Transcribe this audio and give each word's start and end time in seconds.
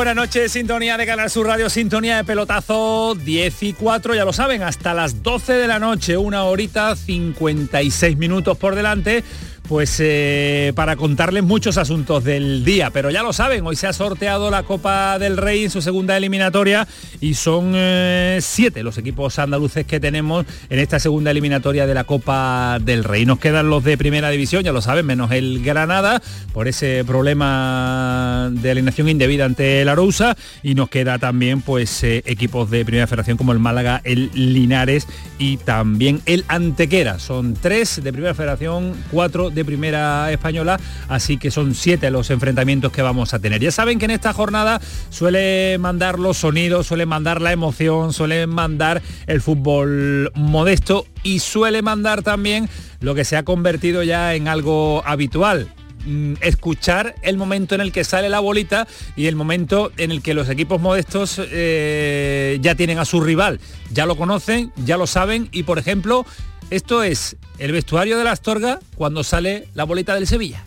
Buenas 0.00 0.16
noches, 0.16 0.52
sintonía 0.52 0.96
de 0.96 1.04
Canal 1.04 1.28
Sur 1.28 1.46
Radio, 1.46 1.68
sintonía 1.68 2.16
de 2.16 2.24
pelotazo 2.24 3.14
10 3.14 3.62
y 3.64 3.72
4, 3.74 4.14
ya 4.14 4.24
lo 4.24 4.32
saben, 4.32 4.62
hasta 4.62 4.94
las 4.94 5.22
12 5.22 5.52
de 5.52 5.68
la 5.68 5.78
noche, 5.78 6.16
una 6.16 6.44
horita 6.44 6.96
56 6.96 8.16
minutos 8.16 8.56
por 8.56 8.76
delante 8.76 9.22
pues 9.70 9.98
eh, 10.00 10.72
para 10.74 10.96
contarles 10.96 11.44
muchos 11.44 11.78
asuntos 11.78 12.24
del 12.24 12.64
día, 12.64 12.90
pero 12.90 13.08
ya 13.08 13.22
lo 13.22 13.32
saben, 13.32 13.64
hoy 13.64 13.76
se 13.76 13.86
ha 13.86 13.92
sorteado 13.92 14.50
la 14.50 14.64
Copa 14.64 15.16
del 15.20 15.36
Rey 15.36 15.62
en 15.62 15.70
su 15.70 15.80
segunda 15.80 16.16
eliminatoria 16.16 16.88
y 17.20 17.34
son 17.34 17.74
eh, 17.76 18.40
siete 18.42 18.82
los 18.82 18.98
equipos 18.98 19.38
andaluces 19.38 19.86
que 19.86 20.00
tenemos 20.00 20.44
en 20.70 20.80
esta 20.80 20.98
segunda 20.98 21.30
eliminatoria 21.30 21.86
de 21.86 21.94
la 21.94 22.02
Copa 22.02 22.78
del 22.80 23.04
Rey. 23.04 23.24
Nos 23.26 23.38
quedan 23.38 23.70
los 23.70 23.84
de 23.84 23.96
primera 23.96 24.28
división, 24.30 24.64
ya 24.64 24.72
lo 24.72 24.82
saben, 24.82 25.06
menos 25.06 25.30
el 25.30 25.62
Granada, 25.62 26.20
por 26.52 26.66
ese 26.66 27.04
problema 27.06 28.50
de 28.50 28.72
alineación 28.72 29.08
indebida 29.08 29.44
ante 29.44 29.84
la 29.84 29.92
Arousa, 29.92 30.36
y 30.64 30.74
nos 30.74 30.88
queda 30.88 31.20
también 31.20 31.62
pues 31.62 32.02
eh, 32.02 32.24
equipos 32.26 32.70
de 32.70 32.84
primera 32.84 33.06
federación 33.06 33.36
como 33.36 33.52
el 33.52 33.60
Málaga, 33.60 34.00
el 34.02 34.32
Linares 34.34 35.06
y 35.38 35.58
también 35.58 36.22
el 36.26 36.44
Antequera. 36.48 37.20
Son 37.20 37.54
tres 37.54 38.02
de 38.02 38.12
primera 38.12 38.34
federación, 38.34 38.94
cuatro 39.12 39.50
de 39.50 39.59
primera 39.64 40.30
española, 40.32 40.80
así 41.08 41.36
que 41.36 41.50
son 41.50 41.74
siete 41.74 42.10
los 42.10 42.30
enfrentamientos 42.30 42.92
que 42.92 43.02
vamos 43.02 43.34
a 43.34 43.38
tener. 43.38 43.60
Ya 43.60 43.70
saben 43.70 43.98
que 43.98 44.06
en 44.06 44.12
esta 44.12 44.32
jornada 44.32 44.80
suele 45.10 45.78
mandar 45.78 46.18
los 46.18 46.38
sonidos, 46.38 46.86
suele 46.86 47.06
mandar 47.06 47.40
la 47.40 47.52
emoción, 47.52 48.12
suele 48.12 48.46
mandar 48.46 49.02
el 49.26 49.40
fútbol 49.40 50.30
modesto 50.34 51.06
y 51.22 51.40
suele 51.40 51.82
mandar 51.82 52.22
también 52.22 52.68
lo 53.00 53.14
que 53.14 53.24
se 53.24 53.36
ha 53.36 53.42
convertido 53.42 54.02
ya 54.02 54.34
en 54.34 54.48
algo 54.48 55.02
habitual, 55.06 55.68
mm, 56.06 56.34
escuchar 56.40 57.14
el 57.22 57.36
momento 57.36 57.74
en 57.74 57.80
el 57.80 57.92
que 57.92 58.04
sale 58.04 58.28
la 58.28 58.40
bolita 58.40 58.86
y 59.16 59.26
el 59.26 59.36
momento 59.36 59.92
en 59.96 60.10
el 60.10 60.22
que 60.22 60.34
los 60.34 60.48
equipos 60.48 60.80
modestos 60.80 61.40
eh, 61.40 62.58
ya 62.60 62.74
tienen 62.74 62.98
a 62.98 63.04
su 63.04 63.20
rival. 63.20 63.60
Ya 63.92 64.06
lo 64.06 64.16
conocen, 64.16 64.72
ya 64.84 64.96
lo 64.96 65.06
saben 65.06 65.48
y 65.52 65.62
por 65.64 65.78
ejemplo, 65.78 66.26
esto 66.70 67.02
es 67.02 67.36
el 67.58 67.72
vestuario 67.72 68.16
de 68.16 68.24
la 68.24 68.32
Astorga 68.32 68.78
cuando 68.94 69.24
sale 69.24 69.68
la 69.74 69.84
bolita 69.84 70.14
del 70.14 70.26
Sevilla. 70.26 70.64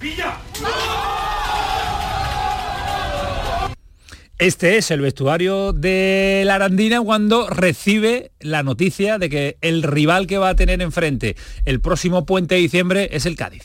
Este 4.38 4.78
es 4.78 4.92
el 4.92 5.00
vestuario 5.00 5.72
de 5.72 6.44
la 6.46 6.56
Arandina 6.56 7.00
cuando 7.02 7.50
recibe 7.50 8.32
la 8.40 8.64
noticia 8.64 9.18
de 9.18 9.30
que 9.30 9.58
el 9.62 9.84
rival 9.84 10.28
que 10.28 10.38
va 10.38 10.50
a 10.50 10.56
tener 10.56 10.82
enfrente 10.82 11.38
el 11.66 11.80
próximo 11.80 12.26
puente 12.26 12.56
de 12.56 12.62
diciembre 12.62 13.10
es 13.14 13.26
el 13.26 13.36
Cádiz. 13.36 13.64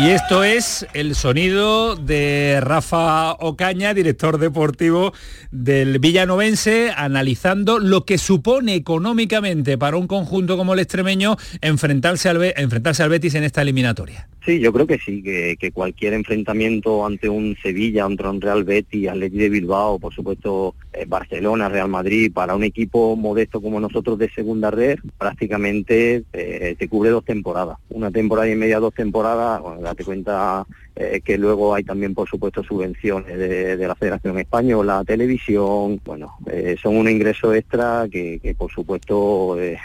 Y 0.00 0.10
esto 0.10 0.44
es 0.44 0.86
el 0.94 1.16
sonido 1.16 1.96
de 1.96 2.60
Rafa 2.60 3.32
Ocaña, 3.32 3.94
director 3.94 4.38
deportivo 4.38 5.12
del 5.50 5.98
Villanovense, 5.98 6.92
analizando 6.96 7.80
lo 7.80 8.04
que 8.04 8.16
supone 8.16 8.76
económicamente 8.76 9.76
para 9.76 9.96
un 9.96 10.06
conjunto 10.06 10.56
como 10.56 10.74
el 10.74 10.78
extremeño 10.78 11.36
enfrentarse 11.62 12.28
al, 12.28 12.40
enfrentarse 12.56 13.02
al 13.02 13.08
Betis 13.08 13.34
en 13.34 13.42
esta 13.42 13.62
eliminatoria. 13.62 14.28
Sí, 14.48 14.60
yo 14.60 14.72
creo 14.72 14.86
que 14.86 14.98
sí, 14.98 15.22
que, 15.22 15.72
cualquier 15.72 16.14
enfrentamiento 16.14 17.04
ante 17.04 17.28
un 17.28 17.54
Sevilla, 17.62 18.06
ante 18.06 18.26
un 18.26 18.40
Real 18.40 18.64
Betis, 18.64 19.06
Atleti 19.06 19.36
de 19.36 19.50
Bilbao, 19.50 19.98
por 19.98 20.14
supuesto 20.14 20.74
eh, 20.94 21.04
Barcelona, 21.06 21.68
Real 21.68 21.88
Madrid, 21.88 22.32
para 22.32 22.56
un 22.56 22.64
equipo 22.64 23.14
modesto 23.14 23.60
como 23.60 23.78
nosotros 23.78 24.18
de 24.18 24.30
segunda 24.30 24.70
red, 24.70 24.98
prácticamente 25.18 26.24
eh, 26.32 26.76
te 26.78 26.88
cubre 26.88 27.10
dos 27.10 27.26
temporadas. 27.26 27.76
Una 27.90 28.10
temporada 28.10 28.48
y 28.48 28.56
media, 28.56 28.78
dos 28.78 28.94
temporadas, 28.94 29.60
date 29.88 30.04
cuenta 30.04 30.66
eh, 30.94 31.20
que 31.24 31.38
luego 31.38 31.74
hay 31.74 31.84
también, 31.84 32.14
por 32.14 32.28
supuesto, 32.28 32.62
subvenciones 32.62 33.38
de, 33.38 33.86
la 33.86 33.94
Federación 33.94 34.38
Española, 34.38 35.04
televisión, 35.06 36.00
bueno, 36.04 36.36
eh, 36.50 36.76
son 36.80 36.96
un 36.96 37.08
ingreso 37.08 37.54
extra 37.54 38.06
que, 38.10 38.38
que 38.40 38.54
por 38.54 38.70
supuesto, 38.70 39.60
eh, 39.60 39.78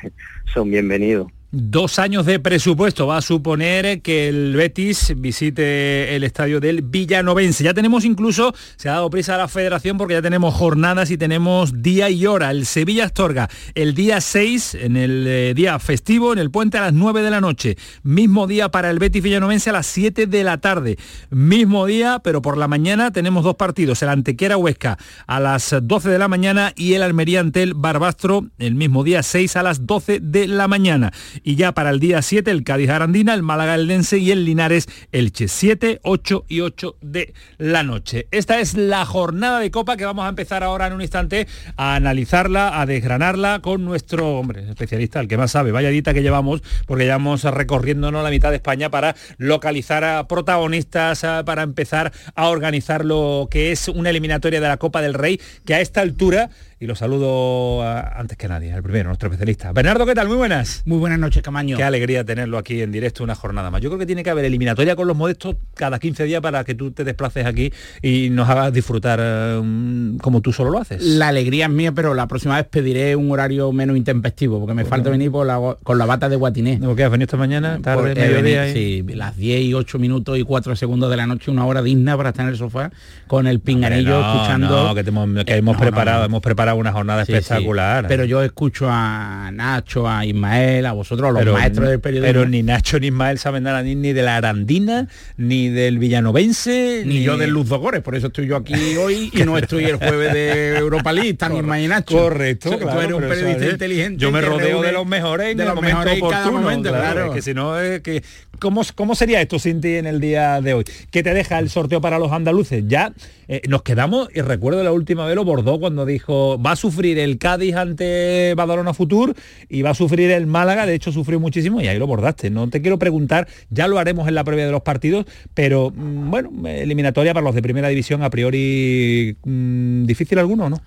son 0.53 0.69
bienvenidos. 0.71 1.27
Dos 1.55 1.99
años 1.99 2.25
de 2.25 2.39
presupuesto 2.39 3.05
va 3.05 3.17
a 3.17 3.21
suponer 3.21 4.01
que 4.01 4.27
el 4.27 4.55
Betis 4.55 5.13
visite 5.15 6.15
el 6.15 6.23
estadio 6.23 6.59
del 6.59 6.81
Villanovense. 6.81 7.63
Ya 7.63 7.75
tenemos 7.75 8.05
incluso, 8.05 8.55
se 8.75 8.89
ha 8.89 8.93
dado 8.93 9.11
prisa 9.11 9.35
a 9.35 9.37
la 9.37 9.47
federación 9.47 9.99
porque 9.99 10.15
ya 10.15 10.23
tenemos 10.23 10.55
jornadas 10.55 11.11
y 11.11 11.17
tenemos 11.19 11.83
día 11.83 12.09
y 12.09 12.25
hora. 12.25 12.49
El 12.49 12.65
Sevilla 12.65 13.05
Astorga 13.05 13.51
el 13.75 13.93
día 13.93 14.19
6, 14.19 14.73
en 14.81 14.97
el 14.97 15.27
eh, 15.27 15.53
día 15.53 15.77
festivo, 15.77 16.33
en 16.33 16.39
el 16.39 16.49
puente 16.49 16.79
a 16.79 16.81
las 16.81 16.93
9 16.93 17.21
de 17.21 17.29
la 17.29 17.39
noche. 17.39 17.77
Mismo 18.01 18.47
día 18.47 18.69
para 18.69 18.89
el 18.89 18.97
Betis 18.97 19.21
Villanovense 19.21 19.69
a 19.69 19.73
las 19.73 19.85
7 19.85 20.25
de 20.25 20.43
la 20.43 20.57
tarde. 20.57 20.97
Mismo 21.29 21.85
día, 21.85 22.19
pero 22.23 22.41
por 22.41 22.57
la 22.57 22.67
mañana 22.67 23.11
tenemos 23.11 23.43
dos 23.43 23.57
partidos. 23.57 24.01
El 24.01 24.09
Antequera 24.09 24.57
Huesca 24.57 24.97
a 25.27 25.39
las 25.39 25.75
12 25.83 26.09
de 26.09 26.17
la 26.17 26.27
mañana 26.27 26.73
y 26.75 26.95
el 26.95 27.03
Almería 27.03 27.41
ante 27.41 27.61
el 27.61 27.75
Barbastro 27.75 28.47
el 28.57 28.73
mismo 28.73 29.03
día 29.03 29.21
6 29.21 29.55
a 29.55 29.61
las 29.61 29.85
12 29.85 30.19
de 30.19 30.47
la 30.47 30.67
mañana 30.67 31.13
y 31.43 31.55
ya 31.55 31.73
para 31.73 31.89
el 31.89 31.99
día 31.99 32.21
7 32.21 32.49
el 32.49 32.63
Cádiz 32.63 32.89
Arandina, 32.89 33.33
el 33.33 33.43
Málaga 33.43 33.75
Eldense 33.75 34.17
y 34.17 34.31
el 34.31 34.45
Linares 34.45 34.87
Elche. 35.11 35.47
7, 35.47 35.99
8 36.03 36.45
y 36.47 36.61
8 36.61 36.95
de 37.01 37.33
la 37.57 37.83
noche. 37.83 38.27
Esta 38.31 38.59
es 38.59 38.75
la 38.75 39.05
jornada 39.05 39.59
de 39.59 39.71
Copa 39.71 39.97
que 39.97 40.05
vamos 40.05 40.25
a 40.25 40.29
empezar 40.29 40.63
ahora 40.63 40.87
en 40.87 40.93
un 40.93 41.01
instante 41.01 41.47
a 41.75 41.95
analizarla, 41.95 42.79
a 42.79 42.85
desgranarla 42.85 43.59
con 43.61 43.85
nuestro 43.85 44.39
hombre 44.39 44.69
especialista, 44.69 45.19
el 45.19 45.27
que 45.27 45.37
más 45.37 45.51
sabe, 45.51 45.71
vaya 45.71 45.89
dita 45.89 46.13
que 46.13 46.21
llevamos, 46.21 46.63
porque 46.85 47.03
llevamos 47.03 47.43
recorriéndonos 47.43 48.23
la 48.23 48.29
mitad 48.29 48.49
de 48.49 48.57
España 48.57 48.89
para 48.89 49.15
localizar 49.37 50.03
a 50.03 50.27
protagonistas, 50.27 51.25
para 51.45 51.63
empezar 51.63 52.11
a 52.35 52.47
organizar 52.47 53.05
lo 53.05 53.47
que 53.49 53.71
es 53.71 53.87
una 53.87 54.09
eliminatoria 54.09 54.61
de 54.61 54.67
la 54.67 54.77
Copa 54.77 55.01
del 55.01 55.13
Rey, 55.13 55.39
que 55.65 55.75
a 55.75 55.81
esta 55.81 56.01
altura 56.01 56.49
y 56.83 56.85
lo 56.85 56.95
saludo 56.95 57.81
a, 57.81 58.19
antes 58.19 58.37
que 58.37 58.49
nadie, 58.49 58.73
el 58.73 58.83
primero, 58.83 59.07
nuestro 59.07 59.29
especialista. 59.29 59.71
Bernardo, 59.71 60.05
¿qué 60.05 60.13
tal? 60.13 60.27
Muy 60.27 60.35
buenas. 60.35 60.81
Muy 60.85 60.97
buenas 60.97 61.17
noches, 61.17 61.41
Camaño. 61.41 61.77
Qué 61.77 61.83
alegría 61.83 62.25
tenerlo 62.25 62.57
aquí 62.57 62.81
en 62.81 62.91
directo 62.91 63.23
una 63.23 63.35
jornada 63.35 63.71
más. 63.71 63.81
Yo 63.81 63.87
creo 63.87 63.99
que 63.99 64.05
tiene 64.05 64.21
que 64.21 64.29
haber 64.29 64.43
eliminatoria 64.43 64.97
con 64.97 65.07
los 65.07 65.15
modestos 65.15 65.55
cada 65.75 65.97
15 65.97 66.25
días 66.25 66.41
para 66.41 66.65
que 66.65 66.75
tú 66.75 66.91
te 66.91 67.05
desplaces 67.05 67.45
aquí 67.45 67.71
y 68.01 68.29
nos 68.31 68.49
hagas 68.49 68.73
disfrutar 68.73 69.61
um, 69.61 70.17
como 70.17 70.41
tú 70.41 70.51
solo 70.51 70.71
lo 70.71 70.79
haces. 70.79 71.01
La 71.01 71.29
alegría 71.29 71.67
es 71.67 71.71
mía, 71.71 71.93
pero 71.93 72.13
la 72.15 72.27
próxima 72.27 72.57
vez 72.57 72.65
pediré 72.65 73.15
un 73.15 73.31
horario 73.31 73.71
menos 73.71 73.95
intempestivo, 73.95 74.59
porque 74.59 74.73
me 74.73 74.83
falta 74.83 75.09
venir 75.09 75.31
por 75.31 75.47
la, 75.47 75.77
con 75.83 75.97
la 75.97 76.05
bata 76.05 76.27
de 76.27 76.35
guatiné. 76.35 76.79
¿No 76.79 76.97
qué 76.97 77.05
has 77.05 77.11
venido 77.11 77.27
esta 77.27 77.37
mañana? 77.37 77.79
Tarde, 77.81 78.13
mediodía. 78.13 78.73
Sí, 78.73 79.05
las 79.07 79.37
10 79.37 79.61
y 79.61 79.73
8 79.73 79.99
minutos 79.99 80.37
y 80.37 80.43
4 80.43 80.75
segundos 80.75 81.09
de 81.09 81.15
la 81.15 81.27
noche, 81.27 81.49
una 81.49 81.65
hora 81.65 81.81
digna 81.81 82.17
para 82.17 82.31
estar 82.31 82.43
en 82.43 82.51
el 82.51 82.57
sofá 82.57 82.91
con 83.27 83.47
el 83.47 83.61
pinganillo 83.61 84.19
no, 84.19 84.33
escuchando. 84.33 84.87
No, 84.89 84.95
que, 84.95 85.03
te 85.05 85.11
hemos, 85.11 85.45
que 85.45 85.55
hemos 85.55 85.77
preparado, 85.77 86.25
hemos 86.25 86.41
preparado 86.41 86.72
una 86.75 86.91
jornada 86.91 87.25
sí, 87.25 87.33
espectacular. 87.33 88.03
Sí. 88.03 88.07
Pero 88.07 88.25
yo 88.25 88.43
escucho 88.43 88.87
a 88.89 89.51
Nacho, 89.53 90.09
a 90.09 90.25
Ismael, 90.25 90.85
a 90.85 90.91
vosotros, 90.91 91.29
a 91.29 91.31
los 91.31 91.39
pero, 91.39 91.53
maestros 91.53 91.89
del 91.89 91.99
periodismo. 91.99 92.33
Pero 92.33 92.49
ni 92.49 92.63
Nacho 92.63 92.99
ni 92.99 93.07
Ismael 93.07 93.39
saben 93.39 93.63
nada 93.63 93.83
ni, 93.83 93.95
ni 93.95 94.13
de 94.13 94.21
la 94.21 94.37
Arandina, 94.37 95.07
ni 95.37 95.69
del 95.69 95.99
Villanovense, 95.99 97.03
ni, 97.05 97.19
ni, 97.19 97.23
yo 97.23 97.37
del 97.37 97.51
Luz 97.51 97.69
Dogores, 97.69 98.01
por 98.01 98.15
eso 98.15 98.27
estoy 98.27 98.47
yo 98.47 98.55
aquí 98.55 98.73
hoy 98.97 99.31
y 99.33 99.43
no 99.43 99.57
estoy 99.57 99.85
el 99.85 99.97
jueves 99.97 100.33
de 100.33 100.77
Europa 100.77 101.13
League, 101.13 101.31
están 101.31 101.55
Ismael 101.55 101.85
y 101.85 101.87
Nacho. 101.87 102.17
Correcto, 102.17 102.69
o 102.69 102.71
sea, 102.71 102.79
claro, 102.79 102.93
tú 102.93 103.05
eres 103.05 103.13
un 103.13 103.21
periodista 103.21 103.59
¿sabes? 103.59 103.73
inteligente. 103.73 104.21
Yo 104.21 104.31
me 104.31 104.41
rodeo 104.41 104.81
de 104.81 104.91
los 104.91 105.05
mejores 105.05 105.57
de 105.57 105.65
los 105.65 105.81
mejores 105.81 106.21
cada 106.29 106.51
momento, 106.51 106.89
claro. 106.89 107.13
claro. 107.13 107.33
Que 107.33 107.41
si 107.41 107.53
no 107.53 107.79
es 107.79 108.01
que 108.01 108.23
¿Cómo, 108.63 108.81
¿Cómo, 108.95 109.13
sería 109.13 109.41
esto 109.41 109.59
sin 109.59 109.81
ti 109.81 109.95
en 109.95 110.07
el 110.07 110.21
día 110.21 110.61
de 110.61 110.73
hoy? 110.73 110.85
¿Qué 111.11 111.21
te 111.21 111.33
deja 111.33 111.59
el 111.59 111.69
sorteo 111.69 111.99
para 111.99 112.17
los 112.17 112.31
andaluces? 112.31 112.85
Ya 112.87 113.11
eh, 113.49 113.61
nos 113.67 113.81
quedamos, 113.81 114.29
y 114.33 114.39
recuerdo 114.39 114.81
la 114.85 114.93
última 114.93 115.25
vez 115.25 115.35
lo 115.35 115.43
bordó 115.43 115.81
cuando 115.81 116.05
dijo, 116.05 116.57
va 116.61 116.71
a 116.71 116.75
sufrir 116.77 117.19
el 117.19 117.37
Cádiz 117.39 117.75
ante 117.75 118.53
Badalona 118.55 118.93
Futur 118.93 119.35
y 119.67 119.81
va 119.81 119.89
a 119.89 119.93
sufrir 119.93 120.31
el 120.31 120.47
Málaga, 120.47 120.85
de 120.85 120.95
hecho 120.95 121.11
sufrió 121.11 121.41
muchísimo 121.41 121.81
y 121.81 121.89
ahí 121.89 121.99
lo 121.99 122.07
bordaste. 122.07 122.49
No 122.51 122.69
te 122.69 122.81
quiero 122.81 122.97
preguntar, 122.97 123.49
ya 123.69 123.89
lo 123.89 123.99
haremos 123.99 124.29
en 124.29 124.35
la 124.35 124.45
previa 124.45 124.65
de 124.65 124.71
los 124.71 124.83
partidos, 124.83 125.25
pero 125.53 125.91
mmm, 125.93 126.31
bueno, 126.31 126.49
eliminatoria 126.65 127.33
para 127.33 127.43
los 127.43 127.55
de 127.55 127.61
primera 127.61 127.89
división 127.89 128.23
a 128.23 128.29
priori, 128.29 129.35
mmm, 129.43 130.05
¿difícil 130.05 130.39
alguno 130.39 130.69
no? 130.69 130.81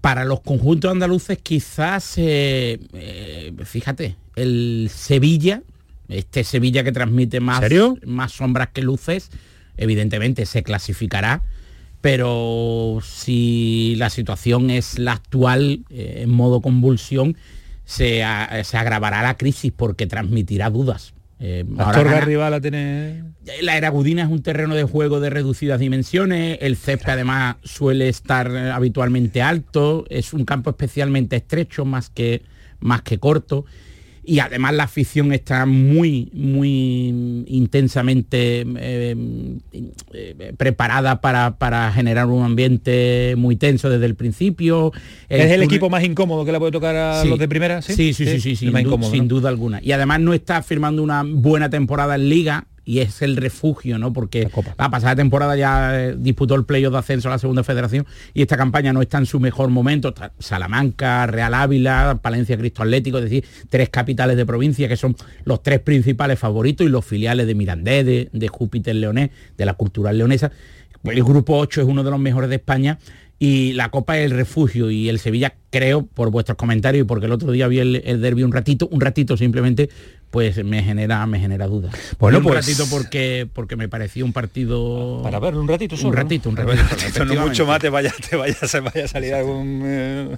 para 0.00 0.24
los 0.24 0.40
conjuntos 0.40 0.90
andaluces 0.90 1.38
quizás, 1.38 2.14
eh, 2.16 2.80
eh, 2.94 3.52
fíjate, 3.64 4.16
el 4.34 4.90
Sevilla, 4.92 5.62
este 6.12 6.44
Sevilla 6.44 6.84
que 6.84 6.92
transmite 6.92 7.40
más, 7.40 7.62
más 8.04 8.32
sombras 8.32 8.68
que 8.72 8.82
luces, 8.82 9.30
evidentemente 9.76 10.46
se 10.46 10.62
clasificará, 10.62 11.42
pero 12.00 12.98
si 13.02 13.94
la 13.96 14.10
situación 14.10 14.70
es 14.70 14.98
la 14.98 15.12
actual, 15.12 15.84
eh, 15.90 16.20
en 16.22 16.30
modo 16.30 16.60
convulsión, 16.60 17.36
se, 17.84 18.24
agravará 18.24 19.22
la 19.22 19.36
crisis 19.36 19.72
porque 19.74 20.06
transmitirá 20.06 20.70
dudas. 20.70 21.14
Eh, 21.38 21.64
Astorga 21.78 22.18
arriba 22.18 22.50
la 22.50 22.60
tiene... 22.60 23.24
La 23.60 23.76
Eragudina 23.76 24.22
es 24.22 24.28
un 24.28 24.42
terreno 24.42 24.74
de 24.74 24.84
juego 24.84 25.18
de 25.18 25.30
reducidas 25.30 25.80
dimensiones, 25.80 26.58
el 26.60 26.76
césped 26.76 27.12
además 27.12 27.56
suele 27.64 28.08
estar 28.08 28.56
habitualmente 28.56 29.42
alto, 29.42 30.04
es 30.08 30.32
un 30.32 30.44
campo 30.44 30.70
especialmente 30.70 31.36
estrecho 31.36 31.84
más 31.84 32.08
que, 32.10 32.42
más 32.80 33.02
que 33.02 33.18
corto 33.18 33.64
y 34.24 34.38
además 34.38 34.74
la 34.74 34.84
afición 34.84 35.32
está 35.32 35.66
muy, 35.66 36.30
muy 36.32 37.44
intensamente 37.48 38.64
eh, 38.78 39.16
eh, 40.12 40.52
preparada 40.56 41.20
para, 41.20 41.92
generar 41.92 42.26
un 42.26 42.44
ambiente 42.44 43.34
muy 43.36 43.56
tenso 43.56 43.90
desde 43.90 44.06
el 44.06 44.14
principio. 44.14 44.92
¿Es 45.28 45.50
el 45.50 45.62
equipo 45.62 45.90
más 45.90 46.04
incómodo 46.04 46.44
que 46.44 46.52
le 46.52 46.58
puede 46.58 46.72
tocar 46.72 46.94
a 46.94 47.24
los 47.24 47.38
de 47.38 47.48
primera? 47.48 47.82
Sí, 47.82 47.94
sí, 47.94 48.14
sí, 48.14 48.40
sí, 48.40 48.56
sin, 48.56 49.28
duda 49.28 49.48
alguna. 49.48 49.80
Y 49.82 49.92
además 49.92 50.20
no 50.20 50.34
está 50.34 50.62
firmando 50.62 51.02
una 51.02 51.24
buena 51.24 51.68
temporada 51.68 52.14
en 52.14 52.28
liga, 52.28 52.66
y 52.84 52.98
es 52.98 53.22
el 53.22 53.36
refugio, 53.36 53.98
¿no? 53.98 54.12
Porque 54.12 54.48
la, 54.78 54.90
pasada 54.90 55.14
temporada 55.14 55.56
ya 55.56 56.00
eh, 56.00 56.16
disputó 56.18 56.54
el 56.54 56.64
playoff 56.64 56.92
de 56.92 56.98
ascenso 56.98 57.28
a 57.28 57.32
la 57.32 57.38
segunda 57.38 57.62
federación 57.62 58.06
y 58.34 58.42
esta 58.42 58.56
campaña 58.56 58.92
no 58.92 59.02
está 59.02 59.18
en 59.18 59.26
su 59.26 59.38
mejor 59.40 59.70
momento. 59.70 60.12
Salamanca, 60.38 61.26
Real 61.26 61.54
Ávila, 61.54 62.18
Palencia 62.20 62.56
Cristo 62.56 62.82
Atlético, 62.82 63.18
es 63.18 63.24
decir, 63.24 63.44
tres 63.68 63.88
capitales 63.88 64.36
de 64.36 64.44
provincia 64.44 64.88
que 64.88 64.96
son 64.96 65.16
los 65.44 65.62
tres 65.62 65.80
principales 65.80 66.38
favoritos 66.38 66.86
y 66.86 66.90
los 66.90 67.04
filiales 67.04 67.46
de 67.46 67.54
Mirandés, 67.54 68.04
de, 68.04 68.28
de 68.32 68.48
Júpiter 68.48 68.96
Leonés, 68.96 69.30
de 69.56 69.64
la 69.64 69.74
cultural 69.74 70.18
leonesa. 70.18 70.50
El 71.04 71.24
grupo 71.24 71.58
8 71.58 71.82
es 71.82 71.86
uno 71.86 72.04
de 72.04 72.10
los 72.10 72.20
mejores 72.20 72.48
de 72.48 72.56
España 72.56 72.98
y 73.38 73.72
la 73.72 73.90
Copa 73.90 74.18
es 74.18 74.30
el 74.30 74.36
refugio 74.36 74.88
y 74.90 75.08
el 75.08 75.18
Sevilla 75.18 75.54
creo 75.70 76.06
por 76.06 76.30
vuestros 76.30 76.56
comentarios 76.56 77.04
y 77.04 77.06
porque 77.08 77.26
el 77.26 77.32
otro 77.32 77.50
día 77.50 77.66
vi 77.66 77.80
el, 77.80 78.00
el 78.04 78.20
derby 78.20 78.44
un 78.44 78.52
ratito 78.52 78.86
un 78.92 79.00
ratito 79.00 79.36
simplemente 79.36 79.90
pues 80.32 80.64
me 80.64 80.82
genera 80.82 81.24
me 81.26 81.38
genera 81.38 81.66
dudas. 81.66 81.94
Bueno, 82.18 82.38
un 82.38 82.44
pues, 82.44 82.54
ratito 82.54 82.86
porque 82.90 83.46
porque 83.52 83.76
me 83.76 83.86
pareció 83.86 84.24
un 84.24 84.32
partido 84.32 85.20
para 85.22 85.38
ver 85.38 85.54
un 85.56 85.68
ratito 85.68 85.94
solo. 85.94 86.08
Un 86.08 86.16
ratito, 86.16 86.48
un 86.48 86.56
ratito. 86.56 87.24
no 87.26 87.34
mucho 87.46 87.66
más 87.66 87.78
te 87.80 87.90
vaya 87.90 88.12
te 88.30 88.34
vaya, 88.34 88.56
vaya 88.82 89.04
a 89.04 89.08
salir 89.08 89.34
algún 89.34 89.82
eh, 89.84 90.36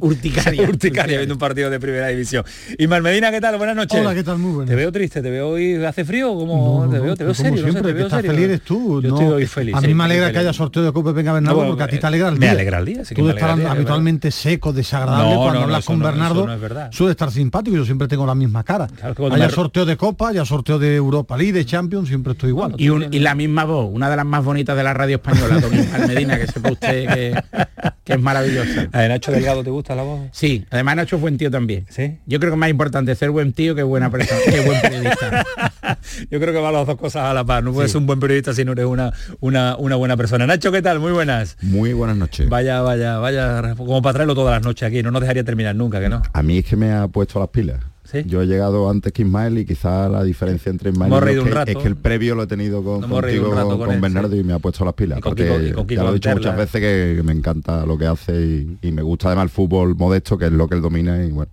urticaria, 0.00 0.62
urticaria 0.68 1.18
viendo 1.18 1.36
un 1.36 1.38
partido 1.38 1.70
de 1.70 1.78
primera 1.78 2.08
división. 2.08 2.44
Y 2.76 2.88
Medina, 2.88 3.30
¿qué 3.30 3.40
tal? 3.40 3.56
Buenas 3.58 3.76
noches. 3.76 4.00
Hola, 4.00 4.12
¿qué 4.12 4.24
tal? 4.24 4.38
Muy 4.38 4.50
buenas. 4.50 4.70
Te 4.70 4.74
veo 4.74 4.90
triste, 4.90 5.22
te 5.22 5.30
veo 5.30 5.50
hoy 5.50 5.84
hace 5.84 6.04
frío 6.04 6.34
como 6.34 6.88
te 6.90 6.98
veo, 6.98 7.16
te 7.16 7.22
veo 7.22 7.32
serio, 7.32 7.62
siempre, 7.62 7.74
no 7.74 7.78
sé, 7.78 7.86
te 7.86 7.92
veo 7.92 8.10
serio. 8.10 8.30
feliz 8.32 8.44
eres 8.44 8.62
tú, 8.62 9.00
Yo 9.00 9.14
estoy 9.14 9.46
feliz. 9.46 9.76
A 9.76 9.80
mí 9.80 9.94
me 9.94 10.02
alegra 10.02 10.32
que 10.32 10.38
haya 10.38 10.52
sorteo 10.52 10.82
de 10.82 10.92
Copa 10.92 11.12
Venga 11.12 11.32
Bernardo 11.32 11.64
porque 11.64 11.84
a 11.84 11.88
ti 11.88 11.98
te 11.98 12.06
alegra 12.08 12.30
el 12.30 12.40
día. 12.40 12.48
Me 12.48 12.54
alegra 12.54 12.78
el 12.80 12.84
día, 12.86 13.04
sí 13.04 13.14
Tú 13.14 13.28
estás 13.28 13.56
habitualmente 13.66 14.32
seco, 14.32 14.72
desagradable 14.72 15.36
cuando 15.36 15.60
hablas 15.60 15.84
con 15.84 16.00
Bernardo. 16.00 16.48
Suele 16.90 17.12
estar 17.12 17.30
simpático, 17.30 17.76
yo 17.76 17.84
siempre 17.84 18.08
tengo 18.08 18.26
la 18.26 18.34
misma 18.34 18.64
cara. 18.64 18.88
Haya 19.34 19.50
sorteo 19.50 19.84
de 19.84 19.96
Copa 19.96 20.32
ya 20.32 20.44
sorteo 20.44 20.78
de 20.78 20.96
Europa 20.96 21.36
League, 21.36 21.52
de 21.52 21.64
Champions, 21.64 22.08
siempre 22.08 22.32
estoy 22.32 22.50
igual. 22.50 22.74
Y, 22.78 23.18
la 23.18 23.34
misma 23.34 23.64
voz, 23.64 23.88
una 23.92 24.08
de 24.10 24.16
las 24.16 24.26
más 24.26 24.44
bonitas 24.44 24.76
de 24.76 24.82
la 24.82 24.94
radio 24.94 25.16
española, 25.16 25.60
Don 25.60 25.70
Medina, 26.08 26.38
que 26.38 26.46
sepa 26.46 26.72
usted 26.72 27.08
que, 28.04 28.12
es 28.12 28.20
maravillosa. 28.20 28.88
¿A 28.92 29.06
Nacho 29.06 29.32
Delgado 29.32 29.62
te 29.62 29.70
gusta 29.70 29.94
la 29.94 30.02
voz? 30.02 30.20
Sí, 30.32 30.64
además 30.70 30.96
Nacho 30.96 31.16
es 31.16 31.22
buen 31.22 31.36
tío 31.36 31.50
también. 31.50 31.86
¿Sí? 31.90 32.16
Yo 32.26 32.38
creo 32.38 32.52
que 32.52 32.54
es 32.54 32.58
más 32.58 32.70
importante 32.70 33.14
ser 33.14 33.30
buen 33.30 33.52
tío 33.52 33.74
que 33.74 33.82
buena 33.82 34.10
persona, 34.10 34.40
que 34.44 34.60
buen 34.60 34.80
periodista. 34.82 35.46
Yo 36.30 36.40
creo 36.40 36.52
que 36.52 36.60
van 36.60 36.72
las 36.72 36.86
dos 36.86 36.96
cosas 36.96 37.24
a 37.24 37.34
la 37.34 37.44
par. 37.44 37.62
No 37.62 37.72
puedes 37.72 37.92
ser 37.92 38.00
un 38.00 38.06
buen 38.06 38.20
periodista 38.20 38.54
si 38.54 38.64
no 38.64 38.72
eres 38.72 38.86
una, 38.86 39.12
una, 39.40 39.76
una 39.76 39.96
buena 39.96 40.16
persona. 40.16 40.46
Nacho, 40.46 40.72
¿qué 40.72 40.82
tal? 40.82 41.00
Muy 41.00 41.12
buenas. 41.12 41.56
Muy 41.62 41.92
buenas 41.92 42.16
noches. 42.16 42.48
Vaya, 42.48 42.80
vaya, 42.80 43.18
vaya, 43.18 43.74
como 43.76 44.00
para 44.00 44.14
traerlo 44.14 44.34
todas 44.34 44.54
las 44.54 44.62
noches 44.62 44.88
aquí. 44.88 45.02
No 45.02 45.10
nos 45.10 45.20
dejaría 45.20 45.44
terminar 45.44 45.74
nunca, 45.76 46.00
que 46.00 46.08
no. 46.08 46.22
A 46.32 46.42
mí 46.42 46.58
es 46.58 46.64
que 46.64 46.76
me 46.76 46.92
ha 46.92 47.08
puesto 47.08 47.38
las 47.38 47.48
pilas. 47.48 47.78
Yo 48.26 48.42
he 48.42 48.46
llegado 48.46 48.88
antes 48.88 49.12
que 49.12 49.22
Ismael 49.22 49.58
y 49.58 49.64
quizá 49.64 50.08
la 50.08 50.24
diferencia 50.24 50.70
entre 50.70 50.90
Ismael 50.90 51.12
y 51.12 51.16
es, 51.16 51.44
que, 51.44 51.72
es 51.72 51.76
que 51.76 51.88
el 51.88 51.96
previo 51.96 52.34
lo 52.34 52.44
he 52.44 52.46
tenido 52.46 52.82
con, 52.82 53.02
contigo, 53.08 53.50
con, 53.50 54.00
Bernardo 54.00 54.34
y 54.34 54.42
me 54.42 54.52
ha 54.52 54.58
puesto 54.58 54.84
las 54.84 54.94
pilas. 54.94 55.20
porque 55.20 55.74
ya 55.88 56.02
lo 56.02 56.10
he 56.10 56.14
dicho 56.14 56.30
muchas 56.30 56.56
veces 56.56 56.80
que, 56.80 57.22
me 57.22 57.32
encanta 57.32 57.84
lo 57.84 57.98
que 57.98 58.06
hace 58.06 58.40
y, 58.40 58.78
y 58.82 58.92
me 58.92 59.02
gusta 59.02 59.28
además 59.28 59.44
el 59.44 59.50
fútbol 59.50 59.94
modesto, 59.94 60.38
que 60.38 60.46
es 60.46 60.52
lo 60.52 60.68
que 60.68 60.76
él 60.76 60.82
domina 60.82 61.22
y 61.24 61.30
bueno 61.30 61.50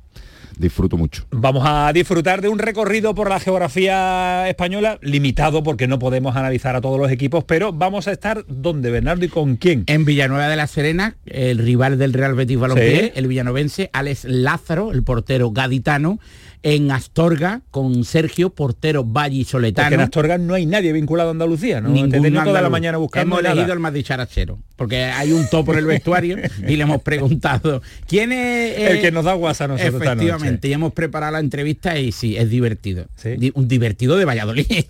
disfruto 0.57 0.97
mucho. 0.97 1.25
Vamos 1.31 1.63
a 1.65 1.91
disfrutar 1.93 2.41
de 2.41 2.49
un 2.49 2.59
recorrido 2.59 3.15
por 3.15 3.29
la 3.29 3.39
geografía 3.39 4.49
española, 4.49 4.97
limitado 5.01 5.63
porque 5.63 5.87
no 5.87 5.99
podemos 5.99 6.35
analizar 6.35 6.75
a 6.75 6.81
todos 6.81 6.99
los 6.99 7.11
equipos, 7.11 7.43
pero 7.43 7.73
vamos 7.73 8.07
a 8.07 8.11
estar 8.11 8.45
donde, 8.47 8.91
Bernardo, 8.91 9.25
y 9.25 9.29
con 9.29 9.57
quién. 9.57 9.83
En 9.87 10.05
Villanueva 10.05 10.47
de 10.47 10.55
la 10.55 10.67
Serena, 10.67 11.17
el 11.25 11.57
rival 11.57 11.97
del 11.97 12.13
Real 12.13 12.35
Betis 12.35 12.59
Balompié, 12.59 13.13
el 13.15 13.27
villanovense, 13.27 13.89
Alex 13.93 14.25
Lázaro, 14.25 14.91
el 14.91 15.03
portero 15.03 15.51
gaditano, 15.51 16.19
en 16.65 16.89
Astorga 16.89 17.61
con 17.69 18.03
Sergio, 18.03 18.49
portero 18.49 19.03
vallisoletano. 19.03 19.85
Porque 19.85 19.93
en 19.93 20.01
Astorga 20.01 20.39
no 20.39 20.55
hay 20.55 20.65
nadie 20.65 20.91
vinculado 20.93 21.29
a 21.29 21.31
Andalucía, 21.31 21.79
¿no? 21.79 21.89
Ningún 21.89 22.33
toda 22.43 22.59
la 22.59 22.71
mañana 22.71 22.97
buscando 22.97 23.37
Hemos 23.37 23.51
elegido 23.51 23.71
al 23.71 23.79
más 23.79 23.93
dicharachero, 23.93 24.57
porque 24.75 25.05
hay 25.05 25.31
un 25.31 25.47
topo 25.49 25.73
en 25.73 25.79
el 25.79 25.85
vestuario 25.85 26.37
y 26.67 26.75
le 26.75 26.83
hemos 26.83 27.01
preguntado 27.01 27.81
¿quién 28.07 28.31
es 28.31 28.77
el 28.77 29.01
que 29.01 29.11
nos 29.11 29.25
da 29.25 29.33
guasa 29.33 29.65
a 29.65 29.67
nosotros 29.67 30.01
Efectivamente, 30.01 30.67
y 30.67 30.73
hemos 30.73 30.93
preparado 30.93 31.33
la 31.33 31.39
entrevista 31.39 31.97
y 31.97 32.11
sí, 32.11 32.37
es 32.37 32.49
divertido. 32.49 33.05
Un 33.53 33.67
divertido 33.67 34.17
de 34.17 34.25
Valladolid. 34.25 34.65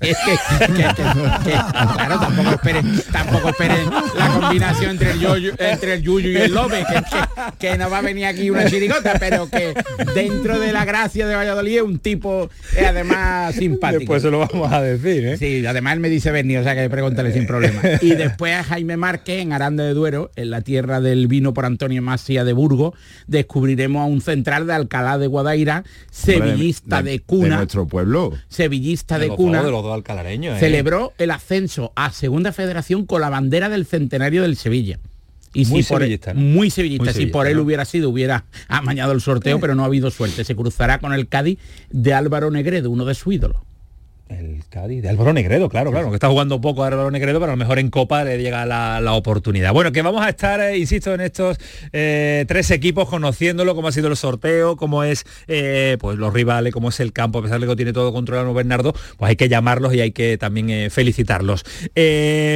claro, 1.43 2.19
tampoco 2.19 2.49
esperen, 2.51 3.01
tampoco 3.11 3.49
esperen 3.49 3.89
la 4.17 4.29
combinación 4.29 4.91
entre 4.91 5.11
el, 5.11 5.19
yoyo, 5.19 5.53
entre 5.57 5.93
el 5.95 6.01
Yuyu 6.01 6.29
y 6.29 6.37
el 6.37 6.53
López, 6.53 6.85
que, 7.59 7.77
no 7.77 7.89
va 7.89 7.99
a 7.99 8.01
venir 8.01 8.25
aquí 8.25 8.49
una 8.49 8.69
chirigota, 8.69 9.15
pero 9.19 9.49
que 9.49 9.73
dentro 10.13 10.59
de 10.59 10.71
la 10.71 10.85
gracia 10.85 11.27
de 11.27 11.35
Valladolid 11.35 11.77
es 11.77 11.81
un 11.81 11.99
tipo 11.99 12.49
eh, 12.75 12.85
además 12.85 13.55
simpático. 13.55 13.99
Después 13.99 14.21
se 14.21 14.31
lo 14.31 14.39
vamos 14.39 14.71
a 14.71 14.81
decir, 14.81 15.25
¿eh? 15.25 15.37
Sí, 15.37 15.65
además 15.65 15.93
él 15.93 15.99
me 15.99 16.09
dice 16.09 16.31
Berni, 16.31 16.57
o 16.57 16.63
sea 16.63 16.75
que 16.75 16.89
pregúntale 16.89 17.31
sin 17.33 17.45
problema. 17.45 17.81
Y 18.01 18.09
después 18.15 18.55
a 18.55 18.63
Jaime 18.63 18.97
Márquez 18.97 19.41
en 19.41 19.53
Aranda 19.53 19.74
de 19.83 19.93
Duero, 19.93 20.31
en 20.35 20.49
la 20.49 20.61
tierra 20.61 21.01
del 21.01 21.27
vino 21.27 21.53
por 21.53 21.65
Antonio 21.65 22.01
Masia 22.01 22.43
de 22.43 22.53
Burgos, 22.53 22.93
descubriremos 23.27 24.01
a 24.01 24.05
un 24.05 24.21
central 24.21 24.67
de 24.67 24.73
Alcalá 24.73 25.17
de 25.17 25.27
Guadaira, 25.27 25.83
sevillista 26.11 27.03
de, 27.03 27.19
cuna. 27.19 27.49
De 27.49 27.55
nuestro 27.57 27.87
pueblo. 27.87 28.33
Sevillista 28.47 29.19
de, 29.19 29.29
cuna. 29.29 29.63
De 29.63 29.71
los 29.71 29.83
dos 29.83 29.93
alcalareños. 29.93 30.57
¿eh? 30.57 30.59
Celebró 30.59 31.13
el 31.17 31.31
ascenso 31.31 31.91
a 31.95 32.11
Segunda 32.11 32.51
Federación 32.51 33.05
con 33.05 33.21
la 33.21 33.29
bandera 33.29 33.69
del 33.69 33.85
centenario 33.85 34.41
del 34.41 34.55
Sevilla. 34.55 34.99
Y 35.53 35.65
muy 35.65 35.83
si 35.83 35.89
por 35.89 36.01
sevillista, 36.01 36.33
muy 36.33 36.69
sevillista. 36.69 37.13
si 37.13 37.27
por 37.27 37.47
él 37.47 37.59
hubiera 37.59 37.85
sido, 37.85 38.09
hubiera 38.09 38.43
amañado 38.67 39.13
el 39.13 39.21
sorteo, 39.21 39.59
pero 39.59 39.73
no 39.73 39.83
ha 39.83 39.85
habido 39.85 40.11
suerte. 40.11 40.43
Se 40.43 40.55
cruzará 40.55 40.99
con 40.99 41.13
el 41.13 41.29
Cádiz 41.29 41.59
de 41.91 42.13
Álvaro 42.13 42.51
Negredo, 42.51 42.91
uno 42.91 43.05
de 43.05 43.15
su 43.15 43.31
ídolo. 43.31 43.63
El 44.27 44.63
Cádiz, 44.69 45.03
de 45.03 45.09
Álvaro 45.09 45.33
Negredo, 45.33 45.69
claro, 45.69 45.91
claro, 45.91 46.09
que 46.09 46.15
está 46.15 46.29
jugando 46.29 46.59
poco 46.59 46.83
Álvaro 46.83 47.11
Negredo, 47.11 47.39
pero 47.39 47.51
a 47.51 47.55
lo 47.55 47.59
mejor 47.59 47.77
en 47.77 47.91
Copa 47.91 48.23
le 48.23 48.39
llega 48.39 48.65
la, 48.65 49.13
oportunidad. 49.13 49.71
Bueno, 49.71 49.91
que 49.91 50.01
vamos 50.01 50.25
a 50.25 50.29
estar, 50.29 50.59
eh, 50.59 50.79
insisto, 50.79 51.13
en 51.13 51.21
estos 51.21 51.59
eh, 51.93 52.43
tres 52.47 52.71
equipos, 52.71 53.07
conociéndolo, 53.07 53.75
cómo 53.75 53.87
ha 53.87 53.91
sido 53.91 54.07
el 54.07 54.17
sorteo, 54.17 54.77
cómo 54.77 55.03
es 55.03 55.25
eh, 55.47 55.97
pues 55.99 56.17
los 56.17 56.33
rivales, 56.33 56.73
cómo 56.73 56.89
es 56.89 56.99
el 56.99 57.13
campo, 57.13 57.37
a 57.37 57.43
pesar 57.43 57.59
de 57.59 57.67
que 57.67 57.75
tiene 57.75 57.93
todo 57.93 58.11
controlado 58.11 58.51
Bernardo, 58.51 58.93
pues 59.17 59.29
hay 59.29 59.35
que 59.35 59.47
llamarlos 59.47 59.93
y 59.93 60.01
hay 60.01 60.11
que 60.11 60.39
también 60.39 60.89
felicitarlos. 60.89 61.63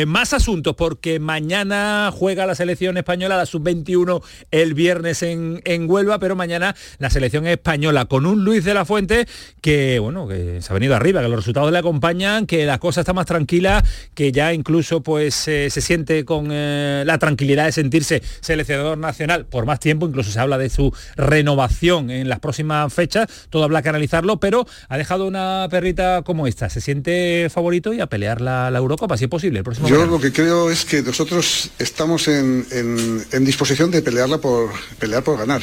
más 0.08 0.34
asuntos, 0.34 0.76
porque 0.76 1.20
mañana 1.20 2.10
juega 2.12 2.48
la 2.48 2.56
selección 2.56 2.98
española, 2.98 3.38
la 3.38 3.46
sub-21, 3.46 4.24
el 4.50 4.74
viernes 4.74 5.22
en, 5.22 5.62
en 5.66 5.90
Huelva, 5.90 6.18
pero 6.18 6.36
mañana 6.36 6.76
la 6.98 7.12
selección 7.12 7.46
española 7.46 8.06
con 8.06 8.26
un 8.26 8.44
Luis 8.44 8.66
de 8.66 8.74
la 8.74 8.86
Fuente 8.86 9.28
que, 9.62 10.00
bueno, 10.00 10.28
que 10.28 10.62
se 10.62 10.72
ha 10.72 10.74
venido 10.74 10.96
arriba, 10.96 11.22
que 11.22 11.28
los 11.28 11.38
resultados 11.38 11.59
le 11.70 11.78
acompañan, 11.78 12.46
que 12.46 12.66
la 12.66 12.80
cosa 12.80 13.02
está 13.02 13.14
más 13.14 13.26
tranquila, 13.26 13.84
que 14.14 14.32
ya 14.32 14.54
incluso 14.54 15.02
pues 15.02 15.48
eh, 15.48 15.70
se 15.70 15.82
siente 15.82 16.26
con 16.26 16.50
eh, 16.52 17.04
la 17.06 17.18
tranquilidad 17.18 17.66
de 17.66 17.72
sentirse 17.72 18.22
seleccionador 18.42 18.98
nacional 18.98 19.46
por 19.46 19.66
más 19.66 19.80
tiempo, 19.80 20.08
incluso 20.08 20.32
se 20.32 20.40
habla 20.40 20.58
de 20.58 20.70
su 20.70 20.94
renovación 21.16 22.10
en 22.10 22.30
las 22.30 22.40
próximas 22.40 22.94
fechas, 22.94 23.28
todo 23.50 23.64
habla 23.64 23.82
que 23.82 23.90
analizarlo, 23.90 24.40
pero 24.40 24.66
ha 24.88 24.98
dejado 24.98 25.26
una 25.28 25.68
perrita 25.70 26.22
como 26.24 26.48
esta, 26.48 26.70
se 26.70 26.82
siente 26.82 27.50
favorito 27.50 27.94
y 27.94 28.00
a 28.00 28.08
pelear 28.08 28.42
la, 28.42 28.70
Eurocopa, 28.80 29.18
si 29.18 29.26
es 29.26 29.30
posible. 29.30 29.62
Yo 29.88 30.06
lo 30.06 30.20
que 30.20 30.32
creo 30.32 30.72
es 30.72 30.86
que 30.86 31.02
nosotros 31.02 31.72
estamos 31.80 32.28
en, 32.28 32.66
en 32.72 33.46
disposición 33.46 33.92
de 33.92 34.02
pelearla 34.02 34.38
por 34.38 34.70
pelear 35.00 35.24
por 35.24 35.38
ganar. 35.38 35.62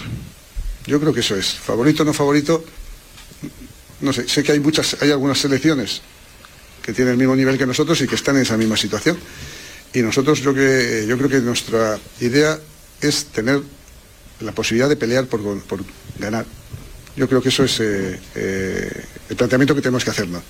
Yo 0.86 1.00
creo 1.00 1.12
que 1.12 1.20
eso 1.20 1.34
es. 1.34 1.54
Favorito 1.54 2.02
o 2.02 2.06
no 2.06 2.12
favorito, 2.12 2.64
no 4.00 4.12
sé, 4.12 4.28
sé 4.28 4.42
que 4.42 4.52
hay 4.52 4.60
muchas, 4.60 4.96
hay 5.00 5.10
algunas 5.10 5.38
selecciones 5.38 6.02
que 6.82 6.92
tienen 6.92 7.12
el 7.12 7.18
mismo 7.18 7.34
nivel 7.34 7.58
que 7.58 7.66
nosotros 7.66 8.00
y 8.00 8.06
que 8.06 8.14
están 8.14 8.36
en 8.36 8.42
esa 8.42 8.56
misma 8.56 8.76
situación. 8.76 9.18
Y 9.92 10.02
nosotros 10.02 10.40
yo, 10.40 10.54
que, 10.54 11.04
yo 11.08 11.16
creo 11.16 11.28
que 11.28 11.40
nuestra 11.40 11.98
idea 12.20 12.58
es 13.00 13.26
tener 13.26 13.60
la 14.40 14.52
posibilidad 14.52 14.88
de 14.88 14.96
pelear 14.96 15.26
por, 15.26 15.40
ganar. 16.18 16.46
Yo 17.16 17.28
creo 17.28 17.42
que 17.42 17.48
eso 17.48 17.64
es 17.64 17.80
eh, 17.80 18.20
eh, 18.34 19.04
el 19.30 19.36
planteamiento 19.36 19.74
que 19.74 19.80
tenemos 19.80 20.04
que 20.04 20.10
hacernos. 20.10 20.42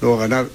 Luego 0.00 0.18
ganar 0.18 0.48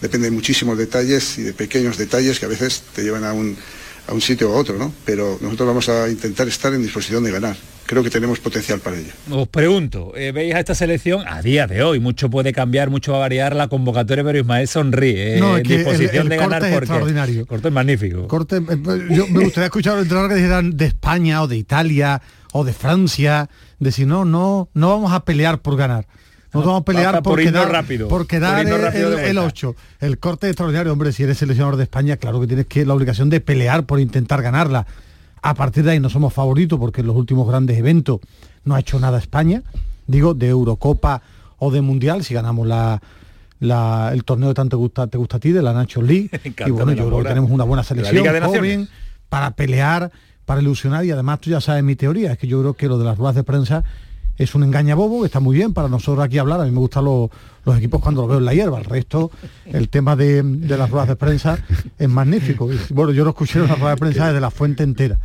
depende 0.00 0.28
de 0.28 0.32
muchísimos 0.32 0.76
detalles 0.76 1.38
y 1.38 1.42
de 1.42 1.54
pequeños 1.54 1.96
detalles 1.96 2.40
que 2.40 2.46
a 2.46 2.48
veces 2.48 2.82
te 2.94 3.02
llevan 3.02 3.24
a 3.24 3.32
un, 3.32 3.56
a 4.06 4.12
un 4.12 4.20
sitio 4.20 4.50
u 4.50 4.52
otro, 4.54 4.78
¿no? 4.78 4.92
Pero 5.04 5.38
nosotros 5.40 5.66
vamos 5.66 5.88
a 5.88 6.08
intentar 6.08 6.48
estar 6.48 6.72
en 6.74 6.82
disposición 6.82 7.24
de 7.24 7.30
ganar. 7.30 7.56
Creo 7.86 8.02
que 8.02 8.10
tenemos 8.10 8.38
potencial 8.38 8.80
para 8.80 8.96
ello. 8.96 9.12
Os 9.30 9.48
pregunto, 9.48 10.12
eh, 10.16 10.32
¿veis 10.32 10.54
a 10.54 10.60
esta 10.60 10.74
selección 10.74 11.24
a 11.26 11.42
día 11.42 11.66
de 11.66 11.82
hoy? 11.82 12.00
Mucho 12.00 12.30
puede 12.30 12.52
cambiar, 12.52 12.90
mucho 12.90 13.12
va 13.12 13.18
a 13.18 13.20
variar 13.20 13.54
la 13.54 13.68
convocatoria, 13.68 14.24
pero 14.24 14.38
Ismael 14.38 14.68
sonríe. 14.68 15.38
no, 15.38 15.56
en 15.56 15.64
disposición 15.64 16.28
de 16.28 16.36
ganar 16.36 16.64
es 16.64 16.72
extraordinario. 16.72 17.46
Corte 17.46 17.68
es 17.68 17.74
magnífico. 17.74 18.28
Corte, 18.28 18.56
eh, 18.56 19.08
yo 19.10 19.26
me 19.28 19.44
gustaría 19.44 19.66
escuchar 19.66 19.94
a 19.94 19.96
los 19.96 20.04
entrenadores 20.04 20.36
que 20.36 20.42
dijeran 20.42 20.76
de 20.76 20.86
España 20.86 21.42
o 21.42 21.48
de 21.48 21.56
Italia 21.56 22.22
o 22.52 22.64
de 22.64 22.72
Francia, 22.72 23.50
de 23.78 23.92
si 23.92 24.06
no, 24.06 24.24
no, 24.24 24.68
no 24.74 24.88
vamos 24.88 25.12
a 25.12 25.24
pelear 25.24 25.60
por 25.60 25.76
ganar. 25.76 26.06
No 26.54 26.60
vamos 26.60 26.82
a 26.82 26.84
pelear 26.84 27.22
por, 27.22 27.38
quedar, 27.38 27.70
rápido, 27.70 28.08
por 28.08 28.26
quedar 28.26 28.66
el, 28.66 29.38
8. 29.38 29.76
El 30.00 30.18
corte 30.18 30.48
extraordinario, 30.48 30.92
hombre, 30.92 31.12
si 31.12 31.22
eres 31.22 31.38
seleccionador 31.38 31.76
de 31.76 31.84
España, 31.84 32.18
claro 32.18 32.40
que 32.40 32.46
tienes 32.46 32.66
que 32.66 32.84
la 32.84 32.92
obligación 32.92 33.30
de 33.30 33.40
pelear 33.40 33.84
por 33.86 34.00
intentar 34.00 34.42
ganarla. 34.42 34.86
A 35.40 35.54
partir 35.54 35.82
de 35.82 35.92
ahí 35.92 36.00
no 36.00 36.10
somos 36.10 36.32
favoritos 36.32 36.78
porque 36.78 37.00
en 37.00 37.06
los 37.06 37.16
últimos 37.16 37.48
grandes 37.48 37.78
eventos 37.78 38.20
no 38.64 38.74
ha 38.74 38.80
hecho 38.80 39.00
nada 39.00 39.18
España. 39.18 39.62
Digo, 40.06 40.34
de 40.34 40.48
Eurocopa 40.48 41.22
o 41.58 41.70
de 41.70 41.80
Mundial, 41.80 42.22
si 42.22 42.34
ganamos 42.34 42.66
la, 42.66 43.00
el 44.12 44.24
torneo 44.24 44.48
de 44.48 44.54
tanto 44.54 44.76
te 44.76 44.80
gusta, 44.80 45.06
te 45.06 45.16
gusta 45.16 45.38
a 45.38 45.40
ti, 45.40 45.52
de 45.52 45.62
la 45.62 45.72
Nacho 45.72 46.02
League. 46.02 46.28
y 46.66 46.70
bueno, 46.70 46.92
yo 46.92 47.06
creo 47.06 47.22
que 47.22 47.28
tenemos 47.28 47.50
una 47.50 47.64
buena 47.64 47.82
selección 47.82 48.26
joven 48.42 48.88
para 49.30 49.52
pelear, 49.52 50.12
para 50.44 50.60
ilusionar 50.60 51.04
y 51.06 51.10
además 51.10 51.40
tú 51.40 51.48
ya 51.48 51.62
sabes 51.62 51.82
mi 51.82 51.96
teoría, 51.96 52.32
es 52.32 52.38
que 52.38 52.46
yo 52.46 52.60
creo 52.60 52.74
que 52.74 52.88
lo 52.88 52.98
de 52.98 53.06
las 53.06 53.16
ruedas 53.16 53.36
de 53.36 53.42
prensa 53.42 53.84
es 54.42 54.54
un 54.54 54.64
engaña 54.64 54.94
bobo, 54.94 55.24
está 55.24 55.40
muy 55.40 55.56
bien 55.56 55.72
para 55.72 55.88
nosotros 55.88 56.24
aquí 56.24 56.38
hablar, 56.38 56.60
a 56.60 56.64
mí 56.64 56.70
me 56.70 56.78
gustan 56.78 57.04
los, 57.04 57.30
equipos 57.76 58.00
cuando 58.00 58.22
los 58.22 58.30
veo 58.30 58.38
en 58.38 58.44
la 58.44 58.54
hierba, 58.54 58.78
el 58.78 58.84
resto, 58.84 59.30
el 59.66 59.88
tema 59.88 60.16
de, 60.16 60.42
las 60.42 60.90
ruedas 60.90 61.08
de 61.08 61.16
prensa 61.16 61.58
es 61.98 62.08
magnífico. 62.08 62.68
Bueno, 62.90 63.12
yo 63.12 63.24
lo 63.24 63.30
escuché 63.30 63.60
en 63.60 63.68
las 63.68 63.78
ruedas 63.78 63.96
de 63.96 64.00
prensa 64.00 64.26
desde 64.26 64.40
la 64.40 64.50
fuente 64.50 64.82
entera, 64.82 65.18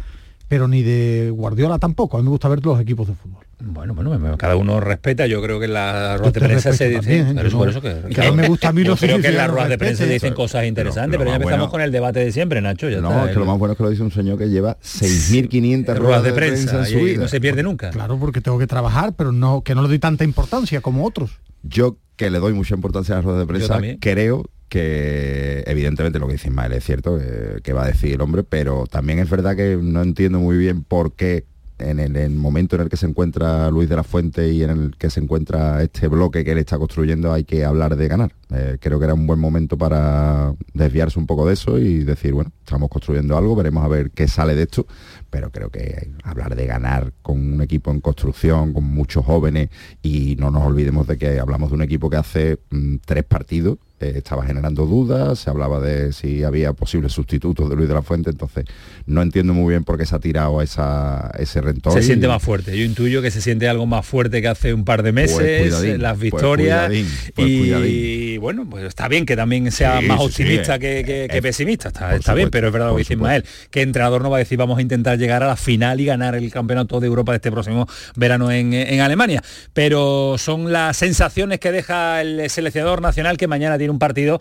pero 0.48 0.68
ni 0.68 0.84
de 0.84 1.32
Guardiola 1.34 1.80
tampoco, 1.80 2.18
a 2.18 2.20
mí 2.20 2.26
me 2.26 2.30
gusta 2.32 2.48
ver 2.48 2.64
los 2.64 2.80
equipos 2.80 3.08
de 3.08 3.16
fútbol. 3.16 3.47
Bueno, 3.60 3.96
bueno, 3.96 4.38
cada 4.38 4.56
uno 4.56 4.80
respeta. 4.80 5.26
Yo 5.26 5.42
creo 5.42 5.60
que 5.60 5.66
en 5.66 5.74
las 5.74 6.20
ruedas 6.20 6.34
de 6.34 6.42
prensa 6.42 6.74
se 6.74 6.90
dicen. 6.90 7.38
¿eh? 7.40 7.50
por 7.50 7.70
eso 7.70 7.82
que, 7.82 8.32
me 8.32 8.48
gusta 8.48 8.70
a 8.70 8.72
mí 8.72 8.84
los 8.84 9.00
creo 9.00 9.20
que 9.20 9.30
en 9.30 9.38
las 9.38 9.50
ruedas 9.50 9.70
de 9.70 9.78
prensa 9.80 10.06
se 10.06 10.14
dicen 10.14 10.36
cosas 10.36 10.66
interesantes, 10.66 11.18
pero, 11.18 11.32
ya 11.32 11.38
empezamos 11.38 11.70
con 11.70 11.82
el 11.82 11.92
debate 11.92 12.20
de 12.20 12.32
siempre, 12.32 12.62
Nacho. 12.62 12.88
Ya 12.90 13.02
no, 13.02 13.26
es 13.26 13.34
que 13.34 13.40
lo 13.40 13.46
más 13.46 13.58
bueno 13.58 13.72
es 13.72 13.78
que 13.78 13.84
lo 13.84 13.90
dice 13.90 14.04
un 14.04 14.12
señor 14.12 14.38
que 14.38 14.50
lleva 14.50 14.78
6.500 14.80 15.98
ruedas 15.98 16.24
de 16.24 16.34
prensa, 16.34 16.80
en 16.80 16.86
su 16.86 17.00
vida. 17.00 17.22
no 17.22 17.28
se 17.28 17.42
pierde 17.42 17.64
nunca. 17.64 17.90
Claro, 17.90 18.20
porque 18.20 18.42
tengo 18.42 18.60
que 18.60 18.68
trabajar, 18.68 19.14
pero 19.16 19.32
no 19.32 19.62
que 19.62 19.74
no 19.74 19.82
le 19.82 19.88
doy 19.88 20.00
tanta 20.00 20.24
importancia 20.24 20.82
como 20.82 21.04
otros. 21.06 21.40
Yo 21.64 21.98
que 22.16 22.30
le 22.30 22.40
doy 22.40 22.54
mucha 22.54 22.76
importancia 22.76 23.16
a 23.16 23.18
las 23.18 23.26
ruedas 23.26 23.42
de 23.42 23.48
prensa, 23.48 23.80
creo 24.00 24.46
que 24.70 25.64
evidentemente 25.66 26.20
lo 26.20 26.28
que 26.28 26.34
dice 26.34 26.50
Ismael 26.50 26.74
es 26.74 26.84
cierto, 26.84 27.20
que 27.64 27.74
va 27.74 27.86
a 27.86 27.88
decir 27.88 28.14
el 28.14 28.22
hombre, 28.22 28.44
pero 28.44 28.86
también 28.86 29.18
es 29.20 29.30
verdad 29.30 29.56
que 29.56 29.80
no 29.82 30.02
entiendo 30.02 30.40
muy 30.40 30.58
bien 30.58 30.84
por 30.84 31.14
qué 31.14 31.46
en 31.80 32.00
el, 32.00 32.32
momento 32.32 32.76
en 32.76 32.84
el 32.84 32.90
que 32.90 32.98
se 32.98 33.06
encuentra 33.06 33.70
Luis 33.70 33.88
de 33.90 33.96
la 33.96 34.04
Fuente 34.04 34.52
y 34.52 34.64
en 34.64 34.70
el 34.70 34.96
que 34.98 35.10
se 35.10 35.20
encuentra 35.20 35.82
este 35.84 36.08
bloque 36.08 36.44
que 36.44 36.52
él 36.52 36.58
está 36.58 36.78
construyendo 36.78 37.32
hay 37.34 37.44
que 37.44 37.64
hablar 37.64 37.96
de 37.96 38.08
ganar. 38.08 38.34
Eh, 38.54 38.78
creo 38.80 38.98
que 38.98 39.06
era 39.06 39.14
un 39.14 39.28
buen 39.28 39.40
momento 39.40 39.78
para 39.78 40.54
desviarse 40.74 41.20
un 41.20 41.28
poco 41.28 41.46
de 41.46 41.54
eso 41.54 41.78
y 41.78 42.04
decir, 42.04 42.34
bueno, 42.34 42.52
estamos 42.60 42.90
construyendo 42.90 43.38
algo, 43.38 43.56
veremos 43.56 43.84
a 43.84 43.88
ver 43.88 44.12
qué 44.12 44.28
sale 44.28 44.56
de 44.56 44.64
esto, 44.64 44.88
pero 45.30 45.52
creo 45.52 45.70
que 45.70 46.12
hablar 46.24 46.56
de 46.56 46.66
ganar 46.66 47.14
con 47.22 47.54
un 47.54 47.62
equipo 47.62 47.92
en 47.92 48.00
construcción, 48.00 48.74
con 48.74 48.84
muchos 48.84 49.26
jóvenes 49.26 49.70
y 50.02 50.36
no 50.38 50.50
nos 50.50 50.64
olvidemos 50.64 51.08
de 51.08 51.18
que 51.18 51.40
hablamos 51.40 51.70
de 51.70 51.76
un 51.76 51.82
equipo 51.84 52.10
que 52.10 52.18
hace 52.18 52.60
mm, 52.72 52.96
tres 53.06 53.24
partidos 53.24 53.78
eh, 54.00 54.14
estaba 54.16 54.46
generando 54.46 54.86
dudas, 54.86 55.40
se 55.40 55.50
hablaba 55.50 55.80
de 55.80 56.14
si 56.14 56.44
había 56.44 56.72
posibles 56.74 57.14
sustitutos 57.14 57.68
de 57.68 57.76
Luis 57.76 57.88
de 57.88 57.96
la 57.96 58.04
Fuente, 58.04 58.30
entonces 58.30 58.66
no 59.08 59.24
entiendo 59.24 59.56
muy 59.56 59.72
bien 59.72 59.84
por 59.84 59.98
qué 59.98 60.06
se 60.06 60.16
ha 60.16 60.20
tirado 60.20 60.62
esa, 60.62 61.32
ese 61.40 61.62
rentón. 61.62 61.94
Se 61.94 62.04
siente 62.04 62.28
más 62.28 62.44
fuerte, 62.44 62.78
yo 62.78 62.86
intuyo 62.86 63.24
que 63.24 63.32
se 63.32 63.42
siente 63.42 63.68
algo 63.68 63.88
más 63.88 64.06
fuerte 64.06 64.40
que 64.40 64.50
hace 64.50 64.72
un 64.72 64.86
par 64.86 65.02
de 65.02 65.14
meses, 65.14 65.72
pues 65.72 66.00
las 66.00 66.12
pues 66.12 66.20
victorias 66.20 66.92
pues 67.34 67.48
y 67.50 68.38
bueno, 68.38 68.70
pues 68.70 68.84
está 68.84 69.08
bien 69.08 69.26
que 69.26 69.36
también 69.36 69.72
sea 69.72 70.00
más 70.02 70.20
optimista 70.20 70.78
que, 70.78 71.40
pesimista, 71.42 71.90
está, 71.90 72.36
bien, 72.36 72.52
pero 72.52 72.68
es 72.68 72.74
verdad 72.74 72.90
lo 72.90 72.94
que 72.94 73.00
dice 73.00 73.16
Ismael, 73.16 73.46
que 73.72 73.82
entrenador 73.82 74.22
no 74.22 74.30
va 74.30 74.38
a 74.38 74.40
decir 74.40 74.60
vamos 74.60 74.78
a 74.78 74.82
intentar 74.84 75.18
llegar 75.18 75.42
a 75.42 75.48
la 75.48 75.56
final 75.56 76.00
y 76.00 76.06
ganar 76.06 76.36
el 76.36 76.52
campeonato 76.52 77.00
de 77.00 77.08
Europa 77.08 77.32
de 77.32 77.38
este 77.38 77.50
próximo 77.50 77.88
verano 78.16 78.52
en, 78.52 78.74
en 78.74 79.02
Alemania, 79.02 79.42
pero 79.74 80.36
son 80.38 80.72
las 80.72 80.98
sensaciones 80.98 81.60
que 81.60 81.72
deja 81.72 82.22
el 82.22 82.48
seleccionador 82.52 83.02
nacional 83.02 83.38
que 83.38 83.48
mañana 83.48 83.76
tiene 83.80 83.87
un 83.92 84.00
partido 84.00 84.40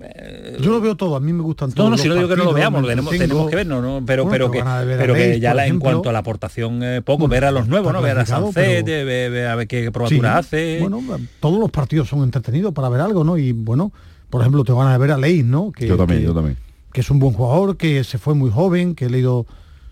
eh, 0.00 0.56
yo 0.60 0.72
lo 0.72 0.80
veo 0.80 0.96
todo, 0.96 1.14
a 1.14 1.20
mí 1.20 1.32
me 1.32 1.42
gustan 1.42 1.70
todos. 1.72 1.88
No, 1.88 1.96
no, 1.96 2.02
si 2.02 2.08
no 2.08 2.16
digo 2.16 2.28
que 2.28 2.36
no 2.36 2.44
lo 2.44 2.52
veamos, 2.52 2.84
tenemos, 2.86 3.48
que 3.48 3.56
ver, 3.56 3.66
no, 3.66 4.02
pero, 4.04 4.28
pero, 4.28 4.50
que, 4.50 4.62
pero 4.62 5.14
que 5.14 5.38
ya 5.38 5.52
en 5.66 5.78
cuanto 5.78 6.08
a 6.08 6.12
la 6.12 6.18
aportación 6.18 6.82
eh, 6.82 7.00
poco, 7.02 7.28
ver 7.28 7.44
a 7.44 7.52
los 7.52 7.68
nuevos, 7.68 7.92
¿no? 7.92 8.02
Ver 8.02 8.18
a 8.18 8.26
Sancet, 8.26 8.84
ver, 8.84 9.46
a 9.46 9.54
ver 9.54 9.68
qué 9.68 9.92
probatura 9.92 10.38
hace. 10.38 10.78
Bueno, 10.80 11.00
todos 11.40 11.60
los 11.60 11.70
partidos 11.70 12.08
son 12.08 12.22
entretenidos 12.22 12.72
para 12.74 12.88
ver 12.88 13.00
algo, 13.00 13.22
¿no? 13.22 13.38
Y 13.38 13.52
bueno, 13.52 13.92
por 14.30 14.40
ejemplo, 14.40 14.64
te 14.64 14.72
van 14.72 14.88
a 14.88 14.98
ver 14.98 15.12
a 15.12 15.16
Leis, 15.16 15.44
¿no? 15.44 15.70
Que, 15.70 15.86
yo 15.86 15.96
también, 15.96 16.22
yo 16.22 16.34
también. 16.34 16.56
Que 16.92 17.00
es 17.00 17.10
un 17.10 17.18
buen 17.20 17.34
jugador, 17.34 17.76
que 17.76 18.02
se 18.02 18.18
fue 18.18 18.34
muy 18.34 18.50
joven, 18.50 18.94
que 18.94 19.06
he 19.06 19.10
leído 19.10 19.46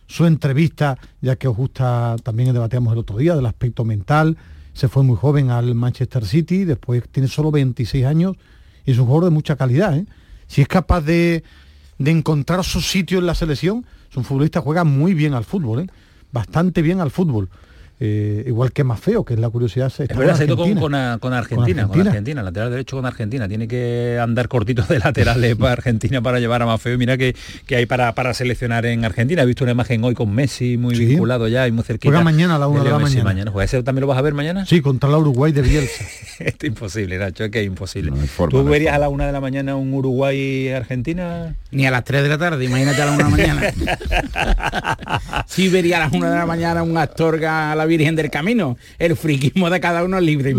su 0.06 0.26
entrevista, 0.26 0.99
ya 1.21 1.37
que 1.37 1.47
os 1.47 1.56
gusta, 1.56 2.16
también 2.23 2.52
debatíamos 2.52 2.92
el 2.92 2.99
otro 2.99 3.18
día, 3.18 3.37
del 3.37 3.47
aspecto 3.47 3.85
mental. 3.85 4.37
Se 4.73 4.88
fue 4.88 5.04
muy 5.04 5.16
joven 5.16 5.50
al 5.50 5.75
Manchester 5.75 6.25
City, 6.25 6.64
después 6.64 7.04
tiene 7.11 7.28
solo 7.28 7.50
26 7.50 8.04
años 8.04 8.37
es 8.90 8.98
un 8.98 9.06
jugador 9.06 9.24
de 9.24 9.30
mucha 9.30 9.56
calidad. 9.56 9.96
¿eh? 9.96 10.06
Si 10.46 10.60
es 10.60 10.68
capaz 10.68 11.02
de, 11.02 11.44
encontrar 11.98 12.64
su 12.64 12.80
sitio 12.80 13.18
en 13.18 13.26
la 13.26 13.34
selección, 13.34 13.86
es 14.10 14.16
un 14.16 14.24
futbolista 14.24 14.60
que 14.60 14.64
juega 14.64 14.84
muy 14.84 15.14
bien 15.14 15.34
al 15.34 15.44
fútbol, 15.44 15.80
¿eh? 15.80 15.86
bastante 16.32 16.82
bien 16.82 17.00
al 17.00 17.10
fútbol. 17.10 17.48
Eh, 18.04 18.42
igual 18.49 18.73
que 18.73 18.82
más 18.82 18.99
feo, 18.99 19.25
que 19.25 19.35
es 19.35 19.38
la 19.38 19.49
curiosidad. 19.49 19.87
Es 19.97 20.09
verdad, 20.09 20.37
se 20.37 20.49
con, 20.49 20.75
con, 20.75 20.92
Argentina, 21.32 21.87
con, 21.87 22.00
Argentina, 22.00 22.42
lateral 22.42 22.73
derecho 22.73 22.97
con 22.97 23.06
Argentina. 23.06 23.47
Tiene 23.47 23.68
que 23.68 24.18
andar 24.21 24.49
cortito 24.49 24.82
de 24.82 24.99
laterales 24.99 25.54
para 25.54 25.75
Argentina 25.75 26.21
para 26.21 26.40
llevar 26.40 26.62
a 26.62 26.66
más 26.66 26.82
feo. 26.82 26.99
Mira 26.99 27.16
que, 27.16 27.37
que 27.64 27.76
hay 27.76 27.87
para, 27.87 28.12
para 28.16 28.35
seleccionar 28.35 28.87
en 28.87 29.04
Argentina. 29.04 29.42
He 29.42 29.47
visto 29.47 29.62
una 29.62 29.71
imagen 29.71 30.02
hoy 30.02 30.14
con 30.14 30.35
Messi 30.35 30.76
muy 30.78 30.99
vinculado 30.99 31.47
ya 31.47 31.68
y 31.68 31.71
muy 31.71 31.85
cerquita. 31.85 32.09
Juega 32.09 32.25
mañana 32.25 32.56
a 32.56 32.59
la 32.59 32.66
una 32.66 32.82
de 32.82 32.90
la 32.90 32.99
mañana. 32.99 33.23
mañana. 33.23 33.52
¿Ese 33.62 33.80
también 33.85 34.00
lo 34.00 34.09
vas 34.09 34.18
a 34.18 34.23
ver 34.23 34.35
mañana? 34.35 34.66
Sí, 34.66 34.80
contra 34.80 35.09
la 35.09 35.18
Uruguay 35.18 35.52
de 35.52 35.62
Bielsa. 35.62 36.04
es 36.40 36.56
imposible, 36.64 37.18
Nacho, 37.18 37.44
es 37.44 37.50
que 37.52 37.61
es 37.61 37.66
imposible. 37.68 38.11
¿Tú 38.50 38.64
verías 38.64 38.97
a 38.97 38.99
la 38.99 39.11
una 39.11 39.26
de 39.26 39.32
la 39.32 39.40
mañana 39.40 39.76
un 39.76 39.94
Uruguay-Argentina? 39.94 41.54
Ni 41.71 41.87
a 41.87 41.92
las 41.92 42.02
3 42.02 42.25
de 42.25 42.28
la 42.28 42.38
tarde, 42.38 42.64
imagínate 42.64 43.00
a 43.00 43.06
la 43.06 43.12
una 43.12 43.28
de 43.28 43.47
la 43.47 43.54
mañana. 43.54 43.73
sí 45.47 45.68
vería 45.68 45.99
a 45.99 46.00
las 46.00 46.12
una 46.12 46.30
de 46.30 46.37
la 46.37 46.47
mañana 46.47 46.82
un 46.82 46.99
Astorga 46.99 47.71
a 47.71 47.76
la 47.76 47.91
Virgen 47.96 48.16
del 48.16 48.30
Camino. 48.30 48.78
El 48.99 49.16
friquismo 49.16 49.68
de 49.68 49.80
cada 49.80 50.02
uno 50.04 50.16
es 50.18 50.25
libre, 50.25 50.54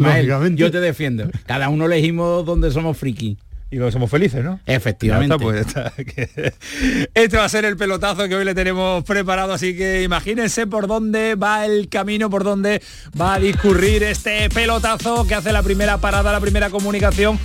Yo 0.56 0.72
te 0.72 0.80
defiendo. 0.80 1.30
Cada 1.48 1.70
uno 1.70 1.86
elegimos 1.86 2.46
donde 2.46 2.70
somos 2.72 2.98
friki 2.98 3.38
y 3.74 3.77
donde 3.77 3.92
somos 3.92 4.12
felices, 4.12 4.44
¿no? 4.44 4.60
Efectivamente. 4.68 5.36
Pues, 5.39 5.65
este 7.15 7.38
va 7.38 7.46
a 7.46 7.50
ser 7.50 7.65
el 7.65 7.75
pelotazo 7.75 8.27
que 8.27 8.36
hoy 8.36 8.46
le 8.46 8.53
tenemos 8.53 9.03
preparado, 9.03 9.51
así 9.51 9.75
que 9.75 10.03
imagínense 10.03 10.68
por 10.68 10.86
dónde 10.86 11.34
va 11.34 11.65
el 11.65 11.89
camino, 11.89 12.30
por 12.30 12.44
dónde 12.44 12.84
va 13.20 13.34
a 13.34 13.39
discurrir 13.39 14.03
este 14.03 14.48
pelotazo 14.51 15.25
que 15.25 15.34
hace 15.34 15.51
la 15.51 15.63
primera 15.63 15.98
parada, 15.98 16.32
la 16.32 16.39
primera 16.39 16.70
comunicación, 16.70 17.39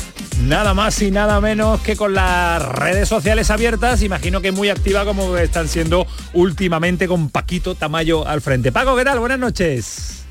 nada 0.45 0.75
más 0.75 1.01
y 1.01 1.11
nada 1.11 1.41
menos 1.41 1.81
que 1.81 1.97
con 1.97 2.13
las 2.13 2.63
redes 2.63 3.09
sociales 3.09 3.51
abiertas, 3.51 4.03
imagino 4.03 4.43
que 4.43 4.53
muy 4.53 4.69
activa 4.69 5.07
como 5.07 5.35
están 5.39 5.67
siendo 5.67 6.07
últimamente 6.35 7.09
con 7.09 7.31
Paquito 7.31 7.75
Tamayo 7.75 8.29
al 8.29 8.43
frente. 8.43 8.71
Paco, 8.71 8.95
¿qué 8.97 9.05
tal? 9.05 9.19
Buenas 9.19 9.39
noches. 9.39 10.28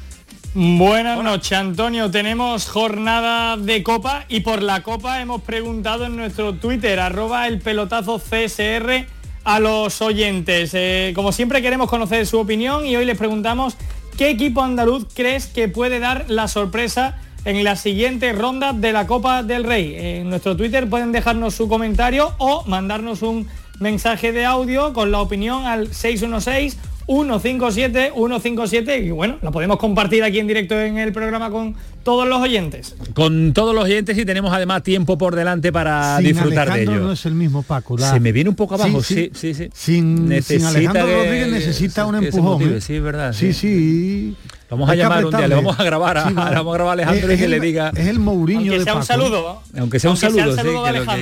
Buenas 0.53 1.23
noches, 1.23 1.51
Antonio. 1.53 2.09
Tenemos 2.09 2.67
jornada 2.67 3.57
de 3.57 3.83
Copa 3.83 4.25
y 4.27 4.39
por 4.39 4.63
la 4.63 4.81
Copa 4.81 5.21
hemos 5.21 5.41
preguntado 5.41 6.05
en 6.05 6.15
nuestro 6.15 6.53
Twitter, 6.53 6.99
arroba 6.99 7.47
el 7.47 7.59
pelotazo 7.59 8.19
CSR, 8.19 9.05
a 9.43 9.59
los 9.59 10.01
oyentes. 10.01 10.71
Eh, 10.73 11.11
como 11.15 11.31
siempre 11.31 11.61
queremos 11.61 11.89
conocer 11.89 12.25
su 12.25 12.39
opinión 12.39 12.85
y 12.85 12.95
hoy 12.95 13.05
les 13.05 13.17
preguntamos 13.17 13.77
qué 14.17 14.29
equipo 14.29 14.63
andaluz 14.63 15.05
crees 15.13 15.45
que 15.47 15.67
puede 15.67 15.99
dar 15.99 16.25
la 16.27 16.47
sorpresa 16.47 17.19
en 17.45 17.63
la 17.63 17.75
siguiente 17.75 18.33
ronda 18.33 18.73
de 18.73 18.93
la 18.93 19.05
Copa 19.05 19.43
del 19.43 19.63
Rey. 19.63 19.95
En 19.95 20.29
nuestro 20.29 20.57
Twitter 20.57 20.89
pueden 20.89 21.11
dejarnos 21.11 21.53
su 21.53 21.67
comentario 21.67 22.33
o 22.39 22.63
mandarnos 22.65 23.21
un 23.21 23.47
mensaje 23.79 24.31
de 24.31 24.45
audio 24.45 24.91
con 24.93 25.11
la 25.11 25.19
opinión 25.19 25.65
al 25.65 25.93
616 25.93 26.77
157 27.07 28.11
157 28.13 28.97
y 28.99 29.11
bueno, 29.11 29.37
la 29.41 29.51
podemos 29.51 29.77
compartir 29.77 30.23
aquí 30.23 30.39
en 30.39 30.47
directo 30.47 30.79
en 30.79 30.97
el 30.97 31.13
programa 31.13 31.49
con 31.49 31.75
todos 32.03 32.27
los 32.27 32.41
oyentes. 32.41 32.95
Con 33.13 33.53
todos 33.53 33.73
los 33.73 33.85
oyentes 33.85 34.17
y 34.17 34.25
tenemos 34.25 34.53
además 34.53 34.83
tiempo 34.83 35.17
por 35.17 35.35
delante 35.35 35.71
para 35.71 36.17
disfrutar 36.19 36.73
de 36.73 36.83
ello. 36.83 36.99
no 36.99 37.11
es 37.13 37.25
el 37.25 37.33
mismo 37.33 37.63
Paco. 37.63 37.97
Se 37.97 38.19
me 38.19 38.31
viene 38.33 38.49
un 38.49 38.55
poco 38.55 38.75
abajo, 38.75 39.01
sí, 39.01 39.31
sí, 39.33 39.53
sí. 39.53 39.69
Sin, 39.73 40.31
Alejandro 40.31 41.05
Rodríguez 41.05 41.47
necesita 41.49 42.05
un 42.05 42.15
empujón. 42.15 42.61
¿eh? 42.75 42.81
Sí, 42.81 42.95
es 42.95 43.03
verdad. 43.03 43.33
Sí, 43.33 43.53
sí. 43.53 44.35
Vamos 44.69 44.89
a 44.89 44.95
llamar 44.95 45.25
un 45.25 45.31
día, 45.31 45.47
le 45.47 45.55
vamos 45.55 45.79
a 45.79 45.83
grabar 45.83 46.17
a, 46.17 46.23
vamos 46.25 46.45
a 46.45 46.49
grabar 46.49 46.81
a 46.81 46.91
Alejandro 46.91 47.31
y 47.31 47.37
que 47.37 47.47
le 47.47 47.59
diga. 47.61 47.91
Es 47.95 48.07
el 48.07 48.19
Mourinho 48.19 48.73
aunque 48.73 48.83
sea 48.83 48.95
un 48.95 49.03
saludo. 49.05 49.61
Aunque 49.77 49.99
sea 49.99 50.09
un 50.11 50.17
saludo, 50.17 50.55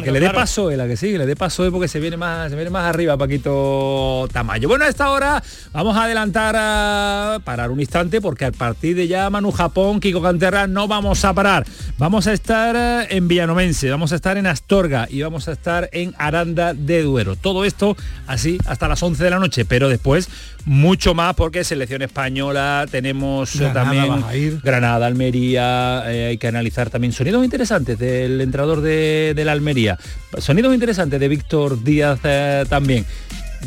que, 0.04 0.12
le 0.12 0.20
dé 0.20 0.30
paso 0.32 0.72
él, 0.72 0.82
a 0.82 0.88
que 0.88 0.98
sí, 0.98 1.12
que 1.12 1.20
le 1.20 1.28
dé 1.28 1.36
paso 1.36 1.70
porque 1.72 1.88
se 1.88 2.00
viene 2.00 2.18
más, 2.18 2.50
se 2.50 2.56
viene 2.56 2.72
más 2.72 2.86
arriba, 2.86 3.18
Paquito 3.18 4.28
Tamayo. 4.32 4.68
Bueno, 4.68 4.86
a 4.86 4.88
esta 4.88 5.12
hora 5.12 5.44
vamos 5.74 5.96
a 5.96 6.06
adelantar 6.06 6.56
a 6.58 7.40
parar 7.44 7.70
un 7.70 7.80
instante 7.80 8.20
porque 8.20 8.46
a 8.46 8.52
partir 8.52 8.96
de 8.96 9.08
ya 9.08 9.30
Manu 9.30 9.52
Japón, 9.52 10.00
Kiko 10.00 10.24
Canterra, 10.24 10.66
no 10.66 10.88
vamos 10.88 11.24
a 11.24 11.34
parar. 11.34 11.66
Vamos 12.00 12.26
a 12.26 12.34
estar 12.34 12.76
eh, 12.76 13.08
en 13.16 13.28
Villanomense, 13.28 13.92
vamos 13.92 14.12
a 14.12 14.16
estar 14.16 14.38
en 14.38 14.48
Astorga 14.48 15.08
y 15.10 15.22
vamos 15.22 15.48
a 15.48 15.52
estar 15.52 15.90
en 15.92 16.16
Aranda 16.18 16.74
de 16.74 17.04
Duero. 17.04 17.36
Todo 17.36 17.64
esto 17.64 17.96
así 18.26 18.58
hasta 18.66 18.88
las 18.88 19.04
11 19.04 19.24
de 19.24 19.30
la 19.30 19.40
noche, 19.40 19.66
pero 19.66 19.88
después 19.88 20.30
mucho 20.66 21.14
más 21.14 21.36
porque 21.36 21.64
selección 21.64 22.02
española 22.02 22.88
tenemos 22.90 23.35
también 23.74 24.60
Granada, 24.64 25.06
Almería, 25.06 26.04
eh, 26.08 26.28
hay 26.28 26.38
que 26.38 26.48
analizar 26.48 26.90
también 26.90 27.14
sonidos 27.14 27.44
interesantes 27.44 27.98
del 27.98 28.42
entrenador 28.42 28.82
de, 28.82 29.42
la 29.46 29.52
Almería, 29.52 29.98
sonidos 30.38 30.74
interesantes 30.74 31.20
de 31.20 31.28
Víctor 31.28 31.84
Díaz 31.84 32.20
eh, 32.24 32.66
también 32.70 33.06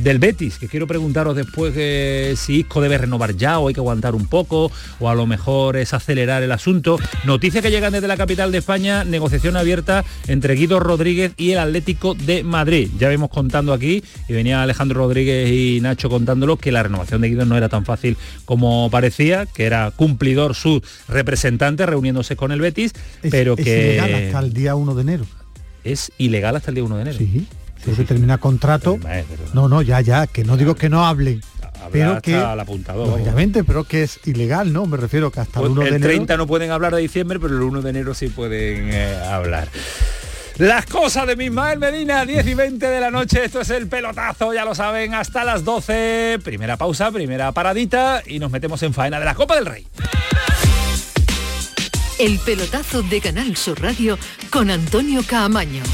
del 0.02 0.18
Betis, 0.18 0.58
que 0.58 0.68
quiero 0.68 0.86
preguntaros 0.86 1.36
después 1.36 1.74
que 1.74 2.34
si 2.36 2.60
Isco 2.60 2.80
debe 2.80 2.98
renovar 2.98 3.36
ya 3.36 3.58
o 3.58 3.68
hay 3.68 3.74
que 3.74 3.80
aguantar 3.80 4.14
un 4.14 4.26
poco, 4.26 4.70
o 5.00 5.08
a 5.08 5.14
lo 5.14 5.26
mejor 5.26 5.76
es 5.76 5.94
acelerar 5.94 6.42
el 6.42 6.52
asunto. 6.52 6.98
Noticias 7.24 7.62
que 7.62 7.70
llegan 7.70 7.92
desde 7.92 8.08
la 8.08 8.16
capital 8.16 8.52
de 8.52 8.58
España, 8.58 9.04
negociación 9.04 9.56
abierta 9.56 10.04
entre 10.26 10.54
Guido 10.54 10.80
Rodríguez 10.80 11.32
y 11.36 11.52
el 11.52 11.58
Atlético 11.58 12.14
de 12.14 12.44
Madrid. 12.44 12.90
Ya 12.98 13.08
vemos 13.08 13.30
contando 13.30 13.72
aquí, 13.72 14.02
y 14.28 14.32
venía 14.32 14.62
Alejandro 14.62 15.00
Rodríguez 15.00 15.50
y 15.50 15.80
Nacho 15.80 16.08
contándolo, 16.08 16.56
que 16.56 16.72
la 16.72 16.82
renovación 16.82 17.20
de 17.20 17.28
Guido 17.28 17.44
no 17.44 17.56
era 17.56 17.68
tan 17.68 17.84
fácil 17.84 18.16
como 18.44 18.88
parecía, 18.90 19.46
que 19.46 19.64
era 19.64 19.90
cumplidor 19.90 20.54
su 20.54 20.82
representante 21.08 21.86
reuniéndose 21.86 22.36
con 22.36 22.52
el 22.52 22.60
Betis, 22.60 22.92
pero 23.30 23.56
que... 23.56 23.96
Es 23.96 24.02
ilegal 24.02 24.14
hasta 24.14 24.38
el 24.40 24.52
día 24.52 24.74
1 24.74 24.94
de 24.94 25.02
enero. 25.02 25.26
Es 25.84 26.12
ilegal 26.18 26.56
hasta 26.56 26.70
el 26.70 26.76
día 26.76 26.84
1 26.84 26.96
de 26.96 27.02
enero. 27.02 27.18
Sí 27.18 27.46
si 27.88 27.95
se 27.95 28.04
termina 28.04 28.38
contrato. 28.38 28.99
No, 29.54 29.68
no, 29.68 29.83
ya, 29.83 30.00
ya, 30.00 30.26
que 30.26 30.45
no 30.45 30.57
digo 30.57 30.75
que 30.75 30.88
no 30.88 31.07
hable. 31.07 31.40
pero 31.90 32.21
que 32.21 32.37
obviamente 32.37 33.64
pero 33.64 33.85
que 33.85 34.02
es 34.02 34.21
ilegal 34.26 34.73
no 34.73 34.85
me 34.85 34.97
refiero 34.99 35.30
que 35.30 35.40
hasta 35.40 35.61
el 35.61 35.68
1 35.68 35.75
pues 35.75 35.90
de 35.90 35.97
enero 35.97 36.11
30 36.11 36.37
no 36.37 36.47
pueden 36.47 36.71
hablar 36.71 36.95
de 36.95 37.00
diciembre 37.00 37.40
pero 37.40 37.57
el 37.57 37.62
1 37.62 37.80
de 37.80 37.90
enero 37.90 38.12
sí 38.12 38.28
pueden 38.28 38.90
eh, 38.92 39.16
hablar 39.16 39.68
las 40.59 40.87
cosas 40.87 41.25
de 41.28 41.37
Mismael 41.37 41.78
Medina, 41.78 42.26
10 42.26 42.45
y 42.49 42.54
20 42.54 42.85
de 42.85 43.00
la 43.00 43.12
noche, 43.12 43.45
esto 43.45 43.61
es 43.61 43.71
el 43.71 43.87
pelotazo, 43.87 44.52
ya 44.52 44.64
lo 44.64 44.75
saben, 44.75 45.14
hasta 45.14 45.45
las 45.45 45.64
12. 45.64 46.40
Primera 46.42 46.76
pausa, 46.76 47.12
primera 47.12 47.52
paradita 47.52 48.25
y 48.26 48.40
nos 48.40 48.50
metemos 48.50 48.83
en 48.83 48.92
faena 48.92 49.21
de 49.21 49.25
la 49.25 49.37
Copa 49.37 49.54
del 49.54 49.66
Rey. 49.66 49.87
El 52.18 52.40
pelotazo 52.40 53.04
de 53.04 53.21
Canal 53.21 53.57
Sur 53.57 53.80
Radio 53.80 54.18
con 54.50 54.68
Antonio 54.71 55.23
Caamaño. 55.25 55.85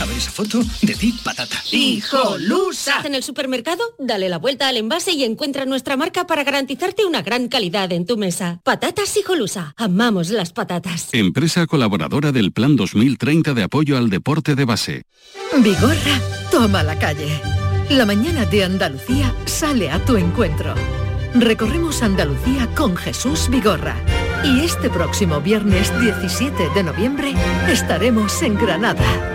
A 0.00 0.06
ver 0.06 0.16
esa 0.16 0.30
foto, 0.30 0.60
de 0.82 0.94
ti, 0.94 1.14
patata. 1.22 1.56
¡Hijolusa! 1.70 3.02
En 3.04 3.14
el 3.14 3.22
supermercado, 3.22 3.82
dale 3.98 4.28
la 4.28 4.38
vuelta 4.38 4.68
al 4.68 4.76
envase 4.76 5.12
y 5.12 5.24
encuentra 5.24 5.66
nuestra 5.66 5.96
marca 5.96 6.26
para 6.26 6.42
garantizarte 6.44 7.04
una 7.04 7.22
gran 7.22 7.48
calidad 7.48 7.90
en 7.92 8.04
tu 8.04 8.16
mesa. 8.16 8.60
Patatas 8.64 9.16
Hijolusa. 9.16 9.72
Amamos 9.76 10.30
las 10.30 10.52
patatas. 10.52 11.08
Empresa 11.12 11.66
colaboradora 11.66 12.32
del 12.32 12.52
Plan 12.52 12.76
2030 12.76 13.54
de 13.54 13.62
apoyo 13.62 13.96
al 13.96 14.10
deporte 14.10 14.54
de 14.54 14.64
base. 14.64 15.04
Vigorra, 15.58 16.20
toma 16.50 16.82
la 16.82 16.98
calle. 16.98 17.40
La 17.90 18.04
mañana 18.04 18.44
de 18.46 18.64
Andalucía 18.64 19.34
sale 19.46 19.90
a 19.90 20.04
tu 20.04 20.16
encuentro. 20.16 20.74
Recorremos 21.34 22.02
Andalucía 22.02 22.68
con 22.74 22.96
Jesús 22.96 23.48
Vigorra. 23.48 23.96
Y 24.44 24.60
este 24.60 24.90
próximo 24.90 25.40
viernes 25.40 25.90
17 26.00 26.70
de 26.74 26.82
noviembre 26.82 27.32
estaremos 27.68 28.42
en 28.42 28.56
Granada 28.56 29.33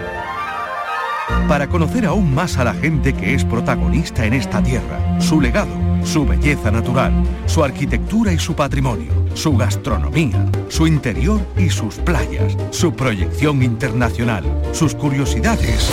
para 1.48 1.68
conocer 1.68 2.06
aún 2.06 2.34
más 2.34 2.58
a 2.58 2.64
la 2.64 2.74
gente 2.74 3.14
que 3.14 3.34
es 3.34 3.44
protagonista 3.44 4.26
en 4.26 4.34
esta 4.34 4.62
tierra, 4.62 5.20
su 5.20 5.42
legado, 5.42 5.72
su 6.04 6.26
belleza 6.26 6.72
natural, 6.72 7.12
su 7.48 7.64
arquitectura 7.64 8.32
y 8.32 8.40
su 8.40 8.56
patrimonio, 8.56 9.12
su 9.34 9.58
gastronomía, 9.58 10.46
su 10.70 10.88
interior 10.88 11.42
y 11.58 11.70
sus 11.70 11.96
playas, 11.96 12.56
su 12.72 12.94
proyección 12.94 13.64
internacional, 13.64 14.44
sus 14.74 14.96
curiosidades. 14.96 15.90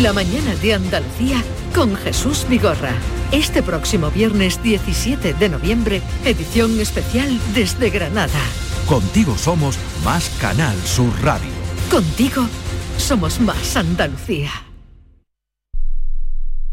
La 0.00 0.12
mañana 0.12 0.54
de 0.62 0.74
Andalucía 0.74 1.42
con 1.74 1.96
Jesús 1.96 2.46
Vigorra. 2.48 2.92
Este 3.32 3.62
próximo 3.62 4.10
viernes 4.10 4.62
17 4.62 5.34
de 5.34 5.48
noviembre, 5.48 6.02
edición 6.24 6.80
especial 6.80 7.38
desde 7.54 7.90
Granada. 7.90 8.40
Contigo 8.86 9.36
somos 9.36 9.78
más 10.04 10.30
Canal 10.40 10.76
Sur 10.84 11.12
Radio. 11.22 11.50
Contigo 11.90 12.44
somos 12.96 13.40
más 13.40 13.76
Andalucía. 13.76 14.69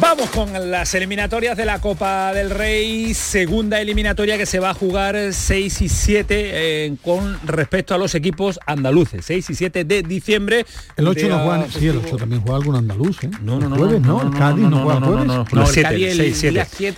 Vamos 0.00 0.30
con 0.30 0.70
las 0.70 0.94
eliminatorias 0.94 1.58
de 1.58 1.66
la 1.66 1.78
Copa 1.78 2.32
del 2.32 2.48
Rey, 2.48 3.12
segunda 3.12 3.82
eliminatoria 3.82 4.38
que 4.38 4.46
se 4.46 4.58
va 4.58 4.70
a 4.70 4.74
jugar 4.74 5.14
6 5.30 5.82
y 5.82 5.88
7 5.90 6.24
eh, 6.30 6.96
con 7.04 7.38
respecto 7.46 7.94
a 7.94 7.98
los 7.98 8.14
equipos 8.14 8.58
andaluces, 8.64 9.26
6 9.26 9.50
y 9.50 9.54
7 9.54 9.84
de 9.84 10.02
diciembre. 10.02 10.64
El 10.96 11.06
8 11.06 11.28
no 11.28 11.40
juega, 11.40 11.66
sí, 11.70 11.88
el 11.88 11.98
8 11.98 12.16
también 12.16 12.40
juega 12.40 12.56
algún 12.56 12.76
andaluz, 12.76 13.22
¿eh? 13.24 13.30
No, 13.42 13.60
no, 13.60 13.68
no, 13.68 13.76
jueves, 13.76 14.00
no, 14.00 14.22
el 14.22 14.30
Cádiz 14.30 14.64
no, 14.64 14.82
juega 14.84 15.00
jueves. 15.00 15.26
No, 15.26 15.44
no, 15.52 15.60
el 15.62 15.66
7, 15.66 16.10
el 16.10 16.16
6, 16.16 16.36
7, 16.38 16.48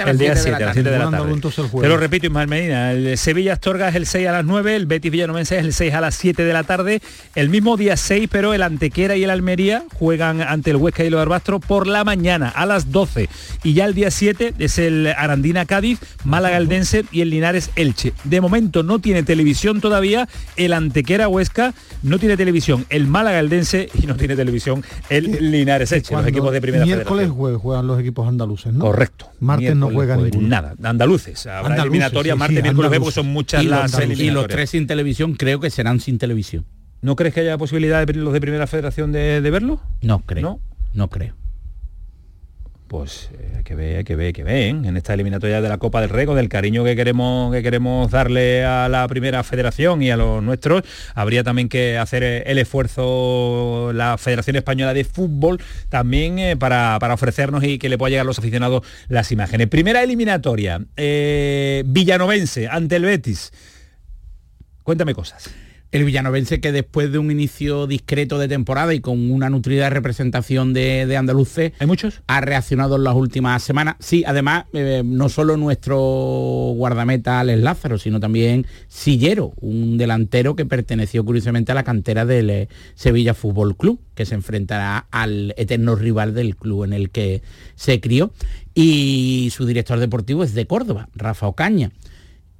el 0.07 0.19
día 0.19 0.37
7 0.37 0.55
a 0.55 0.61
las 0.61 0.75
7 0.75 0.91
de 0.91 0.99
la 0.99 1.11
tarde. 1.11 1.41
Te 1.81 1.89
lo 1.89 1.97
repito, 1.97 2.27
Ismael 2.27 2.49
Medina, 2.49 2.93
el 2.93 3.19
Sevilla 3.19 3.55
Astorga 3.55 3.89
es 3.89 3.97
el 3.97 4.07
6 4.07 4.29
a 4.29 4.33
las 4.33 4.45
9, 4.45 4.77
el 4.77 4.87
Betis 4.87 5.11
Villanovense 5.11 5.59
es 5.59 5.65
el 5.65 5.73
6 5.73 5.93
a 5.95 6.01
las 6.01 6.15
7 6.15 6.45
de 6.45 6.53
la 6.53 6.63
tarde, 6.63 7.03
el 7.35 7.49
mismo 7.49 7.77
día 7.77 7.97
6, 7.97 8.29
pero 8.31 8.55
el 8.55 8.63
Antequera 8.63 9.17
y 9.17 9.25
el 9.25 9.31
Almería 9.31 9.83
juegan 9.99 10.41
ante 10.41 10.71
el 10.71 10.77
Huesca 10.77 11.03
y 11.03 11.09
el 11.09 11.19
Arbastro 11.19 11.59
por 11.59 11.89
la 11.89 12.05
mañana 12.05 12.49
a 12.49 12.65
las 12.65 12.92
12 12.93 13.29
y 13.65 13.75
ya 13.75 13.87
el 13.87 13.95
día 13.95 14.11
7 14.11 14.55
es 14.59 14.79
el 14.79 15.07
Arandina 15.09 15.65
Cádiz, 15.67 15.99
Málaga 16.25 16.57
Eldense 16.59 17.05
y 17.11 17.21
el 17.23 17.31
Linares 17.31 17.71
Elche. 17.77 18.13
De 18.25 18.41
momento 18.41 18.83
no 18.83 19.01
tiene 19.01 19.23
televisión 19.23 19.81
todavía 19.81 20.29
el 20.57 20.73
Antequera 20.73 21.29
Huesca, 21.29 21.75
no 22.03 22.19
tiene 22.19 22.37
televisión 22.37 22.87
el 22.91 23.07
Málaga 23.07 23.41
Eldense 23.41 23.89
y 24.01 24.07
no 24.07 24.17
tiene 24.17 24.37
televisión 24.37 24.85
el 25.09 25.51
Linares 25.51 25.93
Elche, 25.93 26.15
los 26.15 26.27
equipos 26.27 26.53
de 26.53 26.61
primera 26.61 26.85
Miércoles 26.85 27.31
juegan 27.31 27.87
los 27.87 28.01
equipos 28.01 28.29
andaluces, 28.29 28.73
¿no? 28.73 28.85
Correcto. 28.85 29.31
Martes 29.41 29.75
no 29.77 29.91
juegan 29.91 30.31
nada, 30.41 30.75
andaluces. 30.83 31.47
Habrá 31.47 31.77
eliminatoria 31.83 32.37
martes, 32.37 32.63
miércoles, 32.63 32.99
porque 32.99 33.13
son 33.13 33.27
muchas 33.27 33.65
las 33.65 33.99
Y 34.17 34.31
los 34.31 34.47
tres 34.47 34.71
sin 34.71 34.87
televisión 34.87 35.35
creo 35.35 35.61
que 35.61 35.71
serán 35.71 36.01
sin 36.01 36.19
televisión. 36.19 36.65
¿No 37.01 37.17
crees 37.17 37.35
que 37.35 37.41
haya 37.41 37.59
posibilidad 37.59 38.07
de 38.07 38.15
los 38.15 38.33
de 38.33 38.41
primera 38.41 38.67
federación 38.69 39.11
de, 39.11 39.41
de 39.41 39.51
verlo? 39.51 39.81
No 40.03 40.21
creo. 40.21 40.43
No, 40.43 40.61
no 40.95 41.09
creo 41.11 41.35
pues 42.93 43.31
eh, 43.33 43.63
que 43.65 43.75
ve, 43.75 44.05
que 44.05 44.17
ve, 44.17 44.35
que 44.35 44.45
ven 44.45 44.85
en 44.85 44.99
esta 44.99 45.15
eliminatoria 45.15 45.63
de 45.63 45.69
la 45.71 45.79
Copa 45.79 46.03
del 46.03 46.11
Rey, 46.11 46.27
con 46.27 46.39
el 46.39 46.51
cariño 46.51 46.85
que 46.85 46.95
queremos, 46.95 47.51
que 47.51 47.63
queremos 47.63 48.11
darle 48.11 48.67
a 48.67 48.87
la 48.91 49.09
primera 49.09 49.43
federación 49.43 50.03
y 50.03 50.11
a 50.11 50.19
los 50.19 50.43
nuestros, 50.43 50.83
habría 51.15 51.43
también 51.43 51.71
que 51.71 51.97
hacer 51.97 52.23
eh, 52.23 52.43
el 52.45 52.59
esfuerzo 52.59 53.93
la 53.95 54.19
Federación 54.19 54.57
Española 54.57 54.93
de 54.93 55.05
Fútbol 55.05 55.59
también 55.89 56.39
eh, 56.39 56.55
para, 56.59 56.99
ofrecernos 57.15 57.65
y 57.65 57.79
que 57.79 57.89
le 57.89 57.97
pueda 57.97 58.11
llegar 58.11 58.25
a 58.25 58.27
los 58.27 58.39
aficionados 58.39 58.87
las 59.09 59.33
imágenes. 59.33 59.69
Primera 59.69 60.03
eliminatoria, 60.03 60.79
Villanovense 60.95 62.69
ante 62.69 62.97
el 62.97 63.05
Betis. 63.07 63.53
Cuéntame 64.83 65.15
cosas 65.15 65.51
el 65.93 66.05
villanovense 66.05 66.61
que 66.61 66.73
después 66.73 67.13
de 67.13 67.19
un 67.19 67.31
inicio 67.31 67.87
discreto 67.87 68.39
de 68.39 68.49
temporada 68.49 68.95
y 68.95 69.01
con 69.01 69.31
una 69.31 69.51
nutrida 69.51 69.91
representación 69.91 70.73
de, 70.73 71.05
de 71.07 71.17
andaluces, 71.19 71.73
¿hay 71.79 71.87
muchos? 71.87 72.23
Ha 72.27 72.41
reaccionado 72.41 72.97
en 72.97 73.05
las 73.05 73.15
últimas 73.15 73.63
semanas. 73.63 73.97
Sí, 73.99 74.25
además, 74.27 74.65
eh, 74.73 75.03
no 75.05 75.29
solo 75.29 75.59
nuestro 75.59 75.99
guardameta 75.99 77.41
Alex 77.41 77.63
Lázaro, 77.63 77.99
sino 77.99 78.21
también 78.21 78.67
Sillero, 78.89 79.53
un 79.61 79.99
delantero 79.99 80.57
que 80.57 80.65
perteneció 80.65 81.25
curiosamente 81.27 81.73
a 81.73 81.75
la 81.75 81.85
cantera 81.85 82.25
del 82.25 82.49
eh, 82.49 82.69
Sevilla 82.95 83.35
Fútbol 83.35 83.77
Club, 83.77 84.01
que 84.15 84.25
se 84.25 84.35
enfrentará 84.35 85.07
al 85.11 85.53
eterno 85.59 85.95
rival 85.95 86.33
del 86.33 86.57
club 86.57 86.85
en 86.85 86.95
el 86.95 87.11
que 87.11 87.43
se 87.75 88.01
crió. 88.01 88.33
Y 88.75 89.51
su 89.53 89.67
director 89.67 89.99
deportivo 89.99 90.43
es 90.43 90.55
de 90.55 90.67
Córdoba, 90.67 91.11
Rafa 91.15 91.47
Ocaña 91.49 91.91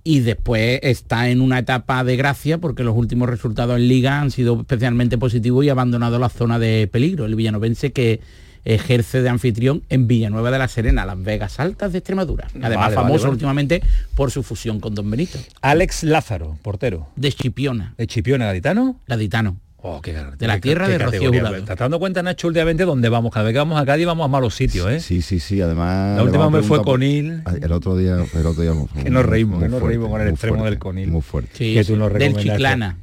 y 0.05 0.21
después 0.21 0.81
está 0.83 1.29
en 1.29 1.41
una 1.41 1.61
etapa 1.61 2.03
de 2.05 2.17
gracia 2.17 2.59
porque 2.59 2.83
los 2.83 2.97
últimos 2.97 3.29
resultados 3.29 3.77
en 3.77 3.89
liga 3.89 4.21
han 4.21 4.31
sido 4.31 4.61
especialmente 4.61 5.19
positivos 5.19 5.65
y 5.65 5.69
ha 5.69 5.73
abandonado 5.73 6.19
la 6.19 6.29
zona 6.29 6.59
de 6.59 6.89
peligro. 6.91 7.25
El 7.25 7.37
villanovense 7.37 7.93
que 7.93 8.21
ejerce 8.65 9.23
de 9.23 9.29
anfitrión 9.29 9.83
en 9.89 10.07
Villanueva 10.07 10.51
de 10.51 10.59
la 10.59 10.69
Serena, 10.69 11.05
Las 11.05 11.21
Vegas 11.23 11.59
Altas 11.59 11.93
de 11.93 11.99
Extremadura. 11.99 12.49
Además 12.63 12.95
famoso 12.95 13.31
últimamente 13.31 13.83
por 14.15 14.31
su 14.31 14.43
fusión 14.43 14.81
con 14.81 14.95
Don 14.95 15.11
Benito. 15.11 15.39
Alex 15.61 16.05
Lázaro, 16.05 16.59
portero. 16.63 17.09
De 17.17 17.33
Chipiona. 17.33 17.95
¿De 17.97 18.07
Chipiona, 18.07 18.47
gaditano? 18.47 19.01
Gaditano. 19.07 19.57
Oh, 19.85 20.01
de 20.01 20.47
la 20.47 20.61
tierra 20.61 20.87
de 20.87 20.97
Rocío 20.97 21.33
Jurado. 21.33 21.57
¿Estás 21.57 21.77
dando 21.77 21.99
cuenta, 21.99 22.23
Nacho, 22.23 22.47
últimamente 22.47 22.85
dónde 22.85 23.09
vamos? 23.09 23.33
Cada 23.33 23.47
vez 23.47 23.53
que 23.53 23.59
vamos 23.59 23.81
a 23.81 23.85
Cádiz 23.85 24.07
vamos 24.07 24.25
a 24.25 24.29
malos 24.29 24.55
sitios, 24.55 24.89
¿eh? 24.89 25.01
Sí, 25.01 25.23
sí, 25.23 25.41
sí, 25.41 25.61
además... 25.61 26.17
La 26.17 26.23
última 26.23 26.49
vez 26.51 26.65
fue 26.65 26.83
Conil. 26.83 27.43
El 27.61 27.73
otro 27.73 27.97
día... 27.97 28.15
El 28.15 28.47
otro 28.47 28.63
día 28.63 28.73
que 29.03 29.11
nos 29.11 29.27
reímos, 29.27 29.61
que 29.61 29.69
nos 29.69 29.83
reímos 29.83 30.09
con 30.09 30.21
el 30.21 30.29
extremo 30.29 30.65
del 30.65 30.79
Conil. 30.79 31.09
Muy 31.09 31.21
fuerte. 31.21 31.51
Sí, 31.55 31.75
que 31.75 31.85
tú 31.85 31.97
nos 31.97 32.13
del 32.13 32.37
Chiclana. 32.37 32.97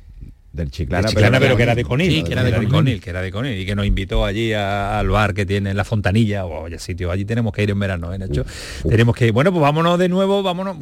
Del 0.53 0.71
Chiclana, 0.71 1.09
pero, 1.39 1.57
que 1.57 1.63
era 1.63 1.75
de 1.75 1.83
Conil. 1.83 2.11
Sí, 2.11 2.23
que 2.23 2.31
era 2.31 2.43
de, 2.43 2.67
Conil. 2.67 3.01
que 3.01 3.09
era 3.09 3.21
de 3.21 3.31
Conil. 3.31 3.59
Y 3.59 3.65
que 3.65 3.75
nos 3.75 3.85
invitó 3.85 4.23
allí 4.23 4.53
al 4.53 5.09
bar 5.09 5.33
que 5.33 5.45
tiene 5.45 5.71
en 5.71 5.77
la 5.77 5.83
Fontanilla, 5.83 6.45
o 6.45 6.65
oh, 6.65 6.79
sitio, 6.79 7.11
allí 7.11 7.25
tenemos 7.25 7.51
que 7.51 7.61
ir 7.61 7.71
en 7.71 7.79
verano, 7.79 8.13
¿eh, 8.13 8.17
Nacho? 8.17 8.45
Tenemos 8.87 9.17
que 9.17 9.27
ir. 9.27 9.33
Bueno, 9.33 9.51
pues 9.51 9.61
vámonos 9.61 9.99
de 9.99 10.07
nuevo, 10.07 10.41
vámonos. 10.43 10.77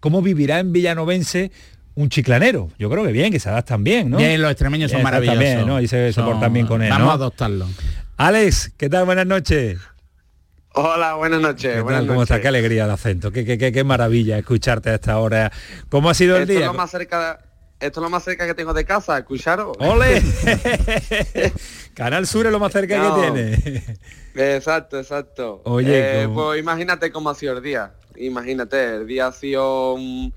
¿Cómo 0.00 0.22
vivirá 0.22 0.58
en 0.58 0.72
Villanovense 0.72 1.52
un 1.96 2.10
chiclanero. 2.10 2.70
Yo 2.78 2.88
creo 2.88 3.04
que 3.04 3.10
bien, 3.10 3.32
que 3.32 3.40
se 3.40 3.48
adaptan 3.48 3.82
bien, 3.82 4.10
¿no? 4.10 4.18
Bien, 4.18 4.40
los 4.40 4.50
extremeños 4.50 4.90
son 4.90 5.02
maravillosos. 5.02 5.40
Bien, 5.40 5.66
¿no? 5.66 5.80
Y 5.80 5.88
se, 5.88 6.12
soportan 6.12 6.52
bien 6.52 6.66
con 6.66 6.82
él, 6.82 6.90
Vamos 6.90 7.10
a 7.10 7.14
adoptarlo. 7.14 7.66
Alex, 8.18 8.72
¿qué 8.76 8.88
tal? 8.88 9.06
Buenas 9.06 9.26
noches. 9.26 9.78
Hola, 10.74 11.14
buenas 11.14 11.40
noches. 11.40 11.82
¿Cómo 11.82 12.22
está? 12.22 12.40
Qué 12.40 12.48
alegría 12.48 12.84
el 12.84 12.90
acento. 12.90 13.32
Qué, 13.32 13.44
qué, 13.44 13.72
qué, 13.72 13.84
maravilla 13.84 14.38
escucharte 14.38 14.90
a 14.90 14.94
esta 14.96 15.18
hora. 15.18 15.50
¿Cómo 15.88 16.10
ha 16.10 16.14
sido 16.14 16.36
el 16.36 16.46
día? 16.46 16.60
Es 16.60 16.66
lo 16.66 16.74
más 16.74 16.90
cerca, 16.90 17.40
esto 17.80 18.00
es 18.00 18.02
lo 18.02 18.10
más 18.10 18.22
cerca 18.22 18.46
que 18.46 18.52
tengo 18.52 18.74
de 18.74 18.84
casa, 18.84 19.16
escucharos. 19.16 19.74
¡Ole! 19.80 20.22
Canal 21.94 22.26
Sur 22.26 22.44
es 22.44 22.52
lo 22.52 22.58
más 22.58 22.72
cerca 22.72 23.00
que 23.00 23.20
tiene. 23.22 23.82
exacto, 24.34 24.98
exacto. 25.00 25.62
Oye, 25.64 26.24
eh, 26.24 26.28
pues 26.28 26.60
imagínate 26.60 27.10
cómo 27.10 27.30
ha 27.30 27.34
sido 27.34 27.56
el 27.56 27.62
día. 27.62 27.94
Imagínate, 28.16 28.96
el 28.96 29.06
día 29.06 29.28
ha 29.28 29.32
sido 29.32 29.94
un 29.94 30.32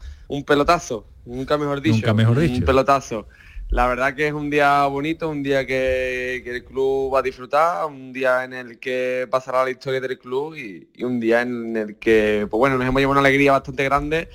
pelotazo 0.46 1.09
nunca 1.26 1.58
mejor 1.58 1.82
dicho. 1.82 1.96
Nunca 1.96 2.14
mejor 2.14 2.40
dicho. 2.40 2.60
Un 2.60 2.66
pelotazo. 2.66 3.28
La 3.70 3.86
verdad 3.86 4.16
que 4.16 4.28
es 4.28 4.34
un 4.34 4.50
día 4.50 4.84
bonito, 4.88 5.30
un 5.30 5.44
día 5.44 5.66
que, 5.66 6.38
el 6.44 6.64
club 6.64 7.14
va 7.14 7.20
a 7.20 7.22
disfrutar, 7.22 7.86
un 7.86 8.12
día 8.12 8.44
en 8.44 8.54
el 8.54 8.80
que 8.80 9.28
pasará 9.30 9.64
la 9.64 9.70
historia 9.70 10.02
del 10.02 10.18
club 10.18 10.56
y, 10.56 11.04
un 11.04 11.20
día 11.20 11.44
en 11.44 11.78
el 11.78 11.96
que, 11.98 12.48
pues 12.50 12.58
bueno, 12.58 12.78
nos 12.78 12.88
hemos 12.88 13.00
llevado 13.00 13.20
una 13.20 13.28
alegría 13.28 13.52
bastante 13.52 13.84
grande 13.84 14.30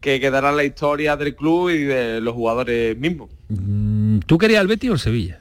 que 0.00 0.18
quedará 0.18 0.50
en 0.50 0.56
la 0.56 0.64
historia 0.64 1.16
del 1.16 1.36
club 1.36 1.70
y 1.70 1.84
de 1.84 2.20
los 2.20 2.34
jugadores 2.34 2.96
mismos. 2.96 3.30
Mm, 3.48 4.20
¿Tú 4.26 4.38
querías 4.38 4.62
el 4.62 4.66
Betis 4.66 4.90
o 4.90 4.94
el 4.94 4.98
Sevilla? 4.98 5.40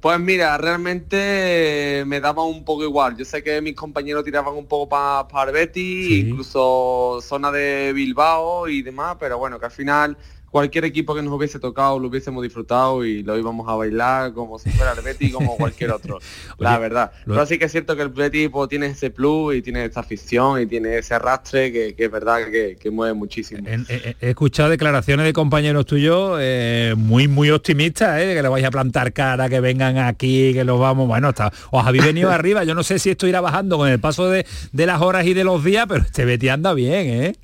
Pues 0.00 0.18
mira, 0.18 0.56
realmente 0.56 2.04
me 2.06 2.20
daba 2.20 2.42
un 2.44 2.64
poco 2.64 2.84
igual. 2.84 3.18
Yo 3.18 3.26
sé 3.26 3.42
que 3.42 3.60
mis 3.60 3.74
compañeros 3.74 4.24
tiraban 4.24 4.54
un 4.54 4.66
poco 4.66 4.88
para 4.88 5.50
el 5.50 5.52
Betis, 5.52 6.24
incluso 6.24 7.18
zona 7.20 7.52
de 7.52 7.92
Bilbao 7.92 8.66
y 8.66 8.80
demás, 8.80 9.18
pero 9.20 9.36
bueno, 9.36 9.60
que 9.60 9.66
al 9.66 9.72
final 9.72 10.16
cualquier 10.50 10.84
equipo 10.84 11.14
que 11.14 11.22
nos 11.22 11.32
hubiese 11.32 11.58
tocado 11.58 11.98
lo 11.98 12.08
hubiésemos 12.08 12.42
disfrutado 12.42 13.04
y 13.04 13.22
lo 13.22 13.38
íbamos 13.38 13.68
a 13.68 13.74
bailar 13.74 14.32
como 14.32 14.58
si 14.58 14.70
fuera 14.70 14.92
el 14.92 15.00
Betis 15.00 15.32
como 15.32 15.56
cualquier 15.56 15.92
otro, 15.92 16.18
la 16.58 16.78
verdad. 16.78 17.12
Pero 17.24 17.46
sí 17.46 17.58
que 17.58 17.66
es 17.66 17.72
cierto 17.72 17.96
que 17.96 18.02
el 18.02 18.08
Betis 18.08 18.48
pues, 18.50 18.68
tiene 18.68 18.86
ese 18.86 19.10
plus 19.10 19.54
y 19.54 19.62
tiene 19.62 19.84
esta 19.84 20.00
afición 20.00 20.60
y 20.60 20.66
tiene 20.66 20.98
ese 20.98 21.14
arrastre 21.14 21.72
que, 21.72 21.94
es 21.96 22.10
verdad 22.10 22.40
que, 22.50 22.90
mueve 22.90 23.14
muchísimo. 23.14 23.66
He, 23.66 24.16
escuchado 24.20 24.68
declaraciones 24.68 25.24
de 25.24 25.32
compañeros 25.32 25.86
tuyos 25.86 26.38
eh, 26.40 26.94
muy 26.96 27.28
muy 27.28 27.50
optimistas, 27.50 28.20
eh, 28.20 28.34
que 28.34 28.42
le 28.42 28.48
vais 28.48 28.64
a 28.64 28.70
plantar 28.70 29.12
cara, 29.12 29.48
que 29.48 29.60
vengan 29.60 29.98
aquí, 29.98 30.52
que 30.52 30.64
los 30.64 30.80
vamos, 30.80 31.06
bueno, 31.06 31.30
está, 31.30 31.52
os 31.70 31.86
habéis 31.86 32.04
venido 32.04 32.30
arriba, 32.30 32.64
yo 32.64 32.74
no 32.74 32.82
sé 32.82 32.98
si 32.98 33.10
esto 33.10 33.26
irá 33.26 33.40
bajando 33.40 33.78
con 33.78 33.88
el 33.88 34.00
paso 34.00 34.28
de, 34.28 34.44
de 34.72 34.86
las 34.86 35.00
horas 35.00 35.26
y 35.26 35.34
de 35.34 35.44
los 35.44 35.62
días, 35.62 35.86
pero 35.88 36.02
este 36.02 36.24
Betis 36.24 36.50
anda 36.50 36.74
bien, 36.74 37.22
¿eh? 37.22 37.36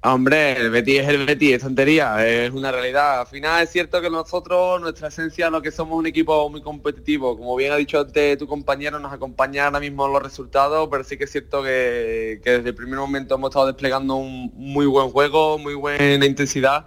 Hombre, 0.00 0.52
el 0.52 0.70
Betis 0.70 1.00
es 1.00 1.08
el 1.08 1.26
Betis, 1.26 1.54
es 1.54 1.62
tontería, 1.62 2.24
es 2.24 2.52
una 2.52 2.70
realidad. 2.70 3.20
Al 3.20 3.26
final 3.26 3.64
es 3.64 3.70
cierto 3.70 4.00
que 4.00 4.08
nosotros, 4.08 4.80
nuestra 4.80 5.08
esencia, 5.08 5.50
lo 5.50 5.60
que 5.60 5.72
somos 5.72 5.98
un 5.98 6.06
equipo 6.06 6.48
muy 6.48 6.62
competitivo. 6.62 7.36
Como 7.36 7.56
bien 7.56 7.72
ha 7.72 7.76
dicho 7.76 7.98
antes 8.00 8.38
tu 8.38 8.46
compañero, 8.46 9.00
nos 9.00 9.12
acompaña 9.12 9.64
ahora 9.66 9.80
mismo 9.80 10.06
los 10.06 10.22
resultados, 10.22 10.88
pero 10.88 11.02
sí 11.02 11.18
que 11.18 11.24
es 11.24 11.32
cierto 11.32 11.64
que, 11.64 12.40
que 12.44 12.50
desde 12.50 12.68
el 12.68 12.74
primer 12.76 12.98
momento 13.00 13.34
hemos 13.34 13.50
estado 13.50 13.66
desplegando 13.66 14.14
un 14.14 14.52
muy 14.54 14.86
buen 14.86 15.10
juego, 15.10 15.58
muy 15.58 15.74
buena 15.74 16.24
intensidad 16.24 16.86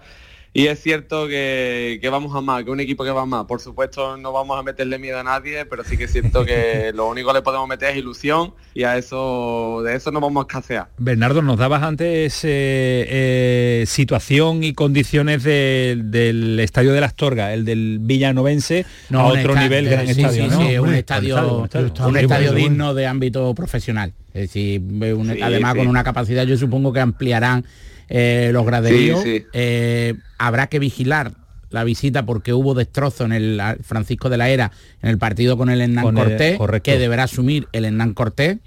y 0.53 0.67
es 0.67 0.81
cierto 0.81 1.29
que, 1.29 1.99
vamos 2.11 2.35
a 2.35 2.41
más, 2.41 2.65
que 2.65 2.71
un 2.71 2.81
equipo 2.81 3.05
que 3.05 3.11
va 3.11 3.25
más. 3.25 3.45
Por 3.45 3.61
supuesto 3.61 4.17
no 4.17 4.33
vamos 4.33 4.59
a 4.59 4.63
meterle 4.63 4.99
miedo 4.99 5.17
a 5.17 5.23
nadie, 5.23 5.65
pero 5.65 5.85
sí 5.85 5.97
que 5.97 6.05
es 6.05 6.11
cierto 6.11 6.43
que 6.43 6.91
lo 6.95 7.07
único 7.07 7.29
que 7.29 7.35
le 7.35 7.41
podemos 7.41 7.69
meter 7.69 7.91
es 7.91 7.97
ilusión 7.97 8.53
y 8.73 8.83
a 8.83 8.97
eso 8.97 9.81
de 9.85 9.95
eso 9.95 10.11
no 10.11 10.19
vamos 10.19 10.43
a 10.43 10.47
escasear. 10.47 10.89
Bernardo, 10.97 11.41
nos 11.41 11.57
dabas 11.57 11.83
antes 11.83 12.43
eh, 12.43 12.49
eh, 13.09 13.83
situación 13.87 14.63
y 14.63 14.73
condiciones 14.73 15.43
del 15.43 16.59
estadio 16.59 16.91
de 16.91 16.99
las 16.99 17.11
Astorga, 17.11 17.53
el 17.53 17.65
del 17.65 17.99
Villanovense, 18.01 18.85
a 19.13 19.25
otro 19.25 19.53
nivel, 19.55 19.89
gran 19.89 20.07
estadio, 20.07 20.45
un 20.81 20.93
estadio, 20.93 21.67
un 22.05 22.17
estadio 22.17 22.53
digno 22.53 22.93
de 22.93 23.05
ámbito 23.05 23.53
profesional. 23.53 24.13
Es 24.33 24.43
decir, 24.43 24.81
además 25.41 25.75
con 25.75 25.87
una 25.87 26.03
capacidad, 26.03 26.45
yo 26.45 26.57
supongo 26.57 26.93
que 26.93 27.01
ampliarán 27.01 27.65
eh, 28.11 28.49
los 28.51 28.65
graderíos. 28.65 29.23
Eh, 29.25 30.15
habrá 30.37 30.67
que 30.67 30.79
vigilar 30.79 31.33
la 31.69 31.83
visita 31.85 32.25
porque 32.25 32.53
hubo 32.53 32.73
destrozo 32.73 33.23
en 33.23 33.31
el 33.31 33.61
Francisco 33.83 34.29
de 34.29 34.37
la 34.37 34.49
Era 34.49 34.71
en 35.01 35.09
el 35.09 35.17
partido 35.17 35.57
con 35.57 35.69
el 35.69 35.79
Hernán 35.79 36.13
Cortés, 36.13 36.59
que 36.83 36.99
deberá 36.99 37.23
asumir 37.23 37.67
el 37.71 37.85
Hernán 37.85 38.13
Cortés. 38.13 38.57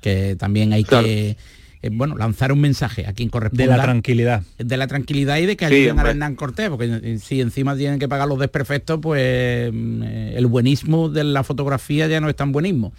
que 0.00 0.36
también 0.36 0.72
hay 0.72 0.84
que 0.84 1.36
eh, 1.82 1.90
bueno, 1.92 2.16
lanzar 2.16 2.52
un 2.52 2.60
mensaje 2.60 3.06
a 3.06 3.12
quien 3.12 3.28
corresponde. 3.28 3.64
De 3.64 3.76
la 3.76 3.82
tranquilidad. 3.82 4.44
De 4.58 4.76
la 4.76 4.86
tranquilidad 4.86 5.38
y 5.38 5.46
de 5.46 5.56
que 5.56 5.64
ayuden 5.64 5.98
a 5.98 6.08
Hernán 6.08 6.36
Cortés, 6.36 6.70
porque 6.70 7.18
si 7.20 7.40
encima 7.40 7.76
tienen 7.76 7.98
que 7.98 8.08
pagar 8.08 8.28
los 8.28 8.38
desperfectos, 8.38 9.00
pues 9.02 9.72
mm, 9.72 10.02
eh, 10.04 10.34
el 10.36 10.46
buenismo 10.46 11.08
de 11.08 11.24
la 11.24 11.42
fotografía 11.42 12.06
ya 12.06 12.20
no 12.20 12.28
es 12.28 12.36
tan 12.36 12.52
buenismo 12.52 12.92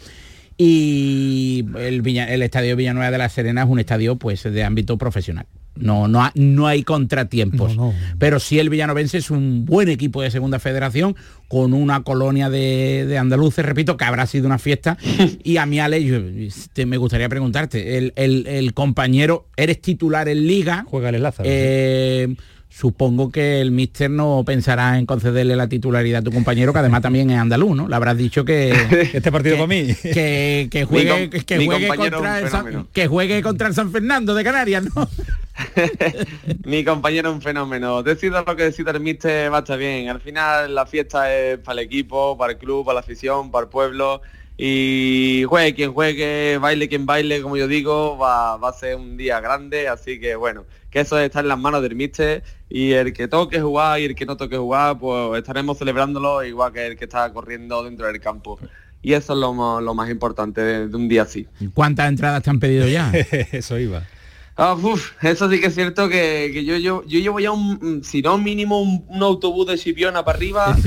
y 0.57 1.65
el, 1.77 2.05
el 2.05 2.41
estadio 2.43 2.75
Villanueva 2.75 3.09
de 3.09 3.17
la 3.17 3.29
Serena 3.29 3.63
es 3.63 3.69
un 3.69 3.79
estadio 3.79 4.17
pues 4.17 4.43
de 4.43 4.63
ámbito 4.63 4.97
profesional. 4.97 5.47
No, 5.75 6.07
no, 6.07 6.29
no 6.35 6.67
hay 6.67 6.83
contratiempos. 6.83 7.75
Pero 8.19 8.39
sí 8.39 8.59
el 8.59 8.69
Villanovense 8.69 9.17
es 9.17 9.31
un 9.31 9.65
buen 9.65 9.89
equipo 9.89 10.21
de 10.21 10.29
segunda 10.29 10.59
federación 10.59 11.15
con 11.47 11.73
una 11.73 12.03
colonia 12.03 12.49
de, 12.49 13.17
andaluces, 13.17 13.65
repito, 13.65 13.97
que 13.97 14.05
habrá 14.05 14.25
sido 14.27 14.45
una 14.45 14.59
fiesta. 14.59 14.97
y 15.43 15.57
a 15.57 15.65
mí, 15.65 15.79
Ale, 15.79 16.49
me 16.85 16.97
gustaría 16.97 17.29
preguntarte, 17.29 18.11
el, 18.15 18.73
compañero, 18.73 19.47
¿eres 19.57 19.81
titular 19.81 20.27
en 20.29 20.47
liga? 20.47 20.85
Juega 20.87 21.09
el 21.09 21.23
Lázaro. 21.23 21.49
Eh, 21.51 22.35
supongo 22.73 23.31
que 23.31 23.61
el 23.61 23.69
míster 23.69 24.09
no 24.09 24.43
pensará 24.45 24.97
en 24.97 25.05
concederle 25.05 25.55
la 25.55 25.67
titularidad 25.67 26.21
a 26.21 26.23
tu 26.23 26.31
compañero, 26.31 26.73
que 26.73 26.79
además 26.79 27.03
también 27.03 27.29
es 27.29 27.37
andaluz, 27.37 27.75
¿no? 27.75 27.87
Le 27.87 27.95
habrás 27.95 28.17
dicho 28.17 28.43
que... 28.43 28.71
este 29.13 29.31
partido 29.31 29.57
con 29.57 29.69
mí. 29.69 29.93
Que, 30.01 30.67
juegue, 30.87 31.29
que, 31.29 31.65
juegue 31.65 31.87
contra 31.87 32.39
el 32.39 32.49
San, 32.49 32.87
que 32.91 33.07
juegue 33.07 33.43
contra 33.43 33.67
el 33.67 33.75
San 33.75 33.91
Fernando 33.91 34.33
de 34.33 34.43
Canarias, 34.43 34.85
¿no? 34.95 35.07
mi 36.65 36.83
compañero 36.83 37.29
es 37.29 37.35
un 37.35 37.41
fenómeno. 37.43 38.01
Decida 38.01 38.43
lo 38.45 38.55
que 38.55 38.63
decida 38.63 38.89
el 38.89 38.99
míster 39.01 39.53
va 39.53 39.57
a 39.57 39.59
estar 39.59 39.77
bien. 39.77 40.09
Al 40.09 40.19
final 40.19 40.73
la 40.73 40.87
fiesta 40.87 41.31
es 41.31 41.59
para 41.59 41.79
el 41.79 41.85
equipo, 41.85 42.35
para 42.37 42.53
el 42.53 42.59
club, 42.59 42.85
para 42.85 42.95
la 42.95 42.99
afición, 43.01 43.51
para 43.51 43.65
el 43.65 43.69
pueblo 43.69 44.21
y 44.57 45.43
juegue 45.47 45.73
quien 45.73 45.93
juegue, 45.93 46.57
baile 46.59 46.87
quien 46.87 47.05
baile, 47.05 47.41
como 47.41 47.57
yo 47.57 47.67
digo, 47.67 48.17
va, 48.17 48.57
va, 48.57 48.69
a 48.69 48.73
ser 48.73 48.95
un 48.95 49.17
día 49.17 49.39
grande, 49.39 49.87
así 49.87 50.19
que 50.19 50.35
bueno, 50.35 50.65
que 50.91 50.99
eso 50.99 51.17
está 51.17 51.39
en 51.39 51.47
las 51.47 51.57
manos 51.57 51.81
del 51.81 51.95
míster 51.95 52.43
y 52.69 52.91
el 52.91 53.13
que 53.13 53.27
toque 53.27 53.59
jugar 53.59 53.99
y 53.99 54.05
el 54.05 54.15
que 54.15 54.25
no 54.25 54.37
toque 54.37 54.57
jugar, 54.57 54.99
pues 54.99 55.39
estaremos 55.39 55.77
celebrándolo 55.77 56.43
igual 56.43 56.71
que 56.71 56.87
el 56.87 56.97
que 56.97 57.05
está 57.05 57.31
corriendo 57.33 57.83
dentro 57.83 58.05
del 58.05 58.19
campo. 58.19 58.59
Y 59.01 59.13
eso 59.13 59.33
es 59.33 59.39
lo, 59.39 59.93
más 59.93 60.09
importante 60.09 60.61
de, 60.61 60.95
un 60.95 61.09
día 61.09 61.23
así. 61.23 61.45
¿Cuántas 61.73 62.07
entradas 62.07 62.41
te 62.41 62.49
han 62.49 62.59
pedido 62.59 62.87
ya? 62.87 63.11
eso 63.51 63.77
iba. 63.77 64.03
Ah, 64.55 64.77
eso 65.23 65.49
sí 65.49 65.59
que 65.59 65.67
es 65.67 65.73
cierto 65.73 66.07
que, 66.09 66.63
yo, 66.63 66.77
yo, 66.77 67.03
yo 67.05 67.19
llevo 67.19 67.39
ya 67.39 67.51
un, 67.51 68.03
si 68.03 68.21
no 68.21 68.37
mínimo 68.37 68.81
un, 68.81 69.23
autobús 69.23 69.67
de 69.67 69.77
Sipiona 69.77 70.23
para 70.23 70.37
arriba, 70.37 70.77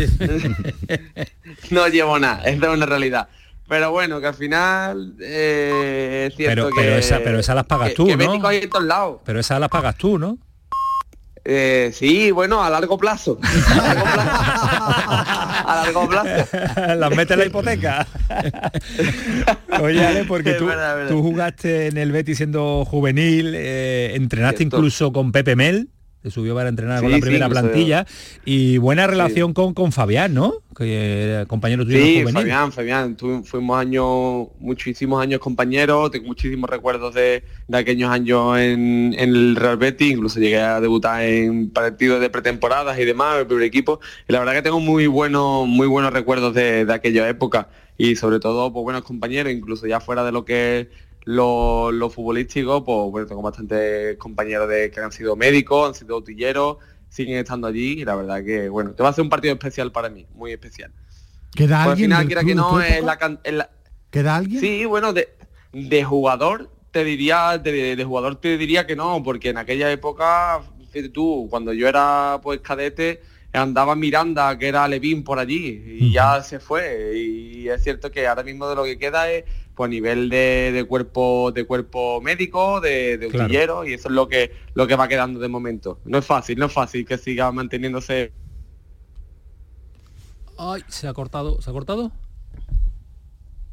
no 1.71 1.89
llevo 1.89 2.19
nada, 2.19 2.45
es 2.45 2.63
una 2.63 2.87
realidad. 2.87 3.29
Pero 3.69 3.91
bueno, 3.91 4.21
que 4.21 4.27
al 4.29 4.35
final 4.35 5.15
eh, 5.21 6.29
es 6.31 6.37
cierto 6.37 6.71
pero, 6.71 6.83
que... 6.83 6.99
Esa, 6.99 7.19
pero 7.19 7.39
esa 7.41 7.55
las 7.55 7.67
pagas 7.67 7.95
tú, 7.95 8.07
¿no? 8.17 8.41
lados. 8.81 9.21
Pero 9.25 9.41
esa 9.41 9.59
las 9.59 9.69
pagas 9.69 9.97
tú, 9.97 10.19
¿no? 10.19 10.39
Eh, 11.49 11.93
sí, 11.95 12.33
bueno, 12.33 12.63
a 12.65 12.71
largo 12.71 12.99
plazo. 12.99 13.39
A 15.69 15.83
largo 15.85 16.09
plazo. 16.09 16.45
Las 16.97 17.11
metes 17.11 17.31
en 17.33 17.39
la 17.39 17.47
hipoteca. 17.47 18.07
Oye, 19.81 20.05
Ale, 20.05 20.25
porque 20.25 20.55
tú, 20.55 20.69
tú, 21.09 21.23
jugaste 21.23 21.87
en 21.87 21.99
el 21.99 22.11
Betis 22.11 22.39
siendo 22.39 22.85
juvenil, 22.85 23.55
eh, 23.55 24.15
entrenaste 24.15 24.65
incluso 24.65 25.13
con 25.13 25.31
Pepe 25.31 25.55
Mel 25.55 25.89
subió 26.31 26.55
para 26.55 26.69
entrenar 26.69 27.01
con 27.03 27.11
la 27.11 27.19
primera 27.19 27.49
plantilla. 27.49 28.07
Y 28.45 28.79
buena 28.79 29.07
relación 29.07 29.53
con, 29.53 29.75
con 29.75 29.93
Fabián, 29.93 30.35
¿no? 30.35 30.55
Que 30.77 31.45
compañero 31.49 31.85
tuyo 31.85 31.99
sí, 31.99 32.25
Fabián, 32.31 32.71
Fabián, 32.71 33.17
fuimos 33.45 33.79
años, 33.79 34.49
muchísimos 34.59 35.23
años 35.23 35.41
compañeros, 35.41 36.11
tengo 36.11 36.27
muchísimos 36.27 36.69
recuerdos 36.69 37.15
de, 37.15 37.45
aquellos 37.73 38.11
años 38.11 38.59
en, 38.59 39.15
el 39.19 39.57
Real 39.57 39.79
Betis, 39.79 40.13
incluso 40.13 40.39
llegué 40.39 40.61
a 40.61 40.81
debutar 40.81 41.23
en 41.23 41.71
partidos 41.71 42.21
de 42.21 42.29
pretemporadas 42.29 42.99
y 42.99 43.07
demás, 43.07 43.39
el 43.39 43.47
primer 43.47 43.65
equipo, 43.65 44.01
y 44.29 44.33
la 44.35 44.41
verdad 44.41 44.53
que 44.53 44.63
tengo 44.63 44.81
muy 44.81 45.07
buenos, 45.07 45.67
muy 45.67 45.87
buenos 45.87 46.13
recuerdos 46.13 46.53
de, 46.53 46.85
de 46.85 46.93
aquella 46.93 47.27
época. 47.27 47.69
Y 47.99 48.17
sobre 48.17 48.41
todo 48.41 48.71
pues, 48.73 48.83
buenos 48.83 49.05
compañeros, 49.05 49.53
incluso 49.53 49.87
ya 49.87 50.01
fuera 50.01 50.25
de 50.25 50.33
lo 50.33 50.45
que 50.45 50.91
lo, 51.27 51.91
lo 51.91 52.09
futbolístico, 52.09 52.85
pues 52.85 53.11
bueno, 53.11 53.27
tengo 53.27 53.43
bastantes 53.43 54.17
compañeros 54.17 54.69
de, 54.69 54.93
que 54.93 55.01
han 55.01 55.11
sido 55.11 55.35
médicos, 55.35 55.89
han 55.89 55.95
sido 55.95 56.17
utilleros, 56.17 56.79
siguen 57.09 57.39
estando 57.39 57.67
allí 57.67 58.01
y 58.01 58.05
la 58.05 58.15
verdad 58.15 58.45
que, 58.45 58.69
bueno, 58.69 58.93
te 58.93 59.03
va 59.03 59.09
a 59.09 59.13
ser 59.13 59.25
un 59.25 59.29
partido 59.29 59.53
especial 59.53 59.91
para 59.91 60.09
mí, 60.09 60.25
muy 60.35 60.53
especial. 60.53 60.93
¿Queda 61.53 61.83
pues 61.83 61.93
alguien? 61.93 62.13
Al 62.13 62.29
final, 62.29 62.47
que 62.47 62.55
no, 62.55 62.81
es 62.81 63.03
la, 63.03 63.71
¿Queda 64.11 64.37
alguien? 64.37 64.61
Sí, 64.61 64.85
bueno, 64.85 65.13
de, 65.13 65.37
de 65.73 66.05
jugador 66.05 66.71
te 66.93 67.03
diría, 67.03 67.59
de, 67.59 67.97
de, 67.97 68.05
jugador 68.05 68.37
te 68.37 68.57
diría 68.57 68.87
que 68.87 68.95
no, 68.95 69.21
porque 69.25 69.49
en 69.49 69.59
aquella 69.59 69.91
época, 69.91 70.63
tú, 71.13 71.49
cuando 71.51 71.73
yo 71.73 71.89
era 71.89 72.39
pues 72.41 72.61
cadete, 72.61 73.21
andaba 73.53 73.95
Miranda, 73.97 74.59
que 74.59 74.69
era 74.69 74.87
Levín 74.89 75.25
por 75.25 75.39
allí, 75.39 75.83
y 76.01 76.13
ya 76.13 76.43
se 76.43 76.61
fue. 76.61 77.17
Y 77.17 77.69
es 77.69 77.83
cierto 77.83 78.11
que 78.11 78.27
ahora 78.27 78.43
mismo 78.43 78.69
de 78.69 78.77
lo 78.77 78.85
que 78.85 78.99
queda 78.99 79.31
es 79.31 79.45
pues, 79.75 79.89
a 79.89 79.91
nivel 79.91 80.29
de, 80.29 80.85
cuerpo 80.89 81.53
de 81.53 81.65
cuerpo 81.65 82.21
médico, 82.21 82.81
de, 82.81 83.19
de 83.19 83.29
y 83.87 83.93
eso 83.93 84.09
es 84.09 84.15
lo 84.15 84.29
que 84.29 84.53
lo 84.75 84.87
que 84.87 84.97
va 84.97 85.09
quedando 85.09 85.41
de 85.41 85.49
momento. 85.49 86.01
No 86.05 86.19
es 86.19 86.25
fácil, 86.25 86.59
no 86.59 86.67
es 86.67 86.73
fácil 86.73 87.05
que 87.05 87.19
siga 87.19 87.51
manteniéndose. 87.53 88.33
Ay, 90.59 90.83
se 90.89 91.09
ha 91.09 91.13
cortado, 91.13 91.61
¿se 91.61 91.69
ha 91.69 91.73
cortado? 91.73 92.13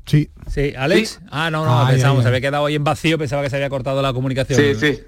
Sí. 0.05 0.29
Sí, 0.49 0.73
Alex. 0.77 1.21
Ah, 1.29 1.49
no, 1.49 1.65
no, 1.65 1.87
pensamos, 1.87 2.23
se 2.23 2.27
había 2.27 2.41
quedado 2.41 2.65
ahí 2.65 2.75
en 2.75 2.83
vacío, 2.83 3.17
pensaba 3.17 3.41
que 3.41 3.49
se 3.49 3.55
había 3.55 3.69
cortado 3.69 4.01
la 4.01 4.13
comunicación. 4.13 4.59
Sí, 4.59 4.75
sí. 4.75 5.01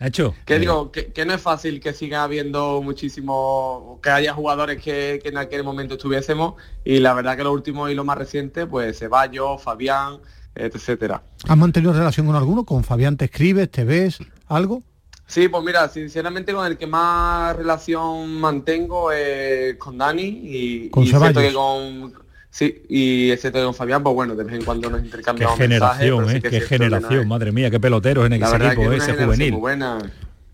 Hecho. 0.00 0.34
Que 0.44 0.60
digo, 0.60 0.92
que, 0.92 1.24
no 1.26 1.34
es 1.34 1.40
fácil 1.40 1.80
que 1.80 1.92
siga 1.92 2.22
habiendo 2.22 2.80
muchísimo, 2.82 3.98
que 4.00 4.10
haya 4.10 4.32
jugadores 4.32 4.80
que, 4.80 5.20
en 5.24 5.38
aquel 5.38 5.64
momento 5.64 5.94
estuviésemos 5.94 6.54
y 6.84 7.00
la 7.00 7.14
verdad 7.14 7.36
que 7.36 7.42
lo 7.42 7.52
último 7.52 7.88
y 7.88 7.94
lo 7.94 8.04
más 8.04 8.16
reciente, 8.16 8.66
pues 8.66 8.98
Ceballos, 8.98 9.60
Fabián, 9.60 10.18
etcétera. 10.54 11.22
¿Has 11.48 11.56
mantenido 11.56 11.92
relación 11.92 12.26
con 12.26 12.36
alguno? 12.36 12.64
¿Con 12.64 12.84
Fabián 12.84 13.16
te 13.16 13.24
escribes, 13.24 13.70
te 13.70 13.84
ves, 13.84 14.18
algo? 14.46 14.82
Sí, 15.26 15.48
pues 15.48 15.62
mira, 15.64 15.88
sinceramente 15.88 16.54
con 16.54 16.64
el 16.64 16.78
que 16.78 16.86
más 16.86 17.54
relación 17.56 18.40
mantengo 18.40 19.12
es 19.12 19.76
con 19.76 19.98
Dani 19.98 20.22
y, 20.22 20.90
¿Con 20.90 21.04
que 21.04 21.52
con 21.52 22.27
Sí, 22.50 22.82
y 22.88 23.30
excepto 23.30 23.62
con 23.62 23.74
Fabián, 23.74 24.02
pues 24.02 24.14
bueno, 24.14 24.34
de 24.34 24.42
vez 24.44 24.54
en 24.54 24.64
cuando 24.64 24.88
nos 24.90 25.04
intercambiamos 25.04 25.56
Qué 25.56 25.64
generación, 25.64 26.30
¿eh? 26.30 26.40
qué 26.40 26.60
generación, 26.60 27.28
madre 27.28 27.52
mía, 27.52 27.70
qué 27.70 27.78
peloteros 27.78 28.26
en 28.26 28.32
el 28.32 28.42
equipo 28.42 28.92
ese 28.92 29.14
juvenil. 29.14 29.52
Muy 29.52 29.60
buena. 29.60 29.98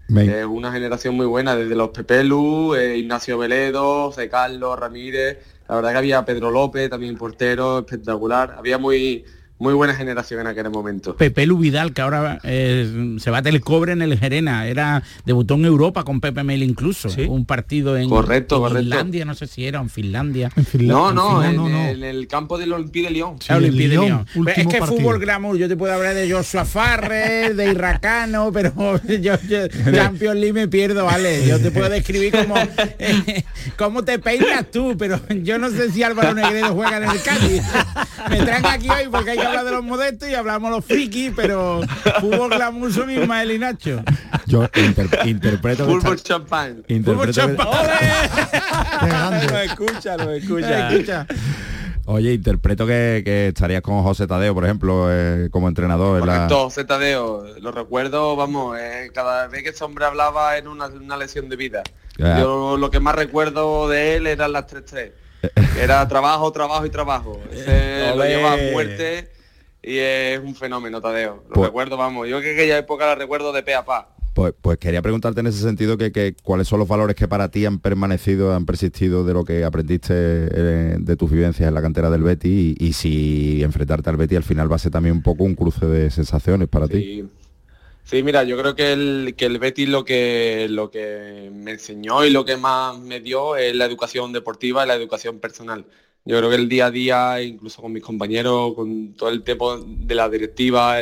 Es 0.08 0.44
una 0.44 0.70
generación 0.70 1.14
muy 1.14 1.26
buena, 1.26 1.56
desde 1.56 1.74
los 1.74 1.88
Pepelu, 1.90 2.74
eh, 2.74 2.98
Ignacio 2.98 3.38
Veledo, 3.38 4.10
José 4.10 4.28
Carlos, 4.28 4.78
Ramírez, 4.78 5.38
la 5.66 5.76
verdad 5.76 5.92
que 5.92 5.98
había 5.98 6.24
Pedro 6.24 6.50
López, 6.50 6.90
también 6.90 7.16
portero, 7.16 7.78
espectacular, 7.78 8.54
había 8.58 8.76
muy 8.76 9.24
muy 9.58 9.74
buena 9.74 9.94
generación 9.94 10.40
en 10.40 10.46
aquel 10.48 10.70
momento. 10.70 11.16
Pepe 11.16 11.46
Vidal, 11.46 11.92
que 11.92 12.02
ahora 12.02 12.40
eh, 12.42 13.16
se 13.18 13.30
bate 13.30 13.48
el 13.50 13.60
cobre 13.60 13.92
en 13.92 14.02
el 14.02 14.18
Gerena, 14.18 14.66
era 14.66 15.02
debutó 15.24 15.54
en 15.54 15.64
Europa 15.64 16.04
con 16.04 16.20
Pepe 16.20 16.42
Mel 16.42 16.62
incluso, 16.62 17.08
un 17.28 17.44
partido 17.44 17.96
en, 17.96 18.08
correcto, 18.08 18.66
Finlandia, 18.68 19.24
no 19.24 19.34
sé 19.34 19.46
si 19.46 19.66
era 19.66 19.80
en 19.80 19.88
Finlandia. 19.88 20.50
no, 20.72 21.12
no, 21.12 21.44
en, 21.44 22.02
el 22.02 22.26
campo 22.26 22.58
del 22.58 22.72
Olympique 22.72 23.06
de 23.06 23.14
Lyon. 23.14 23.38
de 23.38 23.70
Lyon. 23.70 24.26
Es 24.56 24.66
que 24.66 24.82
fútbol 24.82 25.18
glamour, 25.18 25.56
yo 25.56 25.68
te 25.68 25.76
puedo 25.76 25.92
hablar 25.92 26.14
de 26.14 26.30
Joshua 26.30 26.64
Farrer, 26.64 27.54
de 27.54 27.70
Irracano, 27.70 28.50
pero 28.52 28.72
yo, 29.20 29.34
yo 29.48 29.68
Champions 29.68 30.36
League 30.36 30.52
me 30.52 30.68
pierdo, 30.68 31.04
vale. 31.04 31.46
Yo 31.46 31.60
te 31.60 31.70
puedo 31.70 31.88
describir 31.88 32.32
como 32.32 32.54
cómo 33.76 34.04
te 34.04 34.18
peinas 34.18 34.70
tú, 34.70 34.96
pero 34.98 35.20
yo 35.42 35.58
no 35.58 35.70
sé 35.70 35.90
si 35.90 36.02
Álvaro 36.02 36.34
Negredo 36.34 36.74
juega 36.74 36.96
en 36.96 37.04
el 37.04 37.22
Cádiz. 37.22 37.62
me 38.30 38.38
traen 38.38 38.66
aquí 38.66 38.88
hoy 38.88 39.08
porque 39.10 39.32
hay 39.32 39.43
habla 39.44 39.64
de 39.64 39.70
los 39.70 39.84
modestos 39.84 40.28
y 40.28 40.34
hablamos 40.34 40.70
los 40.70 40.84
frikis, 40.84 41.32
pero 41.34 41.80
fútbol 42.20 42.50
glamour 42.50 42.92
son 42.92 43.10
Ismael 43.10 43.52
y 43.52 43.58
Nacho. 43.58 44.02
Yo 44.46 44.68
interpreto... 45.24 45.86
Fútbol 45.86 46.20
champán. 46.22 46.84
Fútbol 47.04 47.30
champán. 47.32 47.68
lo 49.50 49.58
escucha, 49.58 50.16
lo 50.16 50.30
escucha. 50.32 51.26
Oye, 52.06 52.34
interpreto 52.34 52.86
que, 52.86 53.46
estarías 53.48 53.80
con 53.80 54.02
José 54.02 54.26
Tadeo, 54.26 54.52
por 54.52 54.64
ejemplo, 54.64 55.06
eh, 55.10 55.48
como 55.50 55.68
entrenador. 55.68 56.20
Correcto, 56.20 56.54
la... 56.54 56.62
José 56.64 56.84
Tadeo. 56.84 57.44
Lo 57.60 57.72
recuerdo, 57.72 58.36
vamos, 58.36 58.78
eh, 58.78 59.10
cada 59.14 59.46
vez 59.46 59.62
que 59.62 59.70
ese 59.70 59.84
hombre 59.84 60.04
hablaba 60.04 60.58
en 60.58 60.68
una, 60.68 60.86
una 60.88 61.16
lesión 61.16 61.48
de 61.48 61.56
vida. 61.56 61.82
Yo 62.18 62.76
lo 62.76 62.90
que 62.90 63.00
más 63.00 63.14
recuerdo 63.14 63.88
de 63.88 64.16
él 64.16 64.26
eran 64.26 64.52
las 64.52 64.66
3-3. 64.66 65.12
Era 65.80 66.06
trabajo, 66.08 66.50
trabajo 66.52 66.86
y 66.86 66.90
trabajo. 66.90 67.40
Ese 67.52 68.14
lo 68.16 68.24
lleva 68.24 68.54
a 68.54 68.56
muerte 68.72 69.28
y 69.82 69.98
es 69.98 70.40
un 70.40 70.54
fenómeno, 70.54 71.00
Tadeo. 71.00 71.44
Lo 71.48 71.54
pues- 71.54 71.68
recuerdo, 71.68 71.96
vamos, 71.96 72.28
yo 72.28 72.40
que 72.40 72.52
aquella 72.52 72.78
época 72.78 73.06
la 73.06 73.14
recuerdo 73.14 73.52
de 73.52 73.62
pe 73.62 73.74
a 73.74 73.84
pa. 73.84 74.10
Pues, 74.34 74.52
pues 74.60 74.78
quería 74.78 75.00
preguntarte 75.00 75.40
en 75.40 75.46
ese 75.46 75.60
sentido 75.60 75.96
que, 75.96 76.34
cuáles 76.42 76.66
son 76.66 76.80
los 76.80 76.88
valores 76.88 77.14
que 77.14 77.28
para 77.28 77.50
ti 77.50 77.66
han 77.66 77.78
permanecido, 77.78 78.52
han 78.52 78.66
persistido 78.66 79.24
de 79.24 79.32
lo 79.32 79.44
que 79.44 79.62
aprendiste 79.62 80.12
eh, 80.12 80.96
de 80.98 81.16
tus 81.16 81.30
vivencias 81.30 81.68
en 81.68 81.74
la 81.74 81.80
cantera 81.80 82.10
del 82.10 82.24
Betty 82.24 82.74
y, 82.76 82.92
si 82.94 83.62
enfrentarte 83.62 84.10
al 84.10 84.16
Betty 84.16 84.34
al 84.34 84.42
final 84.42 84.70
va 84.70 84.74
a 84.74 84.80
ser 84.80 84.90
también 84.90 85.14
un 85.14 85.22
poco 85.22 85.44
un 85.44 85.54
cruce 85.54 85.86
de 85.86 86.10
sensaciones 86.10 86.66
para 86.66 86.88
ti. 86.88 87.28
Sí, 88.06 88.22
mira, 88.22 88.44
yo 88.44 88.58
creo 88.58 88.74
que 88.74 88.92
el, 88.92 89.34
que 89.36 89.46
el 89.46 89.58
Betis 89.58 89.88
lo 89.88 90.04
que, 90.04 90.66
lo 90.68 90.90
que 90.90 91.50
me 91.52 91.72
enseñó 91.72 92.24
y 92.24 92.30
lo 92.30 92.44
que 92.44 92.56
más 92.58 92.98
me 92.98 93.20
dio 93.20 93.56
es 93.56 93.74
la 93.74 93.86
educación 93.86 94.30
deportiva 94.32 94.84
y 94.84 94.88
la 94.88 94.94
educación 94.94 95.40
personal. 95.40 95.86
Yo 96.26 96.36
creo 96.38 96.50
que 96.50 96.56
el 96.56 96.68
día 96.68 96.86
a 96.86 96.90
día, 96.90 97.42
incluso 97.42 97.80
con 97.80 97.92
mis 97.92 98.02
compañeros, 98.02 98.74
con 98.74 99.14
todo 99.14 99.30
el 99.30 99.42
tiempo 99.42 99.78
de 99.78 100.14
la 100.14 100.28
directiva, 100.28 100.98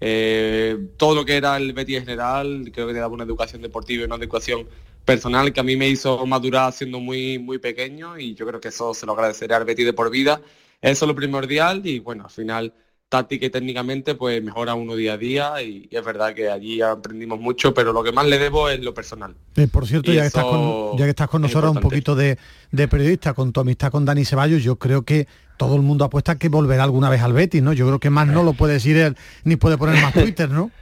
eh, 0.00 0.88
todo 0.98 1.14
lo 1.14 1.24
que 1.24 1.36
era 1.36 1.56
el 1.56 1.72
Betis 1.72 1.96
en 1.98 2.04
general, 2.04 2.70
creo 2.72 2.86
que 2.86 2.92
te 2.92 2.98
daba 3.00 3.14
una 3.14 3.24
educación 3.24 3.62
deportiva 3.62 4.02
y 4.02 4.06
una 4.06 4.16
educación 4.16 4.68
personal 5.04 5.52
que 5.52 5.60
a 5.60 5.62
mí 5.62 5.76
me 5.76 5.88
hizo 5.88 6.24
madurar 6.26 6.72
siendo 6.72 7.00
muy, 7.00 7.38
muy 7.38 7.58
pequeño 7.58 8.18
y 8.18 8.34
yo 8.34 8.46
creo 8.46 8.60
que 8.60 8.68
eso 8.68 8.92
se 8.94 9.06
lo 9.06 9.12
agradeceré 9.12 9.54
al 9.54 9.64
Betis 9.64 9.86
de 9.86 9.92
por 9.94 10.10
vida. 10.10 10.42
Eso 10.82 11.04
es 11.06 11.08
lo 11.08 11.14
primordial 11.14 11.86
y 11.86 12.00
bueno, 12.00 12.24
al 12.24 12.30
final 12.30 12.74
táctica 13.14 13.46
y 13.46 13.50
técnicamente 13.50 14.16
pues 14.16 14.42
mejora 14.42 14.74
uno 14.74 14.96
día 14.96 15.12
a 15.12 15.16
día 15.16 15.62
y, 15.62 15.88
es 15.88 16.04
verdad 16.04 16.34
que 16.34 16.50
allí 16.50 16.82
aprendimos 16.82 17.38
mucho, 17.38 17.72
pero 17.72 17.92
lo 17.92 18.02
que 18.02 18.10
más 18.10 18.26
le 18.26 18.40
debo 18.40 18.68
es 18.68 18.80
lo 18.80 18.92
personal. 18.92 19.36
Eh, 19.54 19.68
por 19.68 19.86
cierto, 19.86 20.12
ya 20.12 20.22
que, 20.22 20.26
estás 20.26 20.42
con, 20.42 20.98
ya 20.98 21.04
que 21.04 21.10
estás 21.10 21.28
con 21.28 21.42
nosotros 21.42 21.76
un 21.76 21.80
poquito 21.80 22.16
de, 22.16 22.36
de, 22.72 22.88
periodista, 22.88 23.32
con 23.32 23.52
tu 23.52 23.60
amistad 23.60 23.92
con 23.92 24.04
Dani 24.04 24.24
Ceballos, 24.24 24.64
yo 24.64 24.76
creo 24.76 25.02
que 25.02 25.28
todo 25.56 25.76
el 25.76 25.82
mundo 25.82 26.04
apuesta 26.04 26.36
que 26.36 26.48
volverá 26.48 26.82
alguna 26.82 27.08
vez 27.08 27.22
al 27.22 27.32
Betis, 27.32 27.62
¿no? 27.62 27.72
Yo 27.72 27.86
creo 27.86 28.00
que 28.00 28.10
más 28.10 28.26
no 28.26 28.42
lo 28.42 28.54
puede 28.54 28.72
decir 28.72 28.96
él, 28.96 29.16
ni 29.44 29.54
puede 29.54 29.78
poner 29.78 30.02
más 30.02 30.12
Twitter, 30.14 30.50
¿no? 30.50 30.72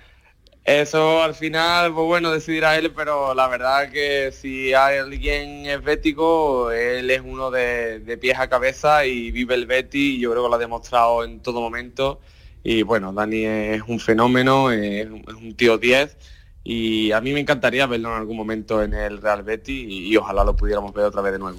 Eso 0.64 1.20
al 1.22 1.34
final, 1.34 1.92
pues 1.92 2.06
bueno, 2.06 2.30
decidirá 2.30 2.78
él, 2.78 2.92
pero 2.94 3.34
la 3.34 3.48
verdad 3.48 3.90
que 3.90 4.30
si 4.30 4.72
alguien 4.72 5.66
es 5.66 5.82
bético, 5.82 6.70
él 6.70 7.10
es 7.10 7.20
uno 7.20 7.50
de, 7.50 8.16
pies 8.20 8.38
a 8.38 8.48
cabeza 8.48 9.04
y 9.04 9.32
vive 9.32 9.54
el 9.54 9.66
Betty 9.66 10.16
y 10.16 10.20
yo 10.20 10.30
creo 10.30 10.44
que 10.44 10.48
lo 10.48 10.54
ha 10.54 10.58
demostrado 10.58 11.24
en 11.24 11.40
todo 11.40 11.60
momento. 11.60 12.20
Y 12.62 12.82
bueno, 12.82 13.12
Dani 13.12 13.44
es 13.44 13.82
un 13.88 13.98
fenómeno, 13.98 14.70
es 14.70 15.08
un, 15.08 15.54
tío 15.56 15.78
10 15.78 16.16
y 16.62 17.10
a 17.10 17.20
mí 17.20 17.32
me 17.32 17.40
encantaría 17.40 17.86
verlo 17.88 18.10
en 18.10 18.18
algún 18.18 18.36
momento 18.36 18.84
en 18.84 18.94
el 18.94 19.20
Real 19.20 19.42
Betty 19.42 20.08
y 20.08 20.16
ojalá 20.16 20.44
lo 20.44 20.54
pudiéramos 20.54 20.94
ver 20.94 21.06
otra 21.06 21.22
vez 21.22 21.32
de 21.32 21.38
nuevo. 21.40 21.58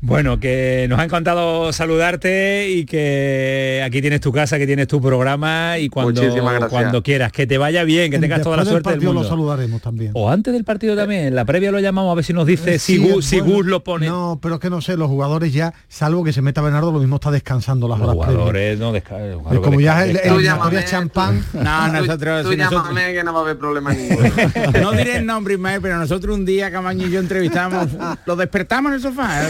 Bueno, 0.00 0.38
que 0.38 0.86
nos 0.88 1.00
ha 1.00 1.04
encantado 1.04 1.72
saludarte 1.72 2.70
y 2.70 2.84
que 2.84 3.82
aquí 3.84 4.00
tienes 4.00 4.20
tu 4.20 4.30
casa, 4.30 4.56
que 4.56 4.66
tienes 4.66 4.86
tu 4.86 5.00
programa 5.00 5.78
y 5.78 5.88
cuando, 5.88 6.22
cuando 6.70 7.02
quieras, 7.02 7.32
que 7.32 7.48
te 7.48 7.58
vaya 7.58 7.82
bien, 7.82 8.12
que 8.12 8.20
tengas 8.20 8.42
toda 8.42 8.58
la 8.58 8.64
suerte 8.64 8.90
del, 8.90 9.00
mundo. 9.00 9.22
lo 9.22 9.28
saludaremos 9.28 9.82
también. 9.82 10.12
O 10.14 10.30
antes 10.30 10.54
del 10.54 10.62
partido 10.62 10.94
también, 10.94 11.26
en 11.26 11.34
la 11.34 11.44
previa 11.44 11.72
lo 11.72 11.80
llamamos 11.80 12.12
a 12.12 12.14
ver 12.14 12.24
si 12.24 12.32
nos 12.32 12.46
dice 12.46 12.76
eh, 12.76 12.78
si, 12.78 12.98
Gus, 12.98 13.66
lo 13.66 13.82
pone. 13.82 14.06
No, 14.06 14.38
pero 14.40 14.54
es 14.54 14.60
que 14.60 14.70
no 14.70 14.80
sé, 14.80 14.96
los 14.96 15.08
jugadores 15.08 15.52
ya, 15.52 15.74
salvo 15.88 16.22
que 16.22 16.32
se 16.32 16.42
meta 16.42 16.62
Bernardo, 16.62 16.92
lo 16.92 17.00
mismo 17.00 17.16
está 17.16 17.32
descansando 17.32 17.88
las 17.88 17.98
los 17.98 18.08
horas 18.08 18.26
jugadores 18.28 18.78
no 18.78 18.92
descansan. 18.92 19.40
como 19.62 19.80
ya 19.80 20.04
el, 20.04 20.16
el, 20.16 20.84
champán. 20.84 21.44
No, 21.54 21.88
nosotros... 21.88 22.44
Tú, 22.44 22.52
llámame 22.52 23.14
que 23.14 23.24
no 23.24 23.32
va 23.32 23.40
a 23.40 23.42
haber 23.42 23.58
problema 23.58 23.92
ninguno. 23.92 24.30
no 24.80 24.92
diré 24.92 25.16
el 25.16 25.26
nombre, 25.26 25.54
Ismael, 25.54 25.80
pero 25.82 25.98
nosotros 25.98 26.36
un 26.36 26.44
día, 26.44 26.70
Camaño 26.70 27.08
y 27.08 27.10
yo 27.10 27.18
entrevistamos, 27.18 27.88
lo 28.26 28.36
despertamos 28.36 28.90
en 28.90 28.94
el 28.94 29.02
sofá, 29.02 29.48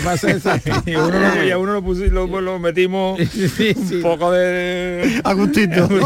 y 0.87 0.95
uno, 0.95 1.45
y 1.45 1.51
a 1.51 1.59
uno 1.59 1.75
lo, 1.75 1.83
pusimos, 1.83 2.13
lo, 2.13 2.41
lo 2.41 2.59
metimos 2.59 3.21
un 3.21 4.03
poco 4.03 4.33
de 4.33 5.21
Agustito. 5.25 5.89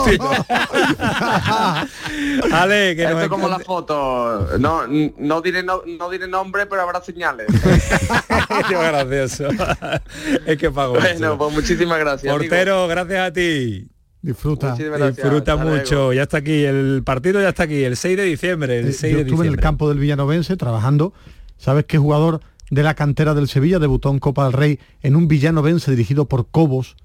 Ale, 2.53 2.97
que 2.97 3.05
Esto 3.05 3.21
es 3.21 3.29
como 3.29 3.49
la 3.49 3.59
foto. 3.59 4.59
No, 4.59 4.87
no 4.87 5.41
diré 5.41 5.63
no, 5.63 5.83
no 5.87 6.11
diré 6.11 6.29
nombre, 6.29 6.67
pero 6.67 6.83
habrá 6.83 7.03
señales. 7.03 7.47
Qué 8.69 8.75
gracioso. 8.75 9.49
es 10.47 10.59
que 10.59 10.71
pago. 10.71 10.95
Bueno, 10.95 11.39
pues 11.39 11.53
muchísimas 11.53 11.99
gracias. 11.99 12.33
Portero, 12.33 12.89
gracias 12.89 13.29
a 13.29 13.33
ti. 13.33 13.89
Disfruta. 14.21 14.77
Disfruta 14.77 15.57
mucho. 15.57 16.13
Ya 16.13 16.23
está 16.23 16.39
aquí. 16.39 16.65
El 16.65 17.03
partido 17.05 17.41
ya 17.41 17.51
está 17.51 17.65
aquí, 17.65 17.85
el 17.85 17.97
6 17.97 18.17
de 18.17 18.25
diciembre. 18.25 18.79
El 18.79 18.95
6 18.95 19.13
Yo 19.13 19.19
de 19.19 19.25
estuve 19.25 19.47
en 19.47 19.53
el 19.53 19.61
campo 19.61 19.89
del 19.89 19.99
Villanovense 19.99 20.57
trabajando. 20.57 21.13
¿Sabes 21.57 21.85
qué 21.87 21.99
jugador 21.99 22.41
de 22.73 22.83
la 22.83 22.95
cantera 22.95 23.35
del 23.35 23.49
Sevilla, 23.49 23.79
debutó 23.79 24.09
en 24.09 24.19
Copa 24.19 24.45
del 24.45 24.55
Rey 24.55 24.79
en 25.03 25.15
un 25.15 25.29
villanovense 25.29 25.91
dirigido 25.91 26.25
por 26.25 26.49
Cobos 26.49 26.97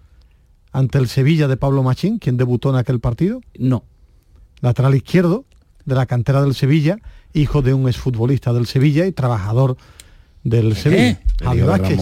ante 0.71 0.97
el 0.97 1.09
Sevilla 1.09 1.49
de 1.49 1.57
Pablo 1.57 1.83
Machín, 1.83 2.19
quien 2.19 2.37
debutó 2.37 2.69
en 2.69 2.77
aquel 2.77 3.01
partido. 3.01 3.41
No. 3.59 3.83
Lateral 4.61 4.95
izquierdo 4.95 5.43
de 5.83 5.95
la 5.95 6.05
cantera 6.05 6.41
del 6.41 6.55
Sevilla, 6.55 6.99
hijo 7.33 7.61
de 7.61 7.73
un 7.73 7.89
exfutbolista 7.89 8.53
del 8.53 8.65
Sevilla 8.65 9.07
y 9.07 9.11
trabajador 9.11 9.75
del 10.45 10.73
Sevilla. 10.77 11.19
Javi 11.43 11.63
Vázquez. 11.63 11.99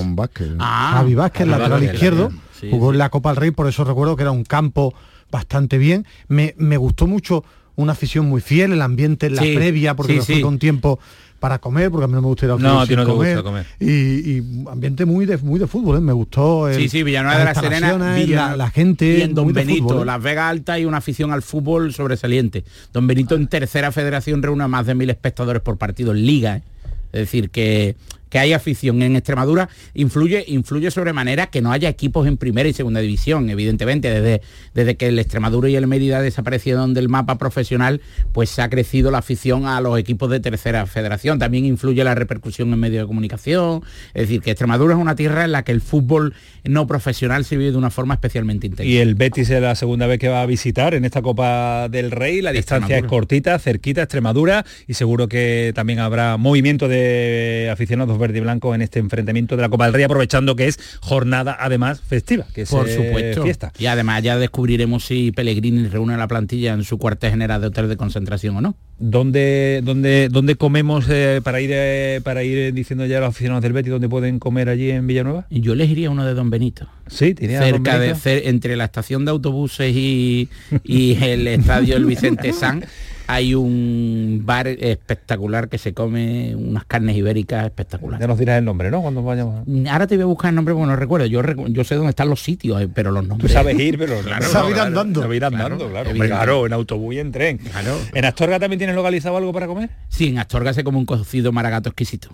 Ah, 0.60 0.91
Javi 0.97 1.15
Vázquez, 1.15 1.47
lateral 1.47 1.84
izquierdo, 1.84 2.30
jugó 2.69 2.91
en 2.91 2.99
la 2.99 3.10
Copa 3.10 3.30
del 3.32 3.38
Rey, 3.38 3.49
por 3.49 3.67
eso 3.67 3.84
recuerdo 3.84 4.15
que 4.15 4.21
era 4.21 4.32
un 4.32 4.43
campo 4.43 4.93
bastante 5.32 5.80
bien. 5.80 6.06
Me, 6.28 6.54
me 6.60 6.78
gustó 6.78 7.08
mucho 7.08 7.43
una 7.75 7.93
afición 7.93 8.28
muy 8.28 8.41
fiel, 8.41 8.73
el 8.73 8.82
ambiente 8.84 9.25
en 9.25 9.36
la 9.36 9.41
previa, 9.41 9.95
porque 9.95 10.21
sí, 10.21 10.41
con 10.41 10.60
tiempo 10.60 10.99
para 11.39 11.60
comer, 11.60 11.91
porque 11.91 12.06
a 12.06 12.08
mí 12.08 12.13
no 12.13 12.21
me 12.21 12.28
gusta 12.28 12.45
ir 12.45 12.52
al 12.52 12.62
no, 12.62 12.86
no 12.86 13.06
comer, 13.06 13.43
comer. 13.43 13.65
Y, 13.80 14.39
ambiente 14.69 15.06
muy 15.06 15.26
de 15.26 15.38
muy 15.38 15.60
de 15.60 15.67
fútbol, 15.67 15.98
¿eh? 15.98 16.02
me 16.02 16.13
gustó. 16.13 16.71
sí, 16.74 16.89
sí, 16.89 17.04
Villanueva 17.04 17.39
de 17.39 17.45
la 17.45 17.56
Serena, 17.56 18.56
la, 18.56 18.69
gente. 18.69 19.19
Y 19.19 19.21
en 19.21 19.36
Don 19.36 19.52
Benito, 19.52 20.02
¿eh? 20.02 20.06
Las 20.06 20.21
Vegas 20.21 20.52
Alta 20.52 20.80
y 20.80 20.86
una 20.86 20.98
afición 20.98 21.32
al 21.32 21.41
fútbol 21.41 21.93
sobresaliente. 21.93 22.63
Don 22.93 23.06
Benito 23.06 23.36
en 23.36 23.48
tercera 23.48 23.91
federación 23.91 24.41
reúne 24.41 24.63
a 24.63 24.67
más 24.67 24.86
de 24.86 24.95
mil 24.95 25.10
espectadores 25.10 25.62
por 25.62 25.78
partido 25.78 26.12
en 26.12 26.26
liga. 26.26 26.58
¿eh? 26.58 26.63
Es 27.12 27.19
decir, 27.21 27.50
que 27.50 27.95
que 28.36 28.39
hay 28.39 28.52
afición 28.52 29.02
en 29.02 29.15
Extremadura 29.15 29.69
influye, 29.93 30.43
influye 30.48 30.91
sobremanera 30.91 31.48
que 31.48 31.62
no 31.62 31.71
haya 31.71 31.88
equipos 31.88 32.28
en 32.28 32.36
primera 32.36 32.67
y 32.67 32.74
segunda 32.74 33.00
división, 33.00 33.50
evidentemente, 33.50 34.10
desde, 34.12 34.41
desde 34.74 34.98
que 34.98 35.08
el 35.08 35.17
Extremadura 35.19 35.69
y 35.69 35.78
el 35.78 35.88
Mérida 35.88 36.21
desaparecieron 36.21 36.93
del 36.93 37.08
mapa 37.08 37.38
profesional, 37.38 38.02
pues 38.34 38.50
se 38.50 38.62
ha 38.62 38.69
crecido 38.69 39.10
la 39.10 39.19
afición 39.19 39.67
a 39.67 39.80
los 39.80 39.98
equipos 39.98 40.30
de 40.30 40.41
tercera 40.41 40.86
federación. 40.86 41.39
También 41.39 41.63
influye 41.63 42.04
la 42.04 42.13
repercusión 42.13 42.74
en 42.74 42.80
medios 42.82 43.04
de 43.04 43.08
comunicación. 43.08 43.84
Es 44.13 44.24
decir, 44.24 44.41
que 44.41 44.52
Extremadura 44.52 44.95
es 44.95 45.00
una 45.00 45.15
tierra 45.15 45.45
en 45.45 45.54
la 45.54 45.63
que 45.63 45.71
el 45.71 45.80
fútbol 45.80 46.34
no 46.65 46.88
profesional 46.88 47.45
se 47.45 47.56
vive 47.56 47.71
de 47.71 47.78
una 47.78 47.89
forma 47.89 48.15
especialmente 48.15 48.67
intensa. 48.67 48.84
Y 48.84 48.98
el 48.98 49.15
Betis 49.15 49.50
es 49.50 49.62
la 49.62 49.76
segunda 49.76 50.08
vez 50.08 50.19
que 50.19 50.28
va 50.28 50.41
a 50.41 50.45
visitar 50.45 50.93
en 50.93 51.06
esta 51.06 51.21
Copa 51.21 51.88
del 51.88 52.12
Rey. 52.12 52.41
La 52.41 52.52
distancia 52.52 52.98
es 52.98 53.06
cortita, 53.06 53.58
cerquita, 53.60 54.02
Extremadura, 54.02 54.65
y 54.88 54.95
seguro 54.95 55.30
que 55.30 55.71
también 55.74 56.00
habrá 56.00 56.36
movimiento 56.36 56.89
de 56.89 57.69
aficionados 57.71 58.25
verde 58.26 58.40
y 58.40 58.42
blanco 58.42 58.74
en 58.74 58.82
este 58.82 59.00
enfrentamiento 59.00 59.56
de 59.56 59.62
la 59.62 59.70
Copa 59.70 59.86
del 59.86 59.94
Rey, 59.94 60.04
aprovechando 60.04 60.56
que 60.56 60.68
es 60.68 60.80
jornada 61.02 61.56
además 61.60 62.02
festiva, 62.02 62.46
que 62.54 62.64
es 62.64 62.70
Por 62.70 62.90
supuesto. 62.90 63.44
fiesta. 63.44 63.72
Y 63.78 63.86
además 63.86 64.24
ya 64.24 64.38
descubriremos 64.38 65.06
si 65.06 65.32
Pellegrini 65.32 65.88
reúne 65.88 66.18
la 66.18 66.28
plantilla 66.28 66.74
en 66.74 66.84
su 66.84 66.98
cuartel 66.98 67.32
general 67.32 67.62
de 67.62 67.68
hotel 67.68 67.88
de 67.88 67.98
concentración 67.98 68.58
o 68.58 68.62
no. 68.62 68.76
¿Dónde, 68.98 69.82
dónde, 69.84 70.30
dónde 70.32 70.56
comemos 70.56 71.06
eh, 71.10 71.42
para 71.44 71.60
ir 71.60 71.70
eh, 71.74 72.22
para 72.24 72.44
ir 72.44 72.74
diciendo 72.74 73.06
ya 73.06 73.18
a 73.18 73.22
los 73.22 73.30
aficionados 73.30 73.62
del 73.62 73.74
Betis 73.74 73.92
dónde 73.92 74.08
pueden 74.08 74.40
comer 74.40 74.70
allí 74.70 74.90
en 74.90 75.06
Villanueva? 75.06 75.46
Yo 75.50 75.76
les 75.76 75.90
iría 75.90 76.10
uno 76.10 76.26
de 76.26 76.34
Don 76.34 76.50
Benito. 76.50 76.88
Sí, 77.08 77.36
cerca 77.38 78.00
de 78.00 78.16
entre 78.46 78.76
la 78.76 78.86
estación 78.86 79.26
de 79.26 79.32
autobuses 79.32 79.94
y, 79.96 80.50
y 80.84 81.22
el 81.24 81.48
estadio 81.48 81.98
El 81.98 82.06
Vicente 82.06 82.54
San 82.54 82.86
hay 83.28 83.56
un 83.56 84.42
bar 84.46 84.68
espectacular 84.68 85.70
que 85.70 85.78
se 85.78 85.94
come 85.94 86.56
unas 86.56 86.86
carnes 86.86 87.16
ibéricas 87.16 87.66
espectaculares. 87.66 88.22
Ya 88.22 88.28
nos 88.28 88.38
dirás 88.38 88.60
el 88.60 88.66
nombre, 88.66 88.92
¿no? 88.92 89.02
Cuando 89.02 89.24
vayamos. 89.24 89.64
Mm, 89.66 89.88
ahora 89.88 90.08
te 90.08 90.16
voy 90.16 90.24
a 90.24 90.28
buscar 90.28 90.50
el 90.50 90.56
nombre 90.56 90.74
porque 90.74 90.88
no 90.88 90.96
recuerdo. 90.96 91.26
Yo, 91.26 91.42
yo 91.68 91.84
sé 91.84 91.96
dónde 91.96 92.12
están 92.12 92.30
los 92.30 92.42
sitios, 92.42 92.82
eh, 92.82 92.90
pero 92.94 93.12
los 93.12 93.26
nombres. 93.28 93.52
Tú 93.52 93.54
sabes 93.54 93.78
ir, 93.80 93.98
pero 93.98 94.20
claro, 94.20 94.46
sabes 94.46 94.72
ir 94.76 94.80
andando. 94.80 95.22
Sabes 95.22 95.38
ir 95.38 95.46
andando, 95.46 95.90
claro. 95.90 96.12
Claro, 96.12 96.66
en 96.66 96.74
autobús 96.74 97.16
y 97.16 97.20
en 97.20 97.32
tren. 97.32 97.58
Claro. 97.58 97.98
¿En 98.14 98.26
Astorga 98.26 98.60
también 98.60 98.78
tienes 98.78 98.96
localizado 98.96 99.38
algo 99.38 99.54
para 99.54 99.68
comer? 99.68 99.90
Sí, 100.10 100.28
en 100.28 100.40
Astorga 100.40 100.74
se 100.74 100.84
come 100.84 100.98
un 100.98 101.06
cocido 101.06 101.52
maragato 101.52 101.90
exquisito. 101.90 102.30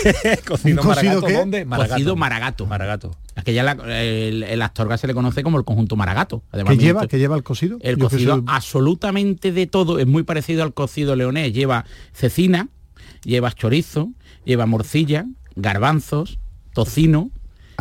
cocido 0.46 0.82
maragato, 0.82 1.28
¿dónde? 1.28 1.64
Maragato. 1.64 1.94
Cocido 1.94 2.16
maragato. 2.16 2.66
Maragato. 2.66 3.16
Aquella 3.34 3.72
el, 3.72 4.42
el, 4.42 4.62
Astorga 4.62 4.98
se 4.98 5.06
le 5.06 5.14
conoce 5.14 5.42
como 5.42 5.58
el 5.58 5.64
conjunto 5.64 5.96
maragato. 5.96 6.42
Además, 6.50 6.76
¿Qué 6.76 6.84
lleva? 6.84 7.06
¿Qué 7.06 7.18
lleva 7.18 7.36
el 7.36 7.42
cocido? 7.42 7.78
El 7.80 7.98
cocido 7.98 8.42
absolutamente 8.46 9.52
de 9.52 9.66
todo. 9.66 9.98
Es 9.98 10.06
muy 10.06 10.22
parecido 10.22 10.62
al 10.62 10.74
cocido 10.74 11.16
leonés. 11.16 11.52
Lleva 11.52 11.84
cecina, 12.12 12.68
lleva 13.24 13.52
chorizo, 13.52 14.10
lleva 14.44 14.66
morcilla, 14.66 15.26
garbanzos, 15.56 16.38
tocino, 16.74 17.30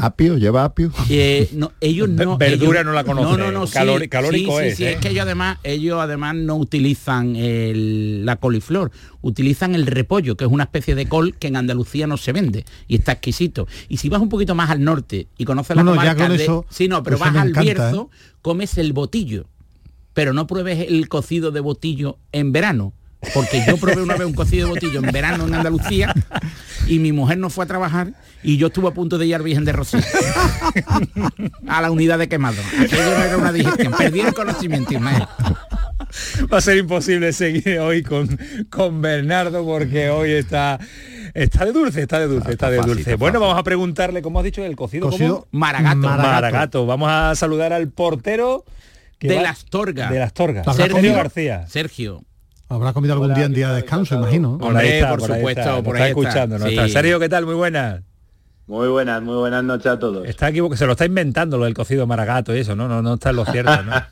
Apio, 0.02 0.38
lleva 0.38 0.64
apio. 0.64 0.92
Eh, 1.10 1.50
no, 1.54 1.72
ellos 1.80 2.10
no. 2.10 2.38
Verdura 2.38 2.84
no 2.84 2.92
la 2.92 3.04
conocen. 3.04 3.38
No, 3.38 3.52
no, 3.52 3.66
no. 3.66 3.68
calórico 4.10 4.60
es. 4.60 4.78
Sí, 4.78 4.86
es 4.86 4.96
¿eh? 4.96 5.00
que 5.00 5.10
ellos 5.10 5.24
además, 5.24 5.60
ellos 5.64 6.00
además 6.02 6.36
no 6.36 6.56
utilizan 6.56 7.36
la 8.26 8.36
coliflor, 8.38 8.92
utilizan 9.22 9.76
el 9.76 9.86
repollo, 9.86 10.36
que 10.36 10.46
es 10.46 10.52
una 10.52 10.64
especie 10.64 10.96
de 10.96 11.08
col 11.08 11.36
que 11.36 11.48
en 11.48 11.56
Andalucía 11.56 12.08
no 12.08 12.18
se 12.18 12.32
vende 12.32 12.66
y 12.88 12.96
está 12.96 13.12
exquisito. 13.12 13.68
Y 13.90 13.98
si 13.98 14.10
vas 14.10 14.22
un 14.22 14.30
poquito 14.30 14.56
más 14.56 14.72
al 14.72 14.84
norte 14.84 15.28
y 15.38 15.46
conoces 15.46 15.76
la 15.76 15.84
comarca 15.84 16.30
de, 16.30 16.36
eso, 16.36 16.66
sí, 16.70 16.88
no, 16.88 17.04
pero 17.04 17.20
vas 17.20 17.36
al 17.36 17.54
Bierzo, 17.54 18.10
¿eh? 18.12 18.18
comes 18.42 18.78
el 18.80 18.94
botillo, 18.94 19.46
pero 20.14 20.34
no 20.34 20.48
pruebes 20.48 20.88
el 20.88 21.08
cocido 21.10 21.52
de 21.52 21.60
botillo 21.60 22.18
en 22.32 22.52
verano 22.52 22.94
porque 23.34 23.64
yo 23.68 23.78
probé 23.78 24.02
una 24.02 24.16
vez 24.16 24.28
un 24.28 24.34
cocido 24.34 24.68
de 24.68 24.74
botillo 24.74 25.00
en 25.00 25.12
verano 25.12 25.46
en 25.46 25.54
Andalucía 25.54 26.14
y 26.88 27.00
mi 27.00 27.12
mujer 27.12 27.38
no 27.38 27.50
fue 27.50 27.66
a 27.66 27.68
trabajar 27.68 28.14
y 28.44 28.58
yo 28.58 28.68
estuve 28.68 28.90
a 28.90 28.92
punto 28.92 29.18
de 29.18 29.28
ir 29.28 29.36
al 29.36 29.44
Virgen 29.44 29.66
de 29.66 29.72
Rocío 29.72 30.02
a 31.68 31.82
la 31.82 31.92
unidad 31.92 32.18
de 32.18 32.28
quemado. 32.28 32.58
Aquello 32.80 33.18
no 33.18 33.24
era 33.24 33.38
una 33.38 33.52
digestión, 33.52 33.94
perdí 33.98 34.22
el 34.22 34.34
conocimiento, 34.34 34.92
Va 36.52 36.58
a 36.58 36.62
ser 36.62 36.78
imposible 36.78 37.32
seguir 37.32 37.80
hoy 37.80 38.04
con, 38.04 38.38
con 38.70 39.02
Bernardo 39.02 39.64
porque 39.64 40.10
hoy 40.10 40.32
está 40.32 40.80
Está 41.34 41.66
de 41.66 41.72
dulce, 41.72 42.02
está 42.02 42.20
de 42.20 42.28
dulce, 42.28 42.52
está, 42.52 42.70
de 42.70 42.78
dulce. 42.80 43.16
bueno, 43.16 43.40
vamos 43.40 43.58
a 43.58 43.64
preguntarle, 43.64 44.22
¿cómo 44.22 44.40
has 44.40 44.46
dicho, 44.46 44.64
el 44.64 44.76
cocido? 44.76 45.10
cocido 45.10 45.48
Maragato. 45.52 45.96
Maragato. 45.96 46.86
Vamos 46.86 47.10
a 47.10 47.36
saludar 47.36 47.72
al 47.72 47.88
portero 47.90 48.66
de 49.20 49.42
las 49.42 49.66
Torgas. 49.66 50.12
De 50.12 50.20
las 50.20 50.34
Torgas. 50.34 50.76
Sergio 50.76 51.14
García. 51.14 51.66
Sergio. 51.68 52.24
Habrá 52.72 52.94
comido 52.94 53.14
algún 53.14 53.34
día 53.34 53.44
en 53.44 53.54
día 53.54 53.70
de 53.70 53.76
descanso, 53.76 54.16
imagino. 54.16 54.58
Por, 54.58 54.78
ahí 54.78 55.04
por, 55.04 55.22
supuesto, 55.22 55.84
por 55.84 55.98
ahí 55.98 56.04
está 56.04 56.08
escuchando. 56.08 56.58
Sergio, 56.88 57.20
¿qué 57.20 57.28
tal? 57.28 57.46
Muy 57.46 57.56
buenas. 57.56 58.02
Muy 58.66 58.88
buenas, 58.88 59.22
muy 59.22 59.36
buenas 59.36 59.62
noches 59.62 59.88
a 59.88 60.00
todos. 60.00 60.26
Está 60.26 60.46
aquí 60.46 60.62
porque 60.62 60.78
se 60.78 60.86
lo 60.86 60.94
está 60.94 61.04
inventando 61.04 61.58
lo 61.58 61.66
del 61.66 61.74
cocido 61.74 62.08
maragato 62.08 62.56
y 62.56 62.60
eso, 62.60 62.74
¿no? 62.74 62.88
No, 62.88 63.02
no 63.02 63.16
está 63.16 63.32
en 63.32 63.36
lo 63.36 63.46
cierto, 63.46 63.84
¿no? 63.84 63.92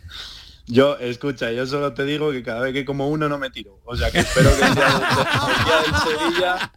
Yo, 0.72 0.98
escucha, 1.00 1.52
yo 1.52 1.66
solo 1.66 1.94
te 1.94 2.06
digo 2.06 2.32
que 2.32 2.44
cada 2.44 2.60
vez 2.60 2.74
que 2.74 2.86
como 2.86 3.10
uno 3.10 3.28
no 3.28 3.40
me 3.40 3.50
tiro. 3.50 3.80
O 3.86 3.96
sea 3.96 4.12
que 4.12 4.20
espero 4.20 4.52
que 4.56 4.66
el 4.66 4.76
día, 4.76 4.86
del, 5.82 6.20
Sevilla. 6.20 6.72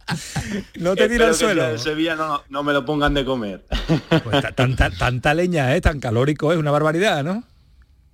No 0.79 0.95
te 0.95 1.07
tiro 1.09 1.27
al 1.27 1.35
suelo. 1.35 1.65
El 1.67 1.77
Sevilla 1.77 2.15
no, 2.15 2.41
no, 2.49 2.63
me 2.63 2.73
lo 2.73 2.83
pongan 2.85 3.13
de 3.13 3.23
comer. 3.23 3.63
Pues 4.23 4.55
tanta, 4.55 4.89
tanta 4.89 5.35
leña, 5.35 5.75
¿eh? 5.75 5.81
Tan 5.81 5.99
calórico, 5.99 6.51
es 6.51 6.57
una 6.57 6.71
barbaridad, 6.71 7.23
¿no? 7.23 7.43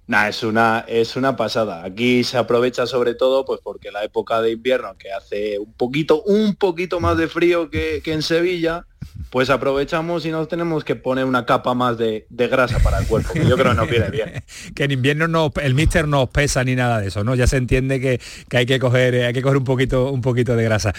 Nah, 0.09 0.27
es 0.27 0.41
una, 0.41 0.85
es 0.87 1.15
una 1.15 1.35
pasada. 1.35 1.83
Aquí 1.83 2.23
se 2.23 2.39
aprovecha 2.39 2.87
sobre 2.87 3.13
todo 3.13 3.45
pues 3.45 3.59
porque 3.63 3.91
la 3.91 4.03
época 4.03 4.41
de 4.41 4.53
invierno, 4.53 4.97
que 4.97 5.11
hace 5.11 5.59
un 5.59 5.71
poquito, 5.73 6.23
un 6.23 6.55
poquito 6.55 6.99
más 6.99 7.15
de 7.15 7.27
frío 7.27 7.69
que, 7.69 8.01
que 8.03 8.13
en 8.13 8.23
Sevilla, 8.23 8.87
pues 9.29 9.49
aprovechamos 9.49 10.25
y 10.25 10.31
nos 10.31 10.47
tenemos 10.47 10.83
que 10.83 10.95
poner 10.95 11.25
una 11.25 11.45
capa 11.45 11.73
más 11.73 11.97
de, 11.97 12.25
grasa 12.29 12.79
para 12.79 12.99
el 12.99 13.07
cuerpo, 13.07 13.33
que 13.33 13.45
yo 13.45 13.55
creo 13.55 13.71
que 13.71 13.77
nos 13.77 13.89
viene 13.89 14.09
bien. 14.09 14.43
que 14.75 14.85
en 14.85 14.91
invierno 14.91 15.27
no, 15.27 15.51
el 15.61 15.73
míster 15.73 16.07
no 16.07 16.23
os 16.23 16.29
pesa 16.29 16.63
ni 16.63 16.75
nada 16.75 16.99
de 16.99 17.07
eso, 17.07 17.23
¿no? 17.23 17.35
Ya 17.35 17.47
se 17.47 17.57
entiende 17.57 17.99
que, 17.99 18.19
hay 18.55 18.65
que 18.65 18.79
coger, 18.79 19.25
hay 19.25 19.33
que 19.33 19.41
coger 19.41 19.57
un 19.57 19.63
poquito, 19.63 20.11
un 20.11 20.21
poquito 20.21 20.55
de 20.55 20.63
grasa. 20.63 20.93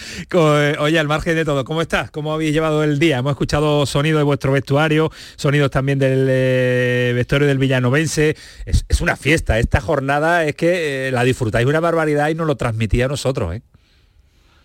Oye, 0.79 0.99
al 0.99 1.07
margen 1.07 1.35
de 1.35 1.45
todo, 1.45 1.65
¿cómo 1.65 1.81
estás? 1.81 2.11
¿Cómo 2.11 2.33
habéis 2.33 2.53
llevado 2.53 2.83
el 2.83 2.99
día? 2.99 3.17
Hemos 3.17 3.31
escuchado 3.31 3.85
sonidos 3.85 4.19
de 4.19 4.23
vuestro 4.23 4.51
vestuario, 4.51 5.11
sonidos 5.35 5.71
también 5.71 5.99
del 5.99 6.27
eh, 6.29 7.11
vestuario 7.15 7.47
del 7.47 7.57
villanovense. 7.57 8.35
Es, 8.65 8.85
es, 8.87 9.01
una 9.01 9.15
fiesta, 9.15 9.59
esta 9.59 9.81
jornada 9.81 10.45
es 10.45 10.55
que 10.55 11.07
eh, 11.07 11.11
la 11.11 11.23
disfrutáis 11.23 11.65
una 11.65 11.79
barbaridad 11.79 12.29
y 12.29 12.35
nos 12.35 12.47
lo 12.47 12.55
transmitía 12.55 13.05
a 13.05 13.07
nosotros, 13.07 13.55
¿eh? 13.55 13.61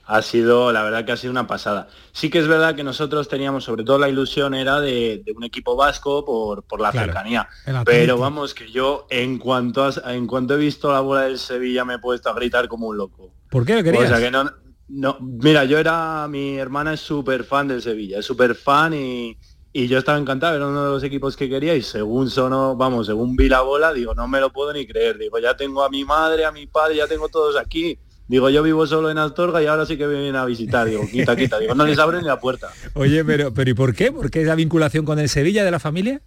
Ha 0.06 0.22
sido, 0.22 0.72
la 0.72 0.84
verdad 0.84 1.04
que 1.04 1.12
ha 1.12 1.16
sido 1.16 1.32
una 1.32 1.48
pasada. 1.48 1.88
Sí 2.12 2.30
que 2.30 2.38
es 2.38 2.46
verdad 2.46 2.76
que 2.76 2.84
nosotros 2.84 3.28
teníamos, 3.28 3.64
sobre 3.64 3.82
todo 3.82 3.98
la 3.98 4.08
ilusión 4.08 4.54
era 4.54 4.80
de, 4.80 5.24
un 5.34 5.42
equipo 5.42 5.74
vasco 5.74 6.24
por, 6.24 6.62
por 6.62 6.80
la 6.80 6.92
cercanía. 6.92 7.48
Pero 7.84 8.16
vamos, 8.16 8.54
que 8.54 8.70
yo 8.70 9.06
en 9.10 9.38
cuanto, 9.38 9.90
en 10.08 10.26
cuanto 10.28 10.54
he 10.54 10.58
visto 10.58 10.92
la 10.92 11.00
bola 11.00 11.22
del 11.22 11.38
Sevilla 11.38 11.84
me 11.84 11.94
he 11.94 11.98
puesto 11.98 12.30
a 12.30 12.34
gritar 12.34 12.68
como 12.68 12.86
un 12.86 12.96
loco. 12.96 13.32
¿Por 13.50 13.66
qué 13.66 13.82
querías? 13.82 14.04
O 14.04 14.06
sea 14.06 14.20
que 14.20 14.30
no, 14.30 14.48
no, 14.88 15.18
mira, 15.20 15.64
yo 15.64 15.76
era, 15.76 16.28
mi 16.28 16.56
hermana 16.56 16.94
es 16.94 17.00
súper 17.00 17.42
fan 17.42 17.66
del 17.66 17.82
Sevilla, 17.82 18.20
es 18.20 18.24
súper 18.24 18.54
fan 18.54 18.94
y, 18.94 19.36
y 19.72 19.88
yo 19.88 19.98
estaba 19.98 20.18
encantado, 20.18 20.54
era 20.54 20.68
uno 20.68 20.84
de 20.84 20.90
los 20.90 21.02
equipos 21.02 21.36
que 21.36 21.48
quería 21.48 21.74
y 21.74 21.82
según 21.82 22.30
sonó, 22.30 22.76
vamos, 22.76 23.06
según 23.06 23.34
vi 23.34 23.48
la 23.48 23.62
bola, 23.62 23.92
digo, 23.92 24.14
no 24.14 24.28
me 24.28 24.38
lo 24.38 24.52
puedo 24.52 24.72
ni 24.72 24.86
creer, 24.86 25.18
digo, 25.18 25.40
ya 25.40 25.56
tengo 25.56 25.82
a 25.82 25.90
mi 25.90 26.04
madre, 26.04 26.44
a 26.44 26.52
mi 26.52 26.68
padre, 26.68 26.96
ya 26.96 27.08
tengo 27.08 27.28
todos 27.28 27.56
aquí 27.56 27.98
Digo, 28.28 28.50
yo 28.50 28.62
vivo 28.62 28.86
solo 28.86 29.10
en 29.10 29.18
Astorga 29.18 29.62
y 29.62 29.66
ahora 29.66 29.86
sí 29.86 29.96
que 29.96 30.06
me 30.06 30.14
vienen 30.14 30.36
a 30.36 30.44
visitar. 30.44 30.88
Digo, 30.88 31.06
quita, 31.10 31.36
quita. 31.36 31.58
Digo, 31.58 31.74
no 31.74 31.86
les 31.86 31.98
abren 31.98 32.22
ni 32.22 32.26
la 32.26 32.40
puerta. 32.40 32.68
Oye, 32.94 33.24
pero, 33.24 33.54
pero 33.54 33.70
¿y 33.70 33.74
por 33.74 33.94
qué? 33.94 34.10
¿Por 34.10 34.30
qué 34.30 34.42
esa 34.42 34.54
vinculación 34.54 35.04
con 35.04 35.18
el 35.18 35.28
Sevilla 35.28 35.64
de 35.64 35.70
la 35.70 35.78
familia? 35.78 36.20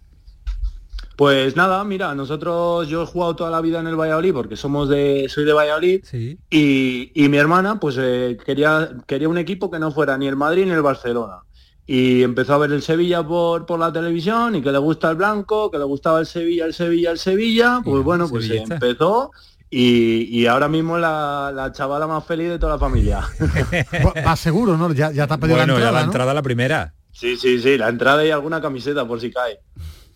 Pues 1.20 1.54
nada, 1.54 1.84
mira, 1.84 2.14
nosotros, 2.14 2.88
yo 2.88 3.02
he 3.02 3.06
jugado 3.06 3.36
toda 3.36 3.50
la 3.50 3.60
vida 3.60 3.78
en 3.78 3.86
el 3.86 3.94
Valladolid 3.94 4.32
porque 4.32 4.56
somos 4.56 4.88
de, 4.88 5.26
soy 5.28 5.44
de 5.44 5.52
Valladolid 5.52 6.02
y, 6.48 7.12
mi 7.14 7.36
hermana 7.36 7.78
pues 7.78 7.96
eh, 8.00 8.38
quería, 8.46 8.90
quería 9.06 9.28
un 9.28 9.36
equipo 9.36 9.70
que 9.70 9.78
no 9.78 9.92
fuera 9.92 10.16
ni 10.16 10.26
el 10.26 10.36
Madrid 10.36 10.64
ni 10.64 10.70
el 10.70 10.80
Barcelona. 10.80 11.42
Y 11.86 12.22
empezó 12.22 12.54
a 12.54 12.58
ver 12.58 12.72
el 12.72 12.80
Sevilla 12.80 13.22
por, 13.22 13.66
por 13.66 13.78
la 13.78 13.92
televisión 13.92 14.56
y 14.56 14.62
que 14.62 14.72
le 14.72 14.78
gusta 14.78 15.10
el 15.10 15.16
blanco, 15.16 15.70
que 15.70 15.76
le 15.76 15.84
gustaba 15.84 16.20
el 16.20 16.26
Sevilla, 16.26 16.64
el 16.64 16.72
Sevilla, 16.72 17.10
el 17.10 17.18
Sevilla. 17.18 17.82
Pues 17.84 18.02
bueno, 18.02 18.26
pues 18.26 18.48
empezó 18.48 19.30
y, 19.70 20.46
ahora 20.46 20.68
mismo 20.68 20.98
la, 20.98 21.52
la, 21.54 21.70
chavala 21.72 22.06
más 22.06 22.24
feliz 22.24 22.48
de 22.48 22.58
toda 22.58 22.72
la 22.74 22.78
familia. 22.78 23.20
Va 24.26 24.34
seguro, 24.34 24.76
¿no? 24.76 24.92
Ya, 24.92 25.12
ya 25.12 25.26
te 25.26 25.34
ha 25.34 25.38
pedido 25.38 25.58
la 25.58 25.62
entrada, 25.62 25.92
la 25.92 26.00
entrada 26.02 26.34
la 26.34 26.42
primera. 26.42 26.94
Sí, 27.12 27.36
sí, 27.36 27.60
sí, 27.60 27.78
la 27.78 27.88
entrada 27.88 28.24
y 28.24 28.30
alguna 28.30 28.60
camiseta 28.60 29.06
por 29.06 29.20
si 29.20 29.30
cae. 29.30 29.60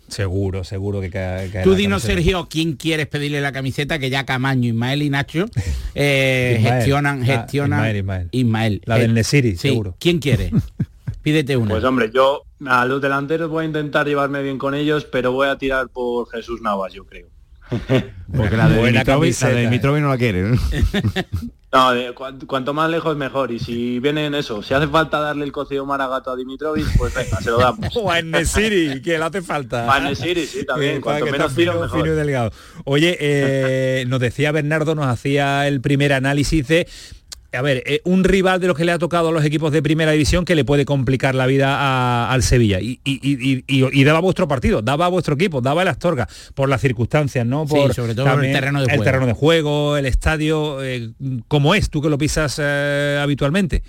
Seguro, 0.09 0.65
seguro 0.65 1.01
que 1.01 1.11
cae. 1.11 1.63
Tú 1.63 1.75
dinos, 1.75 2.03
Sergio, 2.03 2.47
¿quién 2.49 2.75
quieres 2.75 3.07
pedirle 3.07 3.41
la 3.41 3.53
camiseta? 3.53 3.99
Que 3.99 4.11
ya 4.11 4.27
Camaño, 4.27 4.69
Ismael 4.69 5.03
y 5.03 5.11
Nacho 5.11 5.47
eh, 5.95 6.59
gestionan, 6.61 7.23
ah, 7.23 7.27
gestionan. 7.27 8.29
Ismael, 8.33 8.83
La 8.85 8.99
del 8.99 9.15
Nesiri, 9.15 9.57
seguro. 9.57 9.97
¿Quién 9.99 10.19
quiere? 10.19 10.51
Pídete 11.23 11.57
una. 11.57 11.71
Pues 11.71 11.85
hombre, 11.85 12.11
yo 12.13 12.43
a 12.67 12.85
los 12.85 13.01
delanteros 13.01 13.49
voy 13.49 13.65
a 13.65 13.67
intentar 13.67 14.07
llevarme 14.07 14.43
bien 14.43 14.59
con 14.59 14.75
ellos, 14.75 15.07
pero 15.07 15.33
voy 15.33 15.49
a 15.49 15.57
tirar 15.57 15.89
por 15.89 16.29
Jesús 16.29 16.61
Navas, 16.61 16.93
yo 16.93 17.07
creo. 17.07 17.29
Porque 18.37 18.57
la 18.57 18.69
de, 18.69 19.63
Dimitrovic, 19.63 20.03
no 20.03 20.09
la 20.09 20.19
quiere. 20.19 20.57
No, 21.73 21.91
cuanto 22.47 22.75
más 22.75 22.91
lejos 22.91 23.17
mejor. 23.17 23.51
Y 23.53 23.59
si 23.59 23.99
viene 24.01 24.27
en 24.27 24.35
eso, 24.35 24.63
si 24.63 24.75
hace 24.75 24.87
falta 24.89 25.21
darle 25.21 25.45
el 25.45 25.53
cocido 25.53 25.85
maragato 25.85 26.31
a 26.31 26.37
Dimitrovic, 26.37 26.87
pues 26.97 27.15
venga, 27.15 27.41
se 27.41 27.51
lo 27.51 27.59
damos. 27.59 27.95
o 27.97 28.11
a 28.11 28.23
Nesiri, 28.23 29.03
que 29.03 29.19
le 29.19 29.25
hace 29.25 29.43
falta. 29.43 29.93
A 29.93 30.01
Nesiri, 30.01 30.47
sí, 30.47 30.65
también. 30.65 31.01
Cuanto 31.01 31.27
menos 31.27 31.53
fino, 31.53 31.75
mejor. 31.81 32.09
delgado. 32.09 32.51
Oye, 32.85 33.17
eh, 33.21 34.05
nos 34.09 34.21
decía 34.21 34.53
Bernardo, 34.53 34.95
nos 34.95 35.07
hacía 35.07 35.67
el 35.67 35.81
primer 35.81 36.13
análisis 36.13 36.67
de 36.69 36.89
a 37.57 37.63
ver, 37.63 37.83
eh, 37.87 38.01
un 38.05 38.25
rival 38.25 38.61
de 38.61 38.67
los 38.67 38.77
que 38.77 38.85
le 38.85 38.93
ha 38.93 38.99
tocado 38.99 39.29
a 39.29 39.33
los 39.33 39.45
equipos 39.45 39.73
de 39.73 39.83
primera 39.83 40.13
división 40.13 40.45
que 40.45 40.55
le 40.55 40.65
puede 40.65 40.85
complicar 40.85 41.35
la 41.35 41.47
vida 41.47 42.31
al 42.31 42.43
Sevilla. 42.43 42.79
Y, 42.81 44.05
daba 44.05 44.21
vuestro 44.21 44.49
partido, 44.49 44.83
daba 44.83 45.09
vuestro 45.09 45.35
equipo, 45.35 45.61
daba 45.61 45.83
el 45.83 45.89
Astorga, 45.89 46.29
por 46.55 46.69
las 46.69 46.81
circunstancias, 46.81 47.47
¿no? 47.47 47.67
Por 47.67 47.95
sobre 47.95 48.15
todo 48.15 48.41
el 48.41 48.53
terreno 48.53 48.81
de 48.81 48.87
juego. 48.87 49.03
El 49.03 49.05
terreno 49.05 49.27
de 49.27 49.33
juego, 49.33 49.97
el 49.97 50.07
estadio, 50.07 50.83
eh, 50.83 51.11
¿cómo 51.49 51.75
es? 51.75 51.91
Tú 51.91 52.03
que 52.03 52.11
lo 52.11 52.19
pisas 52.19 52.61
eh, 52.63 53.19
habitualmente. 53.21 53.83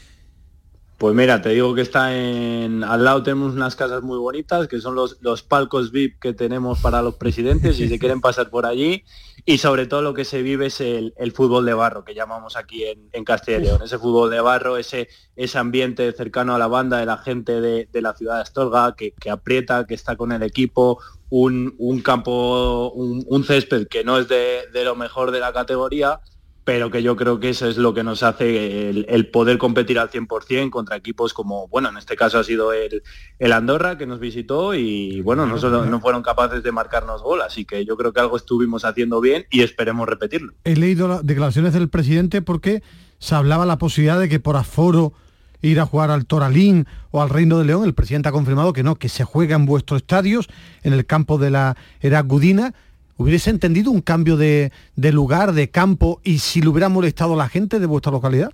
Pues 0.97 1.13
mira, 1.13 1.41
te 1.41 1.49
digo 1.49 1.75
que 1.75 1.81
está 1.81 2.15
en. 2.15 2.81
Al 2.81 3.03
lado 3.03 3.21
tenemos 3.21 3.53
unas 3.53 3.75
casas 3.75 4.01
muy 4.01 4.17
bonitas, 4.17 4.69
que 4.69 4.79
son 4.79 4.95
los, 4.95 5.17
los 5.21 5.43
palcos 5.43 5.91
VIP 5.91 6.19
que 6.21 6.33
tenemos 6.33 6.79
para 6.79 7.01
los 7.01 7.15
presidentes, 7.15 7.75
si 7.75 7.89
se 7.89 7.99
quieren 7.99 8.21
pasar 8.21 8.49
por 8.49 8.65
allí. 8.65 9.03
Y 9.45 9.57
sobre 9.57 9.87
todo 9.87 10.01
lo 10.01 10.13
que 10.13 10.23
se 10.23 10.41
vive 10.41 10.67
es 10.67 10.79
el, 10.79 11.13
fútbol 11.33 11.65
de 11.65 11.73
barro, 11.73 12.05
que 12.05 12.15
llamamos 12.15 12.55
aquí 12.55 12.85
en, 12.85 13.09
en, 13.11 13.25
Castilla 13.25 13.57
y 13.57 13.61
León. 13.63 13.81
Ese 13.83 13.99
fútbol 13.99 14.31
de 14.31 14.39
barro, 14.39 14.77
ese, 14.77 15.09
ese 15.35 15.57
ambiente 15.57 16.09
cercano 16.13 16.55
a 16.55 16.57
la 16.57 16.67
banda 16.67 16.97
de 16.97 17.05
la 17.05 17.17
gente 17.17 17.59
de, 17.59 18.01
la 18.01 18.13
ciudad 18.13 18.35
de 18.37 18.41
Astorga, 18.43 18.95
que, 18.95 19.13
aprieta, 19.29 19.85
que 19.85 19.95
está 19.95 20.15
con 20.15 20.31
el 20.31 20.43
equipo, 20.43 20.99
un, 21.29 21.75
campo, 22.03 22.91
un, 22.93 23.43
césped 23.43 23.87
que 23.87 24.05
no 24.05 24.17
es 24.17 24.29
de, 24.29 24.61
de 24.71 24.85
lo 24.85 24.95
mejor 24.95 25.31
de 25.31 25.41
la 25.41 25.51
categoría 25.51 26.21
pero 26.66 26.89
que 26.89 27.03
yo 27.03 27.16
creo 27.16 27.39
que 27.39 27.49
eso 27.49 27.68
es 27.68 27.78
lo 27.78 27.93
que 27.93 28.03
nos 28.03 28.24
hace 28.24 28.89
el, 28.89 29.28
poder 29.30 29.59
competir 29.59 29.99
al 29.99 30.09
100% 30.09 30.72
contra 30.72 30.95
equipos 30.95 31.32
como, 31.32 31.68
bueno, 31.68 31.89
en 31.89 31.97
este 31.97 32.16
caso 32.16 32.39
ha 32.39 32.43
sido 32.43 32.74
el, 32.74 33.03
el 33.38 33.51
Andorra 33.53 33.99
que 33.99 34.07
nos 34.07 34.20
visitó 34.20 34.74
y 34.74 35.22
bueno, 35.22 35.45
no, 35.45 35.59
solo, 35.59 35.86
no 35.86 36.01
fueron 36.01 36.24
capaces 36.24 36.63
de 36.63 36.72
marcarnos 36.72 37.22
gol, 37.22 37.43
así 37.43 37.66
que 37.66 37.86
yo 37.86 37.95
creo 37.95 38.11
que 38.11 38.20
algo 38.20 38.36
estuvimos 38.36 38.84
haciendo 38.84 39.22
bien 39.22 39.45
y 39.51 39.61
esperemos 39.61 40.09
repetirlo. 40.09 40.53
He 40.63 40.76
leído 40.76 41.07
las 41.07 41.24
declaraciones 41.24 41.72
del 41.74 41.88
presidente 41.88 42.41
porque 42.41 42.82
se 43.20 43.36
hablaba 43.36 43.68
la 43.68 43.78
posibilidad 43.78 44.20
de 44.20 44.28
que 44.28 44.39
por 44.39 44.55
aforo 44.55 45.13
ir 45.61 45.80
a 45.80 45.86
jugar 45.86 46.09
al 46.09 46.26
Toralín 46.26 46.88
o 47.11 47.22
al 47.22 47.30
Reino 47.30 47.59
de 47.59 47.66
León, 47.66 47.86
el 47.86 47.93
presidente 47.93 48.30
ha 48.30 48.32
confirmado 48.32 48.74
que 48.74 48.82
no, 48.82 48.95
que 48.95 49.09
se 49.09 49.24
juega 49.24 49.55
en 49.55 49.68
vuestros 49.68 50.01
estadios, 50.01 50.49
en 50.82 50.93
el 50.93 51.05
campo 51.05 51.38
de 51.38 51.51
la 51.51 51.78
Era 52.01 52.22
Gudina, 52.22 52.74
¿Hubiese 53.18 53.49
entendido 53.49 53.91
un 53.91 54.01
cambio 54.01 54.36
de, 54.36 54.72
lugar, 54.95 55.53
de 55.53 55.70
campo, 55.70 56.20
y 56.24 56.39
si 56.39 56.61
le 56.61 56.68
hubiera 56.68 56.89
molestado 56.89 57.34
a 57.34 57.38
la 57.38 57.49
gente 57.49 57.80
de 57.80 57.86
vuestra 57.86 58.11
localidad? 58.11 58.51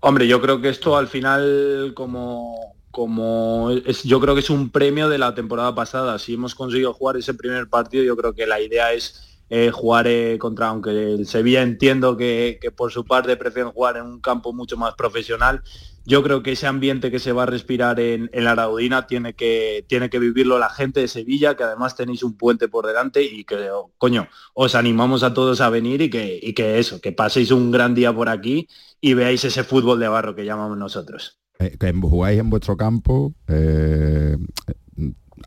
Hombre, 0.00 0.26
yo 0.26 0.40
creo 0.40 0.60
que 0.60 0.68
esto 0.68 0.96
al 0.96 1.08
final, 1.08 1.92
como, 1.94 2.74
como 2.90 3.70
es, 3.70 4.02
yo 4.02 4.20
creo 4.20 4.34
que 4.34 4.40
es 4.40 4.50
un 4.50 4.70
premio 4.70 5.08
de 5.08 5.18
la 5.18 5.34
temporada 5.34 5.74
pasada. 5.74 6.18
Si 6.18 6.34
hemos 6.34 6.54
conseguido 6.54 6.92
jugar 6.92 7.16
ese 7.16 7.34
primer 7.34 7.68
partido, 7.68 8.02
yo 8.02 8.16
creo 8.16 8.32
que 8.32 8.46
la 8.46 8.60
idea 8.60 8.92
es, 8.92 9.27
eh, 9.50 9.70
jugar 9.70 10.06
contra, 10.38 10.68
aunque 10.68 10.90
el 10.90 11.26
Sevilla 11.26 11.62
entiendo 11.62 12.16
que, 12.16 12.58
por 12.76 12.92
su 12.92 13.04
parte 13.04 13.36
prefieren 13.36 13.72
jugar 13.72 13.96
en 13.96 14.04
un 14.04 14.20
campo 14.20 14.52
mucho 14.52 14.76
más 14.76 14.94
profesional, 14.94 15.62
yo 16.04 16.22
creo 16.22 16.42
que 16.42 16.52
ese 16.52 16.66
ambiente 16.66 17.10
que 17.10 17.18
se 17.18 17.32
va 17.32 17.42
a 17.42 17.46
respirar 17.46 18.00
en, 18.00 18.30
la 18.32 18.52
Araudina 18.52 19.06
tiene 19.06 19.34
que, 19.34 19.84
tiene 19.88 20.08
que 20.08 20.18
vivirlo 20.18 20.58
la 20.58 20.70
gente 20.70 21.00
de 21.00 21.08
Sevilla, 21.08 21.56
que 21.56 21.64
además 21.64 21.96
tenéis 21.96 22.22
un 22.22 22.36
puente 22.36 22.68
por 22.68 22.86
delante 22.86 23.22
y 23.22 23.44
que, 23.44 23.68
coño, 23.98 24.28
os 24.54 24.74
animamos 24.74 25.22
a 25.22 25.34
todos 25.34 25.60
a 25.60 25.68
venir 25.68 26.00
y 26.00 26.10
que, 26.10 26.38
y 26.42 26.54
que 26.54 26.78
eso, 26.78 27.00
que 27.00 27.12
paséis 27.12 27.50
un 27.50 27.70
gran 27.70 27.94
día 27.94 28.12
por 28.14 28.28
aquí 28.28 28.68
y 29.00 29.14
veáis 29.14 29.44
ese 29.44 29.64
fútbol 29.64 30.00
de 30.00 30.08
barro 30.08 30.34
que 30.34 30.44
llamamos 30.44 30.78
nosotros. 30.78 31.38
Eh, 31.58 31.76
que 31.78 31.92
jugáis 31.92 32.38
en 32.38 32.50
vuestro 32.50 32.76
campo, 32.76 33.34
eh, 33.48 34.36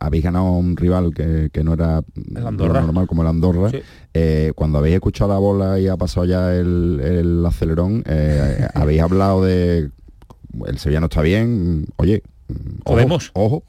habéis 0.02 0.24
ganado 0.24 0.52
un 0.52 0.76
rival 0.76 1.12
que, 1.14 1.50
no 1.64 1.74
era 1.74 2.02
normal 2.50 3.06
como 3.06 3.22
el 3.22 3.28
Andorra. 3.28 3.70
Eh, 4.14 4.52
cuando 4.54 4.78
habéis 4.78 4.96
escuchado 4.96 5.32
la 5.32 5.38
bola 5.38 5.78
y 5.78 5.88
ha 5.88 5.96
pasado 5.96 6.26
ya 6.26 6.54
el, 6.54 7.44
acelerón, 7.46 8.02
eh, 8.06 8.66
habéis 8.74 9.02
hablado 9.02 9.44
de 9.44 9.90
el 10.66 10.78
Sevilla 10.78 11.00
está 11.00 11.22
bien. 11.22 11.86
Oye, 11.96 12.22
podemos. 12.84 13.30
Ojo. 13.34 13.62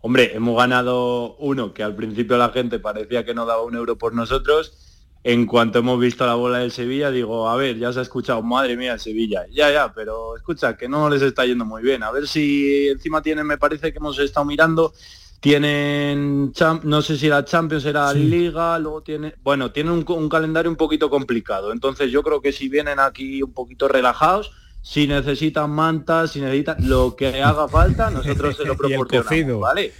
Hombre, 0.00 0.34
hemos 0.34 0.56
ganado 0.56 1.36
uno 1.36 1.74
que 1.74 1.82
al 1.82 1.96
principio 1.96 2.36
la 2.36 2.50
gente 2.50 2.78
parecía 2.78 3.24
que 3.24 3.34
no 3.34 3.46
daba 3.46 3.62
un 3.62 3.74
euro 3.74 3.98
por 3.98 4.14
nosotros 4.14 4.87
en 5.24 5.46
cuanto 5.46 5.80
hemos 5.80 5.98
visto 5.98 6.24
la 6.24 6.34
bola 6.34 6.58
del 6.58 6.70
Sevilla, 6.70 7.10
digo, 7.10 7.48
a 7.48 7.56
ver, 7.56 7.76
ya 7.76 7.92
se 7.92 7.98
ha 7.98 8.02
escuchado, 8.02 8.42
madre 8.42 8.76
mía, 8.76 8.94
el 8.94 9.00
Sevilla. 9.00 9.46
Ya, 9.50 9.70
ya, 9.70 9.92
pero 9.92 10.36
escucha, 10.36 10.76
que 10.76 10.88
no 10.88 11.10
les 11.10 11.22
está 11.22 11.44
yendo 11.44 11.64
muy 11.64 11.82
bien. 11.82 12.02
A 12.02 12.10
ver 12.10 12.28
si 12.28 12.88
encima 12.88 13.20
tienen, 13.20 13.46
me 13.46 13.58
parece 13.58 13.92
que 13.92 13.98
hemos 13.98 14.18
estado 14.18 14.46
mirando, 14.46 14.92
tienen, 15.40 16.52
no 16.84 17.02
sé 17.02 17.16
si 17.16 17.28
la 17.28 17.44
Champions 17.44 17.84
era 17.84 18.12
Liga, 18.12 18.78
luego 18.78 19.02
tiene, 19.02 19.34
bueno, 19.42 19.70
tienen 19.70 20.04
un, 20.06 20.28
calendario 20.28 20.70
un 20.70 20.76
poquito 20.76 21.10
complicado. 21.10 21.72
Entonces 21.72 22.10
yo 22.10 22.22
creo 22.22 22.40
que 22.40 22.52
si 22.52 22.68
vienen 22.68 23.00
aquí 23.00 23.42
un 23.42 23.52
poquito 23.52 23.88
relajados, 23.88 24.52
si 24.82 25.06
necesitan 25.06 25.70
mantas, 25.70 26.32
si 26.32 26.40
necesitan 26.40 26.76
lo 26.88 27.14
que 27.16 27.42
haga 27.42 27.68
falta, 27.68 28.10
nosotros 28.10 28.56
se 28.56 28.64
lo 28.64 28.76
proporcionamos, 28.78 29.60
¿vale? 29.60 29.92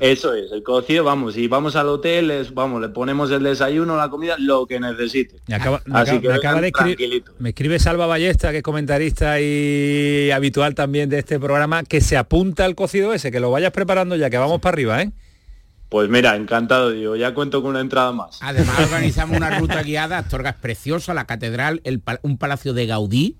Eso 0.00 0.34
es, 0.34 0.52
el 0.52 0.62
cocido, 0.62 1.04
vamos, 1.04 1.36
y 1.36 1.48
vamos 1.48 1.74
al 1.74 1.88
hotel, 1.88 2.46
vamos, 2.52 2.80
le 2.80 2.88
ponemos 2.88 3.30
el 3.30 3.42
desayuno, 3.42 3.96
la 3.96 4.08
comida, 4.08 4.36
lo 4.38 4.66
que 4.66 4.78
necesite. 4.78 5.36
Me 5.48 5.56
acaba, 5.56 5.80
de 6.60 6.68
escribir, 6.68 7.24
me 7.38 7.48
escribe 7.50 7.78
Salva 7.78 8.06
Ballesta, 8.06 8.50
que 8.52 8.58
es 8.58 8.62
comentarista 8.62 9.40
y 9.40 10.30
habitual 10.30 10.74
también 10.74 11.08
de 11.08 11.18
este 11.18 11.40
programa, 11.40 11.82
que 11.82 12.00
se 12.00 12.16
apunta 12.16 12.64
al 12.64 12.74
cocido 12.74 13.12
ese, 13.12 13.32
que 13.32 13.40
lo 13.40 13.50
vayas 13.50 13.72
preparando 13.72 14.14
ya, 14.14 14.30
que 14.30 14.38
vamos 14.38 14.60
para 14.60 14.74
arriba, 14.74 15.02
¿eh? 15.02 15.10
Pues 15.88 16.10
mira, 16.10 16.36
encantado, 16.36 16.90
digo, 16.90 17.16
ya 17.16 17.32
cuento 17.32 17.62
con 17.62 17.70
una 17.70 17.80
entrada 17.80 18.12
más. 18.12 18.38
Además 18.42 18.78
organizamos 18.78 19.36
una 19.36 19.58
ruta 19.58 19.82
guiada, 19.82 20.18
Astorga 20.18 20.50
es 20.50 20.56
preciosa, 20.56 21.14
la 21.14 21.26
catedral, 21.26 21.80
el, 21.84 22.02
un 22.22 22.36
palacio 22.36 22.74
de 22.74 22.86
Gaudí, 22.86 23.36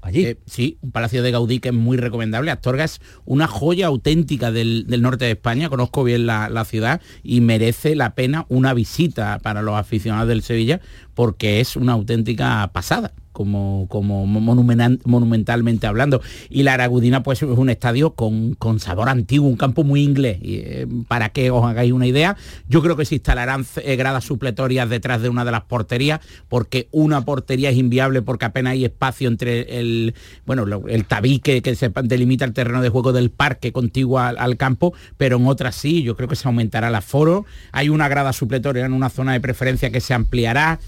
Allí. 0.00 0.24
Eh, 0.24 0.38
sí, 0.46 0.78
un 0.80 0.92
palacio 0.92 1.22
de 1.22 1.30
Gaudí 1.30 1.58
que 1.58 1.68
es 1.70 1.74
muy 1.74 1.96
recomendable. 1.96 2.50
Astorga 2.50 2.84
es 2.84 3.00
una 3.24 3.46
joya 3.46 3.86
auténtica 3.86 4.50
del, 4.52 4.86
norte 5.00 5.24
de 5.24 5.32
España, 5.32 5.68
conozco 5.68 6.04
bien 6.04 6.26
la, 6.26 6.48
la, 6.48 6.64
ciudad 6.64 7.00
y 7.22 7.40
merece 7.40 7.94
la 7.94 8.14
pena 8.14 8.46
una 8.48 8.74
visita 8.74 9.38
para 9.40 9.62
los 9.62 9.74
aficionados 9.74 10.28
del 10.28 10.42
Sevilla 10.42 10.80
porque 11.14 11.60
es 11.60 11.76
una 11.76 11.92
auténtica 11.94 12.70
pasada 12.72 13.12
como, 13.38 13.86
como 13.88 14.26
monumentalmente 14.26 15.86
hablando. 15.86 16.20
Y 16.50 16.64
la 16.64 16.74
Aragudina 16.74 17.22
pues 17.22 17.40
es 17.40 17.48
un 17.48 17.70
estadio 17.70 18.10
con, 18.14 18.54
con 18.54 18.80
sabor 18.80 19.08
antiguo, 19.08 19.48
un 19.48 19.56
campo 19.56 19.84
muy 19.84 20.02
inglés. 20.02 20.38
Eh, 20.42 20.88
para 21.06 21.28
que 21.28 21.52
os 21.52 21.64
hagáis 21.64 21.92
una 21.92 22.08
idea, 22.08 22.36
yo 22.68 22.82
creo 22.82 22.96
que 22.96 23.04
se 23.04 23.14
instalarán 23.14 23.64
eh, 23.76 23.94
gradas 23.94 24.24
supletorias 24.24 24.90
detrás 24.90 25.22
de 25.22 25.28
una 25.28 25.44
de 25.44 25.52
las 25.52 25.62
porterías, 25.62 26.18
porque 26.48 26.88
una 26.90 27.24
portería 27.24 27.70
es 27.70 27.76
inviable 27.76 28.22
porque 28.22 28.46
apenas 28.46 28.72
hay 28.72 28.84
espacio 28.84 29.28
entre 29.28 29.78
el, 29.78 30.16
bueno, 30.44 30.64
el 30.88 31.04
tabique 31.04 31.62
que 31.62 31.76
se 31.76 31.92
delimita 32.02 32.44
el 32.44 32.52
terreno 32.52 32.82
de 32.82 32.88
juego 32.88 33.12
del 33.12 33.30
parque 33.30 33.70
contiguo 33.70 34.18
al, 34.18 34.56
campo, 34.56 34.94
pero 35.16 35.36
en 35.36 35.46
otras 35.46 35.76
sí, 35.76 36.02
yo 36.02 36.16
creo 36.16 36.28
que 36.28 36.34
se 36.34 36.48
aumentará 36.48 36.88
el 36.88 36.94
aforo. 36.96 37.46
Hay 37.70 37.88
una 37.88 38.08
grada 38.08 38.32
supletoria 38.32 38.84
en 38.84 38.94
una 38.94 39.10
zona 39.10 39.34
de 39.34 39.40
preferencia 39.40 39.90
que 39.90 40.00
se 40.00 40.12
ampliará 40.12 40.80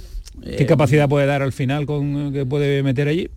¿Qué 0.43 0.67
capacidad 0.67 1.09
puede 1.09 1.27
dar 1.27 1.43
al 1.43 1.53
final 1.53 1.87
con 1.87 2.33
que 2.33 2.47
puede 2.47 2.83
meter 2.83 3.09
allí? 3.09 3.29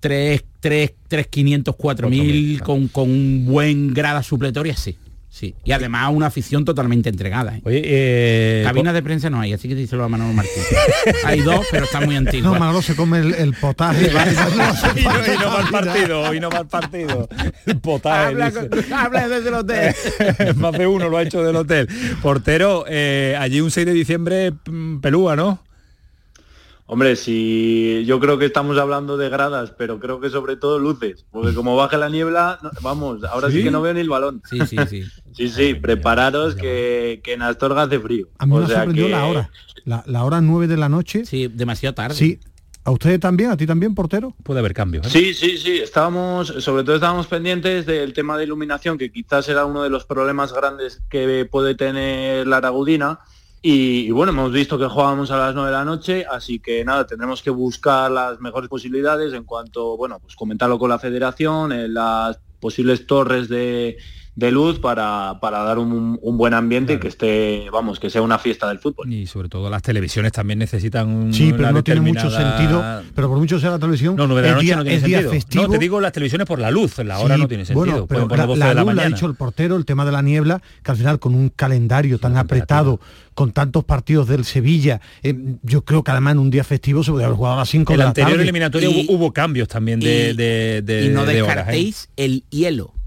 3, 0.00 0.44
3, 0.60 0.94
3 1.08 1.26
500, 1.26 1.76
4000 1.76 2.62
con, 2.62 2.88
con 2.88 3.10
un 3.10 3.46
buen 3.46 3.94
grada 3.94 4.22
supletoria, 4.22 4.76
sí. 4.76 4.96
Sí, 5.30 5.54
y 5.62 5.72
además 5.72 6.10
una 6.10 6.26
afición 6.26 6.64
totalmente 6.64 7.10
entregada. 7.10 7.56
¿eh? 7.56 7.62
Oye, 7.64 7.82
eh, 7.84 8.62
Cabinas 8.64 8.94
de 8.94 9.02
prensa 9.02 9.28
no 9.28 9.38
hay, 9.38 9.52
así 9.52 9.68
que 9.68 9.74
díselo 9.74 10.02
a 10.02 10.08
Manolo 10.08 10.32
Martín. 10.32 10.62
hay 11.24 11.42
dos, 11.42 11.66
pero 11.70 11.84
están 11.84 12.06
muy 12.06 12.16
antiguas. 12.16 12.54
No, 12.54 12.58
Manolo 12.58 12.82
se 12.82 12.96
come 12.96 13.18
el, 13.18 13.52
potaje. 13.52 14.06
y, 14.96 15.04
no, 15.38 15.52
va 15.52 15.60
al 15.60 15.68
partido, 15.70 16.34
y 16.34 16.40
no 16.40 16.50
va 16.50 16.58
al 16.58 16.66
partido. 16.66 17.28
El 17.66 17.78
potaje. 17.78 18.34
Habla, 18.92 19.28
desde 19.28 19.48
el 19.48 19.54
hotel. 19.54 19.94
Más 20.56 20.72
de 20.72 20.86
uno 20.86 21.08
lo 21.08 21.18
ha 21.18 21.22
hecho 21.22 21.44
del 21.44 21.54
hotel. 21.54 21.88
Portero, 22.22 22.86
eh, 22.88 23.36
allí 23.38 23.60
un 23.60 23.70
6 23.70 23.86
de 23.86 23.92
diciembre, 23.92 24.52
mm, 24.66 24.98
pelúa, 25.00 25.36
¿no? 25.36 25.62
Hombre, 26.90 27.16
si 27.16 28.02
yo 28.06 28.18
creo 28.18 28.38
que 28.38 28.46
estamos 28.46 28.78
hablando 28.78 29.18
de 29.18 29.28
gradas, 29.28 29.74
pero 29.76 30.00
creo 30.00 30.20
que 30.20 30.30
sobre 30.30 30.56
todo 30.56 30.78
luces, 30.78 31.26
porque 31.30 31.54
como 31.54 31.76
baja 31.76 31.98
la 31.98 32.08
niebla, 32.08 32.58
vamos, 32.80 33.22
ahora 33.24 33.50
sí, 33.50 33.62
que 33.62 33.70
no 33.70 33.82
veo 33.82 33.92
ni 33.92 34.00
el 34.00 34.08
balón. 34.08 34.40
Sí, 34.48 34.58
sí, 34.66 34.78
sí. 34.88 35.04
sí, 35.34 35.50
sí, 35.50 35.74
prepararos 35.74 36.54
que, 36.54 37.20
que 37.22 37.34
en 37.34 37.42
Astorga 37.42 37.82
hace 37.82 38.00
frío. 38.00 38.28
A 38.38 38.46
mí 38.46 38.56
me 38.56 38.66
sorprendió 38.66 39.06
la 39.06 39.26
hora, 39.26 39.50
la, 39.84 40.24
hora 40.24 40.40
9 40.40 40.66
de 40.66 40.76
la 40.78 40.88
noche. 40.88 41.26
Sí, 41.26 41.48
demasiado 41.48 41.94
tarde. 41.94 42.14
Sí, 42.14 42.40
¿A 42.84 42.90
ustedes 42.90 43.20
también? 43.20 43.50
¿A 43.50 43.56
ti 43.58 43.66
también, 43.66 43.94
portero? 43.94 44.34
Puede 44.42 44.60
haber 44.60 44.72
cambios. 44.72 45.06
¿eh? 45.08 45.10
Sí, 45.10 45.34
sí, 45.34 45.58
sí. 45.58 45.76
Estábamos, 45.76 46.48
sobre 46.60 46.84
todo 46.84 46.94
estábamos 46.94 47.26
pendientes 47.26 47.84
del 47.84 48.14
tema 48.14 48.38
de 48.38 48.44
iluminación, 48.44 48.96
que 48.96 49.12
quizás 49.12 49.46
era 49.50 49.66
uno 49.66 49.82
de 49.82 49.90
los 49.90 50.06
problemas 50.06 50.54
grandes 50.54 51.02
que 51.10 51.46
puede 51.50 51.74
tener 51.74 52.46
la 52.46 52.56
Aragudina 52.56 53.18
y, 53.60 54.10
bueno, 54.10 54.32
hemos 54.32 54.52
visto 54.52 54.78
que 54.78 54.86
jugábamos 54.86 55.30
a 55.30 55.36
las 55.36 55.54
9 55.54 55.70
de 55.70 55.76
la 55.76 55.84
noche, 55.84 56.24
así 56.30 56.60
que 56.60 56.84
nada, 56.84 57.06
tendremos 57.06 57.42
que 57.42 57.50
buscar 57.50 58.10
las 58.10 58.40
mejores 58.40 58.68
posibilidades 58.68 59.32
en 59.32 59.44
cuanto, 59.44 59.96
bueno, 59.96 60.20
pues 60.20 60.36
comentarlo 60.36 60.78
con 60.78 60.90
la 60.90 60.98
federación, 60.98 61.72
las 61.92 62.38
posibles 62.60 63.06
torres 63.06 63.48
de, 63.48 63.96
de 64.38 64.52
luz 64.52 64.78
para, 64.78 65.40
para 65.40 65.64
dar 65.64 65.80
un, 65.80 66.16
buen 66.22 66.54
ambiente 66.54 66.92
y 66.92 66.98
que 67.00 67.08
esté, 67.08 67.68
vamos, 67.72 67.98
que 67.98 68.08
sea 68.08 68.22
una 68.22 68.38
fiesta 68.38 68.68
del 68.68 68.78
fútbol. 68.78 69.12
Y 69.12 69.26
sobre 69.26 69.48
todo 69.48 69.68
las 69.68 69.82
televisiones 69.82 70.30
también 70.30 70.60
necesitan 70.60 71.08
un 71.08 71.34
Sí, 71.34 71.52
pero 71.52 71.72
no 71.72 71.82
tiene 71.82 72.02
mucho 72.02 72.30
sentido, 72.30 73.02
pero 73.16 73.28
por 73.28 73.38
mucho 73.38 73.58
sea 73.58 73.70
la 73.70 73.80
televisión, 73.80 74.14
no, 74.14 74.28
no, 74.28 74.36
de 74.36 74.42
la 74.42 74.54
noche 74.54 74.76
no 74.76 74.84
tiene 74.84 75.00
sentido. 75.00 75.30
Festivo. 75.32 75.64
No, 75.64 75.70
te 75.70 75.78
digo 75.78 76.00
las 76.00 76.12
televisiones 76.12 76.46
por 76.46 76.60
la 76.60 76.70
luz, 76.70 76.98
la 76.98 77.18
hora 77.18 77.36
no 77.36 77.48
tiene 77.48 77.64
sentido. 77.64 78.06
Bueno, 78.06 78.28
pero 78.28 78.28
la, 78.54 78.74
la, 78.74 78.84
luz 78.84 78.94
la 78.94 79.02
ha 79.02 79.08
dicho 79.08 79.26
el 79.26 79.34
portero, 79.34 79.74
el 79.74 79.84
tema 79.84 80.04
de 80.04 80.12
la 80.12 80.22
niebla, 80.22 80.62
que 80.84 80.90
al 80.92 80.96
final 80.96 81.18
con 81.18 81.34
un 81.34 81.48
calendario 81.48 82.18
tan 82.18 82.36
apretado, 82.36 83.00
con 83.34 83.50
tantos 83.50 83.82
partidos 83.82 84.28
del 84.28 84.44
Sevilla, 84.44 85.00
eh, 85.24 85.34
yo 85.64 85.84
creo 85.84 86.04
que 86.04 86.12
además 86.12 86.34
en 86.34 86.38
un 86.38 86.50
día 86.50 86.62
festivo 86.62 87.02
se 87.02 87.10
podría 87.10 87.26
haber 87.26 87.38
jugado 87.38 87.56
a 87.56 87.58
las 87.58 87.70
5 87.70 87.92
de 87.92 87.96
la 87.96 88.04
tarde. 88.04 88.20
El 88.20 88.26
anterior 88.26 88.42
eliminatorio 88.42 88.90
hubo, 89.08 89.32
cambios 89.32 89.66
también 89.66 89.98
de, 89.98 90.32
de, 90.34 90.82
de, 90.82 91.06
y 91.06 91.08
no 91.08 91.24
¿eh? 91.24 91.34
descartéis 91.34 92.08
el 92.16 92.44
hielo 92.50 92.97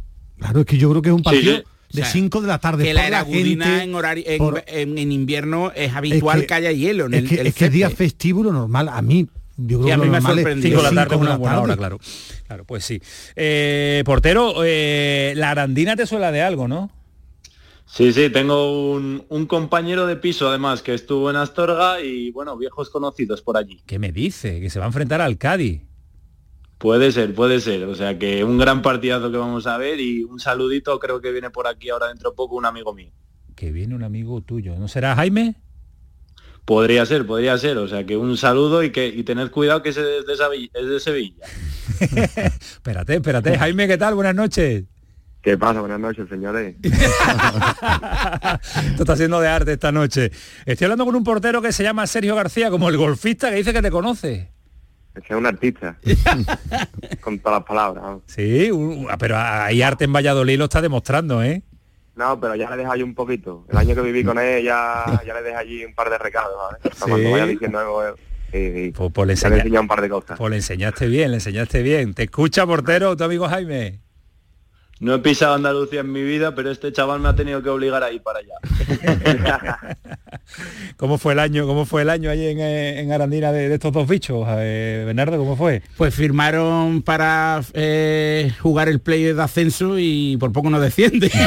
Claro, 0.42 0.62
es 0.62 0.66
que 0.66 0.78
yo 0.78 0.90
creo 0.90 1.02
que 1.04 1.10
es 1.10 1.16
un 1.16 1.22
partido 1.22 1.62
de 1.94 2.04
5 2.04 2.42
de 2.42 2.48
la 2.48 2.58
tarde. 2.58 2.84
Que 2.84 2.96
la, 2.96 3.10
la 3.12 3.22
en, 3.30 3.94
horario, 3.94 4.24
en, 4.26 5.12
invierno 5.12 5.72
es 5.76 5.94
habitual 5.94 6.48
que, 6.48 6.54
haya 6.56 6.72
hielo. 6.72 7.06
En 7.06 7.14
es 7.14 7.30
que, 7.30 7.42
es 7.42 7.54
que 7.54 7.70
día 7.70 7.92
festivo 7.92 8.42
lo 8.42 8.52
normal, 8.52 8.90
a 8.90 9.04
mí 9.04 9.28
yo 9.58 9.78
creo 9.78 9.86
que 9.86 9.94
a 9.94 9.98
mí 9.98 10.10
me 10.10 10.20
sorprendió. 10.20 10.80
5 10.80 10.82
de 10.82 10.96
la 10.96 11.02
tarde 11.04 11.16
es 11.16 11.22
una 11.22 11.38
buena 11.38 11.62
hora, 11.62 11.78
claro. 11.78 12.00
Claro, 12.48 12.66
pues 12.66 12.84
sí. 12.84 13.00
Eh, 13.36 14.02
portero, 14.04 14.56
eh, 14.66 15.34
la 15.36 15.52
arandina 15.52 15.96
te 15.96 16.08
suena 16.08 16.32
de 16.32 16.42
algo, 16.42 16.68
¿no? 16.68 16.90
Sí, 17.86 18.12
sí, 18.12 18.32
tengo 18.32 18.94
un, 18.94 19.24
un, 19.30 19.46
compañero 19.46 20.08
de 20.08 20.16
piso 20.16 20.50
además 20.50 20.82
que 20.82 20.94
estuvo 20.96 21.30
en 21.30 21.36
Astorga 21.36 22.02
y 22.02 22.32
bueno, 22.32 22.58
viejos 22.58 22.90
conocidos 22.90 23.44
por 23.44 23.58
allí. 23.58 23.82
¿Qué 23.86 24.00
me 24.00 24.12
dice? 24.12 24.60
Que 24.60 24.72
se 24.72 24.80
va 24.80 24.86
a 24.86 24.88
enfrentar 24.88 25.22
al 25.22 25.38
Cádiz. 25.38 25.82
Puede 26.82 27.12
ser, 27.12 27.36
puede 27.36 27.62
ser. 27.62 27.84
O 27.84 27.94
sea 27.94 28.18
que 28.18 28.44
un 28.44 28.58
gran 28.58 28.82
partidazo 28.82 29.32
que 29.32 29.38
vamos 29.38 29.68
a 29.68 29.78
ver 29.78 30.00
y 30.00 30.24
un 30.24 30.40
saludito 30.40 30.98
creo 30.98 31.22
que 31.22 31.32
viene 31.32 31.52
por 31.52 31.68
aquí 31.68 31.92
ahora 31.92 32.08
dentro 32.08 32.32
de 32.32 32.36
poco 32.36 32.56
un 32.56 32.66
amigo 32.66 32.92
mío. 32.92 33.12
Que 33.56 33.72
viene 33.72 33.94
un 33.94 34.02
amigo 34.04 34.42
tuyo. 34.42 34.76
¿No 34.80 34.88
será 34.88 35.16
Jaime? 35.16 35.54
Podría 36.66 37.06
ser, 37.06 37.28
podría 37.28 37.56
ser. 37.60 37.78
O 37.78 37.88
sea 37.88 38.08
que 38.08 38.18
un 38.18 38.36
saludo 38.36 38.82
y 38.82 38.92
que 38.92 39.08
y 39.08 39.22
tened 39.24 39.52
cuidado 39.52 39.84
que 39.84 39.90
es 39.90 39.96
de, 39.96 40.22
es 40.74 40.88
de 40.90 41.00
Sevilla. 41.00 41.46
espérate, 42.00 43.14
espérate. 43.14 43.60
Jaime, 43.60 43.88
¿qué 43.88 44.00
tal? 44.00 44.16
Buenas 44.16 44.34
noches. 44.34 44.86
¿Qué 45.44 45.60
pasa? 45.60 45.82
Buenas 45.82 46.00
noches, 46.00 46.28
señores. 46.30 46.78
Esto 46.82 46.94
está 49.00 49.14
haciendo 49.14 49.40
de 49.40 49.48
arte 49.48 49.74
esta 49.74 49.92
noche. 49.92 50.32
Estoy 50.66 50.86
hablando 50.86 51.06
con 51.06 51.16
un 51.16 51.24
portero 51.24 51.62
que 51.62 51.72
se 51.74 51.84
llama 51.84 52.08
Sergio 52.08 52.36
García, 52.36 52.72
como 52.72 52.90
el 52.90 52.98
golfista 52.98 53.52
que 53.52 53.58
dice 53.58 53.72
que 53.72 53.84
te 53.84 53.92
conoce. 53.92 54.51
Es 55.16 55.30
un 55.32 55.46
artista. 55.46 55.98
con 57.22 57.40
todas 57.40 57.60
las 57.60 57.68
palabras. 57.68 58.20
Sí, 58.28 58.70
pero 59.20 59.38
hay 59.38 59.82
arte 59.82 60.06
en 60.06 60.14
Valladolid 60.14 60.58
lo 60.58 60.66
está 60.66 60.82
demostrando, 60.82 61.44
¿eh? 61.44 61.62
No, 62.16 62.40
pero 62.40 62.56
ya 62.56 62.70
le 62.70 62.78
dejo 62.78 62.92
allí 62.92 63.04
un 63.04 63.16
poquito. 63.16 63.66
El 63.70 63.78
año 63.78 63.96
que 63.96 64.02
viví 64.02 64.24
con 64.24 64.38
él 64.38 64.64
ya, 64.64 65.22
ya 65.26 65.34
le 65.34 65.42
dejé 65.42 65.56
allí 65.56 65.86
un 65.86 65.94
par 65.94 66.10
de 66.10 66.18
recados, 66.18 66.56
¿vale? 66.58 66.96
Cuando 67.00 67.32
vaya 67.32 67.46
diciendo 67.46 67.80
algo, 67.80 68.04
eh, 68.54 68.92
pues, 68.96 69.12
pues 69.14 69.28
le, 69.28 69.34
enseña, 69.34 69.80
un 69.82 69.88
par 69.88 70.02
de 70.02 70.10
cosas. 70.10 70.38
Pues 70.38 70.50
le 70.50 70.58
enseñaste 70.58 71.08
bien, 71.08 71.32
le 71.32 71.38
enseñaste 71.38 71.82
bien. 71.82 72.14
¿Te 72.14 72.24
escucha, 72.24 72.66
portero, 72.66 73.16
tu 73.16 73.24
amigo 73.24 73.48
Jaime? 73.48 74.00
No 75.02 75.16
he 75.16 75.20
pisado 75.20 75.56
Andalucía 75.56 76.02
en 76.02 76.12
mi 76.12 76.22
vida, 76.22 76.54
pero 76.54 76.70
este 76.70 76.92
chaval 76.92 77.20
me 77.20 77.28
ha 77.28 77.36
tenido 77.36 77.64
que 77.64 77.70
obligar 77.70 78.04
a 78.04 78.12
ir 78.12 78.22
para 78.22 78.38
allá. 78.38 79.98
¿Cómo 80.98 81.18
fue 81.18 81.34
el 81.34 81.40
año? 81.40 81.66
¿Cómo 81.66 81.88
fue 81.88 82.04
el 82.04 82.10
año 82.12 82.30
allí 82.30 82.46
en, 82.46 82.60
eh, 82.60 83.12
Arandina 83.12 83.52
de, 83.52 83.74
estos 83.74 83.92
dos 83.92 84.08
bichos? 84.08 84.46
Eh, 84.48 85.02
Bernardo, 85.08 85.40
¿cómo 85.40 85.58
fue? 85.58 85.82
Pues 85.98 86.14
firmaron 86.14 87.02
para 87.02 87.64
eh, 87.74 88.54
jugar 88.60 88.90
el 88.90 89.00
play 89.00 89.24
de 89.24 89.42
ascenso 89.42 89.98
y 89.98 90.38
por 90.38 90.52
poco 90.52 90.70
no 90.70 90.80
desciende. 90.80 91.32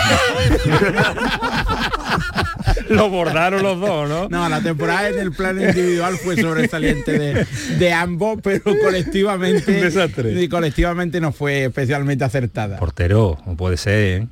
lo 2.88 3.08
bordaron 3.10 3.62
los 3.62 3.80
dos, 3.80 4.08
¿no? 4.08 4.28
No, 4.28 4.48
la 4.48 4.60
temporada 4.60 5.08
en 5.08 5.18
el 5.18 5.32
plan 5.32 5.60
individual 5.60 6.16
fue 6.16 6.36
sobresaliente 6.36 7.46
de, 7.78 7.92
ambos, 7.92 8.38
pero 8.42 8.62
colectivamente. 8.82 9.72
desastre. 9.72 10.40
Y 10.42 10.48
colectivamente 10.48 11.20
no 11.20 11.32
fue 11.32 11.64
especialmente 11.64 12.24
acertada. 12.24 12.78
Portero, 12.78 13.38
no 13.46 13.56
puede 13.56 13.76
ser, 13.76 14.22
¿eh? 14.22 14.26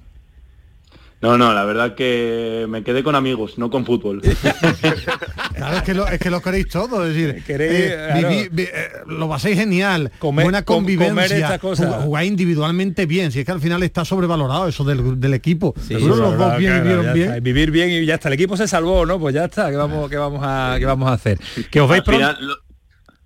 No, 1.22 1.38
no, 1.38 1.54
la 1.54 1.64
verdad 1.64 1.94
que 1.94 2.66
me 2.68 2.82
quedé 2.82 3.04
con 3.04 3.14
amigos, 3.14 3.56
no 3.56 3.70
con 3.70 3.86
fútbol. 3.86 4.20
claro, 5.54 5.76
es 5.76 5.82
que 5.84 5.94
lo, 5.94 6.08
es 6.08 6.18
que 6.18 6.30
lo 6.30 6.42
queréis 6.42 6.68
todo, 6.68 7.06
es 7.06 7.14
decir, 7.14 7.44
eh, 7.46 8.48
eh, 8.56 8.88
lo 9.06 9.28
paséis 9.28 9.56
genial, 9.56 10.10
buena 10.20 10.64
convivencia, 10.64 11.60
jugar 11.60 12.24
individualmente 12.24 13.06
bien, 13.06 13.30
si 13.30 13.38
es 13.38 13.46
que 13.46 13.52
al 13.52 13.60
final 13.60 13.84
está 13.84 14.04
sobrevalorado 14.04 14.66
eso 14.66 14.82
del, 14.82 15.32
equipo. 15.32 15.74
los 15.88 16.18
dos 16.18 16.58
bien, 16.58 17.12
bien. 17.14 17.40
Vivir 17.40 17.70
bien 17.70 17.90
y 17.90 18.04
ya 18.04 18.14
está, 18.14 18.28
el 18.28 18.34
equipo 18.34 18.56
se 18.56 18.66
salvó, 18.66 19.06
¿no? 19.06 19.20
Pues 19.20 19.32
ya 19.32 19.44
está, 19.44 19.70
¿qué 19.70 19.76
vamos, 19.76 20.10
qué 20.10 20.16
vamos, 20.16 20.40
a, 20.42 20.74
qué 20.80 20.86
vamos 20.86 21.08
a 21.08 21.12
hacer? 21.12 21.38
Que 21.70 21.80
os 21.80 21.88
veis 21.88 22.02
pronto... 22.02 22.36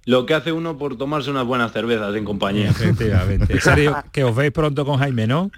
lo, 0.04 0.26
que 0.26 0.34
hace 0.34 0.52
uno 0.52 0.76
por 0.76 0.98
tomarse 0.98 1.30
unas 1.30 1.46
buenas 1.46 1.72
cervezas 1.72 2.14
en 2.14 2.26
compañía. 2.26 2.68
Efectivamente. 2.68 3.58
que 4.12 4.22
os 4.22 4.36
veis 4.36 4.52
pronto 4.52 4.84
con 4.84 4.98
Jaime, 4.98 5.26
¿no? 5.26 5.50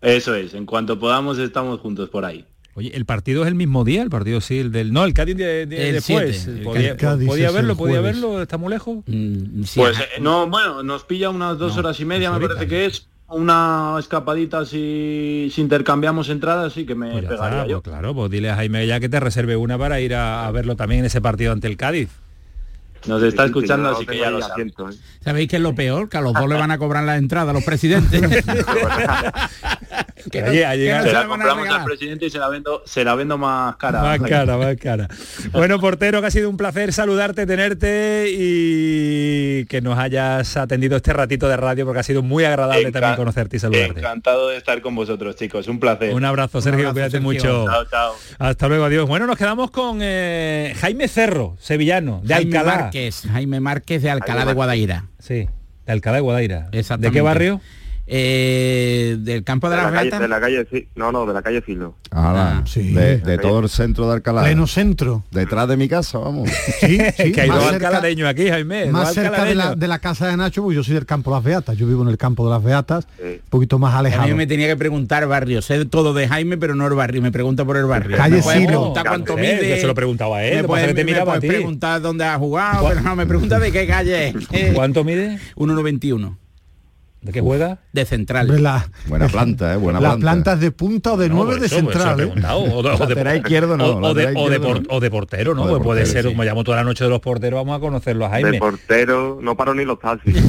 Eso 0.00 0.34
es, 0.34 0.54
en 0.54 0.66
cuanto 0.66 0.98
podamos 0.98 1.38
estamos 1.38 1.80
juntos 1.80 2.08
por 2.10 2.24
ahí. 2.24 2.44
Oye, 2.76 2.90
¿el 2.94 3.04
partido 3.04 3.42
es 3.42 3.48
el 3.48 3.54
mismo 3.54 3.84
día? 3.84 4.02
El 4.02 4.10
partido 4.10 4.40
sí, 4.40 4.58
el 4.58 4.72
del... 4.72 4.92
No, 4.92 5.04
el 5.04 5.14
Cádiz 5.14 5.36
de, 5.36 5.66
después. 5.66 6.48
¿Podía, 6.64 6.96
¿podía 6.96 7.50
verlo? 7.52 7.76
¿Podía 7.76 8.00
verlo? 8.00 8.42
¿Está 8.42 8.58
muy 8.58 8.70
lejos? 8.70 8.98
Mm, 9.06 9.62
pues 9.76 10.00
eh, 10.00 10.20
no, 10.20 10.48
bueno, 10.48 10.82
nos 10.82 11.04
pilla 11.04 11.30
unas 11.30 11.56
dos 11.56 11.76
horas 11.76 12.00
y 12.00 12.04
media, 12.04 12.32
me 12.32 12.40
parece 12.40 12.66
que 12.66 12.86
es 12.86 13.08
una 13.28 13.96
escapadita 13.98 14.64
si, 14.64 15.50
si 15.52 15.60
intercambiamos 15.60 16.28
entradas, 16.28 16.72
sí 16.72 16.84
que 16.84 16.96
me 16.96 17.12
pues 17.12 17.26
pegaría 17.26 17.66
yo. 17.66 17.80
Pues 17.80 17.94
claro, 17.94 18.12
pues 18.12 18.30
dile 18.30 18.50
a 18.50 18.56
Jaime 18.56 18.86
ya 18.88 18.98
que 18.98 19.08
te 19.08 19.20
reserve 19.20 19.56
una 19.56 19.78
para 19.78 20.00
ir 20.00 20.14
a 20.14 20.50
verlo 20.50 20.74
también 20.74 21.00
en 21.00 21.06
ese 21.06 21.20
partido 21.20 21.52
ante 21.52 21.68
el 21.68 21.76
Cádiz. 21.76 22.08
Nos 23.06 23.22
está 23.22 23.44
escuchando, 23.44 23.90
así 23.90 24.06
que 24.06 24.18
ya 24.18 24.30
lo 24.30 24.40
siento. 24.40 24.90
¿eh? 24.90 24.94
¿Sabéis 25.22 25.48
qué 25.48 25.56
es 25.56 25.62
lo 25.62 25.74
peor? 25.74 26.08
Que 26.08 26.16
a 26.16 26.20
los 26.20 26.32
dos 26.32 26.48
le 26.48 26.54
van 26.54 26.70
a 26.70 26.78
cobrar 26.78 27.04
la 27.04 27.16
entrada 27.16 27.50
a 27.50 27.54
los 27.54 27.64
presidentes. 27.64 28.22
que 30.30 30.40
se 30.40 31.12
la 31.12 31.26
compramos 31.26 31.68
al 31.68 31.84
presidente 31.84 32.26
y 32.26 32.30
se 32.30 32.38
la 32.38 32.48
vendo, 32.48 32.82
se 32.84 33.04
la 33.04 33.14
vendo 33.14 33.38
más 33.38 33.76
cara. 33.76 34.02
Más 34.02 34.20
cara, 34.20 34.56
más 34.56 34.76
cara. 34.76 35.08
Bueno, 35.52 35.78
portero, 35.80 36.20
que 36.20 36.26
ha 36.26 36.30
sido 36.30 36.50
un 36.50 36.56
placer 36.56 36.92
saludarte, 36.92 37.46
tenerte 37.46 38.26
y 38.30 39.64
que 39.66 39.80
nos 39.80 39.98
hayas 39.98 40.56
atendido 40.56 40.96
este 40.96 41.12
ratito 41.12 41.48
de 41.48 41.56
radio 41.56 41.84
porque 41.84 42.00
ha 42.00 42.04
sido 42.04 42.22
muy 42.22 42.44
agradable 42.44 42.90
también 42.92 43.16
conocerte 43.16 43.56
y 43.56 43.60
saludarte. 43.60 44.00
Encantado 44.00 44.48
de 44.48 44.56
estar 44.56 44.80
con 44.80 44.94
vosotros, 44.94 45.36
chicos. 45.36 45.68
Un 45.68 45.80
placer. 45.80 46.14
Un 46.14 46.24
abrazo, 46.24 46.60
Sergio, 46.60 46.92
cuídate 46.92 47.20
mucho. 47.20 47.66
Chao, 47.66 47.84
chao. 47.90 48.14
Hasta 48.38 48.68
luego, 48.68 48.84
adiós. 48.84 49.08
Bueno, 49.08 49.26
nos 49.26 49.36
quedamos 49.36 49.70
con 49.70 49.98
eh, 50.02 50.74
Jaime 50.80 51.08
Cerro, 51.08 51.56
sevillano, 51.60 52.20
de 52.24 52.34
Alcalá. 52.34 52.90
Jaime 53.32 53.60
Márquez 53.60 54.02
de 54.02 54.10
Alcalá 54.10 54.44
de 54.44 54.52
Guadaira. 54.52 55.06
Sí, 55.18 55.48
de 55.86 55.92
Alcalá 55.92 56.16
de 56.16 56.22
Guadaira. 56.22 56.68
¿De 56.70 57.10
qué 57.10 57.20
barrio? 57.20 57.60
Eh, 58.06 59.16
del 59.20 59.44
campo 59.44 59.70
de, 59.70 59.76
de 59.76 59.82
la, 59.82 59.90
calle, 59.90 60.10
de 60.10 60.28
la 60.28 60.38
calle 60.38 60.66
sí, 60.70 60.88
no 60.94 61.10
no 61.10 61.24
de 61.24 61.32
la 61.32 61.40
calle 61.40 61.62
Filo. 61.62 61.94
Ah, 62.10 62.62
sí. 62.66 62.92
de, 62.92 63.38
todo 63.38 63.60
el 63.60 63.70
centro 63.70 64.06
de 64.06 64.12
Alcalá. 64.12 64.42
Pleno 64.42 64.66
centro. 64.66 65.24
Detrás 65.30 65.68
de 65.68 65.78
mi 65.78 65.88
casa 65.88 66.18
vamos. 66.18 66.50
Sí, 66.80 66.98
sí 67.16 67.32
que 67.32 67.40
hay 67.40 67.48
dos 67.48 67.64
alcalareños 67.64 68.28
aquí 68.28 68.50
Jaime 68.50 68.86
más 68.86 69.14
cerca 69.14 69.44
de 69.44 69.54
la, 69.54 69.74
de 69.74 69.88
la, 69.88 70.00
casa 70.00 70.28
de 70.28 70.36
Nacho 70.36 70.62
pues 70.62 70.76
yo 70.76 70.84
soy 70.84 70.94
del 70.94 71.06
campo 71.06 71.30
de 71.30 71.36
las 71.36 71.44
Beatas 71.44 71.78
yo 71.78 71.86
vivo 71.86 72.02
en 72.02 72.08
el 72.08 72.18
campo 72.18 72.44
de 72.44 72.50
las 72.50 72.62
Beatas 72.62 73.08
un 73.22 73.40
poquito 73.48 73.78
más 73.78 73.94
alejado 73.94 74.24
a 74.24 74.26
mí 74.26 74.34
me 74.34 74.46
tenía 74.46 74.66
que 74.66 74.76
preguntar 74.76 75.26
barrio 75.26 75.62
sé 75.62 75.86
todo 75.86 76.12
de 76.12 76.28
Jaime 76.28 76.58
pero 76.58 76.74
no 76.74 76.86
el 76.86 76.94
barrio 76.94 77.22
me 77.22 77.32
pregunta 77.32 77.64
por 77.64 77.78
el 77.78 77.86
barrio. 77.86 78.18
Calle 78.18 78.42
Silo. 78.42 78.92
cuánto 78.92 79.36
mide 79.36 79.80
se 79.80 79.86
lo 79.86 79.94
preguntaba 79.94 80.38
a 80.38 80.44
él 80.44 80.62
me 80.62 80.64
puede, 80.64 80.92
te 80.92 81.04
me 81.04 81.40
preguntar 81.40 82.02
dónde 82.02 82.24
ha 82.24 82.38
jugado 82.38 82.86
pero 82.86 83.00
no 83.00 83.16
me 83.16 83.26
pregunta 83.26 83.58
de 83.58 83.72
qué 83.72 83.86
calle 83.86 84.34
¿cuánto 84.74 85.04
mide? 85.04 85.38
1,91 85.56 86.43
¿De 87.24 87.32
qué 87.32 87.40
juega? 87.40 87.78
De 87.94 88.04
central. 88.04 88.48
buena 89.06 89.28
planta, 89.28 89.72
¿eh? 89.72 89.76
Buena 89.78 89.98
Las 90.04 90.18
plantas 90.18 90.60
de 90.60 90.70
punta 90.70 91.14
o 91.14 91.16
de 91.16 91.30
nueve 91.30 91.58
de 91.58 91.70
central. 91.70 92.20
¿eh? 92.20 92.32
O, 92.52 92.82
de, 92.82 93.36
izquierdo 93.38 93.78
no. 93.78 93.96
O, 93.96 94.12
de, 95.00 95.10
portero, 95.10 95.54
¿no? 95.54 95.66
Pues 95.66 95.82
puede 95.82 96.04
ser, 96.04 96.26
como 96.26 96.44
llamo 96.44 96.64
toda 96.64 96.76
la 96.76 96.84
noche 96.84 97.04
de 97.04 97.10
los 97.10 97.20
porteros, 97.20 97.56
vamos 97.58 97.78
a 97.78 97.80
conocerlo 97.80 98.26
a 98.26 98.28
Jaime. 98.28 98.52
De 98.52 98.58
portero, 98.58 99.38
no 99.40 99.56
paro 99.56 99.74
ni 99.74 99.86
los 99.86 99.98
taxis. 99.98 100.36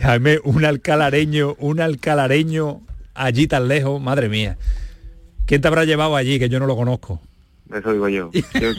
Jaime, 0.00 0.40
un 0.42 0.64
alcalareño, 0.64 1.54
un 1.60 1.80
alcalareño 1.80 2.80
allí 3.14 3.46
tan 3.46 3.68
lejos, 3.68 4.02
madre 4.02 4.28
mía. 4.28 4.58
¿Quién 5.46 5.60
te 5.60 5.68
habrá 5.68 5.84
llevado 5.84 6.16
allí 6.16 6.40
que 6.40 6.48
yo 6.48 6.58
no 6.58 6.66
lo 6.66 6.74
conozco? 6.74 7.20
Eso 7.72 7.92
digo 7.92 8.08
yo. 8.08 8.30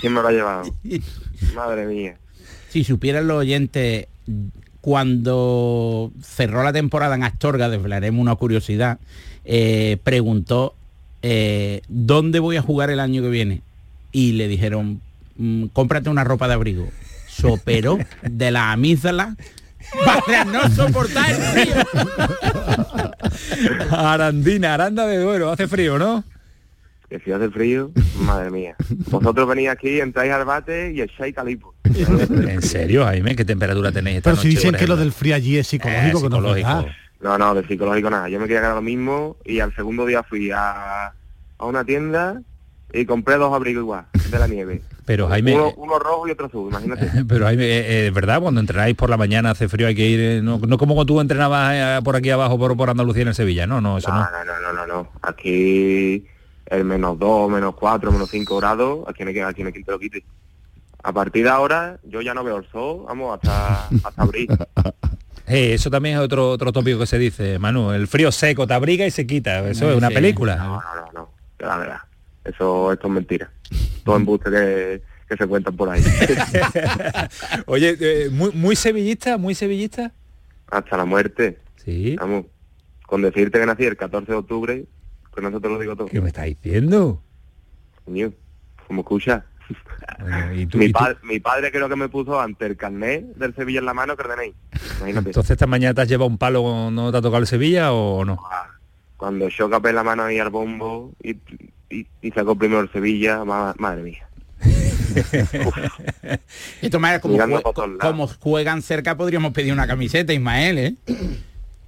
¿Quién 0.01 0.13
me 0.13 0.21
lo 0.21 0.27
ha 0.27 0.31
llevado? 0.33 0.63
Madre 1.55 1.85
mía. 1.85 2.17
Si 2.67 2.83
supieran 2.83 3.27
los 3.27 3.37
oyentes 3.37 4.07
cuando 4.81 6.11
cerró 6.21 6.63
la 6.63 6.73
temporada 6.73 7.15
en 7.15 7.23
Astorga, 7.23 7.69
desvelaremos 7.69 8.21
una 8.21 8.35
curiosidad, 8.35 8.99
eh, 9.45 9.97
preguntó 10.03 10.75
eh, 11.21 11.81
¿dónde 11.87 12.39
voy 12.39 12.57
a 12.57 12.61
jugar 12.61 12.89
el 12.89 12.99
año 12.99 13.21
que 13.21 13.29
viene? 13.29 13.61
Y 14.11 14.33
le 14.33 14.47
dijeron, 14.47 15.01
mm, 15.37 15.65
cómprate 15.67 16.09
una 16.09 16.23
ropa 16.23 16.47
de 16.47 16.55
abrigo. 16.55 16.89
Sopero 17.27 17.97
de 18.23 18.51
la 18.51 18.71
amígdala 18.71 19.35
para 20.05 20.45
no 20.45 20.69
soportar 20.69 21.31
el 21.31 21.37
frío. 21.37 21.75
Arandina, 23.91 24.73
Aranda 24.73 25.05
de 25.05 25.17
Duero, 25.17 25.51
hace 25.51 25.67
frío, 25.67 25.97
¿no? 25.97 26.23
Que 27.11 27.19
si 27.19 27.31
hace 27.33 27.49
frío, 27.49 27.91
madre 28.21 28.49
mía. 28.49 28.75
Vosotros 29.09 29.45
venís 29.49 29.67
aquí, 29.67 29.99
entráis 29.99 30.31
al 30.31 30.45
bate 30.45 30.93
y 30.93 31.01
echáis 31.01 31.35
calipo. 31.35 31.75
¿En 31.83 32.61
serio, 32.61 33.03
Jaime? 33.03 33.35
¿Qué 33.35 33.43
temperatura 33.43 33.91
tenéis 33.91 34.17
esta 34.17 34.29
Pero 34.31 34.41
si 34.41 34.47
dicen 34.47 34.73
que 34.75 34.87
lo 34.87 34.95
del 34.95 35.11
frío 35.11 35.35
allí 35.35 35.57
es 35.57 35.67
psicológico, 35.67 36.19
eh, 36.19 36.21
psicológico. 36.21 36.85
No, 37.19 37.37
no, 37.37 37.53
de 37.53 37.67
psicológico 37.67 38.09
nada. 38.09 38.29
Yo 38.29 38.39
me 38.39 38.45
quería 38.45 38.61
quedar 38.61 38.75
lo 38.75 38.81
mismo 38.81 39.35
y 39.43 39.59
al 39.59 39.75
segundo 39.75 40.05
día 40.05 40.23
fui 40.23 40.51
a, 40.51 41.07
a 41.57 41.65
una 41.65 41.83
tienda 41.83 42.41
y 42.93 43.05
compré 43.05 43.35
dos 43.35 43.53
abrigos 43.53 43.81
igual, 43.81 44.05
de 44.13 44.39
la 44.39 44.47
nieve. 44.47 44.81
Pero 45.03 45.27
Jaime... 45.27 45.53
Uno, 45.75 45.99
rojo 45.99 46.29
y 46.29 46.31
otro 46.31 46.45
azul, 46.45 46.69
imagínate. 46.69 47.11
Pero 47.27 47.43
Jaime, 47.43 47.65
eh, 47.65 48.07
eh, 48.07 48.11
¿verdad? 48.11 48.39
Cuando 48.39 48.61
entrenáis 48.61 48.95
por 48.95 49.09
la 49.09 49.17
mañana 49.17 49.51
hace 49.51 49.67
frío, 49.67 49.87
hay 49.87 49.95
que 49.95 50.07
ir... 50.07 50.43
No, 50.43 50.59
no 50.59 50.77
como 50.77 50.95
cuando 50.95 51.13
tú 51.13 51.19
entrenabas 51.19 52.01
por 52.03 52.15
aquí 52.15 52.29
abajo, 52.29 52.57
por, 52.57 52.77
por 52.77 52.89
Andalucía 52.89 53.23
en 53.23 53.33
Sevilla, 53.33 53.67
¿no? 53.67 53.81
No, 53.81 53.97
eso 53.97 54.09
no. 54.09 54.19
No, 54.19 54.45
no, 54.45 54.61
no, 54.61 54.73
no, 54.73 54.87
no. 54.87 55.09
Aquí 55.21 56.25
el 56.71 56.85
menos 56.85 57.19
2, 57.19 57.51
menos 57.51 57.75
4, 57.75 58.11
menos 58.11 58.29
5 58.29 58.57
grados, 58.57 59.07
aquí 59.07 59.25
me 59.25 59.33
queda, 59.33 59.49
aquí 59.49 59.63
me 59.63 59.73
quito 59.73 59.91
lo 59.91 59.99
quite. 59.99 60.23
A 61.03 61.11
partir 61.11 61.43
de 61.43 61.49
ahora, 61.49 61.99
yo 62.03 62.21
ya 62.21 62.33
no 62.33 62.43
veo 62.43 62.57
el 62.57 62.69
sol, 62.69 63.03
vamos, 63.07 63.35
hasta, 63.35 63.87
hasta 64.03 64.21
abril. 64.21 64.47
Eh, 65.47 65.73
eso 65.73 65.89
también 65.89 66.15
es 66.15 66.21
otro 66.21 66.51
otro 66.51 66.71
tópico 66.71 66.99
que 66.99 67.07
se 67.07 67.17
dice, 67.17 67.59
Manu. 67.59 67.91
El 67.91 68.07
frío 68.07 68.31
seco 68.31 68.65
te 68.65 68.73
abriga 68.73 69.05
y 69.05 69.11
se 69.11 69.27
quita. 69.27 69.67
Eso 69.67 69.91
es 69.91 69.97
una 69.97 70.09
película. 70.09 70.55
No, 70.55 70.75
no, 70.75 70.95
no, 70.95 71.11
no. 71.11 71.29
La 71.59 71.77
verdad. 71.77 71.99
Eso, 72.45 72.93
esto 72.93 73.07
es 73.07 73.13
mentira. 73.13 73.51
Todo 74.05 74.15
embuste 74.15 74.49
que, 74.49 75.01
que 75.27 75.35
se 75.35 75.47
cuentan 75.47 75.75
por 75.75 75.89
ahí. 75.89 76.01
Oye, 77.65 77.97
eh, 77.99 78.29
muy, 78.31 78.51
muy 78.51 78.77
sevillista, 78.77 79.37
muy 79.37 79.53
sevillista. 79.53 80.13
Hasta 80.69 80.95
la 80.95 81.03
muerte. 81.03 81.59
Sí. 81.83 82.15
Vamos. 82.15 82.45
Con 83.05 83.23
decirte 83.23 83.59
que 83.59 83.65
nací 83.65 83.83
el 83.83 83.97
14 83.97 84.31
de 84.31 84.37
octubre 84.37 84.85
con 85.31 85.45
eso 85.45 85.59
te 85.59 85.69
lo 85.69 85.79
digo 85.79 85.95
todo. 85.95 86.07
¿Qué 86.07 86.21
me 86.21 86.27
estás 86.27 86.45
diciendo? 86.45 87.21
Coño, 88.05 88.31
como 88.87 89.01
escucha. 89.01 89.45
mi, 90.73 91.39
padre 91.39 91.71
creo 91.71 91.87
que 91.87 91.95
me 91.95 92.09
puso 92.09 92.39
ante 92.39 92.65
el 92.65 92.75
carnet 92.75 93.25
del 93.35 93.55
Sevilla 93.55 93.79
en 93.79 93.85
la 93.85 93.93
mano 93.93 94.17
que 94.17 94.23
ordenéis. 94.23 94.53
Entonces 95.05 95.51
esta 95.51 95.67
mañana 95.67 95.93
te 95.93 96.01
has 96.01 96.09
llevado 96.09 96.29
un 96.29 96.37
palo, 96.37 96.91
¿no 96.91 97.11
te 97.11 97.17
ha 97.17 97.21
tocado 97.21 97.41
el 97.41 97.47
Sevilla 97.47 97.93
o 97.93 98.25
no? 98.25 98.37
Ah, 98.51 98.67
cuando 99.15 99.47
yo 99.47 99.69
capé 99.69 99.93
la 99.93 100.03
mano 100.03 100.23
ahí 100.23 100.39
al 100.39 100.49
bombo 100.49 101.13
y, 101.23 101.37
y, 101.89 102.31
sacó 102.31 102.55
primero 102.55 102.81
el 102.81 102.91
Sevilla, 102.91 103.45
madre 103.45 104.03
mía. 104.03 104.27
Esto 106.81 106.99
como, 107.21 107.61
como 107.99 108.27
juegan 108.27 108.81
cerca 108.81 109.17
podríamos 109.17 109.51
pedir 109.51 109.73
una 109.73 109.87
camiseta, 109.87 110.33
Ismael, 110.33 110.77
¿eh? 110.77 110.95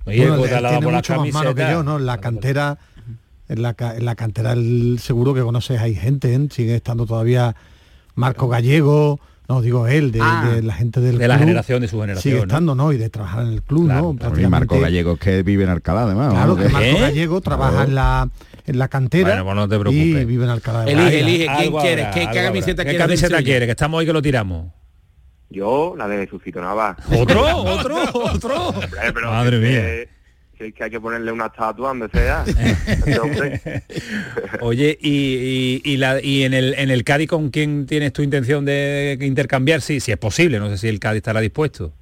Oye, 0.05 0.29
bueno, 0.29 0.43
tiene 0.43 0.87
mucho 0.87 1.15
más 1.15 1.33
mano 1.33 1.55
que 1.55 1.61
yo, 1.61 1.83
¿no? 1.83 1.99
La 1.99 2.19
cantera 2.19 2.77
en 3.53 3.61
la, 3.61 3.75
en 3.79 4.05
la 4.05 4.15
cantera 4.15 4.55
seguro 4.97 5.33
que 5.33 5.41
conoces, 5.41 5.79
hay 5.79 5.95
gente, 5.95 6.33
¿eh? 6.33 6.47
sigue 6.51 6.75
estando 6.75 7.05
todavía 7.05 7.55
Marco 8.15 8.47
Gallego, 8.47 9.19
no 9.47 9.61
digo 9.61 9.87
él, 9.87 10.11
de, 10.11 10.19
ah. 10.21 10.55
la 10.61 10.73
gente 10.73 11.01
del 11.01 11.19
de 11.19 11.27
la 11.27 11.37
generación 11.37 11.81
de 11.81 11.87
su 11.87 11.99
generación. 12.01 12.33
Sigue 12.33 12.43
estando, 12.43 12.73
¿no? 12.73 12.91
Y 12.91 12.97
de 12.97 13.09
trabajar 13.09 13.45
en 13.45 13.53
el 13.53 13.61
club, 13.61 13.87
¿no? 13.87 14.15
Y 14.37 14.47
Marco 14.47 14.79
Gallego 14.79 15.17
que 15.17 15.43
vive 15.43 15.63
en 15.63 15.69
Alcalá, 15.69 16.03
además. 16.03 16.33
Claro, 16.33 16.55
que 16.55 16.69
Marco 16.69 16.87
¿Eh? 16.87 16.99
Gallego 16.99 17.41
trabaja 17.41 17.83
en 17.83 17.95
la 17.95 18.29
en 18.65 18.79
la 18.79 18.87
cantera 18.87 19.29
bueno, 19.29 19.43
pues 19.43 19.55
no 19.55 19.67
te 19.67 19.79
preocupes. 19.79 20.21
y 20.21 20.25
vive 20.25 20.45
en 20.45 20.49
Alcalá. 20.49 20.85
Elige, 20.85 21.19
elige, 21.19 21.47
¿quién 21.57 21.73
quiere? 21.73 22.09
¿Qué, 22.13 22.25
camiseta 22.31 22.85
¿Qué 22.85 22.97
camiseta 22.97 23.43
quiere? 23.43 23.65
Que 23.65 23.71
estamos 23.71 23.99
hoy 23.99 24.05
que 24.05 24.13
lo 24.13 24.21
tiramos. 24.21 24.67
Yo, 25.49 25.93
la 25.95 26.07
de 26.07 26.27
Suscito 26.27 26.61
Nava. 26.61 26.97
¿Otro? 27.15 27.45
¿Otro? 27.57 27.97
¿Otro? 28.13 28.73
Madre 29.29 29.59
mía 29.59 30.12
que, 30.71 30.83
hay 30.83 30.89
que 30.89 31.01
ponerle 31.01 31.31
una 31.31 31.47
estatua 31.47 31.89
donde 31.89 32.09
sea. 32.09 32.45
Oye, 34.61 34.97
y, 35.01 35.81
y, 35.83 35.97
la, 35.97 36.21
y 36.21 36.43
en, 36.43 36.53
el, 36.53 36.73
en 36.75 36.91
el 36.91 37.03
Cádiz, 37.03 37.27
¿con 37.27 37.49
quién 37.49 37.85
tienes 37.85 38.13
tu 38.13 38.21
intención 38.21 38.63
de 38.65 39.17
intercambiar? 39.21 39.81
Sí, 39.81 39.99
si 39.99 40.11
es 40.11 40.17
posible, 40.17 40.59
no 40.59 40.69
sé 40.69 40.77
si 40.77 40.87
el 40.87 40.99
Cádiz 40.99 41.17
estará 41.17 41.41
dispuesto. 41.41 41.93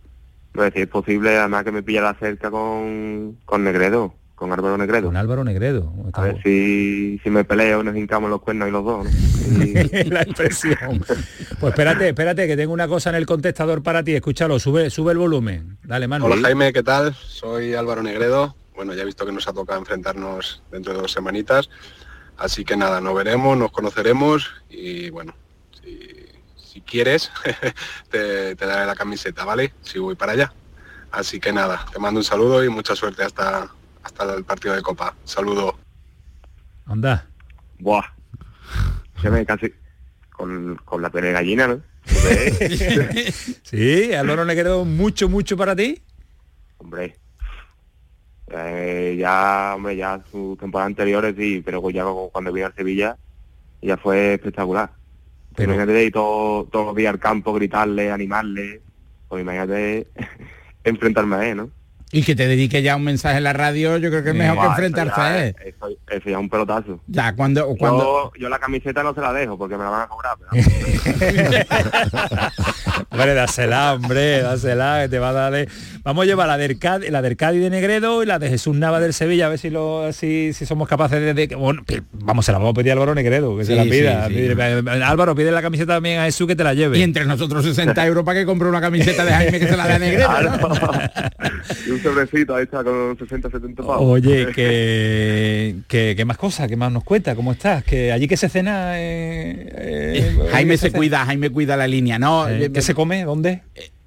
Pues 0.52 0.74
si 0.74 0.82
es 0.82 0.88
posible, 0.88 1.38
además 1.38 1.64
que 1.64 1.72
me 1.72 1.82
pillara 1.82 2.14
cerca 2.20 2.52
con, 2.52 3.38
con 3.46 3.64
Negredo 3.64 4.14
con 4.42 4.52
Álvaro 4.52 4.76
Negredo. 4.76 5.06
Con 5.06 5.18
Álvaro 5.18 5.44
Negredo. 5.44 5.94
A 6.14 6.22
ver 6.24 6.42
si, 6.42 7.20
si 7.24 7.30
me 7.30 7.44
peleo 7.44 7.84
nos 7.84 7.96
hincamos 7.96 8.28
los 8.28 8.42
cuernos 8.42 8.70
y 8.70 8.72
los 8.72 8.84
dos. 8.84 9.08
la 10.08 10.24
expresión. 10.24 11.06
Pues 11.60 11.74
espérate, 11.74 12.10
espérate, 12.10 12.48
que 12.48 12.58
tengo 12.58 12.74
una 12.74 12.88
cosa 12.88 13.12
en 13.12 13.18
el 13.18 13.28
contestador 13.28 13.84
para 13.84 14.04
ti. 14.04 14.16
Escúchalo, 14.16 14.58
sube, 14.58 14.90
sube 14.90 15.12
el 15.12 15.20
volumen. 15.20 15.78
Dale, 15.84 16.08
mano. 16.08 16.26
Hola 16.26 16.38
Jaime, 16.42 16.74
¿qué 16.74 16.82
tal? 16.82 17.14
Soy 17.14 17.76
Álvaro 17.76 18.02
Negredo. 18.02 18.56
Bueno, 18.74 18.96
ya 18.96 19.04
he 19.04 19.06
visto 19.06 19.28
que 19.28 19.32
nos 19.32 19.48
ha 19.48 19.54
tocado 19.54 19.78
enfrentarnos 19.78 20.64
dentro 20.72 20.94
de 20.94 21.02
dos 21.02 21.12
semanitas. 21.12 21.70
Así 22.36 22.66
que 22.66 22.76
nada, 22.76 23.00
nos 23.00 23.14
veremos, 23.14 23.56
nos 23.56 23.70
conoceremos 23.72 24.50
y 24.72 25.12
bueno, 25.12 25.36
si, 25.84 26.82
quieres, 26.82 27.32
te, 28.10 28.56
te 28.56 28.66
daré 28.66 28.88
la 28.88 28.96
camiseta, 28.96 29.46
¿vale? 29.46 29.72
Si 29.84 30.00
voy 30.00 30.16
para 30.16 30.32
allá. 30.32 30.52
Así 31.12 31.40
que 31.40 31.54
nada, 31.54 31.86
te 31.94 32.00
mando 32.00 32.20
un 32.20 32.24
saludo 32.24 32.64
y 32.64 32.70
mucha 32.70 32.96
suerte 32.96 33.24
hasta, 33.24 33.70
hasta 34.04 34.34
el 34.36 34.44
partido 34.44 34.76
de 34.76 34.82
Copa. 34.82 35.16
Saludo. 35.24 35.78
Anda. 36.86 37.28
Buah. 37.80 38.04
Se 39.22 39.30
me 39.30 39.46
casi 39.46 39.74
con, 40.32 40.76
con 40.84 41.02
la 41.02 41.10
pene 41.10 41.32
gallina, 41.32 41.68
¿no? 41.68 41.82
sí, 43.64 44.14
Álvaro 44.14 44.44
le 44.46 44.56
quedó 44.56 44.86
mucho, 44.86 45.30
mucho 45.30 45.56
para 45.56 45.76
ti. 45.76 46.02
Hombre. 46.78 47.16
Eh, 48.48 49.16
ya, 49.20 49.74
hombre, 49.76 49.96
ya 49.96 50.22
sus 50.30 50.58
temporadas 50.58 50.88
anteriores 50.88 51.36
sí, 51.38 51.62
pero 51.64 51.88
ya 51.90 52.04
cuando 52.32 52.52
vino 52.52 52.68
a 52.68 52.74
Sevilla 52.74 53.18
ya 53.82 53.98
fue 53.98 54.34
espectacular. 54.34 54.92
Pero 55.56 55.74
imagínate 55.74 56.06
ir 56.06 56.12
todo, 56.12 56.66
todos 56.66 56.88
los 56.88 56.96
días 56.96 57.14
al 57.14 57.20
campo, 57.20 57.54
gritarle, 57.54 58.12
animarle. 58.12 58.82
Pues 59.28 59.42
imagínate 59.42 60.08
enfrentarme 60.84 61.36
a 61.36 61.50
él, 61.50 61.58
¿no? 61.58 61.70
Y 62.14 62.24
que 62.24 62.36
te 62.36 62.48
dedique 62.48 62.82
ya 62.82 62.96
un 62.96 63.04
mensaje 63.04 63.38
en 63.38 63.46
la 63.46 63.54
radio, 63.54 63.98
yo 63.98 64.10
creo 64.10 64.24
que 64.24 64.30
es 64.30 64.36
mejor 64.36 64.60
que 64.60 64.66
enfrentarse 64.66 65.22
a 65.22 65.46
él. 65.46 65.56
Eso, 65.64 65.88
eso, 66.10 66.26
ya 66.26 66.32
es 66.32 66.38
un 66.38 66.50
pelotazo. 66.50 67.00
Ya, 67.08 67.34
cuando, 67.34 67.74
cuando... 67.78 68.34
Yo, 68.38 68.50
la 68.50 68.60
camiseta 68.60 69.02
no 69.02 69.14
se 69.14 69.22
la 69.22 69.32
dejo 69.32 69.58
porque 69.58 69.78
me 69.78 69.84
la 69.84 69.90
van 69.90 70.02
a 70.02 70.08
cobrar. 70.08 70.36
hombre, 73.10 73.34
dásela, 73.34 73.94
hombre, 73.94 74.42
dásela, 74.42 75.04
que 75.04 75.10
te 75.10 75.20
va 75.20 75.30
a 75.30 75.50
dar... 75.50 75.68
Vamos 76.04 76.24
a 76.24 76.26
llevar 76.26 76.48
la 76.48 76.58
del, 76.58 76.80
Cádiz, 76.80 77.12
la 77.12 77.22
del 77.22 77.38
Cádiz 77.38 77.62
de 77.62 77.70
Negredo 77.70 78.24
y 78.24 78.26
la 78.26 78.40
de 78.40 78.50
Jesús 78.50 78.76
Nava 78.76 79.00
del 79.00 79.14
Sevilla, 79.14 79.46
a 79.46 79.50
ver 79.50 79.60
si 79.60 79.70
lo 79.70 80.12
si, 80.12 80.52
si 80.54 80.66
somos 80.66 80.90
capaces 80.90 81.36
de... 81.36 81.56
Bueno, 81.56 81.84
vamos, 82.12 82.46
se 82.46 82.52
la 82.52 82.58
vamos 82.58 82.72
a 82.72 82.76
pedir 82.76 82.92
a 82.92 82.94
Álvaro 82.94 83.16
Negredo, 83.16 83.58
que 83.58 83.64
se 83.64 83.76
la 83.76 83.84
pida. 83.84 84.26
Álvaro, 85.08 85.36
pide 85.36 85.52
la 85.52 85.62
camiseta 85.62 85.94
también 85.94 86.20
a 86.20 86.26
Jesús 86.26 86.48
que 86.48 86.56
te 86.56 86.64
la 86.64 86.74
lleve. 86.74 86.98
Y 86.98 87.04
entre 87.04 87.26
nosotros 87.26 87.64
60 87.64 88.06
euros 88.06 88.26
para 88.26 88.40
que 88.40 88.46
compre 88.46 88.68
una 88.68 88.82
camiseta 88.82 89.24
de 89.24 89.32
Jaime 89.32 89.60
que 89.60 89.68
se 89.68 89.78
la 89.78 89.88
dé 89.88 89.94
a 89.94 90.00
Negredo. 90.00 90.30
sobrecito, 92.02 92.56
ahí 92.56 92.64
está 92.64 92.84
con 92.84 93.18
60, 93.18 93.50
70 93.50 93.84
pavos. 93.84 94.02
Oye, 94.02 94.48
que, 94.54 95.76
que, 95.88 96.26
más 96.26 96.38
cosas, 96.38 96.68
que 96.68 96.76
más 96.76 96.92
nos 96.92 97.04
cuenta, 97.04 97.36
¿cómo 97.36 97.52
estás? 97.52 97.84
Que 97.84 98.12
allí 98.12 98.28
que 98.28 98.38
se 98.38 98.50
cena... 98.50 99.00
Eh, 99.00 99.70
eh, 99.76 100.48
Jaime 100.52 100.78
se, 100.78 100.92
cuida, 100.92 101.26
Jaime 101.26 101.50
cuida 101.50 101.78
la 101.78 101.88
línea, 101.88 102.20
¿no? 102.20 102.48
Eh, 102.48 102.72
¿Qué 102.72 102.82
se 102.82 102.94
come? 102.94 103.24
¿Dónde? 103.24 103.62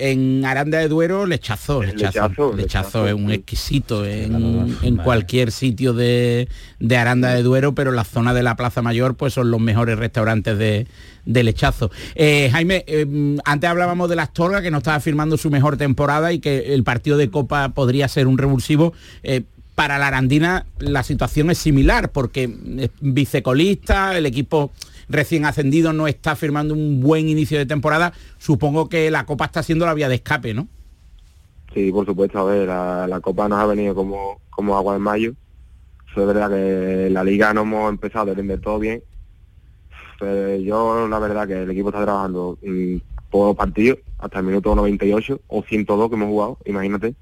En 0.06 0.44
Aranda 0.44 0.80
de 0.80 0.88
Duero, 0.88 1.24
lechazo, 1.24 1.82
lechazo. 1.82 2.52
Lechazo, 2.52 3.08
es 3.08 3.14
un 3.14 3.30
exquisito 3.30 4.04
en, 4.04 4.98
cualquier 5.02 5.50
sitio 5.50 5.94
de, 5.94 6.46
de, 6.78 6.96
Aranda 6.98 7.30
de 7.30 7.42
Duero, 7.42 7.74
pero 7.74 7.90
la 7.90 8.04
zona 8.04 8.34
de 8.34 8.42
la 8.42 8.54
Plaza 8.54 8.82
Mayor 8.82 9.14
pues 9.14 9.32
son 9.32 9.50
los 9.50 9.62
mejores 9.62 9.98
restaurantes 9.98 10.58
de, 10.58 10.86
de 11.24 11.42
lechazo. 11.42 11.90
Eh, 12.16 12.50
Jaime, 12.52 12.84
eh, 12.86 13.06
antes 13.46 13.70
hablábamos 13.70 14.10
de 14.10 14.16
la 14.16 14.24
Astorga, 14.24 14.60
que 14.60 14.70
no 14.70 14.76
estaba 14.76 15.00
firmando 15.00 15.38
su 15.38 15.48
mejor 15.48 15.78
temporada 15.78 16.34
y 16.34 16.38
que 16.38 16.74
el 16.74 16.84
partido 16.84 17.16
de 17.16 17.30
Copa 17.30 17.70
podría 17.70 18.06
ser 18.06 18.26
un 18.26 18.36
revulsivo. 18.36 18.92
Eh, 19.22 19.44
para 19.74 19.96
la 19.96 20.08
Arandina 20.08 20.66
la 20.80 21.02
situación 21.02 21.50
es 21.50 21.56
similar, 21.56 22.12
porque 22.12 22.54
es 22.76 22.90
vicecolista, 23.00 24.18
el 24.18 24.26
equipo 24.26 24.70
recién 25.08 25.44
ascendido 25.44 25.92
no 25.92 26.06
está 26.06 26.36
firmando 26.36 26.74
un 26.74 27.00
buen 27.00 27.28
inicio 27.28 27.58
de 27.58 27.66
temporada, 27.66 28.12
supongo 28.38 28.88
que 28.88 29.10
la 29.10 29.26
Copa 29.26 29.46
está 29.46 29.62
siendo 29.62 29.86
la 29.86 29.94
vía 29.94 30.08
de 30.08 30.16
escape, 30.16 30.54
¿no? 30.54 30.68
Sí, 31.72 31.90
por 31.90 32.06
supuesto, 32.06 32.38
a 32.38 32.44
ver, 32.44 32.68
la, 32.68 33.20
Copa 33.20 33.48
nos 33.48 33.58
ha 33.58 33.66
venido 33.66 33.94
como, 33.94 34.40
como 34.50 34.76
agua 34.76 34.94
en 34.94 35.02
mayo. 35.02 35.32
Eso 36.10 36.20
es 36.20 36.26
verdad 36.28 36.48
que 36.48 37.10
la 37.10 37.24
Liga 37.24 37.52
no 37.52 37.62
hemos 37.62 37.90
empezado 37.90 38.30
a 38.30 38.34
vender 38.34 38.60
todo 38.60 38.78
bien. 38.78 39.02
Pues 40.20 40.62
yo 40.62 41.08
la 41.08 41.18
verdad 41.18 41.48
que 41.48 41.62
el 41.62 41.70
equipo 41.70 41.88
está 41.88 42.02
trabajando 42.02 42.56
todos 43.30 43.48
los 43.48 43.56
partidos, 43.56 43.98
hasta 44.18 44.38
el 44.38 44.44
minuto 44.44 44.76
98 44.76 45.40
o 45.48 45.62
102 45.62 46.08
que 46.08 46.14
hemos 46.14 46.28
jugado, 46.28 46.58
imagínate. 46.64 47.16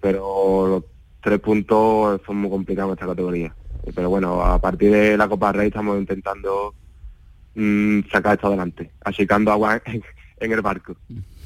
Pero 0.00 0.66
los 0.68 0.84
tres 1.22 1.40
puntos 1.40 2.20
son 2.26 2.36
muy 2.36 2.50
complicados 2.50 2.90
en 2.90 2.94
esta 2.94 3.06
categoría. 3.06 3.54
Pero 3.94 4.10
bueno, 4.10 4.42
a 4.42 4.60
partir 4.60 4.92
de 4.92 5.16
la 5.16 5.28
Copa 5.28 5.52
Rey 5.52 5.68
estamos 5.68 5.98
intentando 5.98 6.74
Mm, 7.54 8.02
sacar 8.10 8.34
esto 8.34 8.46
adelante, 8.46 8.90
achicando 9.04 9.50
agua 9.50 9.82
en, 9.86 10.52
el 10.52 10.60
barco. 10.62 10.96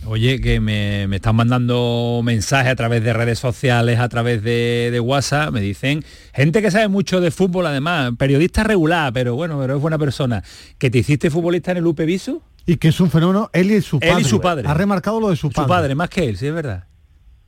Oye, 0.06 0.40
que 0.40 0.60
me, 0.60 1.04
están 1.04 1.34
mandando 1.34 2.20
mensajes 2.22 2.70
a 2.72 2.76
través 2.76 3.02
de 3.02 3.14
redes 3.14 3.38
sociales, 3.38 3.98
a 3.98 4.08
través 4.08 4.42
de, 4.42 5.00
WhatsApp, 5.02 5.52
me 5.52 5.60
dicen, 5.62 6.04
gente 6.34 6.60
que 6.60 6.70
sabe 6.70 6.88
mucho 6.88 7.20
de 7.22 7.30
fútbol 7.30 7.66
además, 7.66 8.12
periodista 8.18 8.64
regular, 8.64 9.12
pero 9.14 9.34
bueno, 9.34 9.58
pero 9.58 9.76
es 9.76 9.80
buena 9.80 9.98
persona, 9.98 10.44
que 10.78 10.90
te 10.90 10.98
hiciste 10.98 11.30
futbolista 11.30 11.72
en 11.72 11.78
el 11.78 11.86
UP 11.86 11.98
Viso. 12.00 12.42
Y 12.66 12.76
que 12.76 12.88
es 12.88 13.00
un 13.00 13.10
fenómeno, 13.10 13.50
él 13.52 13.70
y 13.70 13.82
su 13.82 14.00
padre. 14.00 14.14
Él 14.14 14.20
y 14.20 14.24
su 14.24 14.40
padre. 14.40 14.68
Ha 14.68 14.72
remarcado 14.72 15.20
lo 15.20 15.28
de 15.28 15.36
su 15.36 15.50
padre. 15.50 15.64
Su 15.64 15.68
padre, 15.68 15.94
más 15.94 16.08
que 16.08 16.24
él, 16.24 16.36
sí 16.36 16.46
es 16.46 16.54
verdad. 16.54 16.84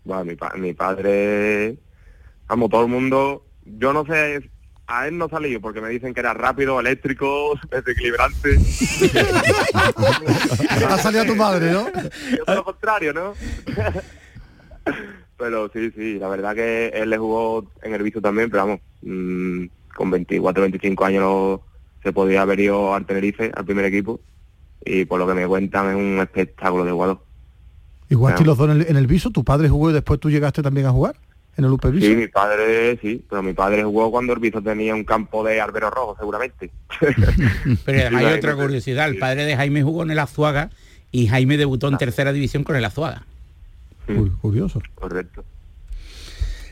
Bueno, 0.04 0.24
mi, 0.24 0.60
mi 0.60 0.74
padre, 0.74 1.78
vamos, 2.46 2.70
todo 2.70 2.82
el 2.82 2.90
mundo, 2.90 3.46
yo 3.64 3.92
no 3.94 4.04
sé 4.04 4.50
a 4.86 5.08
él 5.08 5.18
no 5.18 5.28
salió 5.28 5.60
porque 5.60 5.80
me 5.80 5.88
dicen 5.88 6.14
que 6.14 6.20
era 6.20 6.32
rápido, 6.34 6.78
eléctrico, 6.78 7.58
desequilibrante. 7.70 8.58
ha 10.88 10.98
salido 10.98 11.22
a 11.22 11.26
tu 11.26 11.36
madre, 11.36 11.72
¿no? 11.72 11.86
Yo 12.46 12.54
lo 12.54 12.64
contrario, 12.64 13.12
¿no? 13.12 13.34
pero 15.36 15.68
sí, 15.72 15.90
sí, 15.90 16.18
la 16.18 16.28
verdad 16.28 16.54
que 16.54 16.88
él 16.88 17.10
le 17.10 17.18
jugó 17.18 17.70
en 17.82 17.94
el 17.94 18.02
viso 18.02 18.20
también, 18.20 18.50
pero 18.50 18.64
vamos, 18.64 18.80
mm, 19.02 19.64
con 19.94 20.10
24, 20.10 20.62
25 20.62 21.04
años 21.04 21.60
se 22.02 22.12
podía 22.12 22.42
haber 22.42 22.60
ido 22.60 22.94
al 22.94 23.04
Tenerife, 23.06 23.50
al 23.54 23.64
primer 23.64 23.84
equipo, 23.86 24.20
y 24.84 25.04
por 25.04 25.18
lo 25.18 25.26
que 25.26 25.34
me 25.34 25.46
cuentan 25.46 25.90
es 25.90 25.96
un 25.96 26.20
espectáculo 26.20 26.84
de 26.84 26.92
jugador. 26.92 27.20
Igual 28.08 28.36
que 28.36 28.44
los 28.44 28.56
dos 28.56 28.70
en 28.70 28.82
el, 28.82 28.86
en 28.88 28.96
el 28.96 29.08
viso, 29.08 29.30
¿tu 29.30 29.42
padre 29.42 29.68
jugó 29.68 29.90
y 29.90 29.94
después 29.94 30.20
tú 30.20 30.30
llegaste 30.30 30.62
también 30.62 30.86
a 30.86 30.92
jugar? 30.92 31.16
En 31.56 31.64
el 31.64 32.00
Sí, 32.00 32.14
mi 32.14 32.28
padre, 32.28 32.98
sí, 33.00 33.24
pero 33.28 33.42
mi 33.42 33.54
padre 33.54 33.82
jugó 33.82 34.10
cuando 34.10 34.34
el 34.34 34.40
Viso 34.40 34.60
tenía 34.60 34.94
un 34.94 35.04
campo 35.04 35.42
de 35.42 35.60
albero 35.60 35.90
rojo, 35.90 36.14
seguramente. 36.18 36.70
pero 37.84 38.16
hay 38.16 38.26
otra 38.26 38.54
curiosidad, 38.54 39.08
el 39.08 39.18
padre 39.18 39.44
de 39.44 39.56
Jaime 39.56 39.82
jugó 39.82 40.02
en 40.02 40.10
el 40.10 40.18
Azuaga 40.18 40.70
y 41.10 41.28
Jaime 41.28 41.56
debutó 41.56 41.88
en 41.88 41.94
ah. 41.94 41.98
tercera 41.98 42.32
división 42.32 42.62
con 42.62 42.76
el 42.76 42.84
Azuaga. 42.84 43.24
curioso. 44.42 44.82
Correcto. 44.94 45.44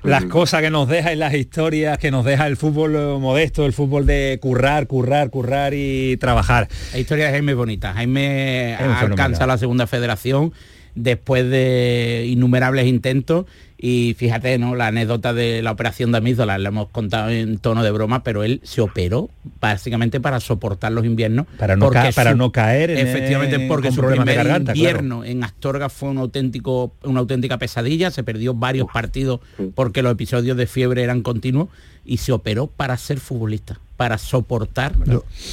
Las 0.02 0.26
cosas 0.26 0.60
que 0.60 0.68
nos 0.68 0.86
deja 0.86 1.14
y 1.14 1.16
las 1.16 1.32
historias 1.32 1.96
que 1.96 2.10
nos 2.10 2.26
deja 2.26 2.46
el 2.46 2.58
fútbol 2.58 2.92
modesto, 3.20 3.64
el 3.64 3.72
fútbol 3.72 4.04
de 4.04 4.38
currar, 4.38 4.86
currar, 4.86 5.30
currar 5.30 5.72
y 5.74 6.18
trabajar. 6.18 6.68
La 6.92 6.98
historia 6.98 7.24
de 7.26 7.30
Jaime 7.30 7.54
bonita. 7.54 7.94
Jaime 7.94 8.74
alcanza 8.74 9.46
la 9.46 9.56
segunda 9.56 9.86
federación 9.86 10.52
después 10.94 11.48
de 11.48 12.26
innumerables 12.28 12.86
intentos 12.86 13.46
y 13.86 14.14
fíjate, 14.14 14.56
¿no? 14.56 14.74
La 14.74 14.86
anécdota 14.86 15.34
de 15.34 15.60
la 15.60 15.70
operación 15.70 16.10
de 16.10 16.16
amígdalas 16.16 16.58
la 16.58 16.70
hemos 16.70 16.88
contado 16.88 17.28
en 17.28 17.58
tono 17.58 17.82
de 17.82 17.90
broma, 17.90 18.22
pero 18.22 18.42
él 18.42 18.62
se 18.64 18.80
operó 18.80 19.28
básicamente 19.60 20.20
para 20.20 20.40
soportar 20.40 20.90
los 20.92 21.04
inviernos. 21.04 21.44
Para 21.58 21.76
no, 21.76 21.90
para 21.90 22.34
no 22.34 22.50
caer 22.50 22.88
en 22.92 23.06
Efectivamente, 23.06 23.68
porque 23.68 23.92
su 23.92 24.00
primer 24.00 24.58
invierno 24.58 25.22
en 25.22 25.44
Astorga 25.44 25.90
fue 25.90 26.08
un 26.08 26.16
auténtico, 26.16 26.94
una 27.02 27.20
auténtica 27.20 27.58
pesadilla, 27.58 28.10
se 28.10 28.24
perdió 28.24 28.54
varios 28.54 28.88
partidos 28.90 29.40
porque 29.74 30.00
los 30.00 30.12
episodios 30.12 30.56
de 30.56 30.66
fiebre 30.66 31.02
eran 31.02 31.20
continuos 31.20 31.68
y 32.06 32.16
se 32.16 32.32
operó 32.32 32.68
para 32.68 32.96
ser 32.96 33.20
futbolista 33.20 33.80
para 33.98 34.16
soportar 34.16 34.94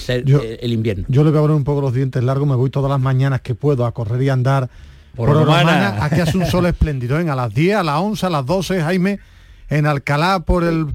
eh, 0.07 0.59
el 0.61 0.71
invierno. 0.71 1.03
Yo 1.09 1.25
le 1.25 1.32
voy 1.32 1.39
a 1.39 1.41
poner 1.41 1.57
un 1.57 1.65
poco 1.65 1.82
los 1.82 1.93
dientes 1.93 2.23
largos, 2.23 2.47
me 2.47 2.55
voy 2.55 2.69
todas 2.69 2.89
las 2.89 3.01
mañanas 3.01 3.41
que 3.41 3.55
puedo 3.55 3.86
a 3.86 3.91
correr 3.91 4.21
y 4.23 4.29
andar 4.29 4.69
por, 5.16 5.49
aquí 5.49 6.20
hace 6.20 6.38
un 6.38 6.45
sol 6.45 6.66
espléndido, 6.66 7.20
¿eh? 7.20 7.30
a 7.30 7.36
las 7.36 7.53
10, 7.53 7.78
a 7.78 7.84
las 7.84 7.99
11, 7.99 8.26
a 8.26 8.30
las 8.30 8.45
12, 8.45 8.82
Jaime, 8.82 9.20
en 9.70 9.86
Alcalá 9.86 10.39
por 10.39 10.64
el 10.64 10.88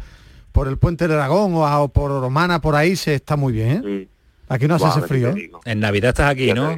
por 0.53 0.69
el 0.69 0.79
puente 0.79 1.07
de 1.07 1.12
Aragón 1.12 1.53
o, 1.55 1.89
por 1.89 2.11
Romana, 2.11 2.62
por 2.62 2.77
ahí 2.77 2.97
se 2.97 3.14
está 3.14 3.37
muy 3.37 3.53
bien. 3.53 3.83
¿eh? 3.87 4.09
Aquí 4.49 4.67
no 4.67 4.77
hace 4.77 4.89
ese 4.89 5.03
frío. 5.03 5.35
En 5.67 5.81
Navidad 5.81 6.11
estás 6.11 6.31
aquí, 6.31 6.55
¿no? 6.55 6.75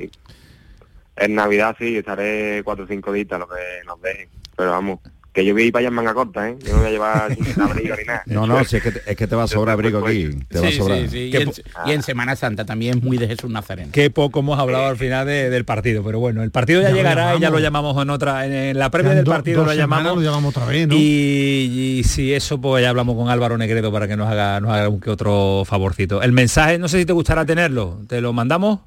En 1.15 1.35
Navidad 1.37 1.77
sí, 1.79 1.97
estaré 1.97 2.63
cuatro 2.65 2.87
o 2.87 2.89
cinco 2.89 3.13
días, 3.13 3.29
lo 3.31 3.49
que 3.49 3.85
nos 3.87 4.01
dejen. 4.03 4.29
Pero 4.57 4.71
vamos, 4.73 4.99
que 5.39 5.45
yo 5.45 5.55
voy 5.55 5.63
a 5.63 5.67
ir 5.67 5.73
para 5.73 5.81
allá 5.81 5.89
en 5.89 5.95
manga 5.95 6.15
corta, 6.15 6.49
¿eh? 6.49 6.57
Yo 6.65 6.73
no 6.73 6.79
voy 6.79 6.89
a 6.89 6.91
llevar 6.91 7.37
abrigo 7.63 7.97
ni 7.97 8.05
nada. 8.05 8.23
No, 8.27 8.47
no, 8.47 8.65
si 8.65 8.77
es 8.77 8.83
que 8.83 8.91
te, 8.91 9.03
es 9.07 9.17
que 9.17 9.27
te 9.29 9.37
va 9.37 9.45
a 9.45 9.47
sobrar 9.47 9.75
abrigo 9.75 10.05
aquí. 10.05 10.31
Te 10.49 10.59
va 10.59 10.69
a 10.69 10.73
sobrar. 10.73 10.99
Y, 11.15 11.93
en, 11.93 12.03
Semana 12.03 12.35
Santa 12.35 12.65
también 12.65 12.99
es 12.99 13.05
muy 13.05 13.19
de 13.19 13.29
Jesús 13.29 13.49
Nazareno. 13.49 13.91
Qué 13.93 14.11
poco 14.11 14.41
hemos 14.41 14.59
hablado 14.59 14.87
al 14.87 14.97
final 14.97 15.27
del 15.27 15.65
partido, 15.65 16.03
pero 16.03 16.19
bueno, 16.19 16.43
el 16.43 16.51
partido 16.51 16.83
ya, 16.83 16.91
llegará 16.91 17.37
y 17.37 17.41
ya 17.41 17.51
lo 17.51 17.59
llamamos 17.61 18.01
en 18.03 18.11
otra, 18.11 18.47
en 18.47 18.79
la 18.79 18.91
previa 18.91 19.15
del 19.15 19.25
partido 19.25 19.65
lo 19.65 19.75
llamamos. 19.75 20.17
Lo 20.17 20.23
llamamos 20.23 20.57
otra 20.57 20.67
vez, 20.67 20.89
¿no? 20.89 20.95
y, 20.97 22.03
si 22.05 22.35
eso, 22.35 22.61
pues 22.61 22.83
ya 22.83 22.91
hablamos 22.91 23.15
con 23.15 23.29
Álvaro 23.29 23.57
Negredo 23.59 23.93
para 23.93 24.09
que 24.09 24.17
nos 24.17 24.29
haga, 24.29 24.59
nos 24.61 24.73
haga 24.73 24.89
un 24.89 25.01
que 25.01 25.11
otro 25.11 25.63
favorcito. 25.65 26.23
El 26.23 26.33
mensaje, 26.33 26.79
no 26.79 26.89
sé 26.89 26.99
si 26.99 27.05
te 27.05 27.13
gustará 27.13 27.45
tenerlo, 27.45 28.01
¿te 28.09 28.21
lo 28.21 28.33
mandamos? 28.33 28.81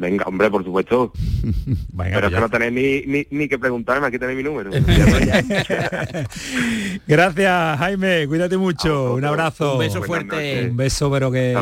Venga, 0.00 0.24
hombre, 0.26 0.50
por 0.50 0.64
supuesto. 0.64 1.12
Pero 1.96 2.28
es 2.28 2.34
que 2.34 2.40
no 2.40 2.48
tenéis 2.48 3.06
ni, 3.06 3.26
ni, 3.30 3.48
que 3.48 3.58
preguntarme, 3.58 4.06
aquí 4.06 4.18
tenéis 4.18 4.38
mi 4.38 4.42
número. 4.42 4.70
Gracias, 7.06 7.78
Jaime, 7.78 8.26
cuídate 8.26 8.56
mucho. 8.56 9.12
un 9.14 9.24
abrazo. 9.26 9.74
Un 9.74 9.80
beso 9.80 10.02
fuerte. 10.02 10.68
Un 10.70 10.76
beso, 10.78 11.10
pero 11.10 11.30
que, 11.30 11.54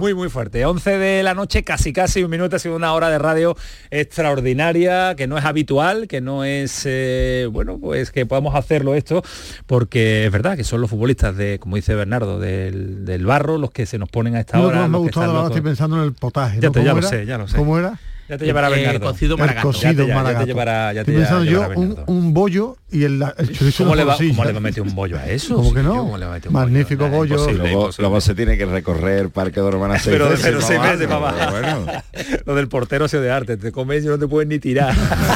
muy, 0.00 0.14
muy 0.14 0.28
fuerte. 0.28 0.66
11 0.66 0.98
de 0.98 1.22
la 1.22 1.34
noche, 1.34 1.62
casi 1.62 1.92
casi 1.92 2.24
un 2.24 2.30
minuto, 2.30 2.56
ha 2.56 2.58
sido 2.58 2.74
una 2.74 2.92
hora 2.92 3.08
de 3.08 3.20
radio 3.20 3.56
extraordinaria, 3.92 5.14
que 5.14 5.28
no 5.28 5.38
es 5.38 5.44
habitual, 5.44 6.08
que 6.08 6.20
no 6.20 6.42
es, 6.42 6.82
eh, 6.86 7.46
bueno, 7.52 7.78
pues 7.78 8.10
que 8.10 8.26
podamos 8.26 8.56
hacerlo 8.56 8.96
esto, 8.96 9.22
porque 9.66 10.26
es 10.26 10.32
verdad 10.32 10.56
que 10.56 10.64
son 10.64 10.80
los 10.80 10.90
futbolistas 10.90 11.36
de, 11.36 11.60
como 11.60 11.76
dice 11.76 11.94
Bernardo, 11.94 12.40
del, 12.40 13.24
barro, 13.24 13.58
los 13.58 13.70
que 13.70 13.86
se 13.86 13.96
nos 13.96 14.08
ponen 14.08 14.34
a 14.34 14.40
esta 14.40 14.60
hora. 14.60 14.88
me 14.88 14.96
ha 14.96 15.00
gustado, 15.00 15.36
ahora 15.36 15.46
estoy 15.46 15.62
pensando 15.62 15.98
en 15.98 16.02
el 16.02 16.14
potaje. 16.14 16.58
Ya, 16.60 16.72
ya 16.72 16.94
lo 16.94 17.02
sé, 17.02 17.26
ya 17.26 17.38
lo 17.38 17.46
sé. 17.46 17.59
¿Cómo 17.60 17.76
era? 17.76 17.98
Ya 18.30 18.38
te 18.38 18.44
llevará 18.44 18.68
eh, 18.68 18.70
Bernardo. 18.70 19.10
cocido 19.10 19.36
maragato. 19.36 19.72
ya 19.72 19.92
te, 19.92 20.06
ya, 20.06 20.38
te 20.38 20.46
llevará, 20.46 20.92
ya 20.92 21.04
te 21.04 21.12
pensando 21.12 21.44
yo 21.44 21.68
un, 21.74 21.96
un, 22.06 22.32
bollo 22.32 22.76
y 22.92 23.02
el, 23.02 23.20
el 23.38 23.52
chorizo 23.52 23.82
¿Cómo, 23.82 23.96
le 23.96 24.04
va, 24.04 24.16
¿Cómo 24.16 24.44
le 24.44 24.52
va 24.52 24.58
a 24.58 24.60
meter 24.60 24.84
un 24.84 24.94
bollo 24.94 25.18
a 25.18 25.26
eso? 25.26 25.56
¿Cómo 25.56 25.74
que 25.74 25.82
no? 25.82 26.16
Magnífico 26.50 27.08
bollo. 27.08 27.50
Luego, 27.50 27.90
luego, 27.98 28.20
se 28.20 28.36
tiene 28.36 28.56
que 28.56 28.66
recorrer 28.66 29.30
Parque 29.30 29.60
de 29.60 29.98
seis 29.98 30.02
pero, 30.04 30.28
veces. 30.28 30.44
Pero 30.44 30.60
seis 30.60 30.80
meses, 30.80 31.08
papá. 31.08 31.50
Bueno. 31.50 31.86
Lo 32.46 32.54
del 32.54 32.68
portero 32.68 33.08
sido 33.08 33.22
de 33.22 33.32
arte. 33.32 33.56
Te 33.56 33.72
comes 33.72 34.04
y 34.04 34.06
no 34.06 34.18
te 34.18 34.28
puedes 34.28 34.48
ni 34.48 34.60
tirar. 34.60 34.94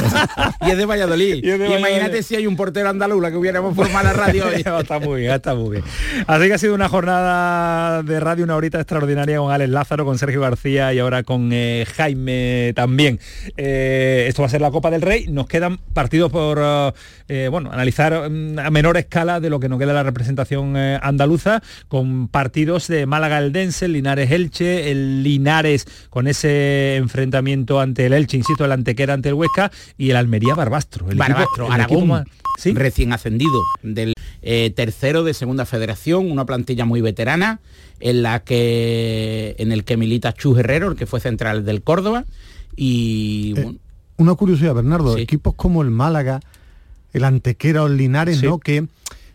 y 0.61 0.71
es 0.71 0.77
de 0.77 0.85
Valladolid. 0.85 1.43
Y, 1.45 1.49
imagínate 1.51 2.23
si 2.23 2.35
hay 2.35 2.47
un 2.47 2.55
portero 2.55 2.89
andaluz, 2.89 3.21
la 3.21 3.29
que 3.29 3.37
hubiéramos 3.37 3.75
formado 3.75 4.05
la 4.05 4.13
radio. 4.13 4.45
está 4.49 4.99
muy 4.99 5.21
bien, 5.21 5.33
está 5.33 5.53
muy 5.53 5.71
bien. 5.71 5.83
Así 6.27 6.47
que 6.47 6.53
ha 6.53 6.57
sido 6.57 6.75
una 6.75 6.87
jornada 6.89 8.03
de 8.03 8.19
radio, 8.19 8.43
una 8.43 8.55
horita 8.55 8.79
extraordinaria 8.79 9.37
con 9.37 9.51
Alex 9.51 9.69
Lázaro, 9.69 10.05
con 10.05 10.17
Sergio 10.17 10.41
García 10.41 10.93
y 10.93 10.99
ahora 10.99 11.23
con 11.23 11.49
eh, 11.51 11.85
Jaime 11.95 12.73
también. 12.85 13.19
Eh, 13.57 14.25
esto 14.27 14.43
va 14.43 14.45
a 14.45 14.49
ser 14.51 14.61
la 14.61 14.69
Copa 14.69 14.91
del 14.91 15.01
Rey. 15.01 15.25
Nos 15.27 15.47
quedan 15.47 15.79
partidos 15.93 16.31
por 16.31 16.61
eh, 17.27 17.47
bueno, 17.49 17.71
analizar 17.71 18.29
mm, 18.29 18.59
a 18.59 18.69
menor 18.69 18.95
escala 18.97 19.39
de 19.39 19.49
lo 19.49 19.59
que 19.59 19.69
nos 19.69 19.79
queda 19.79 19.91
la 19.91 20.03
representación 20.03 20.77
eh, 20.77 20.99
andaluza, 21.01 21.63
con 21.87 22.27
partidos 22.27 22.87
de 22.87 23.07
Málaga 23.07 23.39
Eldense, 23.39 23.87
Linares 23.87 24.29
Elche, 24.29 24.91
el 24.91 25.23
Linares 25.23 25.87
con 26.11 26.27
ese 26.27 26.97
enfrentamiento 26.97 27.79
ante 27.79 28.05
el 28.05 28.13
Elche, 28.13 28.37
insisto, 28.37 28.65
el 28.65 28.71
Antequera 28.71 29.15
ante 29.15 29.29
el 29.29 29.35
Huesca 29.35 29.71
y 29.97 30.11
el 30.11 30.17
Almería 30.17 30.53
Barbastro. 30.53 31.09
El 31.09 31.17
Barbastro, 31.17 31.71
Aragón, 31.71 32.25
recién 32.75 33.13
ascendido 33.13 33.63
del 33.81 34.13
tercero 34.75 35.23
de 35.23 35.33
segunda 35.33 35.65
federación, 35.65 36.29
una 36.29 36.45
plantilla 36.45 36.85
muy 36.85 37.01
veterana 37.01 37.59
en 37.99 38.21
la 38.21 38.43
que 38.43 39.55
en 39.57 39.71
el 39.71 39.83
que 39.83 39.97
milita 39.97 40.33
Chu 40.33 40.55
Herrero, 40.55 40.91
el 40.91 40.95
que 40.95 41.05
fue 41.05 41.19
central 41.19 41.65
del 41.65 41.81
Córdoba 41.81 42.25
y 42.75 43.53
eh, 43.57 43.77
una 44.17 44.35
curiosidad, 44.35 44.73
Bernardo, 44.73 45.17
equipos 45.17 45.53
como 45.55 45.81
el 45.81 45.91
Málaga, 45.91 46.39
el 47.13 47.23
Antequera 47.23 47.83
o 47.83 47.87
el 47.87 47.97
Linares, 47.97 48.43
¿no? 48.43 48.59
Que, 48.59 48.87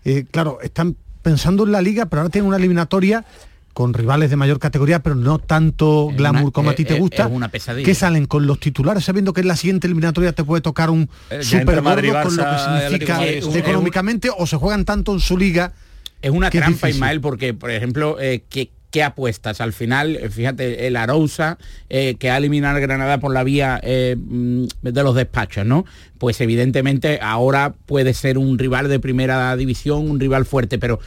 eh, 0.04 0.24
claro, 0.30 0.58
están 0.62 0.96
pensando 1.22 1.64
en 1.64 1.72
la 1.72 1.82
liga, 1.82 2.06
pero 2.06 2.22
ahora 2.22 2.30
tienen 2.30 2.48
una 2.48 2.56
eliminatoria 2.56 3.24
con 3.72 3.94
rivales 3.94 4.30
de 4.30 4.36
mayor 4.36 4.58
categoría, 4.58 5.00
pero 5.02 5.14
no 5.14 5.38
tanto 5.38 6.08
glamour 6.14 6.52
como 6.52 6.70
a 6.70 6.74
ti 6.74 6.84
te 6.84 6.98
gusta, 6.98 7.28
una 7.28 7.48
pesadilla. 7.48 7.86
que 7.86 7.94
salen 7.94 8.26
con 8.26 8.46
los 8.46 8.58
titulares 8.58 9.04
sabiendo 9.04 9.32
que 9.32 9.42
en 9.42 9.48
la 9.48 9.56
siguiente 9.56 9.86
eliminatoria 9.86 10.32
te 10.32 10.42
puede 10.44 10.60
tocar 10.60 10.90
un 10.90 11.08
eh, 11.30 11.42
super 11.42 11.80
Madrid, 11.80 12.12
con 12.22 12.36
lo 12.36 12.44
que 12.44 12.58
significa 12.58 13.26
económicamente, 13.26 14.28
o 14.36 14.46
se 14.46 14.56
juegan 14.56 14.84
tanto 14.84 15.12
en 15.12 15.20
su 15.20 15.38
liga. 15.38 15.72
Es 16.20 16.30
una 16.30 16.50
trampa, 16.50 16.90
Ismael, 16.90 17.20
porque, 17.20 17.54
por 17.54 17.70
ejemplo, 17.70 18.16
que 18.16 18.70
¿qué 18.90 19.02
apuestas? 19.02 19.60
Al 19.60 19.72
final, 19.72 20.16
eh, 20.16 20.28
fíjate, 20.30 20.86
el 20.86 20.96
Arousa, 20.96 21.58
eh, 21.88 22.16
que 22.18 22.30
ha 22.30 22.36
eliminado 22.36 22.76
a 22.76 22.80
Granada 22.80 23.18
por 23.18 23.32
la 23.32 23.44
vía 23.44 23.80
eh, 23.82 24.16
mm, 24.18 24.64
de 24.82 25.02
los 25.02 25.14
despachos, 25.14 25.64
¿no? 25.64 25.84
Pues 26.18 26.40
evidentemente 26.40 27.18
ahora 27.22 27.74
puede 27.86 28.12
ser 28.12 28.36
un 28.36 28.58
rival 28.58 28.88
de 28.88 29.00
primera 29.00 29.56
división, 29.56 30.10
un 30.10 30.20
rival 30.20 30.44
fuerte, 30.44 30.78
pero 30.78 31.00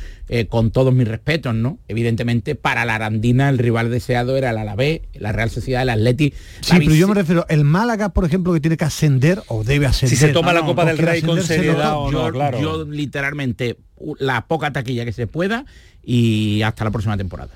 con 0.49 0.71
todos 0.71 0.91
mis 0.91 1.07
respetos, 1.07 1.53
¿no? 1.53 1.77
Evidentemente 1.87 2.55
para 2.55 2.85
la 2.85 2.95
Arandina 2.95 3.49
el 3.49 3.59
rival 3.59 3.91
deseado 3.91 4.35
era 4.35 4.49
el 4.49 4.57
Alavés, 4.57 5.01
la 5.13 5.31
Real 5.31 5.51
Sociedad, 5.51 5.83
el 5.83 5.91
Atleti. 5.91 6.33
Sí, 6.61 6.77
pero 6.79 6.95
yo 6.95 7.07
me 7.07 7.13
refiero, 7.13 7.45
el 7.49 7.63
Málaga, 7.63 8.09
por 8.09 8.25
ejemplo, 8.25 8.51
que 8.53 8.59
tiene 8.59 8.75
que 8.75 8.85
ascender 8.85 9.43
o 9.49 9.63
debe 9.63 9.85
ascender. 9.85 10.17
Si 10.17 10.25
se 10.25 10.33
toma 10.33 10.51
la 10.51 10.65
Copa 10.65 10.85
del 10.85 10.97
Rey 10.97 11.21
con 11.21 11.43
seriedad 11.43 11.95
o 11.95 12.11
no, 12.11 12.31
claro. 12.31 12.59
Yo 12.59 12.83
literalmente 12.83 13.77
la 14.17 14.47
poca 14.47 14.73
taquilla 14.73 15.05
que 15.05 15.13
se 15.13 15.27
pueda 15.27 15.65
y 16.03 16.61
hasta 16.63 16.83
la 16.83 16.91
próxima 16.91 17.17
temporada. 17.17 17.53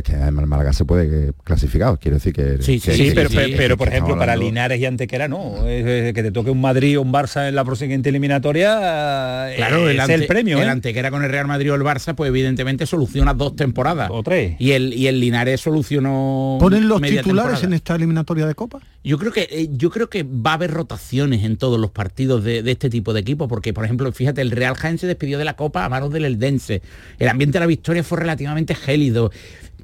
Es 0.00 0.04
que 0.04 0.16
además 0.16 0.46
Málaga 0.46 0.72
se 0.72 0.86
puede 0.86 1.34
clasificar, 1.44 1.98
quiero 1.98 2.16
decir 2.16 2.32
que... 2.32 2.62
Sí, 2.62 2.80
sí, 2.80 3.12
pero, 3.14 3.28
pero, 3.30 3.76
por 3.76 3.88
ejemplo 3.88 4.16
para 4.16 4.34
Linares 4.34 4.80
y 4.80 4.86
Antequera 4.86 5.28
no, 5.28 5.66
es, 5.68 6.14
que 6.14 6.22
te 6.22 6.32
toque 6.32 6.50
un 6.50 6.60
Madrid 6.60 6.98
o 6.98 7.02
un 7.02 7.12
Barça 7.12 7.48
en 7.48 7.54
la 7.54 7.64
siguiente 7.76 8.08
eliminatoria 8.08 9.50
claro, 9.56 9.90
es 9.90 10.08
el, 10.08 10.26
premio. 10.26 10.56
El 10.56 10.68
¿eh? 10.68 10.70
Antequera 10.70 11.10
con 11.10 11.22
el 11.22 11.30
Real 11.30 11.46
Madrid 11.46 11.70
o 11.72 11.74
el 11.74 11.82
Barça 11.82 12.14
pues 12.14 12.28
evidentemente 12.28 12.86
soluciona 12.86 13.34
dos 13.34 13.54
temporadas. 13.56 14.08
O 14.10 14.22
tres. 14.22 14.56
Y 14.58 14.72
el, 14.72 14.94
y 14.94 15.06
el 15.06 15.20
Linares 15.20 15.60
solucionó... 15.60 16.56
¿Ponen 16.58 16.88
los 16.88 17.02
titulares 17.02 17.62
en 17.62 17.74
esta 17.74 17.94
eliminatoria 17.94 18.46
de 18.46 18.54
Copa? 18.54 18.80
Yo 19.04 19.18
creo 19.18 19.32
que 19.32 19.48
eh, 19.50 19.68
yo 19.70 19.90
creo 19.90 20.08
que 20.08 20.22
va 20.22 20.52
a 20.52 20.54
haber 20.54 20.70
rotaciones 20.70 21.44
en 21.44 21.58
todos 21.58 21.78
los 21.78 21.90
partidos 21.90 22.42
de, 22.42 22.62
este 22.70 22.88
tipo 22.88 23.12
de 23.12 23.20
equipo, 23.20 23.48
porque 23.48 23.74
por 23.74 23.84
ejemplo, 23.84 24.10
fíjate, 24.12 24.40
el 24.40 24.50
Real 24.50 24.74
Jaén 24.76 24.96
se 24.96 25.06
despidió 25.06 25.38
de 25.38 25.44
la 25.44 25.56
Copa 25.56 25.84
a 25.84 25.88
manos 25.90 26.10
del 26.10 26.24
Eldense. 26.24 26.80
El 27.18 27.28
ambiente 27.28 27.54
de 27.54 27.60
la 27.60 27.66
victoria 27.66 28.02
fue 28.02 28.18
relativamente 28.18 28.74
gélido 28.74 29.30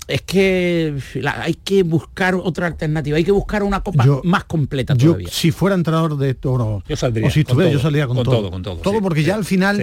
es 0.09 0.23
que 0.23 0.95
hay 1.25 1.55
que 1.55 1.83
buscar 1.83 2.35
otra 2.35 2.67
alternativa, 2.67 3.17
hay 3.17 3.25
que 3.25 3.33
buscar 3.33 3.63
una 3.63 3.83
copa 3.83 4.05
más 4.25 4.45
completa 4.45 4.95
todavía. 4.95 5.29
si 5.31 5.51
fuera 5.51 5.75
entrenador 5.75 6.17
de 6.17 6.35
toro, 6.35 6.83
yo 6.89 6.97
saldría, 6.97 7.29
o 7.29 7.31
si 7.31 7.41
estuviera, 7.41 7.71
yo 7.71 7.79
saldría 7.79 8.07
con, 8.07 8.23
todo, 8.23 8.51
con 8.51 8.63
todo. 8.63 8.77
Todo 8.77 9.01
porque 9.01 9.23
ya 9.23 9.35
al 9.35 9.45
final, 9.45 9.79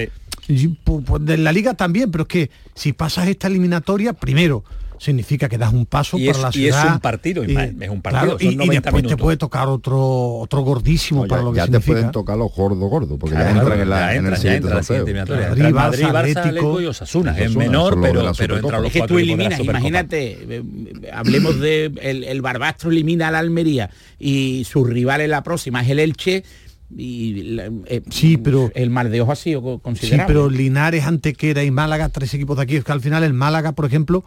de 0.47 1.38
la 1.38 1.51
liga 1.51 1.74
también, 1.74 2.11
pero 2.11 2.24
es 2.24 2.28
que 2.28 2.51
si 2.76 2.93
pasas 2.93 3.28
esta 3.28 3.47
eliminatoria, 3.47 4.14
primero, 4.14 4.64
significa 5.04 5.49
que 5.49 5.58
das 5.58 5.74
un 5.74 5.86
paso 5.86 6.18
para 6.18 6.39
la 6.39 6.51
ciudad. 6.51 6.84
Y 6.84 6.88
es 6.88 6.93
un 6.93 6.99
partido, 6.99 7.43
y, 7.43 7.56
es 7.56 7.89
un 7.89 8.01
partido. 8.01 8.38
y, 8.39 8.56
después 8.56 9.04
te 9.06 9.18
puede 9.18 9.38
tocar 9.38 9.68
otro 9.68 10.36
otro 10.36 10.62
gordísimo 10.62 11.28
para 11.28 11.41
lo 11.41 11.51
que 11.51 11.58
ya 11.58 11.68
te 11.68 11.80
pueden 11.80 12.12
tocar 12.12 12.38
los 12.38 12.54
gordos 12.54 12.89
gordos, 12.89 13.18
porque 13.20 13.36
ya, 13.36 13.51
entran 13.51 13.80
en, 13.82 13.89
la, 13.89 14.16
en 14.16 14.26
el 14.28 14.38
siguiente 14.38 14.70
Madrid, 14.70 15.74
Madrid, 15.74 16.06
Barça, 16.06 16.82
y 16.82 16.86
Osasuna. 16.86 17.38
Es 17.38 17.56
menor, 17.56 17.99
pero, 18.01 18.32
pero 18.38 18.58
entra 18.58 18.80
los 18.80 18.88
Es 18.88 19.01
que 19.01 19.08
tú 19.08 19.20
eliminas, 19.20 19.60
imagínate, 19.60 20.38
eh, 20.49 20.64
hablemos 21.12 21.60
de 21.60 21.91
el, 22.01 22.41
Barbastro 22.41 22.89
elimina 22.89 23.28
al 23.28 23.36
Almería 23.36 23.89
y 24.20 24.66
su 24.70 24.86
rival 24.86 25.22
en 25.22 25.32
la 25.32 25.43
próxima 25.43 25.82
es 25.82 25.89
el 25.89 25.99
Elche 25.99 26.43
y 26.95 27.58
eh, 27.88 28.04
sí 28.10 28.38
pero 28.38 28.72
el 28.76 28.89
mal 28.89 29.10
de 29.10 29.22
ojo 29.22 29.32
ha 29.32 29.36
sido 29.36 29.80
considerable 29.80 30.24
sí 30.24 30.28
pero 30.28 30.49
Linares 30.49 31.06
Antequera 31.06 31.64
y 31.64 31.72
Málaga 31.72 32.10
tres 32.10 32.34
equipos 32.36 32.58
de 32.58 32.64
aquí 32.64 32.76
es 32.76 32.84
que 32.84 32.91
al 32.91 33.01
final 33.01 33.24
el 33.24 33.34
Málaga 33.34 33.72
por 33.72 33.86
ejemplo 33.86 34.24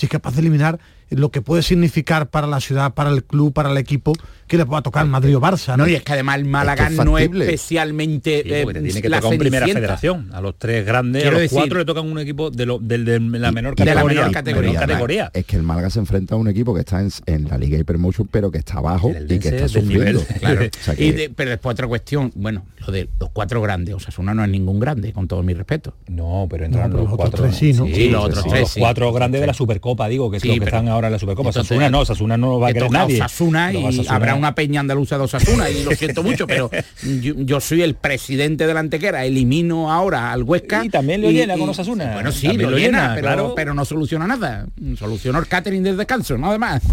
si 0.00 0.06
es 0.06 0.10
capaz 0.10 0.34
de 0.34 0.40
eliminar 0.40 0.80
lo 1.10 1.30
que 1.30 1.42
puede 1.42 1.62
significar 1.62 2.30
para 2.30 2.46
la 2.46 2.60
ciudad, 2.60 2.94
para 2.94 3.10
el 3.10 3.24
club, 3.24 3.52
para 3.52 3.70
el 3.70 3.76
equipo, 3.76 4.12
que 4.46 4.56
le 4.56 4.66
pueda 4.66 4.82
tocar 4.82 5.06
Madrid 5.06 5.36
o 5.36 5.40
Barça. 5.40 5.76
No, 5.76 5.86
y 5.86 5.94
es 5.94 6.02
que 6.02 6.12
además 6.12 6.38
el 6.38 6.44
Málaga 6.44 6.90
no 6.90 7.18
es 7.18 7.30
especialmente 7.30 8.62
eh, 8.62 8.66
tiene 8.66 9.02
que 9.02 9.08
la 9.08 9.20
tocar 9.20 9.38
primera 9.38 9.66
federación. 9.66 10.30
A 10.32 10.40
los 10.40 10.58
tres 10.58 10.84
grandes, 10.84 11.24
a 11.26 11.30
los 11.30 11.50
cuatro 11.50 11.78
le 11.78 11.84
tocan 11.84 12.10
un 12.10 12.18
equipo 12.18 12.50
de, 12.50 12.66
la 12.66 13.52
menor 13.52 13.74
categoría. 13.74 15.30
Es 15.32 15.44
que 15.44 15.56
el 15.56 15.62
Málaga 15.62 15.90
se 15.90 15.98
enfrenta 15.98 16.34
a 16.34 16.38
un 16.38 16.48
equipo 16.48 16.74
que 16.74 16.80
está 16.80 17.00
en, 17.26 17.48
la 17.48 17.58
Liga 17.58 17.78
Hypermotion, 17.78 18.28
pero 18.30 18.50
que 18.50 18.58
está 18.58 18.78
abajo 18.78 19.12
y 19.28 19.38
que 19.38 19.48
está 19.48 19.68
sufriendo. 19.68 20.22
pero 20.40 21.50
después 21.50 21.72
otra 21.72 21.86
cuestión, 21.86 22.32
bueno, 22.34 22.64
lo 22.86 22.92
de 22.92 23.08
los 23.18 23.30
cuatro 23.30 23.60
grandes, 23.62 23.94
o 23.94 24.00
sea, 24.00 24.12
uno 24.18 24.34
no 24.34 24.44
es 24.44 24.50
ningún 24.50 24.78
grande, 24.78 25.12
con 25.12 25.26
todo 25.26 25.42
mi 25.42 25.54
respeto. 25.54 25.94
No, 26.08 26.46
pero 26.50 26.64
entran 26.64 26.92
los, 26.92 27.08
cuatro. 27.08 27.44
Tres, 27.44 27.56
sí, 27.56 27.72
los, 27.72 28.24
otros 28.24 28.44
tres, 28.48 28.74
cuatro 28.78 29.12
grandes 29.12 29.40
de 29.40 29.46
la 29.46 29.54
Supercopa, 29.54 30.08
digo, 30.08 30.30
que 30.30 30.36
es 30.36 30.44
lo 30.44 30.54
que 30.54 30.64
están 30.64 30.88
ahora 30.88 30.99
en 31.08 31.12
la 31.12 31.18
Supercopa. 31.18 31.52
Sasuna 31.52 31.90
no, 31.90 32.04
Sasuna 32.04 32.36
no 32.36 32.58
va 32.58 32.68
a 32.68 32.72
querer 32.72 32.90
nadie. 32.90 33.18
Sasuna 33.18 33.72
y 33.72 34.06
habrá 34.08 34.34
una 34.34 34.54
peña 34.54 34.80
andaluza 34.80 35.18
de 35.18 35.24
Osasuna 35.24 35.70
y 35.70 35.84
lo 35.84 35.92
siento 35.92 36.22
mucho, 36.22 36.46
pero 36.46 36.70
yo, 37.20 37.60
soy 37.60 37.82
el 37.82 37.94
presidente 37.94 38.66
de 38.66 38.74
la 38.74 38.80
Antequera, 38.80 39.24
elimino 39.24 39.92
ahora 39.92 40.32
al 40.32 40.42
Huesca. 40.42 40.84
Y 40.84 40.88
también 40.88 41.22
lo 41.22 41.30
llena 41.30 41.56
con 41.56 41.68
Osasuna. 41.68 42.14
Bueno, 42.14 42.32
sí, 42.32 42.56
lo, 42.56 42.70
llena, 42.70 43.16
pero, 43.20 43.54
pero 43.54 43.74
no 43.74 43.84
soluciona 43.84 44.26
nada. 44.26 44.66
Solucionó 44.98 45.38
el 45.38 45.46
catering 45.46 45.82
desde 45.82 45.98
descanso, 45.98 46.36
nada 46.38 46.58
más. 46.58 46.82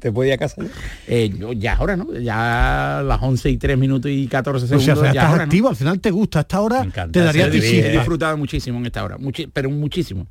¿Te 0.00 0.12
puede 0.12 0.30
ir 0.30 0.34
a 0.34 0.38
casa? 0.38 0.62
Eh, 1.06 1.32
ya 1.56 1.74
ahora, 1.74 1.96
¿no? 1.96 2.12
Ya 2.18 3.02
las 3.04 3.22
11 3.22 3.50
y 3.50 3.56
3 3.56 3.78
minutos 3.78 4.10
y 4.10 4.26
14 4.26 4.66
segundos. 4.66 4.98
O 4.98 5.02
sea, 5.02 5.12
ya 5.12 5.22
estás 5.22 5.40
activo, 5.40 5.68
al 5.68 5.76
final 5.76 6.00
te 6.00 6.10
gusta. 6.10 6.40
Esta 6.40 6.60
hora 6.60 6.86
te 7.10 7.20
daría 7.20 7.48
difícil. 7.48 7.84
He 7.84 7.92
disfrutado 7.92 8.36
muchísimo 8.36 8.78
en 8.78 8.86
esta 8.86 9.04
hora, 9.04 9.16
pero 9.52 9.70
muchísimo. 9.70 10.26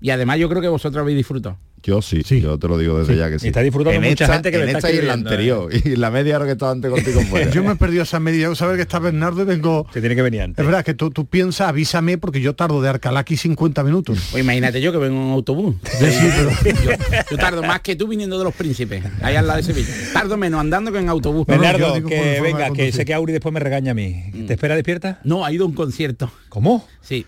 Y 0.00 0.10
además 0.10 0.38
yo 0.38 0.48
creo 0.48 0.62
que 0.62 0.68
vosotros 0.68 1.02
habéis 1.02 1.16
disfrutado. 1.16 1.58
Yo 1.82 2.02
sí, 2.02 2.22
sí, 2.24 2.40
yo 2.40 2.58
te 2.58 2.66
lo 2.66 2.76
digo 2.76 2.98
desde 2.98 3.16
ya 3.16 3.30
que 3.30 3.38
sí. 3.38 3.46
Y 3.46 3.48
está 3.48 3.60
disfrutando 3.60 4.00
mucha 4.00 4.32
gente 4.32 4.50
que 4.50 4.62
en 4.62 4.68
esta 4.68 4.90
y 4.90 4.98
en 4.98 5.06
la 5.06 5.12
anterior. 5.12 5.70
Y 5.88 5.96
la 5.96 6.10
media 6.10 6.36
hora 6.36 6.44
que 6.44 6.52
estaba 6.52 6.72
antes 6.72 6.90
contigo 6.90 7.20
fuera. 7.22 7.50
yo 7.50 7.62
me 7.62 7.72
he 7.72 7.76
perdido 7.76 8.02
esa 8.02 8.18
media. 8.18 8.52
Saber 8.54 8.76
que 8.76 8.82
está 8.82 8.98
Bernardo 8.98 9.42
y 9.42 9.44
vengo. 9.44 9.86
Que 9.92 10.00
tiene 10.00 10.16
que 10.16 10.22
venir 10.22 10.42
antes. 10.42 10.58
Es 10.58 10.66
verdad 10.66 10.84
que 10.84 10.94
tú, 10.94 11.10
tú 11.10 11.26
piensas, 11.26 11.68
avísame 11.68 12.18
porque 12.18 12.40
yo 12.40 12.54
tardo 12.54 12.82
de 12.82 12.88
Arcalá 12.88 13.20
aquí 13.20 13.36
50 13.36 13.84
minutos. 13.84 14.28
Pues 14.32 14.42
imagínate 14.42 14.80
yo 14.80 14.90
que 14.92 14.98
vengo 14.98 15.20
en 15.22 15.30
autobús. 15.30 15.76
yo, 17.30 17.36
tardo 17.36 17.62
más 17.62 17.80
que 17.80 17.94
tú 17.94 18.08
viniendo 18.08 18.38
de 18.38 18.44
los 18.44 18.54
príncipes, 18.54 19.04
ahí 19.22 19.36
al 19.36 19.46
lado 19.46 19.58
de 19.58 19.62
Sevilla. 19.62 19.88
Tardo 20.12 20.36
menos 20.36 20.60
andando 20.60 20.90
que 20.90 20.98
en 20.98 21.08
autobús. 21.08 21.46
Bernardo, 21.46 21.94
que 22.04 22.40
venga, 22.40 22.70
que 22.70 22.92
sé 22.92 23.04
que 23.04 23.14
Auri 23.14 23.32
después 23.32 23.52
me 23.52 23.60
regaña 23.60 23.92
a 23.92 23.94
mí. 23.94 24.24
¿Te 24.46 24.54
espera 24.54 24.74
despierta? 24.74 25.20
No, 25.24 25.44
ha 25.44 25.52
ido 25.52 25.64
a 25.64 25.68
un 25.68 25.74
concierto. 25.74 26.30
¿Cómo? 26.48 26.86
Sí. 27.00 27.24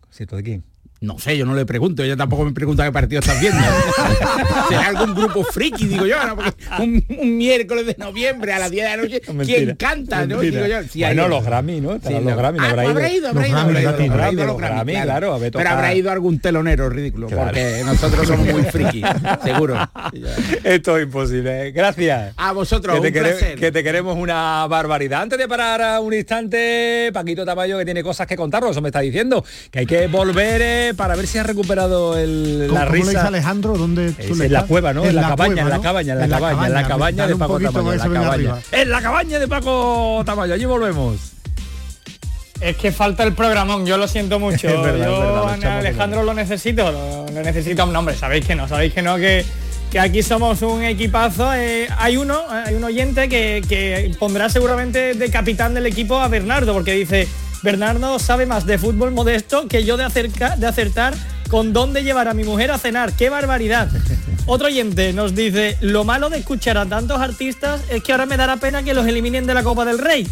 ¿Concierto 0.00 0.36
de 0.36 0.42
quién? 0.42 0.73
No 1.04 1.18
sé, 1.18 1.36
yo 1.36 1.44
no 1.44 1.54
le 1.54 1.66
pregunto, 1.66 2.02
ella 2.02 2.16
tampoco 2.16 2.44
me 2.44 2.52
pregunta 2.52 2.84
qué 2.84 2.92
partido 2.92 3.20
estás 3.20 3.40
viendo. 3.40 3.60
¿Será 4.68 4.86
algún 4.86 5.14
grupo 5.14 5.44
friki, 5.44 5.86
digo 5.86 6.06
yo, 6.06 6.16
un, 6.78 7.04
miércoles 7.36 7.86
de 7.86 7.96
noviembre 7.98 8.52
a 8.52 8.58
las 8.58 8.70
10 8.70 8.84
de 8.84 8.96
la 8.96 9.02
noche, 9.02 9.20
¿quién 9.44 9.76
canta? 9.76 10.26
¿no? 10.26 10.40
Digo 10.40 10.66
yo, 10.66 10.76
bueno, 10.94 11.28
los 11.28 11.44
Grammy, 11.44 11.80
¿no? 11.80 11.98
Sí, 12.04 12.12
los 12.12 12.36
Grammy, 12.36 12.58
ah, 12.60 12.68
habrá, 12.70 12.84
ido. 12.84 12.90
habrá 12.90 13.12
ido, 13.12 13.28
habrá 13.28 13.48
ido, 14.32 14.46
los 14.46 14.58
Grammy, 14.58 14.92
claro. 14.94 15.38
Pero 15.40 15.70
habrá 15.70 15.94
ido 15.94 16.10
algún 16.10 16.38
telonero 16.38 16.88
ridículo, 16.88 17.28
porque 17.28 17.82
nosotros 17.84 18.26
somos 18.26 18.46
muy 18.46 18.62
friki, 18.62 19.02
seguro. 19.44 19.76
Esto 20.62 20.96
es 20.96 21.04
imposible. 21.04 21.72
Gracias. 21.72 22.32
A 22.36 22.52
vosotros, 22.52 23.00
que 23.00 23.10
te, 23.12 23.18
un 23.18 23.24
placer. 23.24 23.58
que 23.58 23.72
te 23.72 23.84
queremos 23.84 24.16
una 24.16 24.66
barbaridad. 24.66 25.22
Antes 25.22 25.38
de 25.38 25.48
parar 25.48 26.00
un 26.00 26.14
instante, 26.14 27.10
Paquito 27.12 27.44
Tamayo 27.44 27.78
que 27.78 27.84
tiene 27.84 28.02
cosas 28.02 28.26
que 28.26 28.36
contarnos, 28.36 28.70
eso 28.70 28.80
me 28.80 28.88
está 28.88 29.00
diciendo, 29.00 29.44
que 29.70 29.80
hay 29.80 29.86
que 29.86 30.06
volver 30.06 30.62
eh, 30.62 30.93
para 30.94 31.16
ver 31.16 31.26
si 31.26 31.38
ha 31.38 31.42
recuperado 31.42 32.16
el, 32.16 32.72
la 32.72 32.84
risa. 32.84 33.06
¿Cómo 33.06 33.20
le 33.22 33.28
Alejandro? 33.28 33.76
¿Dónde 33.76 34.12
tú 34.12 34.42
en 34.42 34.52
la 34.52 34.64
cueva, 34.64 34.92
¿no? 34.92 35.04
En, 35.04 35.14
la, 35.14 35.28
cabaña, 35.28 35.62
en 35.62 35.68
la 35.68 35.80
cabaña, 35.80 36.12
en 36.14 36.18
la 36.18 36.28
cabaña, 36.28 36.66
en 36.66 36.72
la 36.72 36.88
cabaña 36.88 37.26
de 37.26 37.36
Paco 37.36 37.60
Tamayo. 37.60 37.92
En 37.92 37.98
la 37.98 38.20
cabaña. 38.20 38.56
En 38.72 38.90
la 38.90 39.02
cabaña 39.02 39.38
de 39.38 39.48
Paco 39.48 40.22
Tamayo. 40.24 40.54
Allí 40.54 40.64
volvemos. 40.64 41.34
Es 42.60 42.76
que 42.76 42.92
falta 42.92 43.24
el 43.24 43.34
programón, 43.34 43.84
yo 43.84 43.98
lo 43.98 44.08
siento 44.08 44.38
mucho. 44.38 44.68
yo 44.98 45.48
Alejandro 45.48 46.22
lo 46.22 46.34
necesito, 46.34 46.90
lo, 46.90 47.26
necesito 47.42 47.84
un 47.84 47.92
nombre, 47.92 48.14
sabéis 48.14 48.46
que 48.46 48.54
no, 48.54 48.68
sabéis 48.68 48.94
que 48.94 49.02
no, 49.02 49.16
que, 49.16 49.44
que 49.90 49.98
aquí 49.98 50.22
somos 50.22 50.62
un 50.62 50.82
equipazo. 50.82 51.52
Eh, 51.54 51.88
hay 51.98 52.16
uno, 52.16 52.40
hay 52.48 52.74
un 52.74 52.84
oyente 52.84 53.28
que, 53.28 53.62
que 53.68 54.14
pondrá 54.18 54.48
seguramente 54.48 55.14
de 55.14 55.30
capitán 55.30 55.74
del 55.74 55.86
equipo 55.86 56.18
a 56.20 56.28
Bernardo, 56.28 56.72
porque 56.72 56.92
dice, 56.92 57.28
Bernardo 57.64 58.18
sabe 58.18 58.44
más 58.44 58.66
de 58.66 58.76
fútbol 58.76 59.10
modesto 59.10 59.68
que 59.68 59.84
yo 59.84 59.96
de, 59.96 60.04
de 60.58 60.66
acertar 60.66 61.14
con 61.48 61.72
dónde 61.72 62.04
llevar 62.04 62.28
a 62.28 62.34
mi 62.34 62.44
mujer 62.44 62.70
a 62.70 62.76
cenar. 62.76 63.14
¡Qué 63.14 63.30
barbaridad! 63.30 63.88
Otro 64.46 64.66
oyente 64.66 65.14
nos 65.14 65.34
dice, 65.34 65.78
lo 65.80 66.04
malo 66.04 66.28
de 66.28 66.36
escuchar 66.36 66.76
a 66.76 66.84
tantos 66.84 67.18
artistas 67.18 67.80
es 67.88 68.02
que 68.02 68.12
ahora 68.12 68.26
me 68.26 68.36
dará 68.36 68.58
pena 68.58 68.82
que 68.82 68.92
los 68.92 69.06
eliminen 69.06 69.46
de 69.46 69.54
la 69.54 69.62
Copa 69.62 69.86
del 69.86 69.98
Rey. 69.98 70.28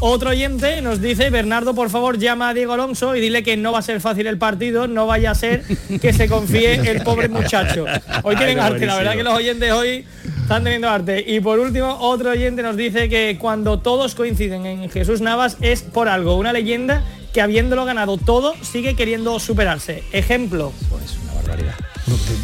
Otro 0.00 0.30
oyente 0.30 0.80
nos 0.80 1.00
dice, 1.00 1.28
Bernardo, 1.30 1.74
por 1.74 1.90
favor, 1.90 2.18
llama 2.18 2.50
a 2.50 2.54
Diego 2.54 2.72
Alonso 2.72 3.16
y 3.16 3.20
dile 3.20 3.42
que 3.42 3.56
no 3.56 3.72
va 3.72 3.80
a 3.80 3.82
ser 3.82 4.00
fácil 4.00 4.28
el 4.28 4.38
partido, 4.38 4.86
no 4.86 5.06
vaya 5.06 5.32
a 5.32 5.34
ser 5.34 5.64
que 6.00 6.12
se 6.12 6.28
confíe 6.28 6.74
el 6.90 7.02
pobre 7.02 7.28
muchacho. 7.28 7.84
Hoy 8.22 8.36
tienen 8.36 8.60
arte, 8.60 8.86
la 8.86 8.96
verdad 8.96 9.14
que 9.14 9.24
los 9.24 9.34
oyentes 9.34 9.72
hoy 9.72 10.04
están 10.40 10.62
teniendo 10.62 10.88
arte. 10.88 11.24
Y 11.26 11.40
por 11.40 11.58
último, 11.58 11.98
otro 12.00 12.30
oyente 12.30 12.62
nos 12.62 12.76
dice 12.76 13.08
que 13.08 13.38
cuando 13.40 13.80
todos 13.80 14.14
coinciden 14.14 14.66
en 14.66 14.88
Jesús 14.88 15.20
Navas 15.20 15.56
es 15.60 15.82
por 15.82 16.08
algo, 16.08 16.36
una 16.36 16.52
leyenda 16.52 17.02
que 17.32 17.40
habiéndolo 17.40 17.84
ganado 17.84 18.18
todo 18.18 18.54
sigue 18.62 18.94
queriendo 18.94 19.40
superarse. 19.40 20.04
Ejemplo. 20.12 20.72
es 21.04 21.18
una 21.18 21.34
barbaridad. 21.34 21.74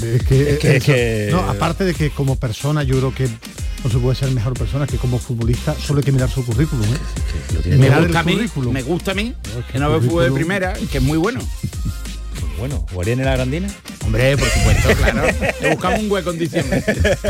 es 0.02 0.82
que, 0.82 1.28
no, 1.30 1.38
aparte 1.38 1.84
de 1.84 1.94
que 1.94 2.10
como 2.10 2.36
persona 2.36 2.82
yo 2.82 2.98
creo 2.98 3.14
que 3.14 3.28
no 3.84 3.90
se 3.90 3.98
puede 3.98 4.16
ser 4.16 4.30
mejor 4.30 4.54
persona 4.54 4.86
que 4.86 4.96
como 4.96 5.18
futbolista, 5.18 5.74
solo 5.74 5.98
hay 5.98 6.04
que 6.04 6.12
mirar 6.12 6.30
su 6.30 6.44
currículum. 6.44 6.86
¿eh? 6.86 7.76
me, 7.76 7.90
gusta 7.90 8.20
a 8.20 8.22
mí, 8.22 8.50
me 8.72 8.82
gusta 8.82 9.10
a 9.10 9.14
mí, 9.14 9.34
que 9.70 9.78
no 9.78 10.00
fue 10.00 10.24
de 10.24 10.32
primera, 10.32 10.72
que 10.90 10.98
es 10.98 11.04
muy 11.04 11.18
bueno. 11.18 11.40
Bueno, 12.58 12.86
¿jugaría 12.90 13.12
en 13.12 13.24
la 13.24 13.32
Grandina? 13.32 13.68
Hombre, 14.06 14.36
por 14.38 14.48
supuesto, 14.48 14.88
claro. 14.96 15.26
Le 15.60 15.70
buscamos 15.70 16.00
un 16.00 16.10
hueco 16.10 16.30
en 16.30 16.38
diciembre. 16.38 16.82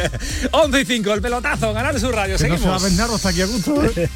11 0.53 0.81
y 0.81 0.85
5, 0.85 1.15
el 1.15 1.23
pelotazo, 1.23 1.73
ganar 1.73 1.99
su 1.99 2.13
radio. 2.13 2.39
Seguimos. 2.39 2.61
No 2.61 2.79
se 2.79 2.97
va 2.97 3.05
a 3.05 3.15
hasta 3.15 3.29
aquí 3.31 3.41
a 3.41 3.47
gusto. 3.47 3.85
¿eh? 3.85 4.09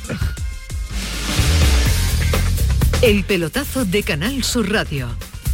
El 3.03 3.24
pelotazo 3.24 3.84
de 3.84 4.03
Canal 4.03 4.45
Sur 4.45 4.70
Radio 4.70 5.09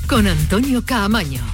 con 0.07 0.27
Antonio 0.27 0.85
Caamaño. 0.85 1.54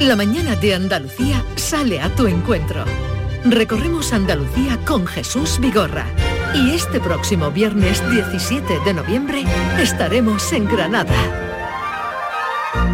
La 0.00 0.16
mañana 0.16 0.56
de 0.56 0.74
Andalucía 0.74 1.44
sale 1.56 2.00
a 2.00 2.08
tu 2.14 2.26
encuentro. 2.26 2.84
Recorremos 3.44 4.12
Andalucía 4.12 4.78
con 4.84 5.06
Jesús 5.06 5.58
Vigorra. 5.60 6.06
Y 6.54 6.70
este 6.74 7.00
próximo 7.00 7.50
viernes 7.50 8.02
17 8.10 8.80
de 8.84 8.94
noviembre 8.94 9.44
estaremos 9.78 10.52
en 10.52 10.68
Granada. 10.68 11.51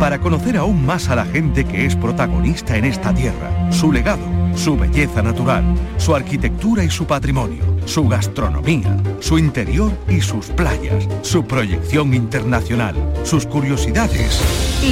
Para 0.00 0.20
conocer 0.20 0.56
aún 0.56 0.84
más 0.84 1.08
a 1.08 1.16
la 1.16 1.24
gente 1.24 1.64
que 1.64 1.86
es 1.86 1.94
protagonista 1.94 2.76
en 2.76 2.84
esta 2.84 3.14
tierra, 3.14 3.72
su 3.72 3.92
legado, 3.92 4.24
su 4.56 4.76
belleza 4.76 5.22
natural, 5.22 5.64
su 5.98 6.14
arquitectura 6.14 6.82
y 6.82 6.90
su 6.90 7.06
patrimonio, 7.06 7.64
su 7.84 8.08
gastronomía, 8.08 8.96
su 9.20 9.38
interior 9.38 9.92
y 10.08 10.20
sus 10.20 10.46
playas, 10.46 11.06
su 11.22 11.44
proyección 11.44 12.12
internacional, 12.12 12.94
sus 13.24 13.46
curiosidades. 13.46 14.40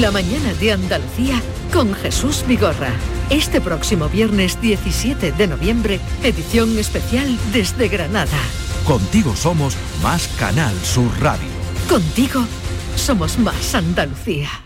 La 0.01 0.11
mañana 0.11 0.55
de 0.55 0.73
Andalucía 0.73 1.41
con 1.73 1.93
Jesús 1.95 2.45
Vigorra. 2.47 2.91
Este 3.29 3.61
próximo 3.61 4.09
viernes 4.09 4.61
17 4.61 5.33
de 5.33 5.47
noviembre, 5.49 6.01
edición 6.23 6.79
especial 6.79 7.37
desde 7.53 7.89
Granada. 7.89 8.39
Contigo 8.85 9.35
somos 9.35 9.77
más 10.03 10.29
Canal 10.39 10.75
Sur 10.85 11.11
Radio. 11.21 11.49
Contigo 11.89 12.45
somos 12.95 13.39
más 13.39 13.75
Andalucía. 13.75 14.66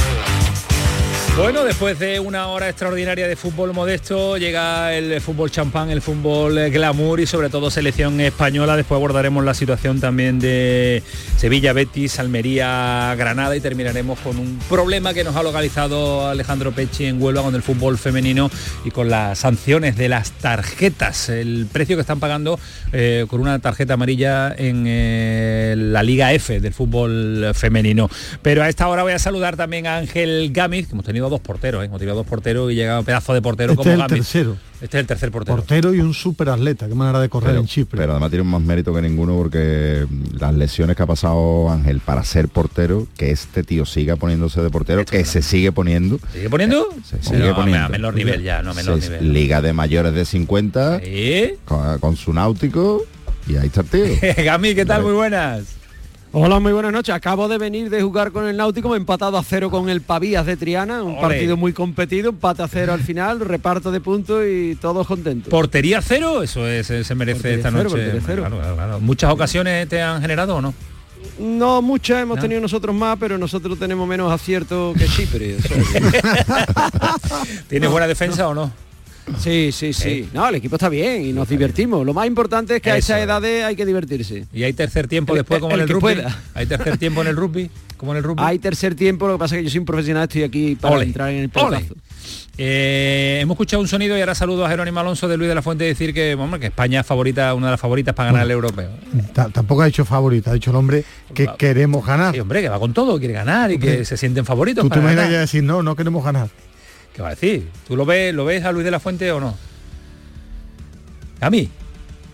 Bueno, 1.37 1.63
después 1.63 1.97
de 1.97 2.19
una 2.19 2.47
hora 2.47 2.67
extraordinaria 2.67 3.25
de 3.25 3.37
fútbol 3.37 3.73
modesto, 3.73 4.37
llega 4.37 4.93
el 4.93 5.21
fútbol 5.21 5.49
champán, 5.49 5.89
el 5.89 6.01
fútbol 6.01 6.69
glamour 6.69 7.21
y 7.21 7.25
sobre 7.25 7.49
todo 7.49 7.71
selección 7.71 8.19
española. 8.19 8.75
Después 8.75 8.97
abordaremos 8.97 9.43
la 9.45 9.53
situación 9.53 10.01
también 10.01 10.39
de 10.39 11.01
Sevilla, 11.37 11.71
Betis, 11.71 12.19
Almería, 12.19 13.15
Granada 13.17 13.55
y 13.55 13.61
terminaremos 13.61 14.19
con 14.19 14.37
un 14.37 14.59
problema 14.69 15.13
que 15.13 15.23
nos 15.23 15.35
ha 15.37 15.41
localizado 15.41 16.27
Alejandro 16.27 16.73
Pechi 16.73 17.05
en 17.05 17.19
Huelva 17.21 17.43
con 17.43 17.55
el 17.55 17.63
fútbol 17.63 17.97
femenino 17.97 18.51
y 18.83 18.91
con 18.91 19.09
las 19.09 19.39
sanciones 19.39 19.95
de 19.95 20.09
las 20.09 20.33
tarjetas. 20.33 21.29
El 21.29 21.65
precio 21.71 21.95
que 21.95 22.01
están 22.01 22.19
pagando 22.19 22.59
eh, 22.91 23.25
con 23.29 23.39
una 23.39 23.57
tarjeta 23.59 23.93
amarilla 23.93 24.53
en 24.55 24.83
eh, 24.85 25.75
la 25.77 26.03
Liga 26.03 26.33
F 26.33 26.59
del 26.59 26.73
fútbol 26.73 27.51
femenino. 27.55 28.09
Pero 28.41 28.63
a 28.63 28.69
esta 28.69 28.89
hora 28.89 29.03
voy 29.03 29.13
a 29.13 29.19
saludar 29.19 29.55
también 29.55 29.87
a 29.87 29.95
Ángel 29.95 30.51
Gámez, 30.53 30.87
que 30.87 30.91
hemos 30.91 31.05
tenido 31.05 31.20
dos 31.29 31.41
porteros, 31.41 31.81
¿eh? 31.81 31.85
hemos 31.85 31.99
tirado 31.99 32.17
dos 32.17 32.27
porteros 32.27 32.71
y 32.71 32.75
llega 32.75 32.99
un 32.99 33.05
pedazo 33.05 33.33
de 33.33 33.41
portero 33.41 33.73
este 33.73 33.83
como 33.83 33.95
es 33.95 33.99
el 33.99 34.07
tercero. 34.07 34.57
Este 34.81 34.97
es 34.97 35.01
el 35.01 35.07
tercer 35.07 35.31
portero. 35.31 35.57
Portero 35.57 35.93
y 35.93 35.99
un 35.99 36.13
super 36.13 36.49
atleta, 36.49 36.87
qué 36.87 36.95
manera 36.95 37.19
de 37.19 37.29
correr 37.29 37.51
pero, 37.51 37.61
en 37.61 37.67
Chipre. 37.67 37.97
Pero 37.97 38.13
además 38.13 38.31
tiene 38.31 38.43
más 38.45 38.61
mérito 38.61 38.93
que 38.93 39.01
ninguno 39.01 39.35
porque 39.35 40.07
las 40.39 40.55
lesiones 40.55 40.95
que 40.95 41.03
ha 41.03 41.05
pasado 41.05 41.69
Ángel 41.69 41.99
para 41.99 42.23
ser 42.23 42.47
portero, 42.47 43.07
que 43.15 43.31
este 43.31 43.63
tío 43.63 43.85
siga 43.85 44.15
poniéndose 44.15 44.61
de 44.61 44.69
portero, 44.69 45.05
que 45.05 45.23
se 45.25 45.41
sigue 45.41 45.71
poniendo. 45.71 46.19
¿Sigue 46.33 46.49
poniendo? 46.49 46.87
Se 47.05 47.21
sigue 47.21 47.49
no, 47.49 47.55
poniendo. 47.55 47.85
A 47.85 47.89
menor 47.89 48.15
nivel 48.15 48.41
ya, 48.41 48.63
no 48.63 48.73
menor 48.73 48.99
Se- 49.01 49.09
nivel. 49.09 49.33
Liga 49.33 49.61
de 49.61 49.73
mayores 49.73 50.13
de 50.13 50.25
50, 50.25 51.01
con, 51.65 51.99
con 51.99 52.15
su 52.15 52.33
náutico, 52.33 53.03
y 53.47 53.57
ahí 53.57 53.67
está 53.67 53.81
el 53.81 53.87
tío. 53.87 54.05
Gami, 54.43 54.73
¿qué 54.73 54.85
tal? 54.85 55.03
Muy 55.03 55.13
buenas. 55.13 55.80
Hola, 56.33 56.61
muy 56.61 56.71
buenas 56.71 56.93
noches. 56.93 57.13
Acabo 57.13 57.49
de 57.49 57.57
venir 57.57 57.89
de 57.89 58.01
jugar 58.01 58.31
con 58.31 58.47
el 58.47 58.55
Náutico, 58.55 58.87
me 58.87 58.95
he 58.95 58.97
empatado 58.97 59.37
a 59.37 59.43
cero 59.43 59.69
con 59.69 59.89
el 59.89 59.99
Pavías 59.99 60.45
de 60.45 60.55
Triana, 60.55 61.03
un 61.03 61.19
partido 61.19 61.57
muy 61.57 61.73
competido, 61.73 62.29
empate 62.29 62.63
a 62.63 62.69
cero 62.69 62.93
al 62.93 63.01
final, 63.01 63.39
reparto 63.41 63.91
de 63.91 63.99
puntos 63.99 64.45
y 64.49 64.75
todos 64.75 65.05
contentos. 65.07 65.49
¿Portería 65.51 66.01
cero? 66.01 66.41
Eso 66.41 66.65
es, 66.69 66.89
eh, 66.89 67.03
se 67.03 67.15
merece 67.15 67.35
Portería 67.39 67.57
esta 67.57 67.71
cero, 67.71 67.83
noche. 67.83 67.95
portería 67.95 68.21
cero. 68.25 68.41
Claro, 68.43 68.57
claro, 68.59 68.75
claro. 68.75 68.99
¿Muchas 69.01 69.29
ocasiones 69.31 69.89
te 69.89 70.01
han 70.01 70.21
generado 70.21 70.55
o 70.55 70.61
no? 70.61 70.73
No 71.37 71.81
muchas, 71.81 72.21
hemos 72.21 72.37
¿No? 72.37 72.41
tenido 72.41 72.61
nosotros 72.61 72.95
más, 72.95 73.17
pero 73.19 73.37
nosotros 73.37 73.77
tenemos 73.77 74.07
menos 74.07 74.31
acierto 74.31 74.93
que 74.97 75.07
Chipre. 75.07 75.57
¿Tienes 77.67 77.91
buena 77.91 78.07
defensa 78.07 78.47
o 78.47 78.53
no? 78.53 78.71
Sí, 79.39 79.71
sí, 79.71 79.93
sí. 79.93 80.27
No, 80.33 80.47
el 80.49 80.55
equipo 80.55 80.75
está 80.75 80.89
bien 80.89 81.25
y 81.25 81.31
nos 81.33 81.47
divertimos. 81.47 82.05
Lo 82.05 82.13
más 82.13 82.27
importante 82.27 82.75
es 82.77 82.81
que 82.81 82.91
a 82.91 82.97
esa 82.97 83.17
es. 83.19 83.25
edad 83.25 83.43
hay 83.43 83.75
que 83.75 83.85
divertirse. 83.85 84.45
¿Y 84.53 84.63
hay 84.63 84.73
tercer 84.73 85.07
tiempo 85.07 85.35
después 85.35 85.59
como 85.59 85.73
el 85.75 85.81
en 85.81 85.83
el 85.87 85.89
rugby? 85.89 86.01
pueda. 86.01 86.39
¿Hay 86.53 86.65
tercer 86.65 86.97
tiempo 86.97 87.21
en 87.21 87.27
el 87.27 87.35
rugby? 87.35 87.69
¿Como 87.97 88.11
en 88.13 88.17
el 88.17 88.23
rugby? 88.23 88.43
Hay 88.43 88.57
tercer 88.59 88.95
tiempo, 88.95 89.27
lo 89.27 89.33
que 89.35 89.39
pasa 89.39 89.55
es 89.55 89.59
que 89.59 89.63
yo 89.65 89.69
soy 89.69 89.79
un 89.79 89.85
profesional, 89.85 90.23
estoy 90.23 90.43
aquí 90.43 90.75
para 90.75 90.95
Ole, 90.95 91.05
entrar 91.05 91.29
en 91.29 91.37
el 91.43 91.49
pelotazo. 91.49 91.93
Eh, 92.57 93.39
hemos 93.41 93.55
escuchado 93.55 93.81
un 93.81 93.87
sonido 93.87 94.17
y 94.17 94.19
ahora 94.19 94.35
saludo 94.35 94.65
a 94.65 94.69
Jerónimo 94.69 94.99
Alonso 94.99 95.27
de 95.27 95.37
Luis 95.37 95.47
de 95.49 95.55
la 95.55 95.61
Fuente 95.61 95.83
decir 95.85 96.13
que, 96.13 96.33
hombre, 96.35 96.59
que 96.59 96.67
España 96.67 96.99
es 97.01 97.05
favorita, 97.05 97.53
una 97.53 97.67
de 97.67 97.71
las 97.71 97.79
favoritas 97.79 98.13
para 98.13 98.31
ganar 98.31 98.45
el 98.45 98.51
europeo. 98.51 98.89
Ta- 99.33 99.49
Tampoco 99.49 99.83
ha 99.83 99.85
dicho 99.85 100.03
favorita, 100.05 100.51
ha 100.51 100.53
dicho 100.55 100.71
el 100.71 100.75
hombre 100.77 101.03
que 101.33 101.47
queremos 101.57 102.05
ganar. 102.05 102.33
Sí, 102.33 102.39
hombre, 102.39 102.61
que 102.61 102.69
va 102.69 102.79
con 102.79 102.93
todo, 102.93 103.17
quiere 103.19 103.33
ganar 103.33 103.71
y 103.71 103.77
que 103.79 103.87
Hombre, 103.89 104.05
se 104.05 104.17
sienten 104.17 104.45
favoritos. 104.45 104.83
Tú 104.83 104.89
te 104.89 104.95
para 104.95 105.01
imaginas 105.01 105.23
ganar. 105.25 105.33
ya 105.37 105.41
decir, 105.41 105.63
no, 105.63 105.81
no 105.81 105.95
queremos 105.95 106.23
ganar. 106.23 106.49
¿Qué 107.13 107.21
va 107.21 107.29
a 107.29 107.31
decir? 107.31 107.69
¿Tú 107.87 107.95
lo 107.95 108.05
ves, 108.05 108.33
lo 108.33 108.45
ves 108.45 108.63
a 108.63 108.71
Luis 108.71 108.85
de 108.85 108.91
la 108.91 108.99
Fuente 108.99 109.31
o 109.31 109.39
no? 109.39 109.57
¿A 111.39 111.49
mí? 111.49 111.69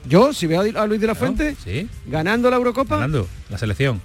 Yo, 0.05 0.33
si 0.33 0.47
veo 0.47 0.61
a 0.61 0.85
Luis 0.85 1.01
de 1.01 1.07
la 1.07 1.15
Fuente 1.15 1.55
Sí, 1.61 1.89
ganando 2.05 2.49
la 2.49 2.55
Eurocopa, 2.57 2.95
ganando 2.95 3.27
la 3.49 3.57
selección. 3.57 4.01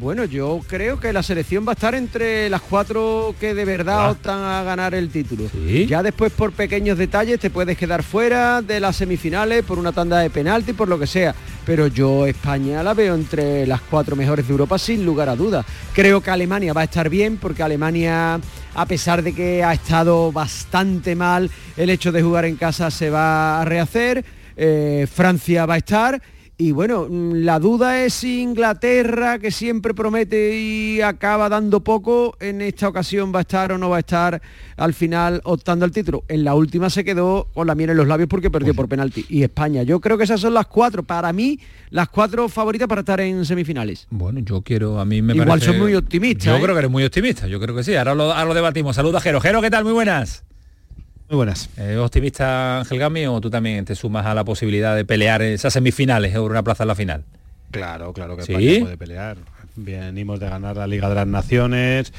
Bueno, 0.00 0.24
yo 0.26 0.60
creo 0.68 1.00
que 1.00 1.12
la 1.12 1.22
selección 1.22 1.66
va 1.66 1.72
a 1.72 1.74
estar 1.74 1.94
entre 1.94 2.48
las 2.50 2.60
cuatro 2.60 3.34
que 3.40 3.54
de 3.54 3.64
verdad 3.64 4.06
Ah. 4.06 4.10
optan 4.10 4.38
a 4.44 4.62
ganar 4.62 4.94
el 4.94 5.08
título. 5.08 5.44
Ya 5.88 6.02
después 6.02 6.30
por 6.32 6.52
pequeños 6.52 6.98
detalles 6.98 7.40
te 7.40 7.50
puedes 7.50 7.76
quedar 7.76 8.02
fuera 8.02 8.62
de 8.62 8.78
las 8.80 8.96
semifinales 8.96 9.64
por 9.64 9.78
una 9.78 9.90
tanda 9.90 10.18
de 10.18 10.30
penalti, 10.30 10.72
por 10.74 10.88
lo 10.88 10.98
que 10.98 11.06
sea. 11.06 11.34
Pero 11.66 11.86
yo 11.88 12.26
España 12.26 12.82
la 12.82 12.94
veo 12.94 13.14
entre 13.14 13.66
las 13.66 13.80
cuatro 13.80 14.14
mejores 14.14 14.46
de 14.46 14.52
Europa 14.52 14.78
sin 14.78 15.04
lugar 15.04 15.28
a 15.30 15.36
dudas. 15.36 15.66
Creo 15.94 16.20
que 16.20 16.30
Alemania 16.30 16.72
va 16.72 16.82
a 16.82 16.84
estar 16.84 17.08
bien 17.08 17.36
porque 17.38 17.62
Alemania, 17.62 18.38
a 18.74 18.86
pesar 18.86 19.22
de 19.22 19.32
que 19.34 19.64
ha 19.64 19.72
estado 19.72 20.30
bastante 20.30 21.16
mal, 21.16 21.50
el 21.76 21.90
hecho 21.90 22.12
de 22.12 22.22
jugar 22.22 22.44
en 22.44 22.56
casa 22.56 22.90
se 22.90 23.10
va 23.10 23.60
a 23.60 23.64
rehacer. 23.64 24.24
Eh, 24.56 25.06
Francia 25.12 25.66
va 25.66 25.74
a 25.74 25.78
estar. 25.78 26.22
Y 26.60 26.72
bueno, 26.72 27.06
mm, 27.08 27.34
la 27.44 27.60
duda 27.60 28.02
es 28.04 28.14
si 28.14 28.40
Inglaterra, 28.42 29.38
que 29.38 29.52
siempre 29.52 29.94
promete 29.94 30.58
y 30.58 31.00
acaba 31.00 31.48
dando 31.48 31.84
poco, 31.84 32.36
en 32.40 32.60
esta 32.62 32.88
ocasión 32.88 33.32
va 33.32 33.38
a 33.38 33.42
estar 33.42 33.70
o 33.70 33.78
no 33.78 33.88
va 33.90 33.98
a 33.98 34.00
estar 34.00 34.42
al 34.76 34.92
final 34.92 35.40
optando 35.44 35.84
al 35.84 35.92
título. 35.92 36.24
En 36.26 36.42
la 36.42 36.56
última 36.56 36.90
se 36.90 37.04
quedó 37.04 37.46
con 37.54 37.68
la 37.68 37.76
miel 37.76 37.90
en 37.90 37.96
los 37.98 38.08
labios 38.08 38.28
porque 38.28 38.50
perdió 38.50 38.74
por 38.74 38.88
penalti. 38.88 39.24
Y 39.28 39.44
España, 39.44 39.84
yo 39.84 40.00
creo 40.00 40.18
que 40.18 40.24
esas 40.24 40.40
son 40.40 40.52
las 40.52 40.66
cuatro, 40.66 41.04
para 41.04 41.32
mí, 41.32 41.60
las 41.90 42.08
cuatro 42.08 42.48
favoritas 42.48 42.88
para 42.88 43.02
estar 43.02 43.20
en 43.20 43.44
semifinales. 43.44 44.08
Bueno, 44.10 44.40
yo 44.40 44.60
quiero, 44.62 44.98
a 44.98 45.04
mí 45.04 45.22
me 45.22 45.34
Igual 45.34 45.46
parece- 45.48 45.66
son 45.66 45.78
muy 45.78 45.94
optimistas, 45.94 46.46
Yo 46.46 46.56
¿eh? 46.56 46.60
creo 46.60 46.74
que 46.74 46.78
eres 46.80 46.90
muy 46.90 47.04
optimista, 47.04 47.46
yo 47.46 47.60
creo 47.60 47.76
que 47.76 47.84
sí. 47.84 47.94
Ahora 47.94 48.16
lo, 48.16 48.32
ahora 48.32 48.46
lo 48.46 48.54
debatimos. 48.54 48.96
Saludos, 48.96 49.22
Jero. 49.22 49.40
Jero, 49.40 49.62
¿qué 49.62 49.70
tal? 49.70 49.84
Muy 49.84 49.92
buenas. 49.92 50.42
Muy 51.28 51.36
buenas. 51.36 51.68
¿Es 51.76 51.98
optimista 51.98 52.78
Ángel 52.78 52.98
Gami 52.98 53.26
o 53.26 53.40
tú 53.40 53.50
también 53.50 53.84
te 53.84 53.94
sumas 53.94 54.24
a 54.24 54.34
la 54.34 54.44
posibilidad 54.44 54.96
de 54.96 55.04
pelear 55.04 55.42
esas 55.42 55.74
semifinales 55.74 56.34
o 56.36 56.44
una 56.44 56.62
plaza 56.62 56.84
en 56.84 56.88
la 56.88 56.94
final? 56.94 57.24
Claro, 57.70 58.14
claro 58.14 58.36
que 58.36 58.44
¿Sí? 58.44 58.52
España 58.52 58.80
puede 58.80 58.96
pelear. 58.96 59.36
Venimos 59.76 60.40
de 60.40 60.48
ganar 60.48 60.76
la 60.76 60.86
Liga 60.86 61.08
de 61.08 61.14
las 61.14 61.26
Naciones. 61.26 62.12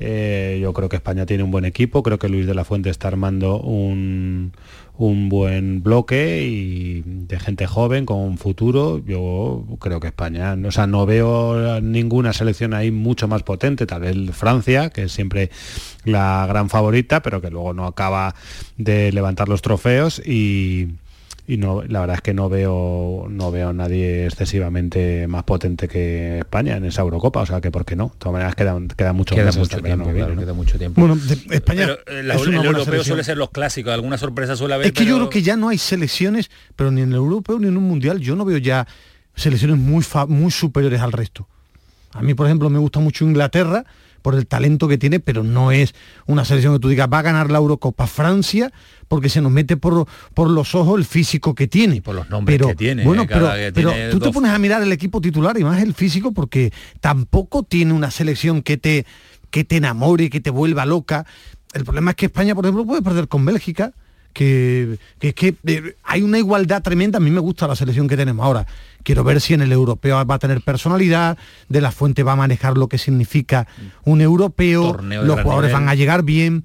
eh, 0.00 0.58
yo 0.62 0.72
creo 0.72 0.88
que 0.88 0.96
España 0.96 1.26
tiene 1.26 1.42
un 1.42 1.50
buen 1.50 1.66
equipo. 1.66 2.02
Creo 2.02 2.18
que 2.18 2.28
Luis 2.28 2.46
de 2.46 2.54
la 2.54 2.64
Fuente 2.64 2.88
está 2.88 3.08
armando 3.08 3.60
un, 3.60 4.52
un 4.96 5.28
buen 5.28 5.82
bloque 5.82 6.42
y 6.46 7.02
de 7.04 7.38
gente 7.40 7.66
joven 7.66 8.06
con 8.06 8.38
futuro. 8.38 9.02
Yo 9.04 9.64
creo 9.80 10.00
que 10.00 10.08
España, 10.08 10.56
o 10.64 10.70
sea, 10.70 10.86
no 10.86 11.04
veo 11.06 11.80
ninguna 11.80 12.32
selección 12.32 12.74
ahí 12.74 12.90
mucho 12.90 13.26
más 13.26 13.42
potente. 13.42 13.86
Tal 13.86 14.02
vez 14.02 14.16
Francia, 14.32 14.90
que 14.90 15.04
es 15.04 15.12
siempre 15.12 15.50
la 16.04 16.46
gran 16.48 16.70
favorita, 16.70 17.22
pero 17.22 17.40
que 17.40 17.50
luego 17.50 17.74
no 17.74 17.86
acaba 17.86 18.34
de 18.76 19.10
levantar 19.12 19.48
los 19.48 19.62
trofeos 19.62 20.20
y 20.24 20.88
y 21.46 21.58
no 21.58 21.82
la 21.82 22.00
verdad 22.00 22.16
es 22.16 22.22
que 22.22 22.32
no 22.32 22.48
veo 22.48 23.26
no 23.28 23.50
veo 23.50 23.68
a 23.68 23.72
nadie 23.74 24.24
excesivamente 24.26 25.26
más 25.26 25.44
potente 25.44 25.88
que 25.88 26.38
España 26.38 26.76
en 26.78 26.86
esa 26.86 27.02
Eurocopa 27.02 27.40
o 27.42 27.46
sea 27.46 27.60
que 27.60 27.70
por 27.70 27.84
qué 27.84 27.96
no 27.96 28.04
de 28.06 28.18
todas 28.18 28.32
maneras 28.32 28.54
queda, 28.54 28.78
queda 28.96 29.12
mucho 29.12 29.34
Queda 29.34 29.52
mucho 29.52 29.80
tiempo, 29.82 30.06
que 30.06 30.12
viene, 30.12 30.18
claro, 30.20 30.34
¿no? 30.36 30.40
queda 30.40 30.52
mucho 30.54 30.78
tiempo. 30.78 31.00
Bueno, 31.00 31.16
de- 31.16 31.56
España 31.56 31.86
Pero, 31.86 31.98
eh, 32.18 32.22
la- 32.22 32.34
es 32.36 32.42
el 32.46 32.54
europeo 32.54 32.72
selección. 32.84 33.04
suele 33.04 33.24
ser 33.24 33.36
los 33.36 33.50
clásicos, 33.50 33.92
alguna 33.92 34.16
sorpresa 34.16 34.56
suele 34.56 34.74
haber. 34.74 34.86
Es 34.86 34.92
que 34.94 35.04
yo 35.04 35.16
creo 35.16 35.28
que 35.28 35.42
ya 35.42 35.56
no 35.56 35.68
hay 35.68 35.76
selecciones, 35.78 36.50
pero 36.76 36.90
ni 36.90 37.02
en 37.02 37.10
el 37.10 37.16
europeo 37.16 37.58
ni 37.58 37.68
en 37.68 37.76
un 37.76 37.84
mundial, 37.84 38.20
yo 38.20 38.36
no 38.36 38.44
veo 38.46 38.58
ya 38.58 38.86
selecciones 39.34 39.76
muy, 39.76 40.02
fa- 40.02 40.26
muy 40.26 40.50
superiores 40.50 41.00
al 41.00 41.12
resto. 41.12 41.46
A 42.12 42.22
mí, 42.22 42.32
por 42.34 42.46
ejemplo, 42.46 42.70
me 42.70 42.78
gusta 42.78 43.00
mucho 43.00 43.24
Inglaterra 43.24 43.84
por 44.22 44.34
el 44.34 44.46
talento 44.46 44.88
que 44.88 44.96
tiene, 44.96 45.20
pero 45.20 45.42
no 45.42 45.72
es 45.72 45.94
una 46.26 46.44
selección 46.46 46.72
que 46.72 46.78
tú 46.78 46.88
digas 46.88 47.08
va 47.12 47.18
a 47.18 47.22
ganar 47.22 47.50
la 47.50 47.58
Eurocopa 47.58 48.06
Francia 48.06 48.72
porque 49.14 49.28
se 49.28 49.40
nos 49.40 49.52
mete 49.52 49.76
por, 49.76 50.08
por 50.34 50.50
los 50.50 50.74
ojos 50.74 50.98
el 50.98 51.04
físico 51.04 51.54
que 51.54 51.68
tiene. 51.68 52.02
Por 52.02 52.16
los 52.16 52.28
nombres 52.28 52.58
pero, 52.58 52.66
que 52.66 52.74
tiene, 52.74 53.04
Bueno, 53.04 53.22
eh, 53.22 53.26
pero, 53.28 53.52
que 53.52 53.70
pero 53.72 53.92
tiene 53.92 54.10
tú 54.10 54.18
te 54.18 54.32
pones 54.32 54.50
a 54.50 54.58
mirar 54.58 54.82
el 54.82 54.90
equipo 54.90 55.20
titular 55.20 55.56
y 55.56 55.62
más 55.62 55.80
el 55.80 55.94
físico 55.94 56.32
porque 56.32 56.72
tampoco 57.00 57.62
tiene 57.62 57.92
una 57.92 58.10
selección 58.10 58.60
que 58.60 58.76
te, 58.76 59.06
que 59.52 59.62
te 59.62 59.76
enamore, 59.76 60.30
que 60.30 60.40
te 60.40 60.50
vuelva 60.50 60.84
loca. 60.84 61.26
El 61.74 61.84
problema 61.84 62.10
es 62.10 62.16
que 62.16 62.26
España, 62.26 62.56
por 62.56 62.64
ejemplo, 62.64 62.84
puede 62.84 63.02
perder 63.02 63.28
con 63.28 63.44
Bélgica, 63.44 63.92
que, 64.32 64.98
que, 65.20 65.54
eh, 65.64 65.94
hay 66.02 66.22
una 66.22 66.38
igualdad 66.38 66.82
tremenda. 66.82 67.18
A 67.18 67.20
mí 67.20 67.30
me 67.30 67.38
gusta 67.38 67.68
la 67.68 67.76
selección 67.76 68.08
que 68.08 68.16
tenemos 68.16 68.44
ahora. 68.44 68.66
Quiero 69.04 69.22
ver 69.22 69.40
si 69.40 69.54
en 69.54 69.62
el 69.62 69.70
europeo 69.70 70.26
va 70.26 70.34
a 70.34 70.38
tener 70.40 70.60
personalidad, 70.60 71.38
de 71.68 71.80
la 71.80 71.92
fuente 71.92 72.24
va 72.24 72.32
a 72.32 72.36
manejar 72.36 72.76
lo 72.76 72.88
que 72.88 72.98
significa 72.98 73.68
un 74.02 74.20
europeo, 74.20 74.98
los 75.00 75.40
jugadores 75.40 75.72
van 75.72 75.88
a 75.88 75.94
llegar 75.94 76.24
bien, 76.24 76.64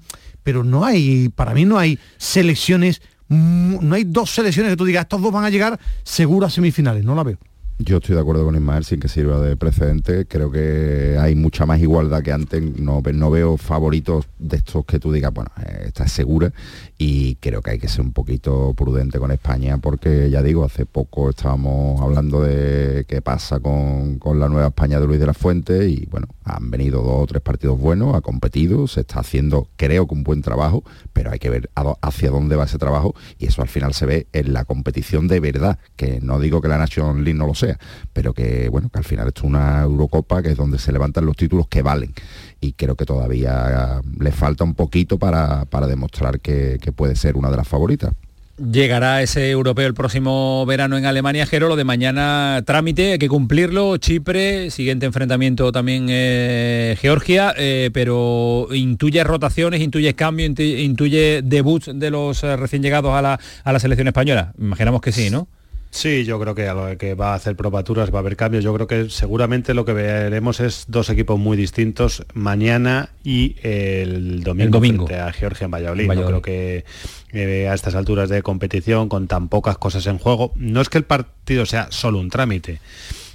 pero 0.50 0.64
no 0.64 0.84
hay, 0.84 1.28
para 1.28 1.54
mí 1.54 1.64
no 1.64 1.78
hay 1.78 1.96
selecciones, 2.18 3.02
no 3.28 3.94
hay 3.94 4.02
dos 4.02 4.32
selecciones 4.32 4.72
que 4.72 4.76
tú 4.76 4.84
digas, 4.84 5.02
estos 5.02 5.22
dos 5.22 5.30
van 5.30 5.44
a 5.44 5.48
llegar 5.48 5.78
seguro 6.02 6.44
a 6.44 6.50
semifinales, 6.50 7.04
no 7.04 7.14
la 7.14 7.22
veo. 7.22 7.38
Yo 7.78 7.98
estoy 7.98 8.16
de 8.16 8.20
acuerdo 8.20 8.44
con 8.44 8.56
Ismael 8.56 8.84
sin 8.84 8.98
que 8.98 9.06
sirva 9.06 9.40
de 9.40 9.56
precedente. 9.56 10.26
Creo 10.26 10.50
que 10.50 11.16
hay 11.20 11.36
mucha 11.36 11.66
más 11.66 11.80
igualdad 11.80 12.20
que 12.20 12.32
antes. 12.32 12.60
No, 12.80 13.00
veo 13.00 13.56
favoritos 13.58 14.26
de 14.40 14.56
estos 14.56 14.84
que 14.84 14.98
tú 14.98 15.12
digas, 15.12 15.32
bueno, 15.32 15.52
eh, 15.64 15.84
esta 15.86 16.04
es 16.04 16.12
segura. 16.12 16.52
Y 16.98 17.36
creo 17.36 17.62
que 17.62 17.70
hay 17.70 17.78
que 17.78 17.88
ser 17.88 18.00
un 18.00 18.12
poquito 18.12 18.74
prudente 18.74 19.20
con 19.20 19.30
España 19.30 19.78
porque 19.78 20.28
ya 20.30 20.42
digo, 20.42 20.64
hace 20.64 20.84
poco 20.84 21.30
estábamos 21.30 22.00
hablando 22.00 22.42
de 22.42 23.04
qué 23.06 23.22
pasa 23.22 23.60
con, 23.60 24.18
con 24.18 24.40
la 24.40 24.48
nueva 24.48 24.66
España 24.66 24.98
de 24.98 25.06
Luis 25.06 25.20
de 25.20 25.26
la 25.26 25.34
Fuente 25.34 25.88
y 25.88 26.06
bueno, 26.10 26.26
han 26.56 26.70
venido 26.70 27.02
dos 27.02 27.22
o 27.22 27.26
tres 27.26 27.42
partidos 27.42 27.78
buenos, 27.78 28.14
ha 28.14 28.20
competido, 28.20 28.86
se 28.86 29.00
está 29.00 29.20
haciendo, 29.20 29.68
creo 29.76 30.06
que 30.06 30.14
un 30.14 30.24
buen 30.24 30.42
trabajo, 30.42 30.84
pero 31.12 31.30
hay 31.30 31.38
que 31.38 31.50
ver 31.50 31.70
hacia 32.02 32.30
dónde 32.30 32.56
va 32.56 32.64
ese 32.64 32.78
trabajo 32.78 33.14
y 33.38 33.46
eso 33.46 33.62
al 33.62 33.68
final 33.68 33.94
se 33.94 34.06
ve 34.06 34.26
en 34.32 34.52
la 34.52 34.64
competición 34.64 35.28
de 35.28 35.40
verdad, 35.40 35.78
que 35.96 36.20
no 36.20 36.38
digo 36.38 36.60
que 36.60 36.68
la 36.68 36.78
Nation 36.78 37.24
League 37.24 37.38
no 37.38 37.46
lo 37.46 37.54
sea 37.54 37.78
pero 38.12 38.34
que 38.34 38.68
bueno, 38.68 38.88
que 38.90 38.98
al 38.98 39.04
final 39.04 39.32
es 39.34 39.42
una 39.42 39.82
Eurocopa 39.82 40.42
que 40.42 40.50
es 40.50 40.56
donde 40.56 40.78
se 40.78 40.92
levantan 40.92 41.26
los 41.26 41.36
títulos 41.36 41.68
que 41.68 41.82
valen 41.82 42.12
y 42.60 42.72
creo 42.72 42.94
que 42.94 43.06
todavía 43.06 44.00
le 44.18 44.32
falta 44.32 44.64
un 44.64 44.74
poquito 44.74 45.18
para, 45.18 45.66
demostrar 45.86 46.40
que, 46.40 46.78
puede 46.94 47.16
ser 47.16 47.36
una 47.36 47.50
de 47.50 47.56
las 47.56 47.68
favoritas. 47.68 48.12
Llegará 48.60 49.22
ese 49.22 49.50
europeo 49.50 49.86
el 49.86 49.94
próximo 49.94 50.66
verano 50.66 50.98
en 50.98 51.06
Alemania, 51.06 51.46
Jero, 51.46 51.68
lo 51.68 51.76
de 51.76 51.84
mañana 51.84 52.62
trámite, 52.66 53.12
hay 53.12 53.18
que 53.18 53.26
cumplirlo, 53.28 53.96
Chipre, 53.96 54.70
siguiente 54.70 55.06
enfrentamiento 55.06 55.72
también 55.72 56.08
eh, 56.10 56.94
Georgia, 57.00 57.54
eh, 57.56 57.88
pero 57.94 58.68
intuye 58.72 59.24
rotaciones, 59.24 59.80
intuye 59.80 60.14
cambio, 60.14 60.44
intuye 60.44 61.40
debuts 61.42 61.90
de 61.94 62.10
los 62.10 62.44
eh, 62.44 62.54
recién 62.58 62.82
llegados 62.82 63.14
a 63.14 63.22
la, 63.22 63.40
a 63.64 63.72
la 63.72 63.80
selección 63.80 64.08
española. 64.08 64.52
Imaginamos 64.58 65.00
que 65.00 65.12
sí, 65.12 65.30
¿no? 65.30 65.48
Sí, 65.90 66.24
yo 66.24 66.38
creo 66.38 66.54
que 66.54 66.68
a 66.68 66.74
lo 66.74 66.96
que 66.96 67.14
va 67.14 67.32
a 67.32 67.34
hacer 67.34 67.56
probaturas 67.56 68.14
va 68.14 68.18
a 68.18 68.20
haber 68.20 68.36
cambios. 68.36 68.62
Yo 68.62 68.72
creo 68.72 68.86
que 68.86 69.10
seguramente 69.10 69.74
lo 69.74 69.84
que 69.84 69.92
veremos 69.92 70.60
es 70.60 70.84
dos 70.86 71.10
equipos 71.10 71.38
muy 71.38 71.56
distintos 71.56 72.24
mañana 72.32 73.10
y 73.24 73.56
el 73.62 74.44
domingo, 74.44 74.78
frente 74.78 75.18
a 75.18 75.32
Georgia 75.32 75.64
en 75.64 75.72
Valladolid. 75.72 76.08
creo 76.08 76.42
que 76.42 76.84
eh, 77.32 77.68
a 77.68 77.74
estas 77.74 77.96
alturas 77.96 78.28
de 78.28 78.42
competición, 78.42 79.08
con 79.08 79.26
tan 79.26 79.48
pocas 79.48 79.78
cosas 79.78 80.06
en 80.06 80.18
juego, 80.18 80.52
no 80.54 80.80
es 80.80 80.88
que 80.88 80.98
el 80.98 81.04
partido 81.04 81.66
sea 81.66 81.88
solo 81.90 82.20
un 82.20 82.30
trámite. 82.30 82.80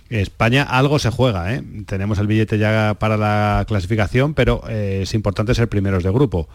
España 0.10 0.64
algo 0.64 1.00
se 1.00 1.10
juega, 1.10 1.54
¿eh? 1.54 1.64
tenemos 1.88 2.20
el 2.20 2.28
billete 2.28 2.60
ya 2.60 2.96
para 3.00 3.18
la 3.18 3.66
clasificación, 3.68 4.34
pero 4.34 4.64
eh, 4.70 5.00
es 5.02 5.14
importante 5.14 5.56
ser 5.56 5.68
primeros 5.68 6.04
de 6.04 6.12
grupo. 6.12 6.48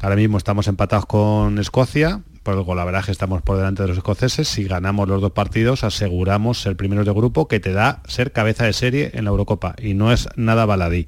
Ahora 0.00 0.16
mismo 0.16 0.36
estamos 0.36 0.68
empatados 0.68 1.06
con 1.06 1.58
Escocia, 1.58 2.20
por 2.42 2.54
el 2.54 2.62
golaveraje 2.62 3.12
estamos 3.12 3.42
por 3.42 3.56
delante 3.56 3.82
de 3.82 3.88
los 3.88 3.98
escoceses. 3.98 4.48
Si 4.48 4.64
ganamos 4.64 5.08
los 5.08 5.20
dos 5.20 5.32
partidos, 5.32 5.84
aseguramos 5.84 6.60
ser 6.60 6.76
primeros 6.76 7.06
de 7.06 7.12
grupo, 7.12 7.48
que 7.48 7.60
te 7.60 7.72
da 7.72 8.02
ser 8.06 8.32
cabeza 8.32 8.64
de 8.64 8.72
serie 8.72 9.10
en 9.14 9.24
la 9.24 9.30
Eurocopa. 9.30 9.74
Y 9.80 9.94
no 9.94 10.12
es 10.12 10.28
nada 10.36 10.66
baladí. 10.66 11.06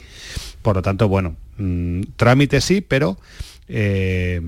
Por 0.63 0.77
lo 0.77 0.83
tanto, 0.83 1.09
bueno, 1.09 1.37
mm, 1.59 2.03
trámite 2.17 2.61
sí, 2.61 2.81
pero 2.81 3.19
eh, 3.69 4.41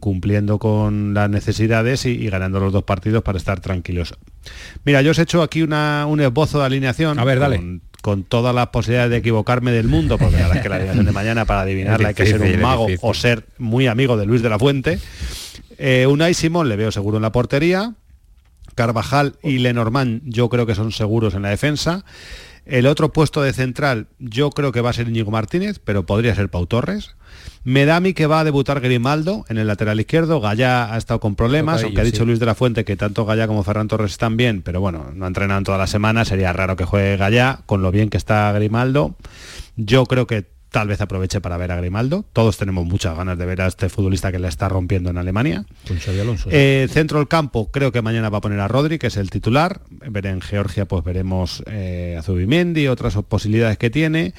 cumpliendo 0.00 0.58
con 0.58 1.12
las 1.12 1.28
necesidades 1.28 2.06
y, 2.06 2.28
ganando 2.28 2.60
los 2.60 2.72
dos 2.72 2.84
partidos 2.84 3.22
para 3.22 3.38
estar 3.38 3.60
tranquilos. 3.60 4.14
Mira, 4.84 5.02
yo 5.02 5.10
os 5.10 5.18
he 5.18 5.22
hecho 5.22 5.42
aquí 5.42 5.62
un 5.62 6.20
esbozo 6.20 6.60
de 6.60 6.66
alineación. 6.66 7.18
A 7.18 7.24
ver, 7.24 7.38
dale 7.38 7.80
con 8.06 8.22
todas 8.22 8.54
las 8.54 8.68
posibilidades 8.68 9.10
de 9.10 9.16
equivocarme 9.16 9.72
del 9.72 9.88
mundo, 9.88 10.16
porque 10.16 10.36
la 10.36 10.42
verdad 10.42 10.56
es 10.58 10.62
que 10.62 10.68
la 10.68 10.76
alineación 10.76 11.06
de 11.06 11.10
mañana 11.10 11.44
para 11.44 11.60
adivinarla 11.62 12.08
hay 12.10 12.14
que 12.14 12.24
ser 12.24 12.40
un 12.40 12.60
mago 12.60 12.86
o 13.00 13.14
ser 13.14 13.46
muy 13.58 13.88
amigo 13.88 14.16
de 14.16 14.26
Luis 14.26 14.42
de 14.42 14.48
la 14.48 14.60
Fuente. 14.60 15.00
Eh, 15.78 16.06
Unai 16.06 16.34
Simón 16.34 16.68
le 16.68 16.76
veo 16.76 16.90
seguro 16.90 17.18
en 17.18 17.22
la 17.22 17.32
portería. 17.32 17.94
Carvajal 18.74 19.36
y 19.42 19.58
Lenormand 19.58 20.22
yo 20.24 20.48
creo 20.48 20.66
que 20.66 20.74
son 20.74 20.92
seguros 20.92 21.34
en 21.34 21.42
la 21.42 21.50
defensa. 21.50 22.04
El 22.66 22.86
otro 22.86 23.12
puesto 23.12 23.42
de 23.42 23.52
central 23.52 24.08
yo 24.18 24.50
creo 24.50 24.72
que 24.72 24.80
va 24.80 24.90
a 24.90 24.92
ser 24.92 25.08
Íñigo 25.08 25.30
Martínez, 25.30 25.78
pero 25.82 26.04
podría 26.04 26.34
ser 26.34 26.48
Pau 26.48 26.66
Torres. 26.66 27.14
Me 27.62 27.84
da 27.84 27.96
a 27.96 28.00
mí 28.00 28.12
que 28.12 28.26
va 28.26 28.40
a 28.40 28.44
debutar 28.44 28.80
Grimaldo 28.80 29.44
en 29.48 29.58
el 29.58 29.68
lateral 29.68 30.00
izquierdo. 30.00 30.40
Gallá 30.40 30.92
ha 30.92 30.98
estado 30.98 31.20
con 31.20 31.36
problemas, 31.36 31.84
aunque 31.84 32.00
ha 32.00 32.04
dicho 32.04 32.24
Luis 32.24 32.40
de 32.40 32.46
la 32.46 32.56
Fuente 32.56 32.84
que 32.84 32.96
tanto 32.96 33.24
Gallá 33.24 33.46
como 33.46 33.62
Ferran 33.62 33.86
Torres 33.86 34.12
están 34.12 34.36
bien, 34.36 34.62
pero 34.62 34.80
bueno, 34.80 35.12
no 35.14 35.26
entrenan 35.26 35.62
toda 35.62 35.78
la 35.78 35.86
semana, 35.86 36.24
sería 36.24 36.52
raro 36.52 36.76
que 36.76 36.84
juegue 36.84 37.16
Gallá, 37.16 37.60
con 37.66 37.82
lo 37.82 37.92
bien 37.92 38.10
que 38.10 38.16
está 38.16 38.50
Grimaldo. 38.52 39.14
Yo 39.76 40.06
creo 40.06 40.26
que 40.26 40.55
tal 40.70 40.88
vez 40.88 41.00
aproveche 41.00 41.40
para 41.40 41.56
ver 41.56 41.72
a 41.72 41.76
Grimaldo. 41.76 42.24
Todos 42.32 42.56
tenemos 42.56 42.86
muchas 42.86 43.16
ganas 43.16 43.38
de 43.38 43.46
ver 43.46 43.60
a 43.62 43.66
este 43.66 43.88
futbolista 43.88 44.30
que 44.32 44.38
le 44.38 44.48
está 44.48 44.68
rompiendo 44.68 45.10
en 45.10 45.18
Alemania. 45.18 45.64
Eh, 46.50 46.88
centro 46.90 47.18
del 47.18 47.28
campo, 47.28 47.70
creo 47.70 47.92
que 47.92 48.02
mañana 48.02 48.28
va 48.28 48.38
a 48.38 48.40
poner 48.40 48.60
a 48.60 48.68
Rodri, 48.68 48.98
que 48.98 49.06
es 49.08 49.16
el 49.16 49.30
titular. 49.30 49.80
Ver 49.90 50.26
en 50.26 50.40
Georgia, 50.40 50.86
pues 50.86 51.04
veremos 51.04 51.62
eh, 51.66 52.16
a 52.18 52.22
Zubimendi, 52.22 52.88
otras 52.88 53.16
posibilidades 53.28 53.78
que 53.78 53.90
tiene. 53.90 54.34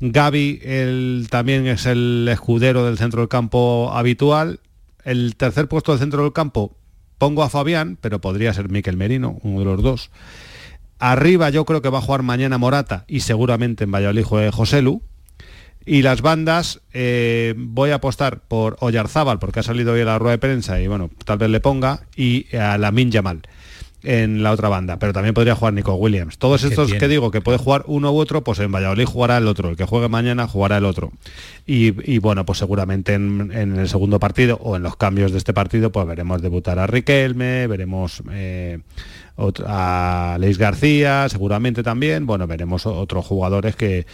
Gaby 0.00 0.60
el, 0.62 1.26
también 1.30 1.66
es 1.66 1.86
el 1.86 2.26
escudero 2.30 2.86
del 2.86 2.96
centro 2.96 3.20
del 3.20 3.28
campo 3.28 3.90
habitual. 3.92 4.60
El 5.04 5.36
tercer 5.36 5.68
puesto 5.68 5.92
del 5.92 6.00
centro 6.00 6.22
del 6.22 6.32
campo 6.32 6.76
pongo 7.18 7.42
a 7.42 7.50
Fabián, 7.50 7.98
pero 8.00 8.20
podría 8.20 8.54
ser 8.54 8.70
Miquel 8.70 8.96
Merino, 8.96 9.38
uno 9.42 9.58
de 9.60 9.64
los 9.66 9.82
dos. 9.82 10.10
Arriba 10.98 11.50
yo 11.50 11.64
creo 11.64 11.82
que 11.82 11.88
va 11.88 11.98
a 11.98 12.02
jugar 12.02 12.22
mañana 12.22 12.58
Morata 12.58 13.04
y 13.08 13.20
seguramente 13.20 13.84
en 13.84 13.92
Valladolid 13.92 14.24
juegue 14.24 14.50
Joselu. 14.50 15.02
Y 15.86 16.02
las 16.02 16.22
bandas, 16.22 16.80
eh, 16.92 17.54
voy 17.56 17.90
a 17.90 17.96
apostar 17.96 18.40
por 18.40 18.76
Oyarzábal, 18.80 19.38
porque 19.38 19.60
ha 19.60 19.62
salido 19.62 19.94
hoy 19.94 20.02
a 20.02 20.04
la 20.04 20.18
rueda 20.18 20.32
de 20.32 20.38
prensa 20.38 20.80
y 20.80 20.86
bueno, 20.86 21.10
tal 21.24 21.38
vez 21.38 21.50
le 21.50 21.60
ponga, 21.60 22.02
y 22.14 22.54
a 22.54 22.76
la 22.78 22.92
Yamal 22.92 23.42
en 24.02 24.42
la 24.42 24.52
otra 24.52 24.68
banda, 24.68 24.98
pero 24.98 25.12
también 25.12 25.34
podría 25.34 25.54
jugar 25.54 25.74
Nico 25.74 25.94
Williams. 25.94 26.38
Todos 26.38 26.64
estos 26.64 26.92
que 26.94 27.08
digo 27.08 27.30
que 27.30 27.40
puede 27.40 27.58
jugar 27.58 27.84
uno 27.86 28.12
u 28.12 28.18
otro, 28.18 28.42
pues 28.42 28.58
en 28.60 28.72
Valladolid 28.72 29.04
jugará 29.04 29.36
el 29.36 29.46
otro, 29.46 29.70
el 29.70 29.76
que 29.76 29.84
juegue 29.84 30.08
mañana 30.08 30.48
jugará 30.48 30.78
el 30.78 30.84
otro. 30.84 31.12
Y, 31.66 32.18
bueno, 32.18 32.44
pues 32.44 32.58
seguramente 32.58 33.14
en, 33.14 33.52
el 33.52 33.88
segundo 33.88 34.18
partido 34.18 34.58
o 34.62 34.76
en 34.76 34.82
los 34.82 34.96
cambios 34.96 35.32
de 35.32 35.38
este 35.38 35.52
partido, 35.52 35.92
pues 35.92 36.06
veremos 36.06 36.42
debutar 36.42 36.78
a 36.78 36.86
Riquelme, 36.86 37.66
veremos 37.66 38.22
eh, 38.32 38.78
a 39.66 40.36
Leis 40.40 40.58
García, 40.58 41.28
seguramente 41.28 41.82
también, 41.82 42.26
bueno, 42.26 42.46
veremos 42.46 42.86
otros 42.86 43.26
jugadores 43.26 43.76
que, 43.76 44.06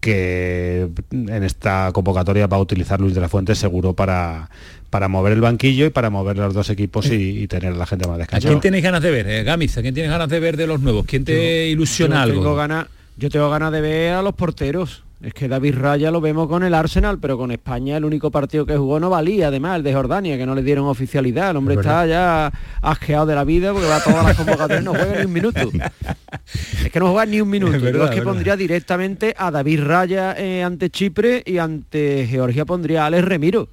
que 0.00 0.88
en 1.12 1.42
esta 1.44 1.90
convocatoria 1.92 2.46
va 2.46 2.56
a 2.56 2.60
utilizar 2.60 3.00
Luis 3.00 3.14
de 3.14 3.20
la 3.20 3.28
Fuente 3.28 3.54
seguro 3.54 3.92
para, 3.92 4.48
para 4.88 5.08
mover 5.08 5.34
el 5.34 5.40
banquillo 5.40 5.86
y 5.86 5.90
para 5.90 6.10
mover 6.10 6.38
los 6.38 6.54
dos 6.54 6.70
equipos 6.70 7.06
y, 7.10 7.46
tener 7.48 7.74
a 7.74 7.76
la 7.76 7.86
gente 7.86 8.08
más 8.08 8.18
descansada. 8.18 8.50
¿A 8.50 8.52
quién 8.52 8.60
tienes 8.60 8.82
ganas 8.82 9.02
de 9.02 9.10
ver, 9.10 9.26
eh, 9.28 9.44
quién 9.44 9.94
tienes 9.94 10.10
ganas 10.10 10.28
de 10.28 10.40
ver 10.40 10.56
de 10.56 10.66
los 10.66 10.80
nuevos? 10.80 11.04
¿Quién 11.06 11.24
te 11.24 11.68
ilusiona 11.68 12.16
yo 12.16 12.22
algo? 12.22 12.42
Tengo 12.42 12.56
ganas, 12.56 12.86
yo 13.16 13.30
tengo 13.30 13.50
ganas 13.50 13.72
de 13.72 13.80
ver 13.80 14.14
a 14.14 14.22
los 14.22 14.34
porteros. 14.34 15.04
Es 15.22 15.34
que 15.34 15.48
David 15.48 15.74
Raya 15.76 16.10
lo 16.10 16.22
vemos 16.22 16.48
con 16.48 16.62
el 16.62 16.72
Arsenal, 16.72 17.18
pero 17.18 17.36
con 17.36 17.50
España 17.50 17.98
el 17.98 18.06
único 18.06 18.30
partido 18.30 18.64
que 18.64 18.76
jugó 18.76 18.98
no 18.98 19.10
valía, 19.10 19.48
además, 19.48 19.76
el 19.76 19.82
de 19.82 19.92
Jordania, 19.92 20.38
que 20.38 20.46
no 20.46 20.54
le 20.54 20.62
dieron 20.62 20.86
oficialidad. 20.86 21.50
El 21.50 21.58
hombre 21.58 21.74
está 21.74 22.06
ya 22.06 22.50
asqueado 22.80 23.26
de 23.26 23.34
la 23.34 23.44
vida 23.44 23.72
porque 23.72 23.86
va 23.86 23.96
a 23.96 24.02
todas 24.02 24.24
las 24.24 24.36
convocatorias 24.36 24.82
no 24.82 24.92
juega 24.92 25.18
ni 25.18 25.26
un 25.26 25.32
minuto. 25.32 25.60
es 26.84 26.90
que 26.90 27.00
no 27.00 27.10
juega 27.10 27.26
ni 27.26 27.40
un 27.40 27.50
minuto. 27.50 27.76
Es, 27.76 27.82
Yo 27.82 28.04
es 28.04 28.10
que 28.10 28.22
pondría 28.22 28.56
directamente 28.56 29.34
a 29.36 29.50
David 29.50 29.84
Raya 29.84 30.34
eh, 30.38 30.62
ante 30.62 30.88
Chipre 30.88 31.42
y 31.44 31.58
ante 31.58 32.26
Georgia 32.26 32.64
pondría 32.64 33.02
a 33.02 33.06
Alex 33.06 33.24
Remiro 33.24 33.68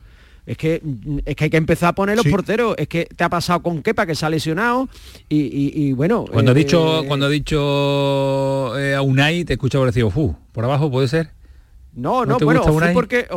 es 0.47 0.57
que, 0.57 0.81
es 1.25 1.35
que 1.35 1.43
hay 1.43 1.49
que 1.49 1.57
empezar 1.57 1.89
a 1.89 1.93
poner 1.93 2.15
los 2.15 2.25
porteros. 2.25 2.73
Es 2.77 2.87
que 2.87 3.05
te 3.05 3.23
ha 3.25 3.29
pasado 3.29 3.61
con 3.61 3.83
Kepa, 3.83 4.05
que 4.05 4.15
se 4.15 4.25
ha 4.25 4.29
lesionado. 4.29 4.87
Y, 5.27 5.91
bueno. 5.91 6.23
Cuando, 6.31 6.51
ha 6.51 6.55
eh, 6.55 6.57
dicho, 6.57 7.03
cuando 7.05 7.25
ha 7.25 7.29
dicho 7.29 8.79
eh, 8.79 8.95
a 8.95 9.01
Unai, 9.01 9.43
te 9.43 9.53
escucha 9.53 9.77
por 9.77 9.87
decir, 9.87 10.09
Fu, 10.09 10.33
por 10.53 10.63
abajo 10.63 10.89
puede 10.89 11.09
ser. 11.09 11.31
No, 11.97 12.27
no, 12.27 12.37
bueno, 12.37 12.61
porque 12.93 13.27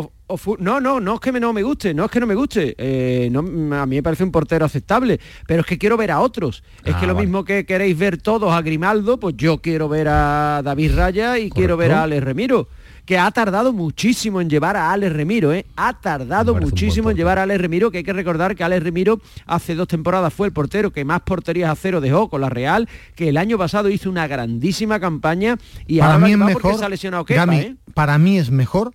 no, 0.58 0.80
no, 0.80 1.00
no 1.00 1.14
es 1.14 1.20
que 1.20 1.32
no 1.32 1.52
me 1.54 1.62
guste, 1.62 1.94
no 1.94 2.04
es 2.04 2.10
que 2.10 2.20
no 2.20 2.26
me 2.26 2.34
guste, 2.34 2.74
eh, 2.76 3.32
a 3.34 3.86
mí 3.86 3.96
me 3.96 4.02
parece 4.02 4.22
un 4.22 4.30
portero 4.30 4.66
aceptable, 4.66 5.18
pero 5.46 5.62
es 5.62 5.66
que 5.66 5.78
quiero 5.78 5.96
ver 5.96 6.10
a 6.10 6.20
otros. 6.20 6.62
es 6.84 6.94
que 6.96 7.06
ah, 7.06 7.08
lo 7.08 7.14
mismo 7.14 7.42
que 7.42 7.64
queréis 7.64 7.96
ver 7.96 8.18
todos 8.18 8.52
a 8.52 8.60
Grimaldo, 8.60 9.18
pues 9.18 9.34
yo 9.38 9.62
quiero 9.62 9.88
ver 9.88 10.08
a 10.08 10.60
David 10.62 10.94
Raya 10.94 11.38
y 11.38 11.48
quiero 11.48 11.78
ver 11.78 11.92
a 11.92 12.02
Alex 12.02 12.22
Remiro 12.22 12.68
que 13.10 13.18
ha 13.18 13.28
tardado 13.32 13.72
muchísimo 13.72 14.40
en 14.40 14.48
llevar 14.48 14.76
a 14.76 14.92
Alex 14.92 15.12
Remiro, 15.12 15.52
¿eh? 15.52 15.66
ha 15.74 15.94
tardado 15.94 16.54
muchísimo 16.54 17.10
en 17.10 17.16
llevar 17.16 17.40
a 17.40 17.42
Alex 17.42 17.60
Remiro, 17.60 17.90
que 17.90 17.98
hay 17.98 18.04
que 18.04 18.12
recordar 18.12 18.54
que 18.54 18.62
Alex 18.62 18.84
Remiro 18.84 19.20
hace 19.46 19.74
dos 19.74 19.88
temporadas 19.88 20.32
fue 20.32 20.46
el 20.46 20.52
portero 20.52 20.92
que 20.92 21.04
más 21.04 21.22
porterías 21.22 21.70
a 21.70 21.74
cero 21.74 22.00
dejó 22.00 22.30
con 22.30 22.40
la 22.40 22.48
Real, 22.48 22.88
que 23.16 23.28
el 23.28 23.36
año 23.36 23.58
pasado 23.58 23.90
hizo 23.90 24.08
una 24.08 24.28
grandísima 24.28 25.00
campaña 25.00 25.58
y 25.88 25.98
para 25.98 26.18
mí 26.20 26.30
es 26.30 26.38
mejor, 26.38 26.78
se 26.78 26.84
ha 26.84 26.88
lesionado 26.88 27.24
¿eh? 27.28 27.74
Para 27.94 28.16
mí 28.16 28.38
es 28.38 28.52
mejor 28.52 28.92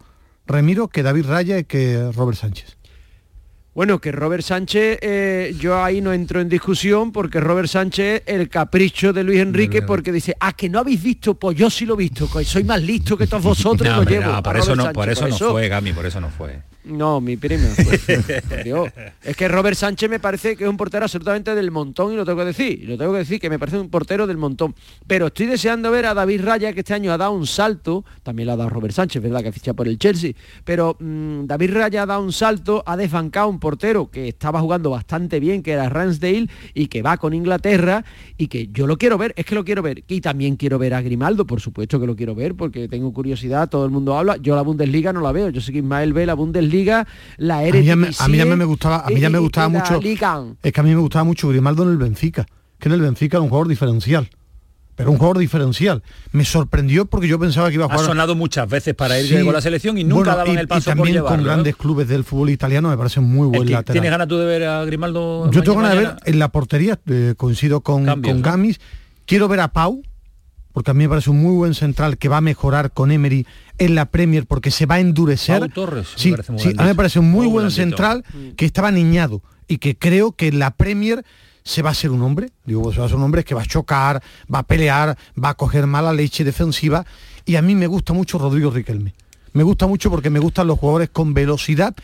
Remiro 0.47 0.87
que 0.87 1.03
David 1.03 1.25
Raya 1.25 1.59
y 1.59 1.65
que 1.65 2.09
Robert 2.15 2.37
Sánchez. 2.37 2.74
Bueno, 3.75 3.99
que 3.99 4.13
Robert 4.13 4.41
Sánchez, 4.41 4.99
eh, 5.01 5.53
yo 5.59 5.83
ahí 5.83 5.99
no 5.99 6.13
entro 6.13 6.39
en 6.39 6.47
discusión 6.47 7.11
porque 7.11 7.41
Robert 7.41 7.67
Sánchez 7.67 8.23
el 8.25 8.47
capricho 8.47 9.11
de 9.11 9.21
Luis 9.21 9.41
Enrique 9.41 9.81
porque 9.81 10.13
dice, 10.13 10.33
ah, 10.39 10.53
que 10.53 10.69
no 10.69 10.79
habéis 10.79 11.03
visto, 11.03 11.33
pues 11.35 11.57
yo 11.57 11.69
sí 11.69 11.85
lo 11.85 11.95
he 11.95 11.97
visto, 11.97 12.31
que 12.31 12.45
soy 12.45 12.63
más 12.63 12.81
listo 12.81 13.17
que 13.17 13.27
todos 13.27 13.43
vosotros, 13.43 13.89
lo 13.97 14.03
llevo. 14.03 14.41
por, 14.41 14.55
eso 14.55 14.77
no, 14.77 14.93
por, 14.93 15.09
eso 15.09 15.27
no, 15.27 15.37
fue, 15.37 15.67
Gami, 15.67 15.91
por 15.91 16.05
eso 16.05 16.21
no 16.21 16.29
fue. 16.29 16.61
No, 16.85 17.19
mi 17.19 17.35
primo. 17.35 17.63
Es 19.23 19.35
que 19.35 19.47
Robert 19.47 19.75
Sánchez 19.75 20.07
me 20.09 20.19
parece 20.19 20.55
que 20.55 20.65
es 20.65 20.69
un 20.69 20.77
portero 20.77 21.05
absolutamente 21.05 21.55
del 21.55 21.71
montón 21.71 22.13
y 22.13 22.15
lo 22.15 22.25
tengo 22.25 22.39
que 22.39 22.45
decir. 22.45 22.87
lo 22.87 22.97
tengo 22.97 23.11
que 23.11 23.19
decir 23.19 23.39
que 23.39 23.49
me 23.49 23.57
parece 23.57 23.79
un 23.79 23.89
portero 23.89 24.27
del 24.27 24.37
montón. 24.37 24.75
Pero 25.07 25.27
estoy 25.27 25.47
deseando 25.47 25.89
ver 25.89 26.05
a 26.05 26.13
David 26.13 26.41
Raya, 26.43 26.73
que 26.73 26.81
este 26.81 26.93
año 26.93 27.11
ha 27.11 27.17
dado 27.17 27.31
un 27.31 27.47
salto. 27.47 28.05
También 28.21 28.47
lo 28.47 28.53
ha 28.53 28.55
dado 28.55 28.69
Robert 28.69 28.93
Sánchez, 28.93 29.21
¿verdad? 29.23 29.41
Que 29.41 29.51
ficha 29.51 29.73
por 29.73 29.87
el 29.87 29.97
Chelsea. 29.97 30.33
Pero 30.63 30.95
mm, 30.99 31.45
David 31.45 31.73
Raya 31.73 32.03
ha 32.03 32.05
dado 32.05 32.21
un 32.21 32.31
salto, 32.31 32.83
ha 32.85 32.95
desbancado 32.95 33.47
un 33.47 33.59
portero 33.59 34.11
que 34.11 34.27
estaba 34.27 34.61
jugando 34.61 34.91
bastante 34.91 35.39
bien, 35.39 35.63
que 35.63 35.71
era 35.71 35.89
Ransdale, 35.89 36.47
y 36.75 36.87
que 36.87 37.01
va 37.01 37.17
con 37.17 37.33
Inglaterra, 37.33 38.05
y 38.37 38.47
que 38.47 38.67
yo 38.67 38.85
lo 38.85 38.97
quiero 38.97 39.17
ver, 39.17 39.33
es 39.37 39.45
que 39.45 39.55
lo 39.55 39.65
quiero 39.65 39.81
ver. 39.81 40.03
Y 40.07 40.21
también 40.21 40.55
quiero 40.55 40.77
ver 40.77 40.93
a 40.93 41.01
Grimaldo, 41.01 41.47
por 41.47 41.61
supuesto 41.61 41.99
que 41.99 42.05
lo 42.05 42.15
quiero 42.15 42.35
ver, 42.35 42.53
porque 42.53 42.87
tengo 42.87 43.11
curiosidad, 43.11 43.69
todo 43.69 43.85
el 43.85 43.91
mundo 43.91 44.15
habla. 44.15 44.37
Yo 44.37 44.55
la 44.55 44.61
Bundesliga 44.61 45.11
no 45.11 45.21
la 45.21 45.31
veo. 45.31 45.49
Yo 45.49 45.61
sé 45.61 45.71
que 45.71 45.79
Ismael 45.79 46.13
ve 46.13 46.27
la 46.27 46.35
Bundesliga 46.35 46.74
Liga, 46.75 47.07
la 47.37 47.63
Eredivisie. 47.63 47.91
A 48.19 48.27
mí, 48.27 48.39
a 48.39 48.45
mí 48.45 48.55
me 48.55 48.65
gustaba, 48.65 48.99
a 48.99 49.09
mí 49.09 49.19
ya 49.19 49.29
me 49.29 49.39
gustaba 49.39 49.69
mucho. 49.69 49.99
Es 50.01 50.73
que 50.73 50.79
a 50.79 50.83
mí 50.83 50.89
me 50.89 51.01
gustaba 51.01 51.23
mucho 51.23 51.49
Grimaldo 51.49 51.83
en 51.83 51.89
el 51.89 51.97
Benfica, 51.97 52.45
que 52.79 52.89
en 52.89 52.93
el 52.93 53.01
Benfica 53.01 53.37
era 53.37 53.41
un 53.43 53.49
jugador 53.49 53.67
diferencial 53.67 54.29
pero 54.95 55.11
un 55.11 55.17
jugador 55.17 55.37
diferencial. 55.37 56.01
Me 56.31 56.45
sorprendió 56.45 57.05
porque 57.05 57.27
yo 57.27 57.37
pensaba 57.37 57.67
que 57.69 57.75
iba 57.75 57.85
a 57.85 57.87
jugar. 57.89 58.01
Ha 58.01 58.07
sonado 58.07 58.35
muchas 58.35 58.67
veces 58.67 58.95
para 58.95 59.19
ir 59.19 59.43
con 59.43 59.53
la 59.53 59.61
selección 59.61 59.97
y 59.97 60.03
nunca 60.03 60.35
daban 60.35 60.57
el 60.57 60.67
paso 60.67 60.89
y 60.89 60.95
también 60.95 61.21
con 61.21 61.43
grandes 61.43 61.75
clubes 61.75 62.07
del 62.07 62.23
fútbol 62.23 62.49
italiano 62.49 62.89
me 62.89 62.97
parece 62.97 63.19
muy 63.19 63.47
buen 63.47 63.69
lateral. 63.69 63.93
¿Tienes 63.93 64.11
ganas 64.11 64.27
tú 64.27 64.37
de 64.37 64.45
ver 64.45 64.63
a 64.63 64.85
Grimaldo? 64.85 65.51
Yo 65.51 65.63
tengo 65.63 65.77
ganas 65.77 65.91
de 65.91 65.97
ver 65.99 66.15
en 66.23 66.39
la 66.39 66.47
portería, 66.49 66.97
eh, 67.07 67.33
coincido 67.35 67.81
con, 67.81 68.05
con 68.21 68.41
Gamis. 68.41 68.79
Quiero 69.25 69.47
ver 69.47 69.59
a 69.59 69.69
Pau, 69.69 70.01
porque 70.71 70.91
a 70.91 70.93
mí 70.93 71.03
me 71.03 71.09
parece 71.09 71.29
un 71.29 71.41
muy 71.41 71.55
buen 71.55 71.73
central 71.73 72.17
que 72.17 72.29
va 72.29 72.37
a 72.37 72.41
mejorar 72.41 72.91
con 72.91 73.11
Emery 73.11 73.45
en 73.77 73.95
la 73.95 74.05
Premier 74.05 74.45
porque 74.45 74.71
se 74.71 74.85
va 74.85 74.95
a 74.95 74.99
endurecer. 74.99 75.71
Torres, 75.73 76.07
sí, 76.15 76.33
a 76.77 76.83
mí 76.83 76.87
me 76.87 76.95
parece 76.95 77.19
un 77.19 77.31
muy, 77.31 77.47
buen 77.47 77.71
central 77.71 78.23
que 78.55 78.65
estaba 78.65 78.91
niñado 78.91 79.41
y 79.67 79.77
que 79.77 79.97
creo 79.97 80.31
que 80.31 80.47
en 80.47 80.59
la 80.59 80.71
Premier 80.71 81.25
se 81.63 81.81
va 81.81 81.89
a 81.89 81.95
ser 81.95 82.11
un 82.11 82.21
hombre, 82.21 82.51
digo, 82.65 82.93
se 82.93 82.99
va 82.99 83.05
a 83.05 83.09
ser 83.09 83.17
un 83.17 83.23
hombre 83.23 83.43
que 83.43 83.55
va 83.55 83.63
a 83.63 83.65
chocar, 83.65 84.21
va 84.53 84.59
a 84.59 84.63
pelear, 84.63 85.17
va 85.41 85.49
a 85.49 85.53
coger 85.55 85.87
mala 85.87 86.13
leche 86.13 86.43
defensiva. 86.43 87.05
Y 87.43 87.55
a 87.55 87.61
mí 87.61 87.75
me 87.75 87.87
gusta 87.87 88.13
mucho 88.13 88.37
Rodrigo 88.37 88.69
Riquelme. 88.69 89.15
Me 89.53 89.63
gusta 89.63 89.87
mucho 89.87 90.11
porque 90.11 90.29
me 90.29 90.39
gustan 90.39 90.67
los 90.67 90.77
jugadores 90.77 91.09
con 91.09 91.33
velocidad 91.33 91.95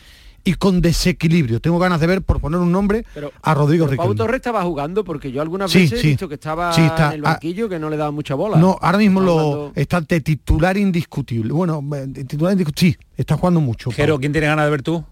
y 0.44 0.54
con 0.54 0.80
desequilibrio. 0.80 1.60
Tengo 1.60 1.78
ganas 1.78 2.00
de 2.00 2.06
ver, 2.06 2.22
por 2.22 2.40
poner 2.40 2.60
un 2.60 2.72
nombre, 2.72 3.04
a 3.42 3.54
Rodrigo 3.54 3.86
Riquelme. 3.86 4.04
Pau 4.04 4.14
Torres 4.14 4.36
estaba 4.36 4.62
jugando 4.62 5.04
porque 5.04 5.30
yo 5.30 5.40
algunas 5.42 5.72
veces 5.72 6.02
he 6.02 6.08
visto 6.08 6.28
que 6.28 6.34
estaba 6.34 6.74
en 6.74 7.12
el 7.12 7.22
banquillo, 7.22 7.68
que 7.68 7.78
no 7.78 7.90
le 7.90 7.96
daba 7.96 8.10
mucha 8.10 8.34
bola. 8.34 8.56
No, 8.56 8.78
ahora 8.80 8.98
mismo 8.98 9.20
lo 9.20 9.72
está 9.74 10.00
de 10.00 10.20
titular 10.20 10.76
indiscutible. 10.76 11.52
Bueno, 11.52 11.82
titular 12.12 12.52
indiscutible, 12.52 12.98
sí, 12.98 13.06
está 13.16 13.36
jugando 13.36 13.60
mucho. 13.60 13.90
Pero, 13.96 14.18
¿quién 14.18 14.32
tiene 14.32 14.46
ganas 14.48 14.64
de 14.66 14.70
ver 14.70 14.82
tú? 14.82 15.04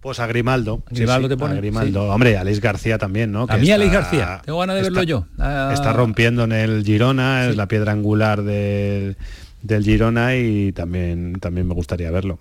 Pues 0.00 0.18
a 0.18 0.26
Grimaldo. 0.26 0.82
Grimaldo 0.90 1.28
te 1.28 1.36
pone. 1.36 1.56
Grimaldo. 1.56 2.10
Hombre, 2.10 2.38
Alex 2.38 2.60
García 2.60 2.96
también, 2.96 3.30
¿no? 3.32 3.46
a 3.48 3.56
mí 3.58 3.70
Alex 3.70 3.92
García. 3.92 4.40
Tengo 4.44 4.58
ganas 4.58 4.76
de 4.76 4.82
verlo 4.82 5.02
yo. 5.02 5.26
Está 5.72 5.92
rompiendo 5.92 6.44
en 6.44 6.52
el 6.52 6.84
Girona, 6.84 7.46
es 7.48 7.56
la 7.56 7.68
piedra 7.68 7.92
angular 7.92 8.42
del 8.42 9.16
Girona 9.84 10.36
y 10.36 10.72
también, 10.72 11.34
también 11.38 11.68
me 11.68 11.74
gustaría 11.74 12.10
verlo. 12.10 12.38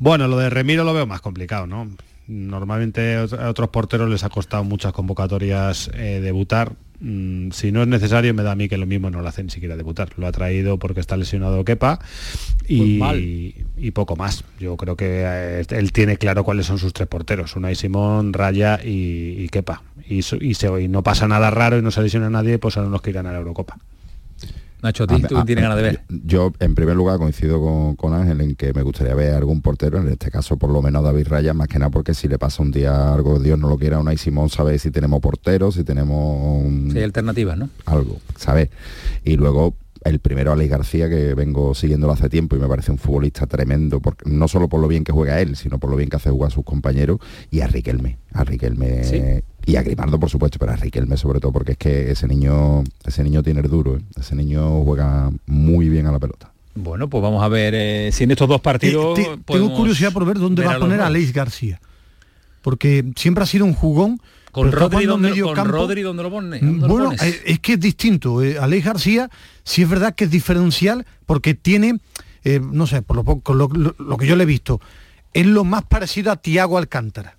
Bueno, 0.00 0.28
lo 0.28 0.38
de 0.38 0.48
Remiro 0.48 0.82
lo 0.82 0.94
veo 0.94 1.06
más 1.06 1.20
complicado, 1.20 1.66
¿no? 1.66 1.86
Normalmente 2.26 3.16
a 3.16 3.50
otros 3.50 3.68
porteros 3.68 4.08
les 4.08 4.24
ha 4.24 4.30
costado 4.30 4.64
muchas 4.64 4.94
convocatorias 4.94 5.90
eh, 5.92 6.20
debutar. 6.22 6.72
Mm, 7.00 7.50
si 7.50 7.70
no 7.70 7.82
es 7.82 7.88
necesario, 7.88 8.32
me 8.32 8.42
da 8.42 8.52
a 8.52 8.54
mí 8.54 8.66
que 8.66 8.78
lo 8.78 8.86
mismo 8.86 9.10
no 9.10 9.20
lo 9.20 9.28
hacen 9.28 9.46
ni 9.46 9.52
siquiera 9.52 9.76
debutar. 9.76 10.08
Lo 10.16 10.26
ha 10.26 10.32
traído 10.32 10.78
porque 10.78 11.00
está 11.00 11.18
lesionado 11.18 11.62
Kepa 11.66 11.98
y, 12.66 13.54
y, 13.76 13.90
poco 13.90 14.16
más. 14.16 14.44
Yo 14.58 14.78
creo 14.78 14.96
que 14.96 15.22
eh, 15.26 15.64
él 15.68 15.92
tiene 15.92 16.16
claro 16.16 16.44
cuáles 16.44 16.64
son 16.64 16.78
sus 16.78 16.94
tres 16.94 17.06
porteros, 17.06 17.54
Unai 17.56 17.74
Simón, 17.74 18.32
Raya 18.32 18.80
y, 18.82 19.48
Kepa. 19.50 19.82
Y, 20.08 20.20
y, 20.20 20.88
no 20.88 21.02
pasa 21.02 21.28
nada 21.28 21.50
raro 21.50 21.76
y 21.76 21.82
no 21.82 21.90
se 21.90 22.00
lesiona 22.00 22.30
nadie, 22.30 22.58
pues 22.58 22.72
son 22.72 22.90
los 22.90 23.02
que 23.02 23.10
irán 23.10 23.26
a 23.26 23.32
la 23.32 23.38
Eurocopa. 23.38 23.76
Nacho, 24.82 25.06
¿tú 25.06 25.44
tienes 25.44 25.62
ganas 25.62 25.76
de 25.76 25.82
ver? 25.82 26.00
Yo, 26.08 26.52
en 26.58 26.74
primer 26.74 26.96
lugar, 26.96 27.18
coincido 27.18 27.60
con, 27.96 28.14
Ángel 28.14 28.40
en 28.40 28.56
que 28.56 28.72
me 28.72 28.82
gustaría 28.82 29.14
ver 29.14 29.34
algún 29.34 29.62
portero, 29.62 29.98
en 29.98 30.08
este 30.08 30.30
caso 30.30 30.56
por 30.56 30.70
lo 30.70 30.82
menos 30.82 31.04
David 31.04 31.28
Raya, 31.28 31.54
más 31.54 31.68
que 31.68 31.78
nada 31.78 31.90
porque 31.90 32.14
si 32.14 32.28
le 32.28 32.38
pasa 32.38 32.62
un 32.62 32.70
día 32.70 33.12
algo, 33.12 33.38
Dios 33.38 33.58
no 33.58 33.68
lo 33.68 33.78
quiera, 33.78 33.98
una 33.98 34.12
y 34.12 34.16
Simón 34.16 34.48
sabe 34.48 34.78
si 34.78 34.90
tenemos 34.90 35.20
porteros, 35.20 35.74
si 35.74 35.84
tenemos... 35.84 36.64
Sí, 36.92 37.00
alternativas, 37.00 37.58
¿no? 37.58 37.68
Algo, 37.86 38.18
¿sabes? 38.36 38.70
Y 39.24 39.36
luego 39.36 39.74
el 40.04 40.18
primero 40.20 40.52
Alex 40.52 40.70
García, 40.70 41.08
que 41.08 41.34
vengo 41.34 41.74
siguiéndolo 41.74 42.12
hace 42.12 42.28
tiempo 42.28 42.56
y 42.56 42.58
me 42.58 42.68
parece 42.68 42.90
un 42.90 42.98
futbolista 42.98 43.46
tremendo, 43.46 44.00
porque, 44.00 44.28
no 44.30 44.48
solo 44.48 44.68
por 44.68 44.80
lo 44.80 44.88
bien 44.88 45.04
que 45.04 45.12
juega 45.12 45.40
él, 45.40 45.56
sino 45.56 45.78
por 45.78 45.90
lo 45.90 45.96
bien 45.96 46.08
que 46.08 46.16
hace 46.16 46.30
jugar 46.30 46.48
a 46.48 46.54
sus 46.54 46.64
compañeros, 46.64 47.18
y 47.50 47.60
a 47.60 47.66
Riquelme. 47.66 48.18
A 48.32 48.44
Riquelme 48.44 49.42
y 49.66 49.76
a 49.76 49.82
Grimaldo, 49.82 50.18
por 50.18 50.30
supuesto, 50.30 50.58
pero 50.58 50.72
a 50.72 50.76
Riquelme 50.76 51.16
sobre 51.16 51.40
todo, 51.40 51.52
porque 51.52 51.72
es 51.72 51.78
que 51.78 52.10
ese 52.10 52.26
niño, 52.26 52.84
ese 53.04 53.22
niño 53.22 53.42
tiene 53.42 53.60
el 53.60 53.68
duro, 53.68 53.96
¿eh? 53.96 54.00
ese 54.18 54.34
niño 54.34 54.82
juega 54.84 55.30
muy 55.46 55.88
bien 55.88 56.06
a 56.06 56.12
la 56.12 56.18
pelota. 56.18 56.52
Bueno, 56.74 57.08
pues 57.08 57.22
vamos 57.22 57.42
a 57.42 57.48
ver 57.48 57.74
eh, 57.74 58.10
si 58.12 58.24
en 58.24 58.30
estos 58.30 58.48
dos 58.48 58.60
partidos. 58.60 59.18
tengo 59.44 59.74
curiosidad 59.74 60.12
por 60.12 60.24
ver 60.24 60.38
dónde 60.38 60.64
va 60.64 60.74
a 60.74 60.78
poner 60.78 61.00
a 61.00 61.06
Alex 61.06 61.32
García. 61.32 61.80
Porque 62.62 63.04
siempre 63.16 63.44
ha 63.44 63.46
sido 63.46 63.64
un 63.64 63.74
jugón 63.74 64.20
con 64.50 64.72
Rodri, 64.72 65.06
donde, 65.06 65.30
lo 66.22 66.30
pone. 66.30 66.60
Mm, 66.60 66.80
bueno, 66.80 67.12
eh, 67.12 67.42
es 67.44 67.60
que 67.60 67.74
es 67.74 67.80
distinto. 67.80 68.42
Eh, 68.42 68.58
Alex 68.58 68.84
García, 68.84 69.30
sí 69.62 69.82
es 69.82 69.88
verdad 69.88 70.14
que 70.14 70.24
es 70.24 70.30
diferencial 70.30 71.06
porque 71.26 71.54
tiene, 71.54 72.00
eh, 72.44 72.60
no 72.60 72.86
sé, 72.86 73.02
por 73.02 73.16
lo, 73.16 73.68
lo, 73.98 74.16
que 74.16 74.26
yo 74.26 74.36
le 74.36 74.42
he 74.42 74.46
visto, 74.46 74.80
es 75.32 75.46
lo 75.46 75.64
más 75.64 75.84
parecido 75.84 76.32
a 76.32 76.36
Tiago 76.36 76.78
Alcántara 76.78 77.36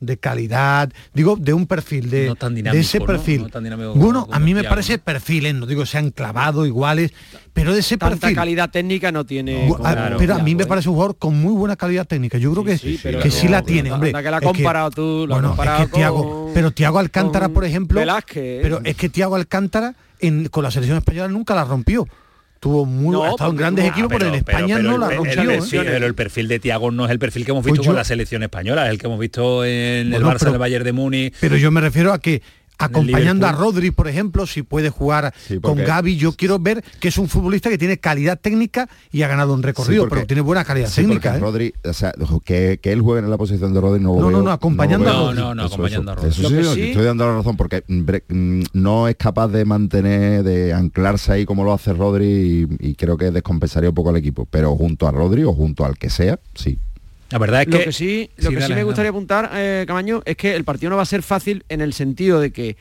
de 0.00 0.16
calidad, 0.16 0.90
digo, 1.12 1.36
de 1.36 1.52
un 1.52 1.66
perfil, 1.66 2.10
de, 2.10 2.34
de 2.34 2.80
ese 2.80 3.00
perfil. 3.00 3.50
bueno, 3.94 4.26
a 4.32 4.38
mí 4.38 4.54
me 4.54 4.64
parece 4.64 4.98
perfiles, 4.98 5.54
no 5.54 5.66
digo 5.66 5.84
sean 5.86 6.10
clavados, 6.10 6.66
iguales, 6.66 7.12
pero 7.52 7.74
de 7.74 7.80
ese 7.80 7.98
Tanta 7.98 8.32
calidad 8.32 8.70
técnica 8.70 9.12
no 9.12 9.24
tiene. 9.26 9.70
pero 10.18 10.34
a 10.34 10.38
mí 10.38 10.54
me 10.54 10.66
parece 10.66 10.88
un 10.88 10.94
jugador 10.94 11.16
con 11.16 11.40
muy 11.40 11.52
buena 11.52 11.76
calidad 11.76 12.06
técnica. 12.06 12.38
Yo 12.38 12.50
creo 12.52 12.64
que 12.64 12.78
sí, 12.78 12.98
que 12.98 13.30
sí 13.30 13.48
la 13.48 13.62
tiene, 13.62 13.92
hombre. 13.92 14.12
que 14.12 14.30
la 14.30 14.40
comparado 14.40 14.90
tú, 14.90 15.26
bueno, 15.28 15.56
es 15.62 15.86
que 15.86 15.92
Tiago, 15.92 16.50
pero 16.54 16.70
Tiago 16.70 16.98
Alcántara, 16.98 17.50
por 17.50 17.64
ejemplo, 17.64 18.00
pero 18.34 18.80
es 18.84 18.96
que 18.96 19.08
Tiago 19.08 19.36
Alcántara 19.36 19.94
en, 20.18 20.48
con 20.48 20.64
la 20.64 20.70
selección 20.70 20.98
española 20.98 21.28
nunca 21.28 21.54
la 21.54 21.64
rompió 21.64 22.06
tuvo 22.60 22.84
muy 22.84 23.16
ha 23.26 23.30
estado 23.30 23.50
en 23.50 23.56
grandes 23.56 23.86
equipos, 23.86 24.10
pero, 24.12 24.26
en 24.28 24.34
España 24.34 24.78
no 24.78 24.98
la 24.98 25.10
rompió. 25.10 25.42
El, 25.42 25.50
¿eh? 25.50 25.62
Pero 25.70 26.06
el 26.06 26.14
perfil 26.14 26.46
de 26.46 26.60
Tiago 26.60 26.90
no 26.90 27.06
es 27.06 27.10
el 27.10 27.18
perfil 27.18 27.44
que 27.44 27.50
hemos 27.50 27.64
visto 27.64 27.82
con 27.82 27.96
la 27.96 28.04
selección 28.04 28.42
española, 28.42 28.84
es 28.84 28.90
el 28.90 28.98
que 28.98 29.06
hemos 29.06 29.18
visto 29.18 29.64
en 29.64 30.12
el 30.12 30.22
Barça, 30.22 30.52
el 30.52 30.58
Bayern 30.58 30.84
de 30.84 30.92
Múnich. 30.92 31.34
Pero 31.40 31.56
yo 31.56 31.70
me 31.70 31.80
refiero 31.80 32.12
a 32.12 32.20
que 32.20 32.42
acompañando 32.80 33.46
a 33.46 33.52
Rodri, 33.52 33.90
por 33.90 34.08
ejemplo, 34.08 34.46
si 34.46 34.62
puede 34.62 34.90
jugar 34.90 35.32
con 35.60 35.78
Gaby, 35.78 36.16
yo 36.16 36.32
quiero 36.32 36.58
ver 36.58 36.82
que 37.00 37.08
es 37.08 37.18
un 37.18 37.28
futbolista 37.28 37.70
que 37.70 37.78
tiene 37.78 37.98
calidad 37.98 38.38
técnica 38.40 38.88
y 39.12 39.22
ha 39.22 39.28
ganado 39.28 39.54
un 39.54 39.62
recorrido, 39.62 40.08
pero 40.08 40.26
tiene 40.26 40.40
buena 40.42 40.64
calidad 40.64 40.90
técnica. 40.92 41.36
¿eh? 41.36 41.40
Rodri, 41.40 41.74
o 41.84 41.92
sea, 41.92 42.12
que, 42.44 42.80
él 42.82 43.00
juegue 43.02 43.24
en 43.24 43.30
la 43.30 43.38
posición 43.38 43.72
de 43.72 43.80
Rodri 43.80 44.02
no 44.02 44.16
No, 44.16 44.30
no, 44.30 44.42
no, 44.42 44.50
acompañando 44.50 45.08
a 45.08 45.12
Rodri. 45.12 45.40
No, 45.40 45.54
no, 45.54 45.64
acompañando 45.64 46.12
a 46.12 46.14
Rodri. 46.14 46.30
Eso, 46.30 46.74
sí, 46.74 46.82
estoy 46.90 47.04
dando 47.04 47.26
la 47.26 47.36
razón 47.36 47.56
porque 47.56 47.84
mm, 47.86 48.62
no 48.72 49.08
es 49.08 49.16
capaz 49.16 49.48
de 49.48 49.64
mantener, 49.64 50.42
de 50.42 50.72
anclarse 50.72 51.32
ahí 51.32 51.44
como 51.44 51.64
lo 51.64 51.72
hace 51.72 51.92
Rodri 51.92 52.68
y, 52.78 52.94
creo 52.94 53.16
que 53.16 53.30
descompensaría 53.30 53.88
un 53.90 53.94
poco 53.94 54.10
al 54.10 54.16
equipo, 54.16 54.46
pero 54.50 54.74
junto 54.76 55.06
a 55.06 55.12
Rodri 55.12 55.44
o 55.44 55.52
junto 55.52 55.84
al 55.84 55.96
que 55.96 56.10
sea, 56.10 56.38
sí. 56.54 56.78
La 57.30 57.38
verdad 57.38 57.62
es 57.62 57.66
que... 57.68 57.78
Lo 57.78 57.84
que 57.84 57.92
sí, 57.92 58.30
lo 58.36 58.50
que 58.50 58.60
sí 58.62 58.74
me 58.74 58.84
gustaría 58.84 59.10
apuntar, 59.10 59.50
eh, 59.54 59.84
Camaño, 59.86 60.22
es 60.24 60.36
que 60.36 60.54
el 60.54 60.64
partido 60.64 60.90
no 60.90 60.96
va 60.96 61.02
a 61.02 61.06
ser 61.06 61.22
fácil 61.22 61.64
en 61.68 61.80
el 61.80 61.92
sentido 61.92 62.40
de 62.40 62.52
que 62.52 62.76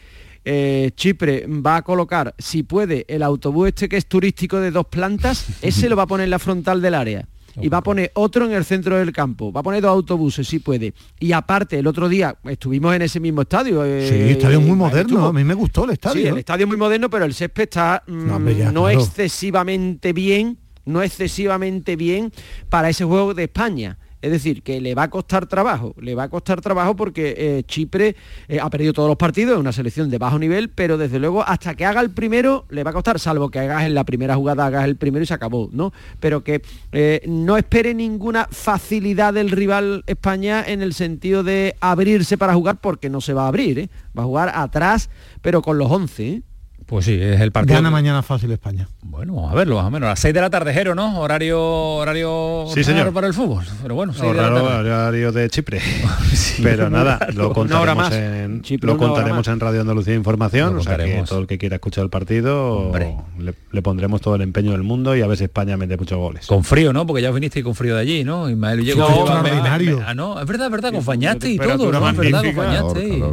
eh, 0.46 0.92
Chipre 0.96 1.46
va 1.48 1.78
a 1.78 1.82
colocar, 1.84 2.34
si 2.38 2.64
puede, 2.64 3.06
el 3.08 3.24
autobús 3.24 3.68
este 3.68 3.90
que 3.90 3.98
es 3.98 4.08
turístico 4.08 4.60
de 4.60 4.72
dos 4.72 4.88
plantas, 4.88 5.46
ese 5.62 5.90
lo 5.90 5.96
va 5.96 6.04
a 6.04 6.08
poner 6.08 6.26
en 6.26 6.32
la 6.32 6.40
frontal 6.40 6.82
del 6.82 6.96
área. 6.96 7.28
Y 7.62 7.68
va 7.68 7.80
a 7.80 7.84
poner 7.84 8.12
otro 8.14 8.46
en 8.46 8.54
el 8.54 8.64
centro 8.64 8.96
del 8.98 9.12
campo. 9.12 9.52
Va 9.52 9.60
a 9.60 9.64
poner 9.64 9.82
dos 9.82 9.92
autobuses, 9.92 10.48
si 10.48 10.60
puede. 10.60 10.94
Y 11.20 11.34
aparte, 11.34 11.80
el 11.80 11.88
otro 11.88 12.08
día 12.08 12.38
estuvimos 12.46 12.96
en 12.96 13.02
ese 13.02 13.20
mismo 13.20 13.42
estadio. 13.42 13.84
Eh, 13.84 14.08
sí, 14.08 14.16
estadio 14.32 14.62
muy 14.62 14.78
moderno. 14.78 15.26
A 15.26 15.34
mí 15.34 15.44
me 15.44 15.56
gustó 15.56 15.84
el 15.84 15.90
estadio. 15.90 16.22
Sí, 16.22 16.28
el 16.28 16.38
estadio 16.38 16.68
muy 16.68 16.78
moderno, 16.78 17.10
pero 17.10 17.26
el 17.26 17.34
césped 17.34 17.64
está 17.64 18.04
mm, 18.08 18.72
no, 18.72 18.90
excesivamente 18.90 20.14
bien, 20.14 20.58
no 20.86 21.02
excesivamente 21.02 21.98
bien 21.98 22.32
para 22.70 22.90
ese 22.90 23.04
juego 23.04 23.34
de 23.34 23.46
España 23.46 23.98
Es 24.22 24.32
decir, 24.32 24.64
que 24.64 24.82
le 24.82 24.96
va 24.96 25.04
a 25.04 25.10
costar 25.10 25.48
trabajo, 25.48 25.96
le 26.00 26.14
va 26.14 26.24
a 26.24 26.30
costar 26.30 26.60
trabajo 26.60 26.96
porque 26.96 27.36
eh, 27.38 27.64
Chipre 27.66 28.18
eh, 28.50 28.60
ha 28.60 28.70
perdido 28.70 28.91
todos 28.91 29.08
los 29.08 29.18
partidos, 29.18 29.54
es 29.54 29.60
una 29.60 29.72
selección 29.72 30.10
de 30.10 30.18
bajo 30.18 30.38
nivel, 30.38 30.70
pero 30.70 30.98
desde 30.98 31.20
luego 31.20 31.41
hasta 31.41 31.76
que 31.76 31.86
haga 31.86 32.02
el 32.02 32.10
primero 32.10 32.66
le 32.70 32.84
va 32.84 32.91
a 32.91 32.94
costar, 32.94 33.18
salvo 33.18 33.50
que 33.50 33.60
hagas 33.60 33.86
en 33.86 33.94
la 33.94 34.04
primera 34.04 34.36
jugada, 34.36 34.66
hagas 34.66 34.86
el 34.86 34.98
primero 34.98 35.24
y 35.24 35.26
se 35.26 35.34
acabó, 35.34 35.70
¿no? 35.72 35.94
Pero 36.20 36.44
que 36.44 36.62
eh, 36.91 37.22
no 37.28 37.56
espere 37.56 37.94
ninguna 37.94 38.48
facilidad 38.52 39.34
del 39.34 39.52
rival 39.52 40.04
España 40.06 40.66
en 40.68 40.82
el 40.82 40.94
sentido 40.94 41.44
de 41.44 41.78
abrirse 41.80 42.38
para 42.38 42.54
jugar 42.54 42.82
porque 42.82 43.10
no 43.10 43.22
se 43.22 43.34
va 43.34 43.46
a 43.46 43.48
abrir, 43.48 43.90
va 44.18 44.24
a 44.24 44.26
jugar 44.26 44.52
atrás, 44.54 45.10
pero 45.41 45.62
con 45.62 45.78
los 45.78 45.90
11. 45.90 46.44
Pues 46.90 47.06
sí, 47.06 47.14
es 47.22 47.40
el 47.40 47.52
partido. 47.52 47.76
Gana 47.76 47.91
mañana 47.91 48.24
fácil 48.24 48.52
España. 48.52 48.88
Bueno, 49.03 49.36
vamos 49.36 49.52
a 49.52 49.56
verlo, 49.56 49.76
más 49.76 49.86
o 49.86 49.91
menos. 49.91 50.07
A 50.07 50.10
las 50.11 50.20
6 50.22 50.34
de 50.34 50.41
la 50.41 50.49
tarde, 50.49 50.74
Jero, 50.74 50.95
¿no? 50.95 51.20
Horario 51.20 51.61
horario 51.61 52.66
sí, 52.74 52.84
señor. 52.84 53.14
para 53.14 53.28
el 53.28 53.36
fútbol. 53.36 53.64
Pero 53.84 53.94
bueno, 53.94 54.11
horario 54.20 55.32
de 55.32 55.52
Chipre. 55.52 55.80
Pero 56.64 56.90
nada, 56.90 57.28
lo 57.36 57.53
contaremos, 57.53 58.11
en, 58.11 58.64
lo 58.82 58.98
contaremos 58.98 59.48
en 59.48 59.60
Radio 59.60 59.82
Andalucía 59.82 60.16
Información. 60.16 60.78
O 60.78 60.82
sea 60.82 60.98
que 60.98 61.24
todo 61.28 61.41
el 61.41 61.48
que 61.48 61.60
quiera 61.60 61.76
escuchar 61.76 62.06
el 62.06 62.10
partido 62.10 62.91
le, 63.38 63.82
pondremos 63.84 64.20
todo 64.20 64.34
el 64.34 64.41
empeño 64.41 64.72
del 64.72 64.82
mundo 64.82 65.16
y 65.16 65.22
a 65.22 65.28
ver 65.28 65.38
si 65.38 65.44
España 65.44 65.78
mete 65.78 65.95
muchos 65.95 66.18
goles. 66.18 66.48
Con 66.48 66.64
frío, 66.64 66.91
¿no? 66.91 67.06
Porque 67.06 67.22
ya 67.22 67.30
viniste 67.30 67.61
con 67.61 67.76
frío 67.76 67.94
de 67.94 68.02
allí, 68.02 68.24
¿no? 68.24 68.49
Ismael 68.49 68.84
llegó. 68.84 69.07
No, 69.07 69.28
ah, 69.28 70.14
no, 70.16 70.41
es 70.41 70.48
verdad, 70.48 70.66
es 70.66 70.72
verdad, 70.72 70.90
acompañaste 70.90 71.52
y 71.52 71.60
todo, 71.60 71.91
¿no? 71.91 72.10
Es 72.10 72.18
verdad, 72.18 72.41
acompañaste. 72.41 73.24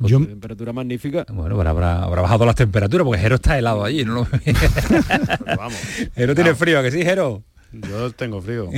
Yo, 0.00 0.18
temperatura 0.18 0.72
magnífica. 0.72 1.26
Bueno, 1.30 1.58
pero 1.58 1.70
habrá, 1.70 2.02
habrá 2.02 2.22
bajado 2.22 2.46
las 2.46 2.54
temperaturas 2.54 3.04
porque 3.04 3.20
Jero 3.20 3.34
está 3.34 3.58
helado 3.58 3.84
allí, 3.84 4.04
¿no? 4.04 4.26
Vamos. 5.56 5.78
Jero 6.14 6.34
tiene 6.34 6.54
frío, 6.54 6.82
que 6.82 6.90
sí, 6.90 7.02
Jero? 7.02 7.42
Yo 7.72 8.10
tengo 8.10 8.42
frío. 8.42 8.68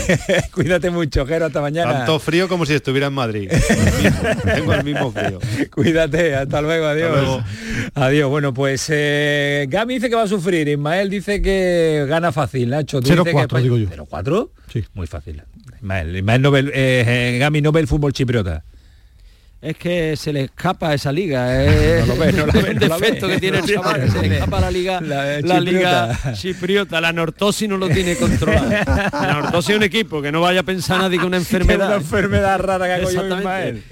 Cuídate 0.52 0.90
mucho, 0.90 1.24
Jero, 1.24 1.46
hasta 1.46 1.60
mañana. 1.60 1.92
Tanto 1.92 2.18
frío 2.18 2.48
como 2.48 2.66
si 2.66 2.74
estuviera 2.74 3.06
en 3.06 3.12
Madrid. 3.12 3.48
tengo 4.44 4.74
el 4.74 4.82
mismo 4.82 5.12
frío. 5.12 5.38
Cuídate, 5.72 6.34
hasta 6.34 6.60
luego, 6.60 6.86
adiós. 6.86 7.44
Adiós. 7.94 8.28
Bueno, 8.28 8.52
pues 8.52 8.86
eh, 8.88 9.66
Gami 9.68 9.94
dice 9.94 10.08
que 10.08 10.16
va 10.16 10.22
a 10.22 10.28
sufrir, 10.28 10.66
Ismael 10.66 11.10
dice 11.10 11.40
que 11.40 12.06
gana 12.08 12.32
fácil, 12.32 12.70
Nacho. 12.70 13.00
0-4, 13.00 13.62
digo 13.62 13.76
yo. 13.76 13.88
¿0-4? 13.88 14.48
Sí. 14.72 14.84
Muy 14.94 15.06
fácil. 15.06 15.42
Ismael, 15.76 16.16
Ismael 16.16 16.42
Nobel, 16.42 16.68
eh, 16.74 17.04
eh 17.06 17.38
Gami 17.38 17.60
Nobel 17.60 17.86
Fútbol 17.86 18.12
Chipriota 18.12 18.64
es 19.62 19.76
que 19.76 20.16
se 20.16 20.32
le 20.32 20.44
escapa 20.44 20.94
esa 20.94 21.12
liga. 21.12 21.62
Es, 21.64 22.06
no 22.06 22.14
lo 22.14 22.20
ve, 22.20 22.32
no 22.32 22.46
la 22.46 22.52
ve, 22.52 22.74
defecto 22.74 23.28
que 23.28 23.38
tiene 23.38 23.58
el 23.58 23.64
chaval. 23.66 24.10
Se 24.10 24.20
le 24.20 24.34
escapa 24.34 24.60
la 24.60 24.70
liga, 24.70 25.00
la, 25.00 25.60
liga 25.60 26.18
chipriota. 26.34 27.00
La 27.00 27.12
Nortosi 27.12 27.68
no 27.68 27.76
lo 27.76 27.88
tiene 27.88 28.16
controlado. 28.16 28.70
La 28.70 29.40
Nortosi 29.40 29.72
es 29.72 29.76
un 29.76 29.82
equipo 29.82 30.22
que 30.22 30.32
no 30.32 30.40
vaya 30.40 30.60
a 30.60 30.62
pensar 30.62 30.98
nadie 30.98 31.18
que 31.18 31.26
una 31.26 31.36
enfermedad. 31.36 31.88
una 31.88 31.96
enfermedad 31.96 32.58
rara 32.58 32.98
que 32.98 33.04
Ismael. 33.04 33.82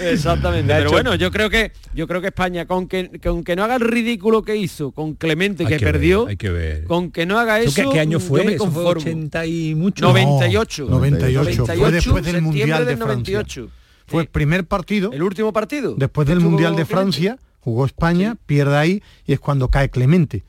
Exactamente. 0.00 0.72
Pero 0.72 0.90
bueno, 0.90 1.14
yo 1.14 1.30
creo 1.30 1.50
que 1.50 1.72
yo 1.92 2.06
creo 2.06 2.20
que 2.20 2.28
España, 2.28 2.66
con 2.66 2.88
que, 2.88 3.20
con 3.22 3.44
que 3.44 3.56
no 3.56 3.64
haga 3.64 3.74
el 3.74 3.80
ridículo 3.80 4.42
que 4.42 4.56
hizo 4.56 4.92
con 4.92 5.14
Clemente, 5.14 5.66
que, 5.66 5.78
perdió, 5.78 6.26
hay 6.26 6.36
que 6.36 6.50
ver. 6.50 6.84
con 6.84 7.10
que 7.10 7.26
no 7.26 7.38
haga 7.38 7.60
eso. 7.60 7.90
¿Qué, 7.90 8.00
año 8.00 8.20
fue? 8.20 8.56
Yo 8.56 8.66
me 8.66 8.78
80 8.80 9.46
y 9.46 9.74
mucho. 9.74 10.06
98. 10.06 10.86
98. 10.88 11.66
Fue 11.66 11.90
después 11.90 12.24
del 12.24 12.40
Mundial 12.40 12.86
de 12.86 12.96
Francia. 12.96 13.38
98. 13.38 13.70
Fue 14.08 14.22
el 14.22 14.28
primer 14.28 14.66
partido. 14.66 15.12
¿El 15.12 15.22
último 15.22 15.52
partido? 15.52 15.94
Después 15.96 16.26
del 16.26 16.40
Mundial 16.40 16.74
de 16.76 16.84
Francia, 16.84 17.38
jugó 17.60 17.84
España, 17.84 18.36
pierde 18.46 18.76
ahí 18.76 19.02
y 19.26 19.34
es 19.34 19.40
cuando 19.40 19.68
cae 19.68 19.90
Clemente. 19.90 20.44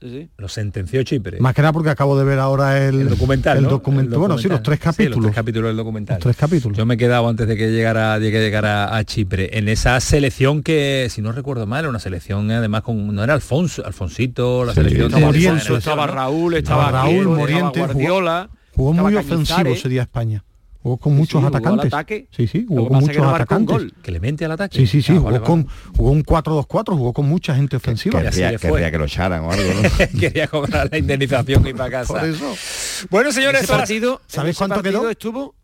Sí, 0.00 0.28
Lo 0.36 0.48
sentenció 0.48 1.02
Chipre. 1.02 1.40
Más 1.40 1.54
que 1.54 1.62
nada 1.62 1.72
porque 1.72 1.88
acabo 1.88 2.18
de 2.18 2.24
ver 2.24 2.38
ahora 2.38 2.86
el, 2.86 3.08
documental. 3.08 3.56
El, 3.56 3.64
documento, 3.64 4.18
bueno, 4.18 4.36
sí, 4.36 4.48
los 4.48 4.62
tres 4.62 4.78
capítulos. 4.78 5.16
los 5.16 5.24
tres 5.26 5.34
capítulos 5.34 5.68
del 5.70 5.78
documental. 5.78 6.18
tres 6.18 6.36
capítulos. 6.36 6.76
Yo 6.76 6.84
me 6.84 6.94
he 6.94 6.96
quedado 6.98 7.26
antes 7.26 7.48
de 7.48 7.56
que 7.56 7.70
llegara, 7.70 8.18
de 8.18 8.30
que 8.30 8.38
llegara 8.38 8.94
a 8.94 9.04
Chipre. 9.04 9.56
En 9.56 9.66
esa 9.66 9.98
selección 10.00 10.62
que, 10.62 11.08
si 11.10 11.22
no 11.22 11.32
recuerdo 11.32 11.66
mal, 11.66 11.80
era 11.80 11.88
una 11.88 12.00
selección 12.00 12.50
además 12.50 12.82
con. 12.82 13.14
No 13.14 13.24
era 13.24 13.32
Alfonso, 13.32 13.84
Alfonsito, 13.86 14.66
la 14.66 14.74
selección 14.74 15.10
de 15.10 15.76
estaba 15.78 16.06
Raúl, 16.06 16.54
estaba, 16.54 16.90
Raúl, 16.90 17.26
Moriente, 17.26 17.80
Guardiola. 17.80 18.50
Jugó, 18.74 18.92
muy 18.92 19.16
ofensivo 19.16 19.70
ese 19.70 19.88
día 19.88 20.02
España. 20.02 20.44
Jugó 20.84 20.98
con 20.98 21.16
muchos 21.16 21.42
atacantes. 21.42 22.26
Sí, 22.30 22.46
sí, 22.46 22.66
jugó 22.68 22.88
con 22.88 22.98
muchos 22.98 23.26
atacantes. 23.26 23.86
Clemente 24.02 24.44
al 24.44 24.52
ataque. 24.52 24.76
Sí, 24.76 24.86
sí, 24.86 25.00
sí, 25.00 25.14
ah, 25.16 25.20
jugó, 25.20 25.42
con, 25.42 25.66
jugó 25.96 26.10
un 26.10 26.22
4-2-4, 26.22 26.94
jugó 26.94 27.12
con 27.14 27.26
mucha 27.26 27.54
gente 27.54 27.76
ofensiva. 27.76 28.20
Quería, 28.20 28.58
quería 28.58 28.90
que 28.90 28.98
lo 28.98 29.06
echaran 29.06 29.44
o 29.44 29.50
algo, 29.50 29.64
¿no? 29.80 30.20
quería 30.20 30.46
cobrar 30.46 30.90
la 30.92 30.98
indemnización 30.98 31.66
y 31.66 31.72
para 31.72 31.90
casa. 31.90 32.12
Por 32.12 32.28
eso. 32.28 32.54
Bueno, 33.08 33.32
señores, 33.32 33.62
ese 33.62 33.72
partido, 33.72 34.20
¿sabéis 34.26 34.58
cuánto 34.58 34.82
quedó? 34.82 35.08
estuvo? 35.08 35.54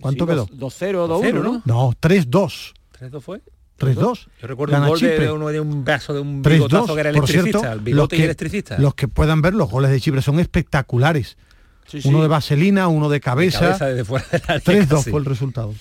¿Cuánto 0.00 0.24
quedó? 0.24 0.46
2-0, 0.46 1.08
2-1, 1.08 1.42
¿no? 1.42 1.62
No, 1.64 1.90
3-2. 1.90 2.74
¿3-2 3.00 3.20
fue? 3.20 3.42
3-2. 3.80 4.26
Yo 4.40 4.46
recuerdo 4.46 4.76
un 4.80 4.86
gol 4.86 5.00
de, 5.00 5.32
uno 5.32 5.48
de 5.48 5.58
un 5.58 5.84
vaso 5.84 6.14
de 6.14 6.20
un 6.20 6.42
bigotazo 6.42 6.94
que 6.94 7.00
era 7.00 7.10
electricista, 7.10 7.58
cierto, 7.58 7.72
el 7.72 7.80
bigote 7.80 8.16
y 8.18 8.22
electricista. 8.22 8.78
Los 8.78 8.94
que 8.94 9.08
puedan 9.08 9.42
ver 9.42 9.54
los 9.54 9.68
goles 9.68 9.90
de 9.90 10.00
Chipre 10.00 10.22
son 10.22 10.38
espectaculares 10.38 11.36
uno 12.04 12.22
de 12.22 12.28
vaselina, 12.28 12.88
uno 12.88 13.08
de 13.08 13.20
cabeza. 13.20 13.78
3-2 13.78 15.10
fue 15.10 15.20
el 15.20 15.24
resultado. 15.26 15.74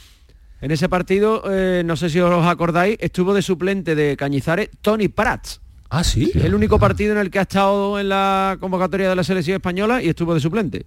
En 0.61 0.69
ese 0.69 0.87
partido, 0.89 1.43
eh, 1.49 1.81
no 1.83 1.95
sé 1.95 2.09
si 2.09 2.19
os 2.19 2.45
acordáis, 2.45 2.97
estuvo 2.99 3.33
de 3.33 3.41
suplente 3.41 3.95
de 3.95 4.15
Cañizares 4.15 4.69
Tony 4.81 5.07
Prats. 5.07 5.59
Ah, 5.89 6.03
sí. 6.03 6.31
Es 6.33 6.45
el 6.45 6.53
único 6.53 6.79
partido 6.79 7.13
en 7.13 7.17
el 7.17 7.31
que 7.31 7.39
ha 7.39 7.43
estado 7.43 7.99
en 7.99 8.09
la 8.09 8.57
convocatoria 8.59 9.09
de 9.09 9.15
la 9.15 9.23
selección 9.23 9.55
española 9.55 10.01
y 10.01 10.09
estuvo 10.09 10.33
de 10.33 10.39
suplente. 10.39 10.85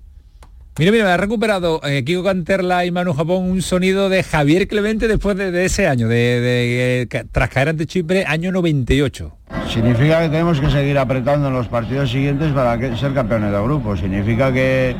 Mira, 0.76 0.90
mira, 0.90 1.04
me 1.04 1.10
ha 1.10 1.16
recuperado 1.16 1.80
eh, 1.84 2.02
Kiko 2.02 2.24
Canterla 2.24 2.84
y 2.84 2.90
Manu 2.90 3.14
Japón 3.14 3.48
un 3.48 3.62
sonido 3.62 4.08
de 4.08 4.24
Javier 4.24 4.66
Clemente 4.66 5.06
después 5.06 5.36
de, 5.36 5.64
ese 5.64 5.86
año, 5.86 6.08
de, 6.08 7.06
tras 7.30 7.48
caer 7.48 7.68
ante 7.68 7.86
Chipre, 7.86 8.24
año 8.26 8.50
98. 8.50 9.36
Significa 9.72 10.20
que 10.22 10.30
tenemos 10.30 10.60
que 10.60 10.68
seguir 10.70 10.98
apretando 10.98 11.46
en 11.46 11.54
los 11.54 11.68
partidos 11.68 12.10
siguientes 12.10 12.50
para 12.50 12.76
ser 12.96 13.14
campeones 13.14 13.52
de 13.52 13.62
grupo. 13.62 13.96
Significa 13.96 14.52
que 14.52 14.96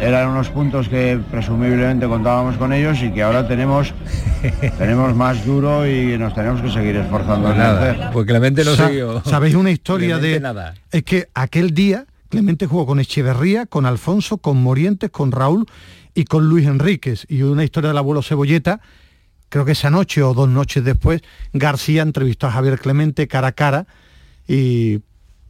eran 0.00 0.28
unos 0.28 0.48
puntos 0.48 0.88
que 0.88 1.20
presumiblemente 1.30 2.06
contábamos 2.06 2.56
con 2.56 2.72
ellos 2.72 3.02
y 3.02 3.10
que 3.10 3.22
ahora 3.22 3.46
tenemos 3.46 3.92
tenemos 4.78 5.14
más 5.14 5.44
duro 5.44 5.86
y 5.86 6.16
nos 6.16 6.34
tenemos 6.34 6.62
que 6.62 6.70
seguir 6.70 6.96
esforzando 6.96 7.48
pues 7.48 7.58
nada, 7.58 8.10
Pues 8.10 8.26
Clemente 8.26 8.64
no 8.64 8.74
siguió. 8.74 9.22
¿Sabéis 9.26 9.54
una 9.54 9.70
historia 9.70 10.16
de 10.16 10.40
nada. 10.40 10.72
es 10.90 11.02
que 11.02 11.28
aquel 11.34 11.74
día 11.74 12.06
Clemente 12.30 12.66
jugó 12.66 12.86
con 12.86 13.00
Echeverría, 13.00 13.66
con 13.66 13.86
Alfonso, 13.86 14.38
con 14.38 14.62
Morientes, 14.62 15.10
con 15.10 15.32
Raúl 15.32 15.66
y 16.14 16.24
con 16.24 16.48
Luis 16.48 16.66
Enríquez. 16.66 17.26
Y 17.28 17.42
una 17.42 17.64
historia 17.64 17.88
del 17.88 17.98
abuelo 17.98 18.22
Cebolleta, 18.22 18.80
creo 19.48 19.64
que 19.64 19.72
esa 19.72 19.90
noche 19.90 20.22
o 20.22 20.32
dos 20.32 20.48
noches 20.48 20.84
después, 20.84 21.22
García 21.52 22.02
entrevistó 22.02 22.46
a 22.46 22.52
Javier 22.52 22.78
Clemente 22.78 23.26
cara 23.26 23.48
a 23.48 23.52
cara 23.52 23.86
y 24.46 25.00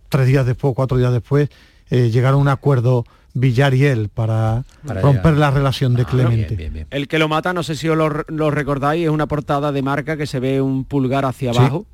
tres 0.08 0.26
días 0.26 0.46
después, 0.46 0.72
cuatro 0.74 0.96
días 0.96 1.12
después, 1.12 1.50
eh, 1.90 2.10
llegaron 2.10 2.38
a 2.40 2.42
un 2.42 2.48
acuerdo 2.48 3.04
Villar 3.34 3.74
y 3.74 3.84
él 3.84 4.08
para, 4.08 4.64
romper 4.82 5.34
la 5.34 5.50
relación 5.50 5.94
de 5.94 6.02
ah, 6.02 6.06
Clemente. 6.06 6.86
El 6.90 7.08
que 7.08 7.18
lo 7.18 7.28
mata, 7.28 7.52
no 7.52 7.62
sé 7.62 7.76
si 7.76 7.90
os 7.90 7.96
lo, 7.96 8.50
recordáis, 8.50 9.04
es 9.04 9.10
una 9.10 9.26
portada 9.26 9.70
de 9.70 9.82
marca 9.82 10.16
que 10.16 10.26
se 10.26 10.40
ve 10.40 10.62
un 10.62 10.84
pulgar 10.84 11.26
hacia 11.26 11.50
abajo 11.50 11.86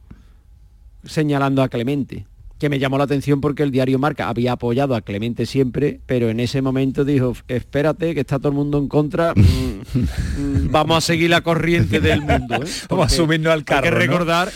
señalando 1.05 1.63
a 1.63 1.69
Clemente 1.69 2.25
que 2.59 2.69
me 2.69 2.78
llamó 2.78 2.99
la 2.99 3.05
atención 3.05 3.41
porque 3.41 3.62
el 3.62 3.70
diario 3.70 3.99
Marca 3.99 4.28
había 4.28 4.53
apoyado 4.53 4.95
a 4.95 5.03
Clemente 5.03 5.47
siempre, 5.47 6.01
pero 6.07 6.31
en 6.31 6.41
ese 6.41 6.62
momento 6.62 7.05
dijo, 7.05 7.35
espérate, 7.49 8.15
que 8.15 8.20
está 8.20 8.39
todo 8.39 8.49
el 8.49 8.55
mundo 8.55 8.78
en 8.78 8.89
contra, 8.89 9.35
mm, 9.35 9.41
mm, 9.41 10.70
vamos 10.70 10.99
a 10.99 11.01
seguir 11.01 11.31
la 11.31 11.43
corriente 11.43 12.01
del 12.01 12.23
mundo. 12.23 12.57
¿eh? 12.57 12.69
Vamos 12.89 13.07
a 13.07 13.09
subirnos 13.09 13.53
al 13.53 13.65
carro. 13.65 13.87
Hay 13.87 13.93
que 13.93 13.99
recordar, 13.99 14.53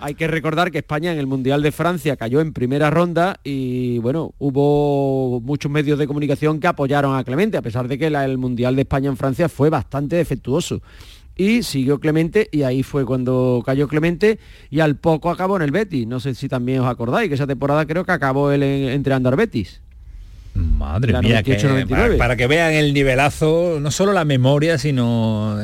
hay 0.00 0.14
que 0.14 0.26
recordar 0.26 0.70
que 0.70 0.78
España 0.78 1.12
en 1.12 1.18
el 1.18 1.26
Mundial 1.26 1.62
de 1.62 1.72
Francia 1.72 2.16
cayó 2.16 2.40
en 2.40 2.52
primera 2.52 2.90
ronda 2.90 3.40
y 3.42 3.98
bueno, 3.98 4.34
hubo 4.38 5.40
muchos 5.40 5.70
medios 5.70 5.98
de 5.98 6.06
comunicación 6.06 6.60
que 6.60 6.66
apoyaron 6.66 7.16
a 7.16 7.24
Clemente, 7.24 7.56
a 7.56 7.62
pesar 7.62 7.88
de 7.88 7.98
que 7.98 8.06
el 8.06 8.38
Mundial 8.38 8.76
de 8.76 8.82
España 8.82 9.08
en 9.08 9.16
Francia 9.16 9.48
fue 9.48 9.70
bastante 9.70 10.16
defectuoso 10.16 10.82
y 11.40 11.62
siguió 11.62 12.00
Clemente 12.00 12.50
y 12.52 12.64
ahí 12.64 12.82
fue 12.82 13.06
cuando 13.06 13.62
cayó 13.64 13.88
Clemente 13.88 14.38
y 14.68 14.80
al 14.80 14.96
poco 14.96 15.30
acabó 15.30 15.56
en 15.56 15.62
el 15.62 15.70
Betis. 15.70 16.06
No 16.06 16.20
sé 16.20 16.34
si 16.34 16.50
también 16.50 16.80
os 16.80 16.86
acordáis 16.86 17.30
que 17.30 17.34
esa 17.34 17.46
temporada 17.46 17.86
creo 17.86 18.04
que 18.04 18.12
acabó 18.12 18.52
él 18.52 18.62
entre 18.62 19.14
Andar 19.14 19.36
Betis. 19.36 19.79
Madre 20.54 21.12
mía, 21.20 21.42
para, 22.18 22.36
que 22.36 22.46
vean 22.46 22.72
el 22.72 22.92
nivelazo, 22.92 23.78
no 23.80 23.90
solo 23.90 24.12
la 24.12 24.24
memoria, 24.24 24.78
sino 24.78 25.56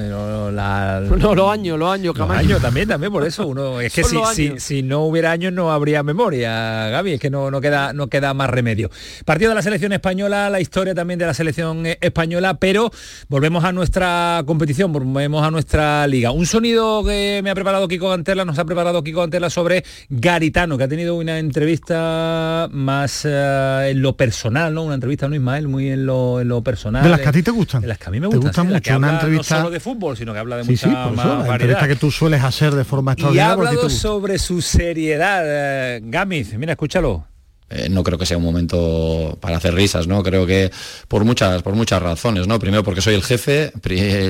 la... 0.53 1.03
No, 1.17 1.35
los 1.35 1.51
años, 1.51 1.79
los 1.79 1.91
años, 1.93 2.17
Los 2.17 2.31
años 2.31 2.63
también, 2.63 2.89
también 2.89 3.13
por 3.13 3.27
eso 3.27 3.47
uno... 3.47 3.81
Es 3.81 3.93
que 3.93 4.05
si, 4.05 4.59
si, 4.59 4.83
no 4.83 5.05
hubiera 5.05 5.33
años 5.33 5.53
no 5.53 5.73
habría 5.73 6.03
memoria, 6.03 6.89
Gaby, 6.91 7.15
es 7.15 7.21
que 7.21 7.31
no, 7.31 7.51
no, 7.51 7.61
queda, 7.61 7.93
no 7.93 8.07
queda 8.09 8.33
más 8.35 8.49
remedio. 8.49 8.91
Partido 9.25 9.51
de 9.51 9.57
la 9.57 9.63
selección 9.63 9.93
española, 9.93 10.51
la 10.51 10.61
historia 10.61 10.95
también 10.95 11.19
de 11.19 11.27
la 11.27 11.35
selección 11.35 11.85
española, 12.01 12.55
pero 12.55 12.91
volvemos 13.29 13.65
a 13.65 13.73
nuestra 13.73 14.43
competición, 14.47 14.93
volvemos 14.93 15.45
a 15.45 15.51
nuestra 15.51 16.07
liga. 16.07 16.31
Un 16.31 16.47
sonido 16.47 17.05
que 17.05 17.41
me 17.43 17.51
ha 17.51 17.55
preparado 17.55 17.89
Kiko 17.89 18.13
Antela, 18.13 18.45
nos 18.45 18.59
ha 18.59 18.65
preparado 18.65 19.03
Kiko 19.03 19.23
Antela 19.23 19.51
sobre 19.51 19.85
Garitano, 20.09 20.79
que 20.79 20.85
ha 20.85 20.89
tenido 20.89 21.17
una 21.17 21.39
entrevista 21.39 22.69
más 22.71 23.23
eh, 23.25 23.89
en 23.91 24.03
lo 24.03 24.17
personal, 24.17 24.76
¿no? 24.77 24.85
Una 24.85 24.95
entrevista, 24.95 25.29
¿no, 25.29 25.35
Ismael? 25.35 25.67
Muy 25.67 25.91
en 25.91 26.07
lo, 26.07 26.41
en 26.41 26.47
lo 26.47 26.63
personal. 26.63 27.03
De 27.03 27.09
las 27.09 27.21
que 27.21 27.29
a 27.29 27.33
ti 27.33 27.43
te 27.43 27.51
gustan. 27.51 27.81
De 27.81 27.89
las 27.89 27.99
que 27.99 28.07
a 28.07 28.11
mí 28.11 28.21
me 28.21 28.29
gustan. 28.29 28.41
Te 28.41 28.47
gustan 28.47 28.69
mucho. 28.69 28.97
una 28.97 29.15
entrevista... 29.15 29.57
No 29.57 29.61
solo 29.63 29.71
de 29.73 29.81
fútbol, 29.81 30.17
sino 30.17 30.33
que 30.33 30.39
habla 30.39 30.59
de 30.59 30.65
mucha 30.65 30.87
más 31.11 31.49
entrevista 31.49 31.89
que 31.89 31.97
tú 31.97 32.13
sueles 32.13 32.45
hacer 32.45 32.75
de 32.75 32.85
forma 32.85 33.13
extraordinaria. 33.13 33.49
Y 33.49 33.51
ha 33.51 33.53
hablado 33.53 33.91
sobre 33.91 34.39
su 34.39 34.63
seriedad. 34.63 35.43
Eh, 35.45 36.01
Gamiz, 36.05 36.55
mira, 36.57 36.73
escúchalo. 36.73 37.27
Eh, 37.69 37.89
no 37.89 38.05
creo 38.05 38.17
que 38.17 38.27
sea 38.27 38.37
un 38.37 38.45
momento 38.45 39.37
para 39.41 39.57
hacer 39.57 39.75
risas, 39.75 40.07
¿no? 40.07 40.23
Creo 40.23 40.47
que 40.47 40.71
por 41.09 41.25
muchas, 41.25 41.63
por 41.63 41.75
muchas 41.75 42.01
razones, 42.01 42.47
¿no? 42.47 42.61
Primero 42.61 42.85
porque 42.85 43.01
soy 43.01 43.15
el 43.15 43.25
jefe, 43.25 43.73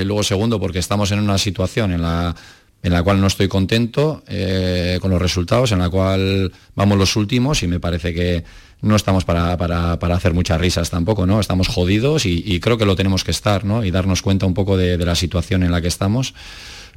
luego 0.05 0.23
segundo 0.23 0.59
porque 0.59 0.79
estamos 0.79 1.13
en 1.13 1.19
una 1.21 1.37
situación 1.37 1.93
en 1.93 2.01
la 2.01 2.35
en 2.83 2.93
la 2.93 3.03
cual 3.03 3.21
no 3.21 3.27
estoy 3.27 3.49
contento 3.49 4.23
eh, 4.29 4.99
con 5.01 5.11
los 5.11 5.21
resultados, 5.21 5.73
en 5.73 5.81
la 5.81 5.91
cual 5.91 6.53
vamos 6.75 6.97
los 6.97 7.17
últimos 7.17 7.63
y 7.63 7.67
me 7.67 7.81
parece 7.81 8.15
que 8.15 8.45
no 8.81 8.95
estamos 8.95 9.25
para, 9.25 9.55
hacer 9.95 10.35
muchas 10.35 10.61
risas 10.61 10.91
tampoco, 10.91 11.27
¿no? 11.27 11.41
Estamos 11.41 11.69
jodidos 11.69 12.27
y, 12.27 12.61
creo 12.61 12.79
que 12.79 12.85
lo 12.85 12.95
tenemos 12.95 13.25
que 13.25 13.31
estar, 13.31 13.65
¿no? 13.65 13.85
Y 13.85 13.91
darnos 13.91 14.23
cuenta 14.23 14.47
un 14.47 14.55
poco 14.55 14.77
de, 14.77 14.97
la 14.99 15.15
situación 15.15 15.63
en 15.63 15.73
la 15.73 15.81
que 15.81 15.89
estamos. 15.89 16.35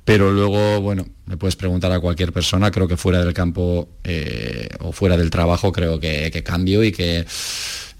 Pero 0.05 0.31
luego, 0.31 0.81
bueno, 0.81 1.05
me 1.25 1.37
puedes 1.37 1.55
preguntar 1.55 1.91
a 1.91 1.99
cualquier 1.99 2.33
persona, 2.33 2.71
creo 2.71 2.87
que 2.87 2.97
fuera 2.97 3.23
del 3.23 3.33
campo 3.33 3.89
eh, 4.03 4.69
o 4.79 4.91
fuera 4.91 5.17
del 5.17 5.29
trabajo 5.29 5.71
creo 5.71 5.99
que, 5.99 6.29
que 6.31 6.43
cambio 6.43 6.83
y 6.83 6.91
que 6.91 7.25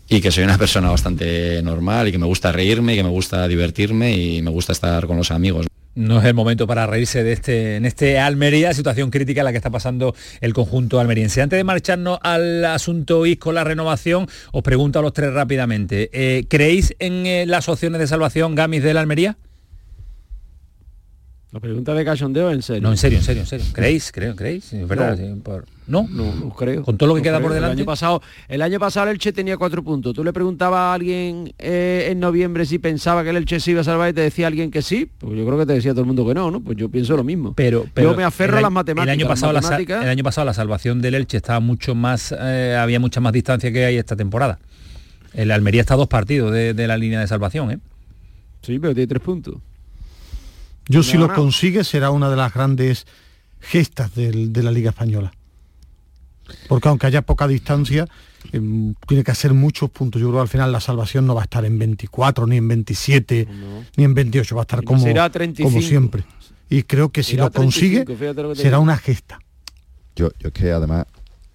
y 0.08 0.22
que 0.22 0.32
soy 0.32 0.44
una 0.44 0.58
persona 0.60 0.90
bastante 0.90 1.62
normal 1.62 2.08
y 2.08 2.12
que 2.12 2.18
me 2.18 2.26
gusta 2.26 2.52
reírme 2.52 2.94
y 2.94 2.98
que 2.98 3.04
me 3.04 3.10
gusta 3.10 3.48
divertirme 3.48 4.16
y 4.16 4.42
me 4.42 4.50
gusta 4.50 4.74
estar 4.74 5.06
con 5.08 5.18
los 5.18 5.32
amigos 5.32 5.68
no 5.96 6.20
es 6.20 6.26
el 6.26 6.34
momento 6.34 6.68
para 6.68 6.88
reírse 6.88 7.24
de 7.24 7.34
este, 7.34 7.76
en 7.76 7.86
este 7.86 8.20
Almería, 8.20 8.74
situación 8.74 9.10
crítica 9.10 9.42
en 9.42 9.46
la 9.46 9.52
que 9.52 9.58
está 9.58 9.70
pasando 9.70 10.16
el 10.42 10.54
conjunto 10.54 11.00
almeriense. 11.00 11.42
Antes 11.42 11.58
de 11.58 11.64
marcharnos 11.64 12.20
al 12.22 12.64
asunto 12.66 13.24
con 13.40 13.56
la 13.56 13.64
renovación, 13.64 14.28
os 14.52 14.64
pregunto 14.64 15.00
a 15.00 15.02
los 15.02 15.14
tres 15.14 15.34
rápidamente. 15.34 16.10
Eh, 16.14 16.46
¿Creéis 16.48 16.96
en 17.00 17.26
eh, 17.26 17.46
las 17.46 17.68
opciones 17.70 18.00
de 18.00 18.08
salvación 18.08 18.56
Gamis 18.56 18.84
de 18.84 18.94
la 18.94 19.02
Almería? 19.02 19.38
La 21.52 21.60
pregunta 21.60 21.94
de 21.96 22.06
cachondeo 22.06 22.52
en 22.52 22.62
serio. 22.62 22.84
No, 22.84 22.92
en 22.92 22.98
serio, 22.98 23.18
en 23.18 23.24
serio, 23.24 23.42
en 23.42 23.48
serio. 23.48 23.66
¿Creéis? 23.74 24.12
Creo, 24.12 24.36
¿Creéis? 24.36 24.70
¿Verdad? 24.88 25.18
No. 25.18 25.79
¿No? 25.90 26.08
creo. 26.56 26.84
Con 26.84 26.98
todo 26.98 27.10
lo 27.10 27.16
que 27.16 27.24
queda 27.24 27.42
por 27.42 27.52
delante. 27.52 27.74
El 27.74 27.80
año, 27.80 27.86
pasado, 27.86 28.22
el 28.48 28.62
año 28.62 28.80
pasado 28.80 29.08
el 29.08 29.16
Elche 29.16 29.34
tenía 29.34 29.58
cuatro 29.58 29.84
puntos. 29.84 30.14
Tú 30.14 30.24
le 30.24 30.32
preguntabas 30.32 30.78
a 30.78 30.94
alguien 30.94 31.52
eh, 31.58 32.10
en 32.12 32.20
noviembre 32.20 32.66
si 32.68 32.78
pensaba 32.78 33.24
que 33.24 33.32
el 33.32 33.38
Elche 33.38 33.60
se 33.60 33.72
iba 33.72 33.82
a 33.82 33.84
salvar 33.84 34.12
y 34.12 34.14
te 34.14 34.22
decía 34.22 34.46
alguien 34.46 34.70
que 34.70 34.84
sí. 34.84 35.10
Pues 35.18 35.36
yo 35.36 35.46
creo 35.46 35.58
que 35.58 35.66
te 35.66 35.74
decía 35.74 35.92
todo 35.92 36.02
el 36.02 36.08
mundo 36.08 36.28
que 36.28 36.36
no, 36.36 36.52
¿no? 36.52 36.62
Pues 36.62 36.78
yo 36.78 36.90
pienso 36.90 37.18
lo 37.18 37.24
mismo. 37.24 37.54
Pero, 37.56 37.86
yo 37.96 38.16
me 38.16 38.24
aferro 38.24 38.60
a 38.60 38.62
las 38.62 38.72
matemáticas. 38.72 39.16
El 39.16 39.20
año, 39.20 39.28
pasado 39.28 39.52
La, 39.52 40.04
el 40.04 40.10
año 40.10 40.24
pasado 40.24 40.46
la 40.46 40.54
salvación 40.54 41.02
del 41.02 41.16
Elche 41.16 41.38
estaba 41.38 41.60
mucho 41.60 41.96
más, 41.96 42.36
eh, 42.40 42.78
había 42.80 43.00
mucha 43.00 43.20
más 43.20 43.34
distancia 43.34 43.72
que 43.72 43.84
hay 43.84 43.98
esta 43.98 44.16
temporada. 44.16 44.60
El 45.34 45.50
Almería 45.50 45.82
está 45.82 45.96
a 45.96 45.98
dos 45.98 46.08
partidos 46.08 46.52
de, 46.52 46.76
de 46.76 46.88
la 46.88 46.98
línea 46.98 47.20
de 47.20 47.28
salvación, 47.28 47.72
¿eh? 47.72 47.80
Sí, 48.62 48.78
pero 48.78 48.94
tiene 48.94 49.08
tres 49.08 49.22
puntos. 49.22 49.56
Yo 50.88 51.02
si 51.02 51.18
lo 51.18 51.34
consigue 51.34 51.84
será 51.84 52.12
una 52.12 52.30
de 52.30 52.36
las 52.36 52.54
grandes 52.54 53.08
gestas 53.60 54.14
de 54.16 54.64
la 54.64 54.72
Liga 54.72 54.90
Española. 54.90 55.32
Porque 56.68 56.90
aunque 56.90 57.08
haya 57.08 57.22
poca 57.22 57.48
distancia, 57.48 58.08
em, 58.52 58.94
tiene 59.08 59.24
que 59.24 59.32
hacer 59.32 59.54
muchos 59.54 59.90
puntos. 59.90 60.22
Yo 60.22 60.28
creo 60.28 60.40
que 60.40 60.44
al 60.44 60.48
final 60.48 60.72
la 60.72 60.80
salvación 60.80 61.26
no 61.26 61.36
va 61.36 61.42
a 61.42 61.44
estar 61.46 61.66
en 61.66 61.78
24, 61.78 62.48
ni 62.48 62.58
en 62.58 62.68
27, 62.68 63.48
ni 63.98 64.04
en 64.04 64.14
28, 64.14 64.56
va 64.56 64.62
a 64.62 64.64
estar 64.64 64.84
como, 64.84 65.06
como 65.62 65.82
siempre. 65.82 66.24
Y 66.70 66.84
creo 66.84 67.10
que 67.10 67.24
si 67.24 67.36
lo 67.36 67.52
consigue, 67.52 68.06
será 68.56 68.80
una 68.80 68.98
gesta. 68.98 69.40
Yo, 70.16 70.30
yo 70.40 70.50
es 70.50 70.54
que 70.54 70.72
además 70.72 71.06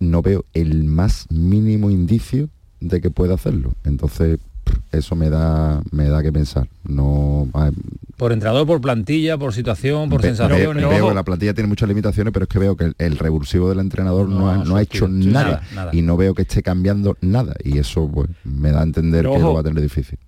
no 0.01 0.23
veo 0.23 0.45
el 0.55 0.85
más 0.85 1.27
mínimo 1.31 1.91
indicio 1.91 2.49
de 2.81 3.01
que 3.01 3.11
pueda 3.11 3.35
hacerlo. 3.35 3.73
Entonces, 3.85 4.39
eso 4.93 5.17
me 5.17 5.31
da 5.31 5.83
me 5.91 6.09
da 6.09 6.23
que 6.23 6.33
pensar. 6.33 6.69
No 6.85 7.49
por 8.17 8.33
entrenador, 8.33 8.67
por 8.67 8.81
plantilla, 8.81 9.37
por 9.37 9.53
situación, 9.53 10.09
por 10.09 10.23
sensaciones. 10.23 10.89
Veo, 10.89 11.09
que 11.09 11.15
la 11.15 11.25
plantilla 11.25 11.53
tiene 11.53 11.69
muchas 11.69 11.89
limitaciones, 11.89 12.33
pero 12.33 12.45
es 12.45 12.49
que 12.49 12.59
veo 12.59 12.77
que 12.77 12.93
el, 12.99 13.19
revulsivo 13.19 13.69
del 13.69 13.81
entrenador 13.81 14.29
no, 14.29 14.77
ha, 14.77 14.83
hecho 14.83 15.09
nada, 15.09 15.63
y 15.93 16.03
no 16.03 16.17
veo 16.17 16.35
que 16.35 16.43
esté 16.43 16.63
cambiando 16.63 17.17
nada. 17.21 17.55
Y 17.65 17.79
eso 17.79 18.09
pues, 18.09 18.31
me 18.45 18.71
da 18.71 18.81
a 18.81 18.85
entender 18.85 19.25
que 19.29 19.39
lo 19.39 19.55
va 19.55 19.61
a 19.61 19.65
tener 19.65 19.83
difícil 19.83 20.19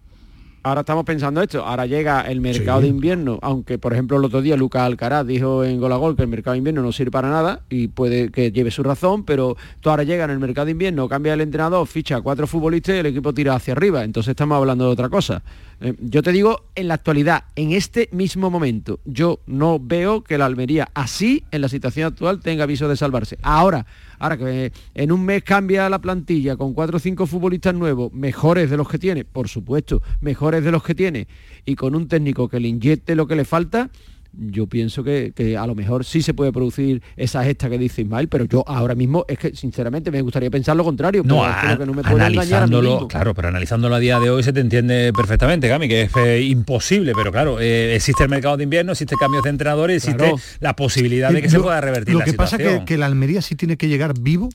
ahora 0.67 0.81
estamos 0.81 1.05
pensando 1.05 1.41
esto, 1.41 1.65
ahora 1.65 1.87
llega 1.87 2.23
el 2.23 2.41
mercado 2.41 2.81
de 2.81 2.89
invierno, 2.89 3.39
aunque 3.41 3.79
por 3.79 3.93
ejemplo 3.93 4.17
el 4.17 4.25
otro 4.25 4.43
día 4.43 4.57
Lucas 4.57 4.83
Alcaraz 4.83 5.25
dijo 5.25 5.63
en 5.63 5.79
Golagol 5.79 6.17
que 6.17 6.23
el 6.23 6.29
mercado 6.29 6.53
de 6.55 6.59
invierno 6.59 6.83
no 6.83 6.91
sirve 6.91 7.13
para 7.13 7.31
nada 7.31 7.61
y 7.71 7.87
puede 7.87 8.31
que 8.33 8.51
lleve 8.51 8.73
su 8.73 8.83
razón, 8.83 9.25
pero 9.25 9.57
tú 9.81 9.91
ahora 9.91 10.03
llega 10.03 10.25
en 10.25 10.31
el 10.31 10.41
mercado 10.41 10.65
de 10.65 10.73
invierno, 10.73 11.09
cambia 11.09 11.35
el 11.35 11.41
entrenador, 11.41 11.87
ficha 11.87 12.17
a 12.17 12.21
cuatro 12.21 12.49
futbolistas 12.49 12.97
y 12.97 12.99
el 12.99 13.07
equipo 13.07 13.33
tira 13.33 13.55
hacia 13.55 13.75
arriba, 13.75 14.03
entonces 14.03 14.31
estamos 14.33 14.57
hablando 14.57 14.87
de 14.87 14.91
otra 14.91 15.09
cosa. 15.09 15.41
Eh, 15.81 15.95
yo 16.01 16.23
te 16.23 16.33
digo, 16.33 16.65
en 16.75 16.89
la 16.89 16.95
actualidad, 16.95 17.45
en 17.55 17.73
este 17.73 18.09
mismo 18.11 18.51
momento, 18.51 19.01
yo 19.05 19.41
no 19.47 19.79
veo 19.79 20.25
que 20.25 20.39
la 20.39 20.47
Almería 20.47 20.89
así, 20.95 21.45
en 21.51 21.61
la 21.61 21.69
situación 21.69 22.07
actual, 22.07 22.41
tenga 22.41 22.65
aviso 22.65 22.89
de 22.89 22.97
salvarse. 22.97 23.39
Ahora, 23.43 23.87
ahora 24.19 24.39
que 24.39 24.73
en 24.95 25.13
un 25.13 25.25
mes 25.25 25.43
cambia 25.43 25.91
la 25.91 26.01
plantilla 26.01 26.57
con 26.57 26.73
cuatro 26.73 26.97
o 26.97 27.01
cinco 27.01 27.27
futbolistas 27.27 27.75
nuevos, 27.75 28.11
mejores 28.15 28.71
de 28.71 28.79
los 28.79 28.89
que 28.89 28.99
tiene, 28.99 29.25
por 29.25 29.49
supuesto, 29.49 30.03
mejores 30.21 30.65
de 30.65 30.73
los 30.73 30.83
que 30.83 30.95
tiene, 30.95 31.29
y 31.67 31.75
con 31.75 31.95
un 31.95 32.09
técnico 32.09 32.49
que 32.49 32.59
le 32.59 32.69
inyecte 32.69 33.15
lo 33.15 33.27
que 33.27 33.37
le 33.37 33.45
falta, 33.45 33.91
yo 34.37 34.67
pienso 34.67 35.03
que, 35.03 35.57
a 35.59 35.67
lo 35.67 35.75
mejor 35.75 36.05
sí 36.05 36.23
se 36.23 36.35
puede 36.35 36.53
producir 36.53 37.03
esa 37.17 37.45
gesta 37.45 37.71
que 37.71 37.79
dice 37.79 38.03
Ismael, 38.03 38.29
pero 38.29 38.45
yo 38.45 38.65
ahora 38.67 38.95
mismo 38.95 39.25
es 39.29 39.39
que 39.39 39.55
sinceramente 39.55 40.11
me 40.11 40.21
gustaría 40.23 40.51
pensar 40.51 40.77
lo 40.77 40.85
contrario. 40.85 41.23
No, 41.25 41.43
que 41.79 41.87
no 41.87 41.95
me 41.95 42.03
analizándolo, 42.05 43.09
claro, 43.09 43.35
pero 43.35 43.49
analizándolo 43.49 43.95
a 43.95 43.99
día 43.99 44.21
de 44.21 44.31
hoy 44.31 44.43
se 44.43 44.53
te 44.53 44.61
entiende 44.61 45.13
perfectamente, 45.15 45.69
Gami, 45.69 45.89
que 45.89 46.03
es 46.03 46.17
eh, 46.17 46.43
imposible, 46.43 47.13
pero 47.15 47.33
claro, 47.33 47.61
eh, 47.61 47.95
existe 47.95 48.25
el 48.25 48.29
mercado 48.29 48.57
de 48.57 48.65
invierno, 48.65 48.93
existe 48.93 49.17
cambios 49.19 49.43
de 49.43 49.51
entrenadores, 49.51 50.05
existe 50.05 50.35
la 50.61 50.77
posibilidad 50.77 51.31
de 51.31 51.43
que 51.43 51.51
se 51.51 51.61
pueda 51.61 51.81
revertir 51.81 52.15
lo 52.15 52.21
que 52.21 52.33
pasa 52.33 52.57
es 52.57 52.85
que, 52.85 52.97
la 52.97 53.07
Almería 53.07 53.43
sí 53.43 53.57
tiene 53.57 53.77
que 53.77 53.89
llegar 53.89 54.19
vivo 54.19 54.49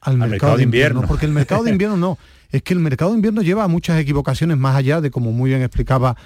al, 0.00 0.18
mercado, 0.18 0.56
de 0.56 0.62
invierno, 0.62 1.02
porque 1.02 1.26
el 1.26 1.32
mercado 1.32 1.64
de 1.64 1.70
invierno 1.70 1.96
no, 1.96 2.18
es 2.50 2.62
que 2.62 2.74
el 2.74 2.80
mercado 2.80 3.10
de 3.12 3.16
invierno 3.16 3.42
lleva 3.42 3.66
muchas 3.68 3.98
equivocaciones 3.98 4.56
más 4.56 4.76
allá 4.76 5.00
de 5.00 5.10
como 5.10 5.32
muy 5.32 5.50
bien 5.50 5.62
explicaba 5.62 6.16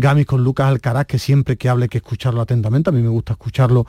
Gamis 0.00 0.26
con 0.26 0.44
Lucas 0.44 0.68
Alcaraz, 0.68 1.06
que 1.06 1.18
siempre 1.18 1.56
que 1.56 1.68
hable 1.68 1.84
hay 1.84 1.88
que 1.88 1.98
escucharlo 1.98 2.40
atentamente, 2.40 2.90
a 2.90 2.92
mí 2.92 3.02
me 3.02 3.08
gusta 3.08 3.32
escucharlo 3.32 3.84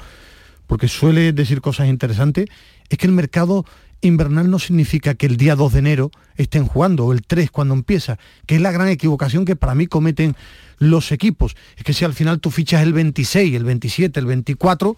porque 0.66 0.88
suele 0.88 1.34
decir 1.34 1.62
cosas 1.62 1.88
interesantes, 1.88 2.48
es 2.90 2.98
que 2.98 3.06
el 3.06 3.14
mercado 3.14 3.66
invernal 4.02 4.50
no 4.50 4.58
significa 4.60 5.14
que 5.14 5.28
el 5.28 5.38
día 5.38 5.56
2 5.56 5.74
de 5.74 5.80
enero 5.80 6.12
estén 6.36 6.66
jugando, 6.66 7.06
o 7.06 7.14
el 7.14 7.22
3 7.22 7.52
cuando 7.52 7.76
empieza, 7.76 8.18
que 8.48 8.56
es 8.56 8.62
la 8.62 8.72
gran 8.72 8.88
equivocación 8.88 9.46
que 9.46 9.56
para 9.56 9.76
mí 9.76 9.86
cometen 9.86 10.36
los 10.80 11.12
equipos. 11.12 11.56
Es 11.78 11.84
que 11.84 11.94
si 11.94 12.06
al 12.06 12.14
final 12.14 12.40
tú 12.40 12.50
fichas 12.50 12.82
el 12.82 12.94
26, 12.94 13.54
el 13.54 13.64
27, 13.64 14.20
el 14.20 14.26
24, 14.26 14.98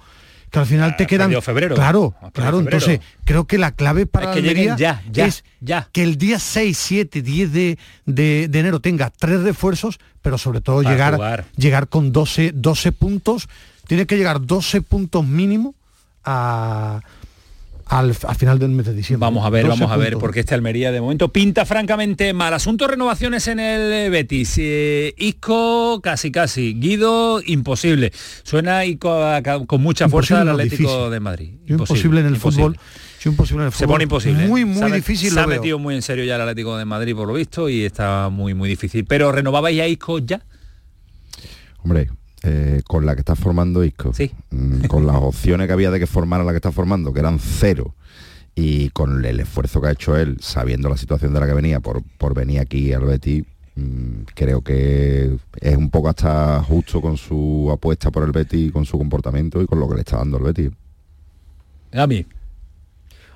que 0.51 0.59
al 0.59 0.65
final 0.65 0.95
te 0.97 1.07
quedan 1.07 1.41
febrero. 1.41 1.75
Claro 1.75 2.13
claro 2.33 2.59
entonces 2.59 2.99
creo 3.25 3.45
que 3.45 3.57
la 3.57 3.71
clave 3.71 4.05
para 4.05 4.33
es 4.33 4.41
que 4.41 4.65
ya, 4.77 5.01
ya, 5.09 5.25
es 5.25 5.43
ya. 5.61 5.87
que 5.91 6.03
el 6.03 6.17
día 6.17 6.39
6 6.39 6.77
7 6.77 7.21
10 7.21 7.51
de, 7.53 7.77
de, 8.05 8.43
enero 8.43 8.79
tenga 8.79 9.09
tres 9.09 9.41
refuerzos 9.41 9.99
pero 10.21 10.37
sobre 10.37 10.61
todo 10.61 10.83
llegar 10.83 11.45
llegar 11.55 11.87
con 11.87 12.11
12 12.11 12.51
12 12.53 12.91
puntos. 12.91 13.49
Tiene 13.87 14.05
que 14.05 14.15
llegar 14.17 14.45
12 14.45 14.81
puntos 14.83 15.25
mínimo 15.25 15.73
a 16.23 17.01
al, 17.91 18.15
final 18.15 18.57
del 18.57 18.69
mes 18.69 18.85
de 18.85 18.93
diciembre. 18.93 19.27
Vamos 19.27 19.45
a 19.45 19.49
ver, 19.49 19.67
vamos 19.67 19.91
a 19.91 19.97
ver, 19.97 20.17
porque 20.17 20.39
este 20.39 20.55
Almería 20.55 20.93
de 20.93 21.01
momento 21.01 21.27
pinta 21.33 21.65
francamente 21.65 22.31
mal. 22.33 22.53
Asunto 22.53 22.87
renovaciones 22.87 23.47
en 23.49 23.59
el 23.59 24.09
Betis. 24.09 24.55
Eh, 24.59 25.13
Isco 25.17 25.99
casi 26.01 26.31
casi. 26.31 26.73
Guido 26.73 27.41
imposible. 27.45 28.13
Suena 28.43 28.85
Isco 28.85 29.21
con 29.67 29.81
mucha 29.81 30.07
fuerza 30.07 30.39
al 30.41 30.49
Atlético 30.49 31.09
de 31.09 31.19
Madrid. 31.19 31.55
Imposible, 31.67 32.21
en 32.21 32.27
el 32.27 32.37
fútbol. 32.37 32.77
Imposible 33.25 33.63
en 33.63 33.65
el 33.65 33.71
fútbol. 33.73 33.87
Se 33.87 33.87
pone 33.87 34.03
imposible. 34.05 34.47
Muy, 34.47 34.63
muy 34.63 34.91
difícil. 34.93 35.31
Se 35.31 35.39
ha 35.41 35.47
metido 35.47 35.77
muy 35.77 35.93
en 35.95 36.01
serio 36.01 36.23
ya 36.23 36.35
el 36.35 36.41
Atlético 36.41 36.77
de 36.77 36.85
Madrid 36.85 37.13
por 37.13 37.27
lo 37.27 37.33
visto 37.33 37.67
y 37.67 37.83
está 37.83 38.29
muy, 38.29 38.53
muy 38.53 38.69
difícil. 38.69 39.03
Pero 39.03 39.33
¿renovabais 39.33 39.81
a 39.81 39.87
Isco 39.87 40.17
ya? 40.19 40.41
Hombre, 41.83 42.09
eh, 42.43 42.81
con 42.87 43.05
la 43.05 43.13
que 43.15 43.21
está 43.21 43.35
formando 43.35 43.83
Isco, 43.83 44.11
mm, 44.49 44.85
con 44.85 45.05
las 45.05 45.17
opciones 45.17 45.67
que 45.67 45.73
había 45.73 45.91
de 45.91 45.99
que 45.99 46.07
formara 46.07 46.43
la 46.43 46.51
que 46.51 46.57
está 46.57 46.71
formando, 46.71 47.13
que 47.13 47.19
eran 47.19 47.39
cero, 47.39 47.93
y 48.55 48.89
con 48.89 49.23
el 49.23 49.39
esfuerzo 49.39 49.79
que 49.79 49.87
ha 49.87 49.91
hecho 49.91 50.17
él, 50.17 50.37
sabiendo 50.41 50.89
la 50.89 50.97
situación 50.97 51.33
de 51.33 51.39
la 51.39 51.47
que 51.47 51.53
venía 51.53 51.79
por, 51.79 52.01
por 52.17 52.33
venir 52.33 52.59
aquí 52.59 52.93
al 52.93 53.05
Betis, 53.05 53.43
mm, 53.75 54.23
creo 54.33 54.61
que 54.61 55.37
es 55.59 55.77
un 55.77 55.89
poco 55.89 56.09
hasta 56.09 56.63
justo 56.63 57.01
con 57.01 57.15
su 57.17 57.69
apuesta 57.71 58.11
por 58.11 58.23
el 58.23 58.31
Betis, 58.31 58.71
con 58.71 58.85
su 58.85 58.97
comportamiento 58.97 59.61
y 59.61 59.67
con 59.67 59.79
lo 59.79 59.87
que 59.87 59.95
le 59.95 60.01
está 60.01 60.17
dando 60.17 60.37
el 60.37 60.43
Betis. 60.43 60.71
A 61.93 62.07
mí. 62.07 62.25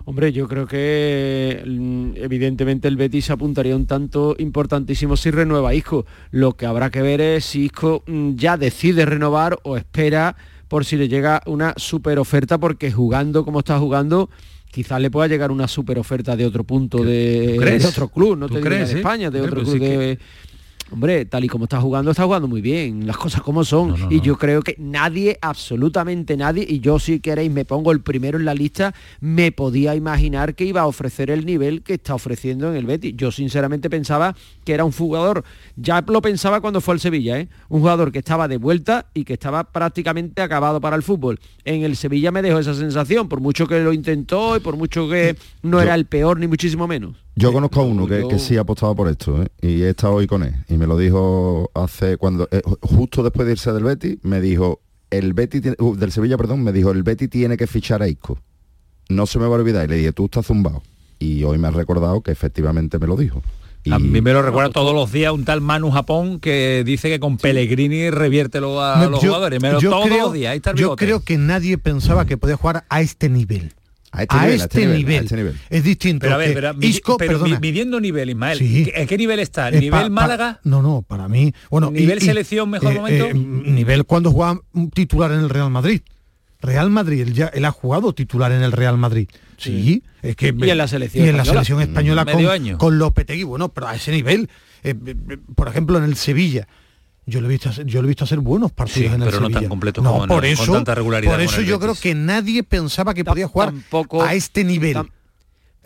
Hombre, 0.08 0.32
yo 0.32 0.48
creo 0.48 0.68
que 0.68 1.64
mm, 1.66 2.12
evidentemente 2.18 2.88
el 2.88 2.96
Betis 2.96 3.32
apuntaría 3.32 3.76
un 3.76 3.88
tanto 3.88 4.36
importantísimo 4.38 5.18
si 5.18 5.32
renueva 5.32 5.74
Isco. 5.74 6.06
Lo 6.30 6.54
que 6.54 6.68
habrá 6.68 6.92
que 6.92 7.02
ver 7.02 7.22
es 7.22 7.46
si 7.46 7.66
Isco 7.66 8.04
mm, 8.06 8.36
ya 8.36 8.56
decide 8.56 9.06
renovar 9.06 9.58
o 9.64 9.78
espera 9.78 10.36
por 10.68 10.86
si 10.86 10.96
le 10.96 11.08
llega 11.08 11.42
una 11.48 11.74
super 11.78 12.20
oferta, 12.20 12.60
porque 12.60 12.92
jugando 12.92 13.44
como 13.44 13.60
está 13.60 13.80
jugando, 13.80 14.30
quizás 14.72 15.02
le 15.02 15.10
pueda 15.10 15.28
llegar 15.28 15.52
una 15.52 15.68
super 15.68 15.98
oferta 15.98 16.36
de 16.36 16.46
otro 16.46 16.64
punto 16.64 17.04
de, 17.04 17.82
otro 17.88 18.10
club, 18.10 18.38
no 18.38 18.48
te 18.48 18.60
crees, 18.60 18.90
de 18.90 18.98
España, 18.98 19.32
de 19.32 19.42
otro 19.42 19.64
club 19.64 19.80
de, 19.80 20.20
hombre, 20.92 21.26
tal 21.26 21.44
y 21.44 21.48
como 21.48 21.66
está 21.66 21.82
jugando, 21.82 22.12
está 22.12 22.24
jugando 22.24 22.48
muy 22.48 22.62
bien, 22.62 23.08
las 23.08 23.18
cosas 23.18 23.42
como 23.42 23.64
son. 23.64 23.96
y 24.10 24.22
yo 24.22 24.38
creo 24.38 24.62
que 24.62 24.76
nadie, 24.78 25.38
absolutamente 25.42 26.38
nadie, 26.38 26.66
y 26.68 26.80
yo 26.80 27.00
si 27.00 27.20
queréis 27.20 27.52
me 27.52 27.66
pongo 27.66 27.92
el 27.92 28.02
primero 28.02 28.38
en 28.38 28.46
la 28.46 28.54
lista, 28.54 28.94
me 29.20 29.52
podía 29.52 29.96
imaginar 29.96 30.56
que 30.56 30.66
iba 30.66 30.82
a 30.82 30.88
ofrecer 30.88 31.30
el 31.32 31.46
nivel 31.46 31.82
que 31.82 31.96
está 31.96 32.16
ofreciendo 32.16 32.70
en 32.70 32.76
el 32.76 32.86
Betis. 32.86 33.14
Yo 33.16 33.32
sinceramente 33.32 33.90
pensaba 33.90 34.36
que 34.64 34.74
era 34.74 34.86
un 34.86 34.92
jugador, 34.92 35.44
ya 35.76 36.04
lo 36.08 36.22
pensaba 36.22 36.62
cuando 36.62 36.82
fue 36.82 36.94
al 36.94 37.00
Sevilla, 37.00 37.40
¿eh? 37.40 37.50
un 37.70 37.80
jugador 37.80 38.12
que 38.12 38.20
estaba 38.20 38.48
de 38.48 38.58
vuelta 38.58 39.08
y 39.14 39.24
que 39.24 39.34
estaba 39.34 39.64
prácticamente 39.66 40.42
acabado 40.42 40.80
para 40.82 40.96
el 40.96 41.04
fútbol. 41.04 41.40
En 41.64 41.84
el 41.84 41.96
Sevilla 41.96 42.32
me 42.32 42.42
dejó 42.42 42.60
esa 42.60 42.74
sensación, 42.74 43.28
por 43.28 43.42
mucho 43.42 43.68
que 43.68 43.80
lo 43.80 43.94
intentó 43.94 44.56
y 44.56 44.60
por 44.60 44.78
mucho 44.78 45.10
que 45.10 45.36
no 45.62 45.82
era 45.82 45.96
el 45.96 46.06
peor 46.06 46.40
ni 46.40 46.48
muchísimo 46.48 46.88
menos. 46.88 47.25
Yo 47.36 47.52
conozco 47.52 47.82
a 47.82 47.84
uno 47.84 48.08
que, 48.08 48.40
sí 48.40 48.58
ha 48.58 48.62
apostado 48.62 48.96
por 48.96 49.10
esto 49.10 49.44
¿eh? 49.44 49.48
y 49.62 49.82
he 49.84 49.90
estado 49.90 50.14
hoy 50.14 50.28
con 50.28 50.44
él 50.44 50.54
y 50.70 50.78
me 50.78 50.88
lo 50.88 50.98
dijo 50.98 51.70
hace 51.74 52.18
cuando 52.18 52.48
eh, 52.52 52.62
justo 52.82 53.24
después 53.24 53.46
de 53.46 53.54
irse 53.54 53.74
del 53.74 53.84
Betty 53.84 54.20
me 54.24 54.40
dijo 54.40 54.80
el 55.10 55.34
Betty 55.34 55.62
uh, 55.80 55.96
del 55.96 56.12
Sevilla 56.12 56.38
perdón 56.38 56.64
me 56.64 56.72
dijo 56.72 56.92
el 56.92 57.04
Betty 57.04 57.28
tiene 57.28 57.58
que 57.58 57.68
fichar 57.68 58.02
a 58.02 58.08
Isco 58.08 58.40
no 59.10 59.26
se 59.26 59.40
me 59.40 59.48
va 59.48 59.56
a 59.56 59.60
olvidar 59.60 59.86
y 59.86 59.88
le 59.90 59.96
dije 59.98 60.14
tú 60.14 60.26
estás 60.26 60.46
zumbado 60.46 60.82
y 61.20 61.44
hoy 61.44 61.58
me 61.58 61.68
ha 61.68 61.72
recordado 61.72 62.22
que 62.22 62.32
efectivamente 62.32 63.00
me 63.00 63.08
lo 63.08 63.18
dijo 63.18 63.42
a 63.92 64.00
mí 64.00 64.22
me 64.22 64.34
lo 64.34 64.42
recuerda 64.42 64.72
todos 64.72 64.94
los 64.96 65.12
días 65.12 65.32
un 65.32 65.46
tal 65.46 65.62
Manu 65.62 65.92
Japón 65.92 66.40
que 66.40 66.84
dice 66.86 67.10
que 67.10 67.20
con 67.20 67.38
Pellegrini 67.38 68.10
revierte 68.10 68.58
a 68.58 68.62
los 68.62 69.20
jugadores. 69.20 69.62
Me 69.62 69.74
todos 69.74 70.10
los 70.10 70.34
días. 70.34 70.60
yo 70.76 70.96
creo 70.96 71.20
que 71.20 71.38
nadie 71.38 71.78
pensaba 71.78 72.26
que 72.26 72.38
podía 72.38 72.58
jugar 72.58 72.86
a 72.90 73.02
este 73.02 73.30
nivel. 73.30 73.74
A 74.16 74.50
este, 74.50 74.88
nivel, 74.88 75.28
Es 75.70 75.84
distinto. 75.84 76.22
Pero 76.22 76.36
a 76.36 76.38
ver, 76.38 76.54
pero, 77.18 77.60
midiendo 77.60 78.00
nivel, 78.00 78.30
Ismael, 78.30 78.60
¿en 78.62 79.08
qué 79.08 79.18
nivel 79.18 79.40
está? 79.40 79.70
¿Nivel 79.72 80.10
Málaga? 80.10 80.60
no, 80.64 80.82
no, 80.82 81.02
para 81.02 81.28
mí. 81.28 81.54
Bueno, 81.70 81.92
¿Nivel 81.92 82.22
selección 82.22 82.70
mejor 82.70 82.94
eh, 82.94 82.96
momento? 82.96 83.26
Eh, 83.26 83.34
nivel 83.34 84.06
cuando 84.06 84.32
jugaba 84.32 84.62
titular 84.94 85.32
en 85.32 85.40
el 85.40 85.50
Real 85.50 85.70
Madrid. 85.70 86.02
Real 86.62 86.90
Madrid, 86.90 87.22
él, 87.22 87.34
ya, 87.34 87.48
él 87.48 87.66
ha 87.66 87.72
jugado 87.72 88.14
titular 88.14 88.52
en 88.52 88.62
el 88.64 88.72
Real 88.72 88.98
Madrid. 88.98 89.28
Sí, 89.58 90.04
es 90.22 90.36
que 90.36 90.54
y 90.58 90.70
en 90.70 90.78
la 90.78 90.88
selección 90.88 91.26
y 91.26 91.30
en 91.30 91.38
la 91.38 91.46
selección 91.46 91.82
española 91.82 92.26
con, 92.26 92.78
con 92.78 92.98
Lopetegui, 92.98 93.44
bueno, 93.44 93.70
pero 93.70 93.88
a 93.88 93.96
ese 93.96 94.12
nivel, 94.12 94.50
eh, 94.84 94.96
por 95.56 95.68
ejemplo 95.68 95.98
en 95.98 96.06
el 96.06 96.16
Sevilla, 96.16 96.68
yo 97.26 97.42
lo 97.42 97.48
he 97.48 97.50
visto 97.50 97.70
hacer, 97.70 97.86
yo 97.86 98.02
lo 98.02 98.08
he 98.08 98.10
visto 98.10 98.24
hacer 98.24 98.40
buenos 98.40 98.72
partidos 98.72 99.14
en 99.14 99.22
el 99.24 99.30
pero 99.30 99.42
no 99.42 99.50
tan 99.50 99.68
completos 99.68 100.06
como 100.06 100.28
por 100.28 100.46
eso, 100.46 100.66
con 100.66 100.76
tanta 100.76 100.96
regularidad. 100.96 101.32
Por 101.32 101.42
eso 101.42 101.62
yo 101.62 101.80
creo 101.80 101.96
que 101.96 102.14
nadie 102.14 102.64
pensaba 102.64 103.14
que 103.14 103.26
podía 103.26 103.48
jugar 103.48 103.74
a 104.22 104.34
este 104.36 104.64
nivel. 104.64 104.98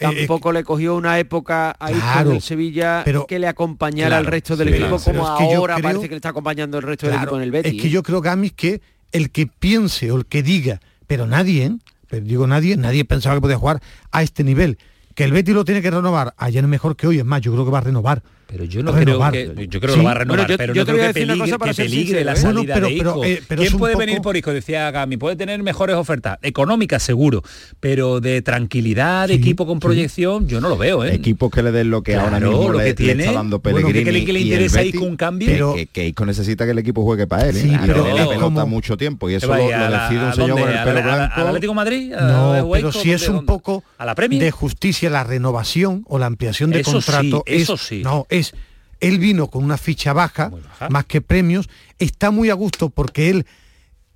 Eh, 0.02 0.28
tampoco 0.28 0.54
le 0.54 0.64
cogió 0.64 0.96
una 0.96 1.20
época 1.20 1.76
ahí 1.78 1.96
con 2.24 2.36
el 2.36 2.42
Sevilla 2.42 3.04
que 3.28 3.38
le 3.38 3.48
acompañara 3.48 4.18
al 4.18 4.26
resto 4.26 4.56
del 4.56 4.74
equipo 4.74 4.98
como 5.00 5.26
ahora 5.26 5.78
parece 5.80 6.04
que 6.04 6.12
le 6.12 6.16
está 6.18 6.30
acompañando 6.30 6.78
el 6.78 6.84
resto 6.84 7.08
del 7.08 7.18
equipo 7.18 7.36
en 7.36 7.44
el 7.44 7.52
Betis. 7.52 7.74
Es 7.74 7.82
que 7.82 7.90
yo 7.90 8.02
creo, 8.04 8.22
Gamis, 8.22 8.54
que 8.54 8.82
el 9.12 9.32
que 9.32 9.48
piense 9.48 10.12
o 10.12 10.18
el 10.18 10.26
que 10.26 10.42
diga, 10.44 10.80
pero 11.08 11.26
nadie, 11.26 11.66
¿eh? 11.66 11.78
pero 12.08 12.26
digo 12.26 12.48
nadie, 12.48 12.78
nadie 12.78 13.04
pensaba 13.04 13.36
que 13.36 13.42
podía 13.42 13.58
jugar 13.58 13.82
a 14.12 14.24
este 14.24 14.44
nivel. 14.44 14.78
Que 15.16 15.26
el 15.26 15.34
Betis 15.34 15.54
lo 15.54 15.66
tiene 15.66 15.82
que 15.82 15.92
renovar, 15.92 16.34
ayer 16.38 16.64
es 16.64 16.70
mejor 16.70 16.96
que 16.96 17.08
hoy, 17.08 17.20
es 17.20 17.26
más, 17.26 17.42
yo 17.42 17.52
creo 17.52 17.66
que 17.66 17.72
va 17.72 17.80
a 17.80 17.82
renovar 17.82 18.24
pero 18.52 18.64
yo 18.64 18.82
no 18.82 18.92
creo 18.94 19.32
que 19.32 19.68
yo 19.70 19.80
creo 19.80 19.94
que 19.94 19.98
lo 20.00 20.04
va 20.04 20.12
a 20.12 20.16
renovar, 20.16 20.48
pero 20.58 20.74
no 20.74 20.84
creo 20.84 20.98
que 20.98 21.14
peligre, 21.14 21.58
que 21.64 21.74
peligre 21.76 22.24
la 22.24 22.36
salida 22.36 22.80
de 22.80 22.92
Isco. 22.92 23.24
Eh, 23.24 23.44
¿Quién 23.48 23.78
puede 23.78 23.96
venir 23.96 24.22
por 24.22 24.36
Isco? 24.36 24.52
Decía 24.52 24.90
Gami, 24.90 25.18
puede 25.18 25.36
tener 25.36 25.62
mejores 25.62 25.96
ofertas, 25.96 26.40
económicas 26.42 27.04
seguro, 27.04 27.44
pero 27.80 28.20
de 28.20 28.42
tranquilidad, 28.42 29.28
de 29.28 29.36
equipo 29.36 29.68
con 29.68 29.80
proyección, 29.80 30.48
yo 30.48 30.62
no 30.62 30.70
lo 30.70 30.78
veo, 30.78 31.06
¿eh? 31.06 31.14
Equipos 31.14 31.52
que 31.52 31.62
le 31.62 31.72
den 31.72 31.92
lo 31.92 32.02
que 32.02 32.16
ahora 32.16 32.40
mismo 32.40 32.72
lo 32.72 32.80
que 32.80 32.86
le, 32.86 32.94
tiene, 32.96 33.24
está 33.26 33.36
dando 33.36 33.60
Pellegrini 33.60 34.04
bueno, 34.04 34.26
que, 34.26 34.34
le 34.34 34.40
interesa 34.40 34.84
Isco 34.84 35.04
un 35.06 35.16
cambio. 35.16 35.48
Pero, 35.48 35.76
que, 35.94 36.08
Isco 36.08 36.26
necesita 36.26 36.66
que 36.66 36.72
el 36.72 36.80
equipo 36.80 37.04
juegue 37.04 37.28
para 37.28 37.50
él, 37.50 37.56
¿eh? 37.56 37.80
pero 37.86 38.18
le 38.18 38.26
pelota 38.26 38.66
mucho 38.66 38.98
tiempo 38.98 39.30
y 39.30 39.36
eso 39.36 39.46
lo, 39.46 39.54
decide 39.54 40.26
un 40.26 40.34
señor 40.34 40.60
con 40.60 40.70
el 40.70 40.84
pelo 40.84 41.04
blanco. 41.04 41.34
¿Al 41.36 41.48
Atlético 41.48 41.74
Madrid? 41.76 42.14
No, 42.20 42.68
pero 42.72 42.92
si 42.92 43.12
es 43.12 43.30
un 43.30 43.46
poco 43.46 43.84
de 44.28 44.50
justicia 44.50 45.12
la 45.12 45.24
renovación 45.24 46.04
o 46.08 46.18
la 46.18 46.26
ampliación 46.26 46.72
de 46.72 46.84
contrato. 46.84 47.44
Eso 47.46 47.78
sí. 47.78 48.02
No, 48.04 48.26
es 48.40 48.54
él 49.00 49.20
vino 49.20 49.48
con 49.48 49.64
una 49.64 49.78
ficha 49.78 50.14
baja, 50.14 50.52
más 50.90 51.06
que 51.06 51.22
premios, 51.22 51.70
está 52.00 52.32
muy 52.32 52.50
a 52.50 52.54
gusto 52.54 52.90
porque 52.90 53.30
él, 53.30 53.46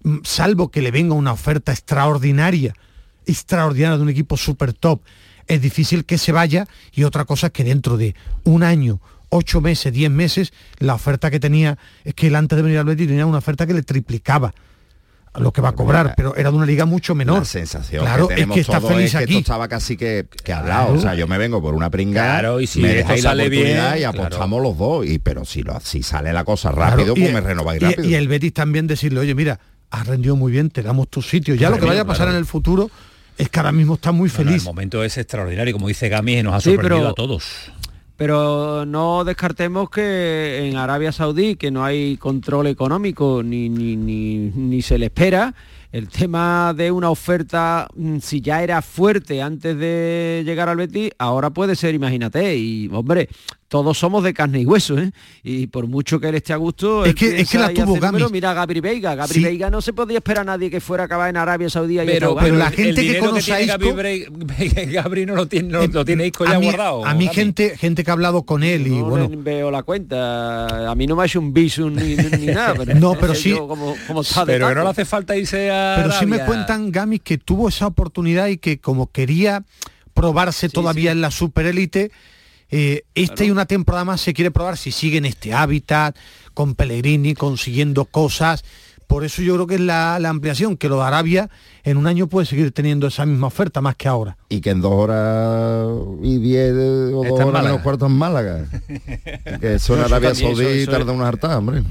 mm, 0.04 0.18
salvo 0.24 0.70
que 0.70 0.82
le 0.82 0.92
venga 0.92 1.16
una 1.16 1.32
oferta 1.32 1.72
extraordinaria, 1.72 2.76
extraordinaria 3.26 3.98
de 3.98 4.04
un 4.04 4.10
equipo 4.10 4.36
super 4.36 4.74
top, 4.74 5.02
es 5.48 5.62
difícil 5.62 6.06
que 6.06 6.18
se 6.18 6.32
vaya 6.32 6.68
y 6.94 7.04
otra 7.04 7.26
cosa 7.26 7.48
es 7.48 7.54
que 7.54 7.64
dentro 7.64 7.98
de 7.98 8.16
un 8.44 8.64
año, 8.64 9.00
ocho 9.30 9.62
meses, 9.62 9.94
diez 9.94 10.12
meses, 10.12 10.54
la 10.80 10.96
oferta 10.96 11.32
que 11.32 11.40
tenía, 11.40 11.78
es 12.04 12.14
que 12.14 12.28
él 12.28 12.36
antes 12.36 12.56
de 12.56 12.64
venir 12.64 12.78
al 12.78 12.86
Betis 12.86 13.08
tenía 13.08 13.26
una 13.26 13.40
oferta 13.40 13.66
que 13.66 13.74
le 13.74 13.84
triplicaba 13.84 14.54
lo 15.36 15.52
que 15.52 15.62
va 15.62 15.70
a 15.70 15.72
cobrar, 15.74 16.14
pero 16.16 16.36
era 16.36 16.52
de 16.52 16.58
una 16.58 16.66
liga 16.66 16.86
mucho 16.86 17.16
menor. 17.16 17.40
La 17.40 17.46
sensación 17.46 18.04
claro, 18.04 18.28
que 18.28 18.42
es 18.42 18.48
que 18.48 18.60
está 18.60 18.80
feliz 18.80 19.16
aquí. 19.16 19.34
esto 19.36 19.40
estaba 19.40 19.68
casi 19.68 19.98
que, 19.98 20.28
que 20.44 20.54
hablado. 20.54 20.94
O 20.94 21.00
sea, 21.00 21.16
yo 21.16 21.28
me 21.28 21.38
vengo 21.38 21.62
por 21.62 21.74
una 21.74 21.90
pringada, 21.90 22.40
claro, 22.40 22.62
y 22.62 22.68
si 22.68 22.82
me 22.82 22.94
dejáis 22.94 23.24
sale 23.24 23.44
la 23.44 23.48
oportunidad 23.48 23.98
y 23.98 24.04
apostamos 24.04 24.62
los 24.62 24.78
dos. 24.78 25.06
Y 25.06 25.20
pero 25.20 25.46
si 25.46 25.64
lo 25.64 25.80
si 25.80 26.04
sale 26.04 26.34
la 26.34 26.44
cosa 26.44 26.72
rápido, 26.72 27.16
pues 27.16 27.34
me 27.34 27.42
renováis 27.42 27.82
rápido. 27.82 28.08
Y, 28.08 28.16
el 28.16 28.28
Betis 28.28 28.54
también 28.54 28.88
decirle, 28.88 29.20
oye, 29.20 29.34
mira, 29.34 29.60
has 29.90 30.08
rendido 30.08 30.36
muy 30.36 30.52
bien, 30.52 30.70
te 30.70 30.82
damos 30.84 31.08
tu 31.10 31.22
sitio. 31.22 31.56
Ya 31.56 31.70
lo 31.70 31.78
que 31.78 31.86
vaya 31.86 32.02
a 32.02 32.06
pasar 32.06 32.28
en 32.28 32.36
el 32.36 32.46
futuro 32.46 32.90
es 33.38 33.50
que 33.50 33.60
ahora 33.60 33.72
mismo 33.72 33.96
está 33.96 34.12
muy 34.12 34.30
feliz. 34.30 34.58
el 34.58 34.64
momento 34.64 35.04
es 35.04 35.18
extraordinario, 35.18 35.74
como 35.74 35.88
dice 35.88 36.10
Gami, 36.10 36.44
nos 36.44 36.54
ha 36.54 36.62
sorprendido 36.62 37.10
a 37.10 37.14
todos. 37.14 37.72
Pero 38.16 38.86
no 38.86 39.24
descartemos 39.24 39.90
que 39.90 40.68
en 40.70 40.78
Arabia 40.78 41.12
Saudí, 41.12 41.56
que 41.56 41.72
no 41.72 41.84
hay 41.84 42.18
control 42.18 42.68
económico 42.68 43.42
ni, 43.44 43.70
ni, 43.70 43.96
ni, 43.96 44.38
ni 44.38 44.82
se 44.82 44.98
le 44.98 45.08
espera, 45.08 45.56
el 45.94 46.10
tema 46.10 46.74
de 46.76 46.92
una 46.92 47.12
oferta, 47.12 47.88
mm, 47.96 48.18
si 48.18 48.42
ya 48.42 48.64
era 48.64 48.82
fuerte 48.82 49.42
antes 49.44 49.78
de 49.78 50.42
llegar 50.44 50.68
al 50.68 50.78
Betis, 50.78 51.12
ahora 51.20 51.52
puede 51.52 51.76
ser, 51.76 51.94
imagínate, 51.94 52.58
y 52.58 52.90
hombre, 52.92 53.30
todos 53.74 53.98
somos 53.98 54.24
de 54.24 54.36
carne 54.36 54.62
y 54.62 54.68
hueso, 54.68 55.00
¿eh? 55.00 55.12
Y 55.42 55.66
por 55.66 55.88
mucho 55.88 56.20
que 56.20 56.30
él 56.30 56.36
esté 56.36 56.54
a 56.54 56.58
gusto, 56.58 57.06
es 57.06 57.16
que, 57.16 57.42
es 57.42 57.50
que 57.50 57.58
la 57.58 57.74
tuvo 57.74 57.96
Gami. 57.96 58.24
mira 58.32 58.52
a 58.52 58.54
Gabri 58.54 58.82
Veiga, 58.82 59.16
Gabri 59.16 59.44
Veiga 59.44 59.72
no 59.72 59.82
se 59.82 59.94
podía 59.94 60.20
esperar 60.20 60.42
a 60.42 60.44
nadie 60.44 60.70
que 60.70 60.80
fuera 60.80 61.02
a 61.02 61.06
acabar 61.08 61.32
en 61.32 61.38
Arabia 61.38 61.72
Saudí. 61.72 61.98
Pero, 62.06 62.36
pero 62.36 62.56
la 62.56 62.70
gente 62.70 63.02
que 63.02 63.18
conoce 63.18 63.52
a 63.52 63.62
Isco, 63.64 63.80
Gabri, 64.92 65.26
no 65.26 65.34
lo 65.34 65.48
tiene, 65.48 65.70
no, 65.70 65.88
lo 65.88 66.06
tiene 66.06 66.28
Isco 66.28 66.46
ya 66.46 66.58
guardado. 66.58 67.04
A 67.04 67.16
mí 67.16 67.28
gente, 67.30 67.76
gente 67.76 68.04
que 68.04 68.12
ha 68.12 68.14
hablado 68.14 68.44
con 68.44 68.62
él 68.62 68.86
y 68.86 68.92
no 68.92 69.06
bueno. 69.06 69.28
veo 69.38 69.72
la 69.72 69.82
cuenta. 69.82 70.92
A 70.92 70.94
mí 70.94 71.08
no 71.08 71.16
me 71.16 71.24
ha 71.24 71.26
hecho 71.26 71.40
un 71.40 71.52
visum 71.52 71.96
ni, 71.96 72.16
nada. 72.46 72.76
Pero 72.78 72.94
no, 72.94 73.16
pero 73.16 73.34
sí. 73.34 73.56
pero 74.46 74.68
que 74.68 74.76
no 74.76 74.84
le 74.84 74.90
hace 74.90 75.06
falta 75.06 75.36
irse 75.36 75.72
a. 75.72 75.96
Pero 75.98 76.12
sí 76.12 76.28
me 76.28 76.46
cuentan 76.46 76.92
Gami 76.92 77.18
que 77.18 77.40
tuvo 77.40 77.70
esa 77.70 77.88
oportunidad 77.88 78.50
y 78.50 78.58
que 78.58 78.78
como 78.78 79.08
quería 79.08 79.64
probarse 80.14 80.70
todavía 80.70 81.12
en 81.12 81.22
la 81.22 81.32
superélite 81.32 82.12
eh, 82.76 83.04
esta 83.14 83.44
y 83.44 83.52
una 83.52 83.68
temporada 83.68 84.04
más 84.04 84.20
se 84.20 84.34
quiere 84.34 84.50
probar 84.50 84.78
si 84.78 84.92
sigue 84.92 85.20
en 85.20 85.26
este 85.26 85.54
hábitat, 85.54 86.18
con 86.56 86.74
Pellegrini, 86.74 87.36
consiguiendo 87.36 88.06
cosas. 88.06 88.66
Por 89.06 89.24
eso 89.24 89.44
yo 89.44 89.54
creo 89.54 89.68
que 89.68 89.76
es 89.76 89.82
la, 89.82 90.16
ampliación, 90.16 90.76
que 90.76 90.90
lo 90.90 90.98
de 90.98 91.04
Arabia 91.04 91.52
en 91.84 91.98
un 91.98 92.08
año 92.08 92.26
puede 92.26 92.48
seguir 92.48 92.72
teniendo 92.72 93.06
esa 93.06 93.28
misma 93.28 93.46
oferta 93.46 93.80
más 93.80 93.96
que 93.96 94.08
ahora. 94.08 94.38
Y 94.50 94.60
que 94.60 94.72
en 94.72 94.82
dos 94.82 94.92
horas 94.92 95.88
y 96.24 96.40
diez 96.40 96.74
o 96.74 97.24
dos 97.24 97.40
horas 97.42 97.64
menos 97.64 97.82
cuartos 97.82 98.10
en 98.10 98.18
Málaga. 98.18 98.66
que 99.62 99.76
eso 99.76 99.96
en 99.96 100.06
Arabia 100.06 100.34
Saudí 100.34 100.88
tarda 100.88 101.12
una 101.12 101.28
harta, 101.28 101.56
hombre. 101.56 101.84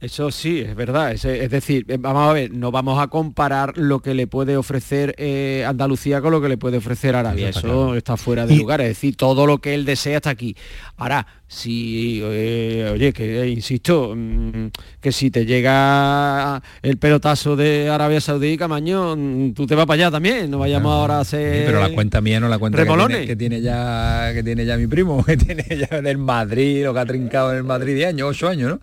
Eso 0.00 0.30
sí, 0.30 0.60
es 0.60 0.74
verdad. 0.74 1.12
Es, 1.12 1.50
decir, 1.50 1.84
eh, 1.88 1.98
vamos 2.00 2.30
a 2.30 2.32
ver, 2.32 2.52
no 2.52 2.70
vamos 2.70 2.98
a 3.02 3.08
comparar 3.08 3.76
lo 3.76 4.00
que 4.00 4.14
le 4.14 4.26
puede 4.26 4.56
ofrecer 4.56 5.14
eh, 5.18 5.64
Andalucía 5.66 6.22
con 6.22 6.32
lo 6.32 6.40
que 6.40 6.48
le 6.48 6.56
puede 6.56 6.78
ofrecer 6.78 7.14
Arabia. 7.14 7.50
Eso 7.50 7.94
está 7.94 8.16
fuera 8.16 8.46
de 8.46 8.56
lugar. 8.56 8.80
Es 8.80 8.88
decir, 8.88 9.16
todo 9.16 9.46
lo 9.46 9.58
que 9.58 9.74
él 9.74 9.84
desea 9.84 10.16
está 10.16 10.30
aquí. 10.30 10.56
Ahora, 10.96 11.26
si, 11.52 12.20
eh, 12.22 12.88
oye, 12.92 13.12
que 13.12 13.48
insisto, 13.48 14.14
mm, 14.14 14.68
que 15.00 15.10
si 15.10 15.32
te 15.32 15.44
llega 15.44 16.62
el 16.80 16.96
pelotazo 16.96 17.56
de 17.56 17.90
Arabia 17.90 18.20
Saudí, 18.20 18.56
Camaño, 18.56 19.16
mm, 19.16 19.54
tú 19.54 19.66
te 19.66 19.74
vas 19.74 19.84
para 19.84 20.04
allá 20.04 20.10
también, 20.12 20.48
no 20.48 20.60
vayamos 20.60 20.92
ahora 20.92 21.16
a 21.16 21.20
hacer... 21.22 21.66
pero 21.66 21.80
la 21.80 21.92
cuenta 21.92 22.20
mía 22.20 22.38
no 22.38 22.48
la 22.48 22.58
cuenta 22.58 22.78
que 23.26 23.34
tiene, 23.34 23.60
ya 23.60 24.30
que 24.32 24.44
tiene 24.44 24.64
ya 24.64 24.76
mi 24.76 24.86
primo, 24.86 25.24
que 25.26 25.36
tiene 25.36 25.64
ya 25.76 26.00
del 26.00 26.18
Madrid, 26.18 26.84
lo 26.84 26.94
que 26.94 27.00
ha 27.00 27.04
trincado 27.04 27.50
en 27.50 27.56
el 27.56 27.64
Madrid 27.64 27.96
de 27.96 28.06
años, 28.06 28.28
ocho 28.30 28.46
años, 28.46 28.70
¿no? 28.70 28.80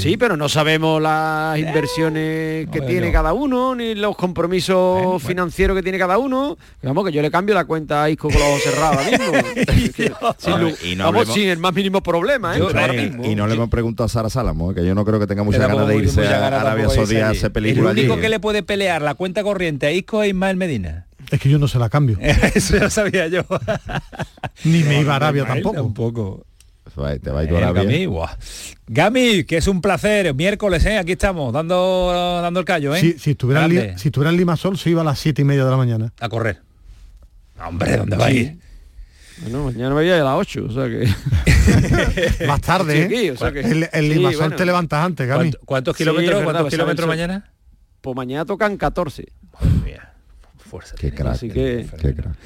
Sí, 0.00 0.16
pero 0.16 0.36
no 0.36 0.48
sabemos 0.48 1.02
las 1.02 1.58
inversiones 1.58 2.68
que 2.70 2.80
tiene 2.80 3.10
cada 3.10 3.32
uno, 3.32 3.74
ni 3.74 3.96
los 3.96 4.14
compromisos 4.16 5.20
financieros 5.20 5.76
que 5.76 5.82
tiene 5.82 5.98
cada 5.98 6.16
uno. 6.18 6.56
Vamos, 6.80 7.04
que 7.06 7.10
yo 7.10 7.22
le 7.22 7.30
cambio 7.32 7.56
la 7.56 7.64
cuenta 7.64 8.04
a 8.04 8.10
Isco 8.10 8.28
con 8.28 8.38
los 8.38 8.62
cerrados 8.62 9.04
mismo. 9.04 9.32
sin 10.80 11.07
el 11.36 11.58
más 11.58 11.74
mínimo 11.74 12.02
problema, 12.02 12.56
¿eh? 12.56 13.12
y 13.24 13.34
no 13.34 13.46
le 13.46 13.54
hemos 13.54 13.68
preguntado 13.68 14.06
a 14.06 14.08
Sara 14.08 14.30
Salamo, 14.30 14.74
que 14.74 14.84
yo 14.84 14.94
no 14.94 15.04
creo 15.04 15.18
que 15.18 15.26
tenga 15.26 15.42
mucha 15.42 15.66
ganas 15.66 15.88
de 15.88 15.96
irse 15.96 16.26
a 16.26 16.46
Arabia 16.46 16.88
Saudí 16.88 17.16
a 17.16 17.30
hacer 17.30 17.52
película 17.52 17.90
El 17.90 17.98
único 17.98 18.16
que 18.16 18.28
le 18.28 18.40
puede 18.40 18.62
pelear 18.62 19.02
la 19.02 19.14
cuenta 19.14 19.42
corriente 19.42 19.86
a 19.86 19.92
Isco 19.92 20.22
es 20.22 20.30
Ismael 20.30 20.56
Medina. 20.56 21.06
Es 21.30 21.40
que 21.40 21.48
yo 21.48 21.58
no 21.58 21.68
se 21.68 21.78
la 21.78 21.88
cambio. 21.88 22.18
Eso 22.54 22.76
ya 22.76 22.90
sabía 22.90 23.28
yo. 23.28 23.42
Ni 24.64 24.82
me 24.82 25.00
iba 25.00 25.12
a 25.12 25.16
Arabia 25.16 25.46
tampoco. 25.46 25.76
Tampoco. 25.76 26.44
Te 27.22 27.30
va 27.30 27.40
a 27.40 27.44
ir 27.44 27.54
a 27.54 27.58
Arabia. 27.68 28.10
Gami, 28.86 29.44
que 29.44 29.58
es 29.58 29.68
un 29.68 29.80
placer. 29.80 30.34
Miércoles, 30.34 30.84
¿eh? 30.86 30.98
aquí 30.98 31.12
estamos, 31.12 31.52
dando, 31.52 32.40
dando 32.42 32.60
el 32.60 32.66
callo. 32.66 32.94
¿eh? 32.94 33.16
Si, 33.18 33.30
estuviera 33.30 33.66
en, 33.66 33.98
si 33.98 34.08
estuviera 34.08 34.30
en 34.30 34.36
Limasol, 34.36 34.78
se 34.78 34.90
iba 34.90 35.02
a 35.02 35.04
las 35.04 35.18
siete 35.18 35.42
y 35.42 35.44
media 35.44 35.64
de 35.64 35.70
la 35.70 35.76
mañana. 35.76 36.12
A 36.18 36.28
correr. 36.28 36.60
Hombre, 37.64 37.96
¿dónde 37.96 38.16
va 38.16 38.26
a 38.26 38.30
ir? 38.30 38.58
Bueno, 39.42 39.64
mañana 39.64 39.88
me 39.90 39.94
voy 39.94 40.10
a, 40.10 40.22
las 40.22 40.34
8, 40.34 40.66
o 40.68 40.72
sea 40.72 40.84
que... 40.86 42.46
Más 42.46 42.60
tarde, 42.60 43.04
¿eh? 43.04 43.34
el, 43.92 44.08
Limasol 44.08 44.56
te 44.56 44.64
levantas 44.64 45.04
antes, 45.04 45.26
Gami. 45.26 45.52
¿Cuántos, 45.64 45.96
kilómetros, 45.96 46.42
¿cuántos 46.42 46.68
kilómetros 46.68 47.06
mañana? 47.06 47.50
Pues 48.00 48.16
mañana 48.16 48.44
tocan 48.44 48.76
14 48.76 49.26
fuerza. 50.68 50.94
Qué 50.98 51.12
crack, 51.12 51.34
Así 51.34 51.50
que 51.50 51.86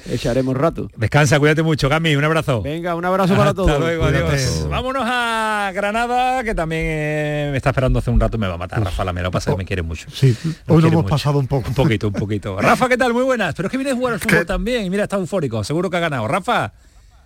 echaremos 0.09 0.57
rato. 0.57 0.89
Descansa, 0.95 1.37
cuídate 1.39 1.61
mucho, 1.61 1.89
Gami, 1.89 2.15
un 2.15 2.23
abrazo. 2.23 2.61
Venga, 2.61 2.95
un 2.95 3.05
abrazo 3.05 3.35
para 3.35 3.53
todos. 3.53 3.79
luego, 3.79 4.05
adiós. 4.05 4.67
Vámonos 4.69 5.03
a 5.05 5.71
Granada, 5.73 6.43
que 6.43 6.55
también 6.55 6.81
eh, 6.85 7.49
me 7.51 7.57
está 7.57 7.69
esperando 7.69 7.99
hace 7.99 8.09
un 8.09 8.19
rato, 8.19 8.37
me 8.37 8.47
va 8.47 8.55
a 8.55 8.57
matar 8.57 8.83
Rafa 8.83 9.03
Lamelo, 9.03 9.29
pasa 9.29 9.51
que 9.51 9.57
me 9.57 9.65
quiere 9.65 9.81
mucho. 9.83 10.09
Sí, 10.09 10.35
hoy 10.67 10.81
lo 10.81 10.87
hemos 10.87 11.05
pasado 11.05 11.37
un 11.37 11.47
poco. 11.47 11.69
Un 11.69 11.75
poquito, 11.75 12.07
un 12.07 12.13
poquito. 12.13 12.59
Rafa, 12.61 12.89
¿qué 12.89 12.97
tal? 12.97 13.13
Muy 13.13 13.23
buenas. 13.23 13.53
Pero 13.55 13.67
es 13.67 13.71
que 13.71 13.77
viene 13.77 13.91
a 13.91 13.95
jugar 13.95 14.13
al 14.13 14.19
fútbol 14.19 14.45
también. 14.45 14.89
Mira, 14.89 15.03
está 15.03 15.17
eufórico. 15.17 15.63
Seguro 15.63 15.89
que 15.89 15.97
ha 15.97 16.01
ganado. 16.01 16.27
Rafa. 16.27 16.73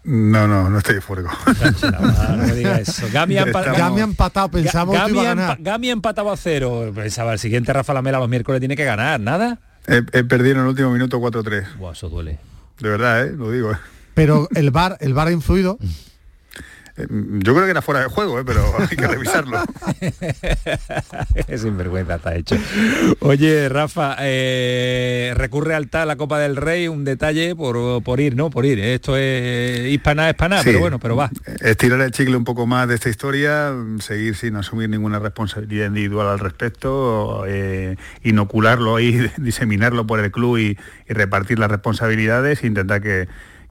No, 0.04 0.48
no, 0.48 0.70
no 0.70 0.78
estoy 0.78 0.96
eufórico. 0.96 1.30
Gami, 3.12 3.38
ha 3.38 3.44
empatado, 4.04 4.50
pensamos 4.50 4.98
que 5.04 5.12
iba 5.12 5.22
a 5.22 5.26
ganar. 5.26 5.58
Gami 5.60 5.90
empatado 5.90 6.32
a 6.32 6.38
cero. 6.38 6.92
Pensaba, 6.96 7.34
el 7.34 7.40
siguiente 7.40 7.74
Rafa 7.74 7.94
Lamela 7.94 8.20
los 8.20 8.30
miércoles 8.30 8.60
tiene 8.60 8.78
que 8.78 8.86
ganar. 8.86 9.20
¿Nada? 9.20 9.60
He, 9.88 10.24
perdido 10.26 10.56
en 10.56 10.62
el 10.62 10.68
último 10.68 10.92
minuto 10.92 11.20
4-3. 11.20 11.78
Buah, 11.78 11.94
eso 11.94 12.10
duele. 12.10 12.40
De 12.80 12.90
verdad, 12.90 13.26
¿eh? 13.26 13.32
lo 13.32 13.52
digo. 13.52 13.72
¿eh? 13.72 13.78
Pero 14.14 14.50
el 14.54 14.70
bar, 14.70 14.98
el 15.00 15.14
bar 15.14 15.30
ha 15.30 15.32
influido. 15.32 15.78
Eh, 16.98 17.06
yo 17.10 17.54
creo 17.54 17.66
que 17.66 17.72
era 17.72 17.82
fuera 17.82 18.02
de 18.02 18.08
juego, 18.08 18.40
¿eh? 18.40 18.44
pero 18.46 18.64
hay 18.80 18.98
que 18.98 19.08
revisarlo. 19.08 19.60
es 21.48 21.62
sinvergüenza 21.62 22.16
está 22.16 22.36
hecho. 22.36 22.56
Oye, 23.20 23.70
Rafa, 23.70 24.18
eh, 24.20 25.34
recurre 25.36 25.76
al 25.76 25.90
tal 25.90 26.08
la 26.08 26.16
Copa 26.16 26.40
del 26.40 26.56
Rey, 26.56 26.88
un 26.88 27.04
detalle 27.04 27.56
por, 27.56 28.02
por 28.04 28.20
ir, 28.20 28.36
¿no? 28.36 28.50
Por 28.50 28.66
ir. 28.66 28.80
Esto 28.80 29.16
es 29.16 29.88
hispana, 29.92 30.30
hispana, 30.30 30.62
pero 30.64 30.80
bueno, 30.80 31.00
pero 31.00 31.16
va. 31.16 31.30
Estirar 31.62 32.02
el 32.02 32.12
chicle 32.12 32.36
un 32.36 32.46
poco 32.46 32.66
más 32.66 32.88
de 32.88 32.96
esta 32.96 33.10
historia, 33.10 33.74
seguir 34.00 34.36
sin 34.36 34.56
asumir 34.56 34.90
ninguna 34.90 35.20
responsabilidad 35.20 35.88
individual 35.88 36.28
al 36.28 36.40
respecto, 36.40 37.46
inocularlo 38.24 39.00
y 39.00 39.30
diseminarlo 39.38 40.08
por 40.08 40.20
el 40.20 40.32
club 40.32 40.58
y, 40.58 40.78
y 41.08 41.14
repartir 41.14 41.60
las 41.60 41.70
responsabilidades 41.70 42.64
e 42.64 42.68
intentar 42.68 43.02
que 43.02 43.28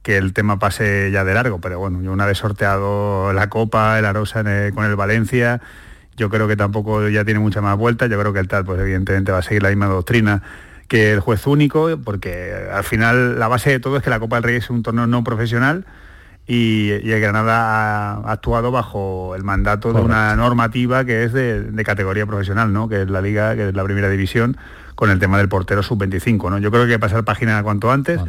que 0.07 0.15
el 0.15 0.31
tema 0.31 0.57
pase 0.57 1.11
ya 1.11 1.25
de 1.25 1.33
largo, 1.33 1.59
pero 1.59 1.79
bueno, 1.79 2.01
yo 2.01 2.13
una 2.13 2.25
vez 2.25 2.37
sorteado 2.37 3.33
la 3.33 3.49
Copa, 3.49 3.99
el 3.99 4.05
Arosa 4.05 4.41
con 4.73 4.85
el 4.85 4.95
Valencia, 4.95 5.59
yo 6.15 6.29
creo 6.29 6.47
que 6.47 6.55
tampoco 6.55 7.09
ya 7.09 7.25
tiene 7.25 7.41
mucha 7.41 7.59
más 7.59 7.77
vuelta, 7.77 8.07
yo 8.07 8.17
creo 8.17 8.31
que 8.31 8.39
el 8.39 8.47
tal 8.47 8.63
pues 8.63 8.79
evidentemente 8.79 9.33
va 9.33 9.39
a 9.39 9.41
seguir 9.41 9.63
la 9.63 9.67
misma 9.67 9.87
doctrina 9.87 10.43
que 10.87 11.11
el 11.11 11.19
juez 11.19 11.45
único, 11.45 11.89
porque 12.05 12.53
al 12.71 12.85
final 12.85 13.37
la 13.37 13.49
base 13.49 13.69
de 13.69 13.81
todo 13.81 13.97
es 13.97 14.03
que 14.03 14.09
la 14.09 14.21
Copa 14.21 14.37
del 14.37 14.43
Rey 14.43 14.55
es 14.55 14.69
un 14.69 14.81
torneo 14.81 15.07
no 15.07 15.25
profesional 15.25 15.85
y, 16.47 16.91
el 16.91 17.19
Granada 17.19 18.13
ha 18.13 18.31
actuado 18.31 18.71
bajo 18.71 19.35
el 19.35 19.43
mandato 19.43 19.91
de 19.91 19.99
una 19.99 20.37
normativa 20.37 21.03
que 21.03 21.25
es 21.25 21.33
de, 21.33 21.63
de, 21.63 21.83
categoría 21.83 22.25
profesional, 22.25 22.71
¿no? 22.71 22.87
que 22.87 23.01
es 23.01 23.09
la 23.09 23.19
liga, 23.19 23.57
que 23.57 23.67
es 23.67 23.75
la 23.75 23.83
primera 23.83 24.07
división, 24.07 24.55
con 24.97 25.11
el 25.11 25.19
tema 25.19 25.37
del 25.37 25.47
portero 25.47 25.83
sub-25. 25.83 26.49
¿no? 26.49 26.57
Yo 26.57 26.71
creo 26.71 26.85
que 26.85 26.93
hay 26.93 26.95
que 26.95 26.99
pasar 26.99 27.23
página 27.23 27.61
cuanto 27.61 27.91
antes. 27.91 28.19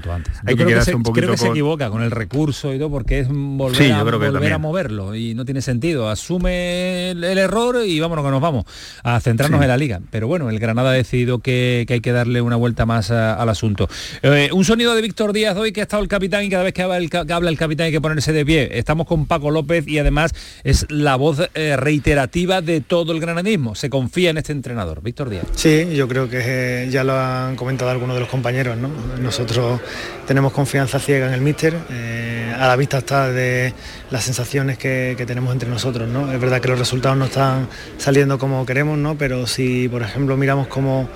Hay 0.44 0.54
que 0.54 0.66
quedarse 0.66 0.94
un 0.94 1.02
poquito 1.02 1.26
Creo 1.26 1.32
que 1.32 1.38
se 1.38 1.48
equivoca 1.48 1.88
con 1.88 2.02
el 2.02 2.10
recurso 2.10 2.74
y 2.74 2.78
todo, 2.78 2.90
porque 2.90 3.20
es 3.20 3.28
volver, 3.30 4.52
a, 4.52 4.58
moverlo 4.58 5.14
y 5.14 5.34
no 5.34 5.46
tiene 5.46 5.62
sentido. 5.62 6.10
Asume 6.10 7.12
el, 7.12 7.24
error 7.24 7.78
y 7.86 7.98
vámonos 7.98 8.22
que 8.22 8.30
nos 8.30 8.42
vamos 8.42 8.66
a 9.02 9.18
centrarnos 9.18 9.62
en 9.62 9.68
la 9.68 9.78
liga. 9.78 10.00
Pero 10.10 10.28
bueno, 10.28 10.50
el 10.50 10.58
Granada 10.58 10.90
ha 10.90 10.92
decidido 10.92 11.38
que, 11.38 11.86
hay 11.88 12.00
que 12.00 12.12
darle 12.12 12.42
una 12.42 12.56
vuelta 12.56 12.84
más 12.84 13.10
al 13.10 13.48
asunto. 13.48 13.88
Eh, 14.20 14.50
un 14.52 14.66
sonido 14.66 14.94
de 14.94 15.00
Víctor 15.00 15.32
Díaz 15.32 15.56
hoy 15.56 15.72
que 15.72 15.80
ha 15.80 15.84
estado 15.84 16.02
el 16.02 16.08
capitán 16.08 16.44
y 16.44 16.50
cada 16.50 16.64
vez 16.64 16.74
que 16.74 16.82
habla 16.82 16.98
el, 16.98 17.08
capitán 17.56 17.86
hay 17.86 17.92
que 17.92 18.00
ponerse 18.02 18.34
de 18.34 18.44
pie. 18.44 18.68
Estamos 18.72 19.06
con 19.06 19.24
Paco 19.24 19.50
López 19.50 19.88
y 19.88 19.98
además 19.98 20.34
es 20.64 20.84
la 20.90 21.16
voz 21.16 21.48
eh, 21.54 21.76
reiterativa 21.78 22.60
de 22.60 22.82
todo 22.82 23.12
el 23.12 23.20
granadismo. 23.20 23.74
Se 23.74 23.88
confía 23.88 24.28
en 24.28 24.36
este 24.36 24.52
entrenador. 24.52 25.00
Víctor 25.02 25.30
Díaz. 25.30 25.46
Sí, 25.54 25.94
yo 25.94 26.08
creo 26.08 26.28
que 26.28 26.40
es 26.40 26.57
ya 26.90 27.04
lo 27.04 27.18
han 27.18 27.56
comentado 27.56 27.90
algunos 27.90 28.16
de 28.16 28.20
los 28.20 28.28
compañeros, 28.28 28.76
Nosotros 29.20 29.80
tenemos 30.26 30.52
confianza 30.52 30.98
ciega 30.98 31.26
en 31.26 31.34
el 31.34 31.40
míster, 31.40 31.74
eh, 31.90 32.54
a 32.58 32.66
la 32.66 32.76
vista 32.76 32.98
está 32.98 33.30
de 33.30 33.72
las 34.10 34.24
sensaciones 34.24 34.78
que, 34.78 35.16
tenemos 35.26 35.52
entre 35.52 35.68
nosotros, 35.68 36.08
¿no? 36.08 36.32
Es 36.32 36.40
verdad 36.40 36.60
que 36.60 36.68
los 36.68 36.78
resultados 36.78 37.16
no 37.16 37.26
están 37.26 37.68
saliendo 37.98 38.38
como 38.38 38.64
queremos, 38.64 38.98
¿no? 38.98 39.16
Pero 39.16 39.46
si, 39.46 39.88
por 39.88 40.02
ejemplo, 40.02 40.36
miramos 40.36 40.66
como 40.68 41.08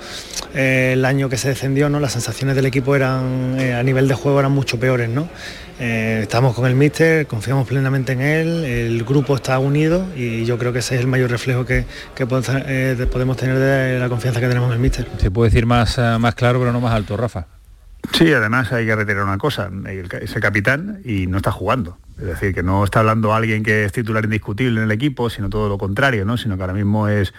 eh, 0.53 0.91
el 0.93 1.05
año 1.05 1.29
que 1.29 1.37
se 1.37 1.49
descendió, 1.49 1.89
¿no? 1.89 1.99
Las 1.99 2.13
sensaciones 2.13 2.55
del 2.55 2.65
equipo 2.65 2.95
eran, 2.95 3.55
eh, 3.59 3.73
a 3.73 3.83
nivel 3.83 4.07
de 4.07 4.13
juego 4.15 4.39
eran 4.39 4.51
mucho 4.51 4.79
peores, 4.79 5.09
¿no? 5.09 5.27
Estamos 5.79 6.55
con 6.55 6.65
el 6.65 6.75
míster, 6.75 7.27
confiamos 7.27 7.67
plenamente 7.67 8.13
en 8.13 8.21
él, 8.21 8.63
el 8.65 9.03
grupo 9.03 9.35
está 9.35 9.59
unido 9.59 10.05
y 10.15 10.45
yo 10.45 10.57
creo 10.57 10.73
que 10.73 10.79
ese 10.79 10.95
es 10.95 11.01
el 11.01 11.07
mayor 11.07 11.31
reflejo 11.31 11.65
que, 11.65 11.85
podemos 12.25 13.37
tener 13.37 13.57
de 13.57 13.99
la 13.99 14.09
confianza 14.09 14.39
que 14.39 14.47
tenemos 14.47 14.69
en 14.69 14.73
el 14.73 14.79
míster. 14.79 15.07
Se 15.17 15.31
puede 15.31 15.49
decir 15.49 15.65
más, 15.65 15.97
más 16.19 16.35
claro 16.35 16.59
pero 16.59 16.71
no 16.71 16.81
más 16.81 16.93
alto, 16.93 17.17
Rafa. 17.17 17.47
Sí, 18.11 18.31
además 18.33 18.71
hay 18.73 18.85
que 18.85 18.95
retirar 18.95 19.23
una 19.23 19.37
cosa, 19.37 19.69
ese 20.21 20.39
capitán 20.39 20.99
y 21.05 21.27
no 21.27 21.37
está 21.37 21.51
jugando. 21.51 21.97
Es 22.19 22.25
decir, 22.25 22.53
que 22.53 22.61
no 22.61 22.83
está 22.83 22.99
hablando 22.99 23.33
alguien 23.33 23.63
que 23.63 23.85
es 23.85 23.91
titular 23.91 24.23
indiscutible 24.25 24.79
en 24.79 24.85
el 24.85 24.91
equipo, 24.91 25.29
sino 25.29 25.49
todo 25.49 25.67
lo 25.67 25.77
contrario, 25.77 26.25
¿no? 26.25 26.37
Sino 26.37 26.55
que 26.55 26.61
ahora 26.61 26.73
mismo 26.73 27.07
es, 27.07 27.33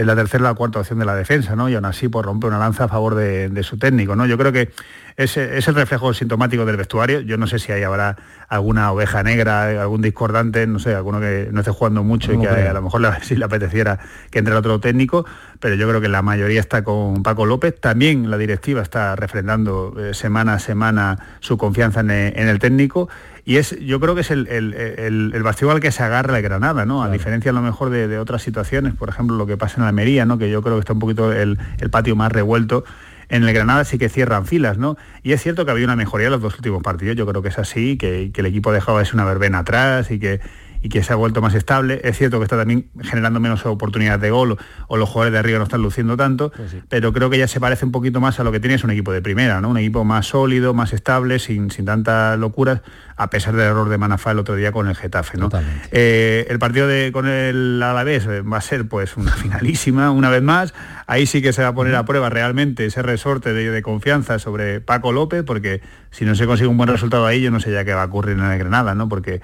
es 0.00 0.06
la 0.06 0.16
tercera 0.16 0.44
o 0.44 0.46
la 0.46 0.54
cuarta 0.54 0.80
opción 0.80 0.98
de 0.98 1.04
la 1.04 1.14
defensa, 1.14 1.54
¿no? 1.54 1.68
Y 1.68 1.74
aún 1.74 1.84
así 1.84 2.08
pues, 2.08 2.24
rompe 2.24 2.46
una 2.46 2.58
lanza 2.58 2.84
a 2.84 2.88
favor 2.88 3.14
de, 3.14 3.62
su 3.62 3.78
técnico, 3.78 4.16
¿no? 4.16 4.24
Yo 4.24 4.38
creo 4.38 4.52
que 4.52 4.70
es, 5.16 5.36
es, 5.36 5.68
el 5.68 5.74
reflejo 5.74 6.14
sintomático 6.14 6.64
del 6.64 6.78
vestuario. 6.78 7.20
Yo 7.20 7.36
no 7.36 7.46
sé 7.46 7.58
si 7.58 7.72
ahí 7.72 7.82
habrá 7.82 8.16
alguna 8.48 8.90
oveja 8.92 9.22
negra, 9.22 9.82
algún 9.82 10.00
discordante, 10.00 10.66
no 10.66 10.78
sé, 10.78 10.94
alguno 10.94 11.20
que 11.20 11.50
no 11.52 11.60
esté 11.60 11.70
jugando 11.70 12.02
mucho 12.02 12.32
y 12.32 12.40
que 12.40 12.48
a, 12.48 12.72
lo 12.72 12.80
mejor 12.82 13.02
si 13.22 13.36
le 13.36 13.44
apeteciera 13.44 13.98
que 14.30 14.38
entre 14.38 14.54
el 14.54 14.58
otro 14.58 14.80
técnico, 14.80 15.26
pero 15.60 15.74
yo 15.74 15.86
creo 15.86 16.00
que 16.00 16.08
la 16.08 16.22
mayoría 16.22 16.60
está 16.60 16.82
con 16.82 17.22
Paco 17.22 17.44
López. 17.44 17.78
También 17.78 18.30
la 18.30 18.38
directiva 18.38 18.80
está 18.80 19.14
refrendando 19.16 19.94
eh, 19.98 20.14
semana 20.14 20.54
a 20.54 20.58
semana 20.58 21.18
su 21.40 21.58
confianza 21.58 22.00
en, 22.00 22.10
el 22.10 22.58
técnico 22.58 23.10
y 23.50 23.56
es 23.56 23.76
yo 23.80 23.98
creo 23.98 24.14
que 24.14 24.20
es 24.20 24.30
el, 24.30 24.46
el, 24.46 25.42
bastión 25.42 25.72
al 25.72 25.80
que 25.80 25.90
se 25.90 26.04
agarra 26.04 26.34
la 26.34 26.40
Granada, 26.40 26.86
¿no? 26.86 27.02
A 27.02 27.10
diferencia 27.10 27.50
a 27.50 27.52
lo 27.52 27.62
mejor 27.62 27.90
de, 27.90 28.16
otras 28.16 28.42
situaciones, 28.42 28.94
por 28.94 29.08
ejemplo 29.08 29.36
lo 29.36 29.44
que 29.44 29.56
pasa 29.56 29.80
en 29.80 29.88
Almería, 29.88 30.24
¿no? 30.24 30.38
Que 30.38 30.48
yo 30.52 30.62
creo 30.62 30.76
que 30.76 30.80
está 30.82 30.92
un 30.92 31.00
poquito 31.00 31.32
el, 31.32 31.58
patio 31.90 32.14
más 32.14 32.30
revuelto. 32.30 32.84
En 33.28 33.42
el 33.42 33.52
Granada 33.52 33.84
sí 33.84 33.98
que 33.98 34.08
cierran 34.08 34.46
filas, 34.46 34.78
¿no? 34.78 34.96
Y 35.24 35.32
es 35.32 35.42
cierto 35.42 35.64
que 35.64 35.72
ha 35.72 35.74
habido 35.74 35.88
una 35.88 35.96
mejoría 35.96 36.28
en 36.28 36.34
los 36.34 36.42
dos 36.42 36.54
últimos 36.54 36.80
partidos, 36.80 37.16
yo 37.16 37.26
creo 37.26 37.42
que 37.42 37.48
es 37.48 37.58
así, 37.58 37.98
que, 37.98 38.30
que 38.32 38.40
el 38.40 38.46
equipo 38.46 38.70
ha 38.70 38.72
dejado 38.72 38.98
de 38.98 39.04
ser 39.04 39.14
una 39.14 39.24
verbena 39.24 39.58
atrás 39.58 40.12
y 40.12 40.20
que 40.20 40.38
y 40.82 40.88
que 40.88 41.02
se 41.02 41.12
ha 41.12 41.16
vuelto 41.16 41.40
más 41.42 41.54
estable. 41.54 42.00
Es 42.04 42.16
cierto 42.16 42.38
que 42.38 42.44
está 42.44 42.56
también 42.56 42.90
generando 43.02 43.40
menos 43.40 43.64
oportunidades 43.66 44.20
de 44.20 44.30
gol 44.30 44.56
o 44.88 44.96
los 44.96 45.08
jugadores 45.08 45.32
de 45.32 45.38
arriba 45.38 45.58
no 45.58 45.64
están 45.64 45.82
luciendo 45.82 46.16
tanto, 46.16 46.50
pues 46.50 46.76
pero 46.88 47.12
creo 47.12 47.30
que 47.30 47.38
ya 47.38 47.48
se 47.48 47.60
parece 47.60 47.84
un 47.84 47.92
poquito 47.92 48.20
más 48.20 48.40
a 48.40 48.44
lo 48.44 48.52
que 48.52 48.60
tiene 48.60 48.74
es 48.74 48.84
un 48.84 48.90
equipo 48.90 49.12
de 49.12 49.22
primera, 49.22 49.60
¿no? 49.60 49.68
Un 49.68 49.78
equipo 49.78 50.04
más 50.04 50.26
sólido, 50.26 50.74
más 50.74 50.92
estable, 50.92 51.38
sin, 51.38 51.70
sin 51.70 51.84
tantas 51.84 52.38
locuras, 52.38 52.80
a 53.16 53.28
pesar 53.30 53.54
del 53.54 53.66
error 53.66 53.88
de 53.88 53.98
Manafá 53.98 54.30
el 54.30 54.38
otro 54.38 54.56
día 54.56 54.72
con 54.72 54.88
el 54.88 54.96
Getafe, 54.96 55.36
¿no? 55.36 55.50
Eh, 55.90 56.46
el 56.48 56.58
partido 56.58 56.86
de, 56.86 57.10
con 57.12 57.28
el 57.28 57.82
Alavés 57.82 58.26
eh, 58.26 58.40
va 58.42 58.58
a 58.58 58.62
ser 58.62 58.88
pues 58.88 59.16
una 59.16 59.32
finalísima, 59.36 60.10
una 60.10 60.30
vez 60.30 60.42
más. 60.42 60.74
Ahí 61.06 61.26
sí 61.26 61.42
que 61.42 61.52
se 61.52 61.62
va 61.62 61.68
a 61.68 61.74
poner 61.74 61.94
a 61.96 62.04
prueba 62.04 62.30
realmente 62.30 62.86
ese 62.86 63.02
resorte 63.02 63.52
de, 63.52 63.70
de 63.70 63.82
confianza 63.82 64.38
sobre 64.38 64.80
Paco 64.80 65.12
López, 65.12 65.44
porque 65.44 65.82
si 66.10 66.24
no 66.24 66.34
se 66.34 66.46
consigue 66.46 66.68
un 66.68 66.76
buen 66.76 66.88
resultado 66.88 67.26
ahí, 67.26 67.42
yo 67.42 67.50
no 67.50 67.60
sé 67.60 67.72
ya 67.72 67.84
qué 67.84 67.92
va 67.92 68.02
a 68.02 68.06
ocurrir 68.06 68.38
en 68.38 68.44
el 68.44 68.58
Granada, 68.58 68.94
¿no? 68.94 69.08
Porque 69.08 69.40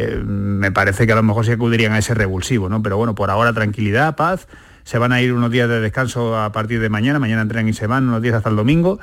eh, 0.00 0.22
me 0.24 0.72
parece 0.72 1.06
que 1.06 1.12
a 1.12 1.16
lo 1.16 1.22
mejor 1.22 1.44
se 1.44 1.52
acudirían 1.52 1.92
a 1.92 1.98
ese 1.98 2.14
revulsivo, 2.14 2.68
¿no? 2.68 2.82
Pero 2.82 2.96
bueno, 2.96 3.14
por 3.14 3.30
ahora 3.30 3.52
tranquilidad, 3.52 4.16
paz, 4.16 4.46
se 4.90 4.98
van 4.98 5.12
a 5.12 5.22
ir 5.22 5.32
unos 5.32 5.52
días 5.52 5.68
de 5.68 5.80
descanso 5.80 6.36
a 6.36 6.50
partir 6.50 6.80
de 6.80 6.88
mañana, 6.88 7.20
mañana 7.20 7.42
entrenan 7.42 7.68
y 7.68 7.72
se 7.72 7.86
van 7.86 8.08
unos 8.08 8.20
días 8.22 8.34
hasta 8.34 8.50
el 8.50 8.56
domingo 8.56 8.98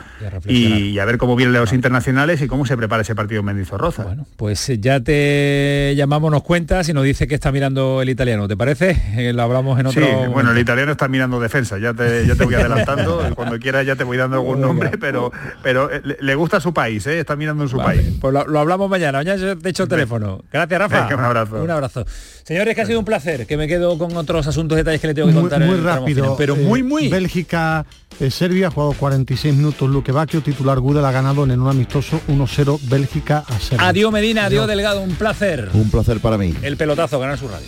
y, 0.46 1.00
a 1.00 1.06
ver 1.06 1.18
cómo 1.18 1.38
vienen 1.38 1.54
los 1.54 1.72
internacionales 1.72 2.42
y 2.42 2.48
cómo 2.48 2.66
se 2.66 2.76
prepara 2.76 3.04
ese 3.04 3.16
partido 3.16 3.40
en 3.40 3.46
Mendizorroza. 3.46 4.04
Bueno, 4.04 4.28
pues 4.36 4.68
eh, 4.68 4.80
ya 4.80 5.00
te 5.00 5.94
llamamos, 5.96 6.30
nos 6.30 6.44
cuentas 6.44 6.90
y 6.90 6.94
nos 6.94 7.06
dice 7.06 7.26
que 7.26 7.36
está 7.36 7.54
mirando 7.54 8.02
el 8.02 8.10
italiano, 8.10 8.50
¿te 8.50 8.58
parece? 8.58 8.98
Eh, 9.18 9.34
lo 9.34 9.42
hablamos 9.42 9.80
en 9.80 9.88
otro... 9.88 10.06
Sí, 10.06 10.28
bueno, 10.32 10.52
el 10.52 10.60
italiano 10.60 10.92
está 10.92 11.08
mirando 11.08 11.40
defensa, 11.40 11.80
ya 11.80 11.94
te, 11.94 12.24
te 12.24 12.44
voy 12.44 12.54
adelantando, 12.54 13.32
cuando 13.34 13.58
quieras 13.58 13.84
ya 13.86 13.96
te 13.96 14.04
voy 14.04 14.18
dando 14.18 14.36
algún 14.36 14.62
nombre, 14.62 14.92
pero, 15.00 15.32
pero 15.64 15.92
eh, 15.92 16.02
le, 16.20 16.36
gusta 16.36 16.60
su 16.60 16.72
país, 16.72 17.08
está 17.08 17.36
mirando 17.36 17.64
en 17.64 17.70
su 17.70 17.78
país. 17.78 18.02
Pues 18.22 18.34
lo, 18.34 18.60
hablamos 18.60 18.90
mañana, 18.90 19.20
mañana 19.20 19.56
te 19.56 19.70
echo 19.70 19.84
el 19.84 19.90
teléfono. 19.90 20.44
Gracias, 20.52 20.80
Rafa. 20.80 21.16
un 21.16 21.24
abrazo. 21.24 21.64
Un 21.64 21.72
abrazo. 21.72 22.06
Señores, 22.48 22.76
que 22.76 22.82
ha 22.82 22.86
sido 22.86 23.00
un 23.00 23.06
placer, 23.06 23.46
que 23.46 23.58
me 23.58 23.68
quedo 23.68 23.98
con 23.98 24.16
otros 24.16 24.46
asuntos, 24.48 24.78
detalles 24.78 25.02
que 25.02 25.08
le 25.08 25.14
tengo 25.14 25.28
que 25.28 25.34
contar. 25.34 25.60
Muy, 25.60 25.77
rápido, 25.84 26.36
pero 26.38 26.56
muy, 26.56 26.84
muy... 26.84 27.10
Bélgica, 27.10 27.86
Serbia, 28.30 28.68
ha 28.68 28.72
jugado 28.72 28.94
46 28.94 29.56
minutos 29.56 29.90
Luque 29.90 30.12
Bacchio, 30.12 30.42
titular 30.42 30.80
Gudel 30.80 31.06
ha 31.06 31.12
ganado 31.12 31.44
en 31.44 31.60
un 31.60 31.70
amistoso 31.70 32.22
1-0 32.28 32.80
Bélgica 32.84 33.44
a 33.48 33.60
Serbia. 33.60 33.88
Adiós 33.88 34.12
Medina, 34.12 34.46
adiós 34.46 34.68
Delgado, 34.68 35.02
un 35.02 35.16
placer. 35.16 35.70
Un 35.74 35.90
placer 35.90 36.20
para 36.20 36.38
mí. 36.38 36.54
El 36.62 36.78
pelotazo, 36.78 37.20
ganar 37.20 37.38
su 37.38 37.48
radio. 37.48 37.68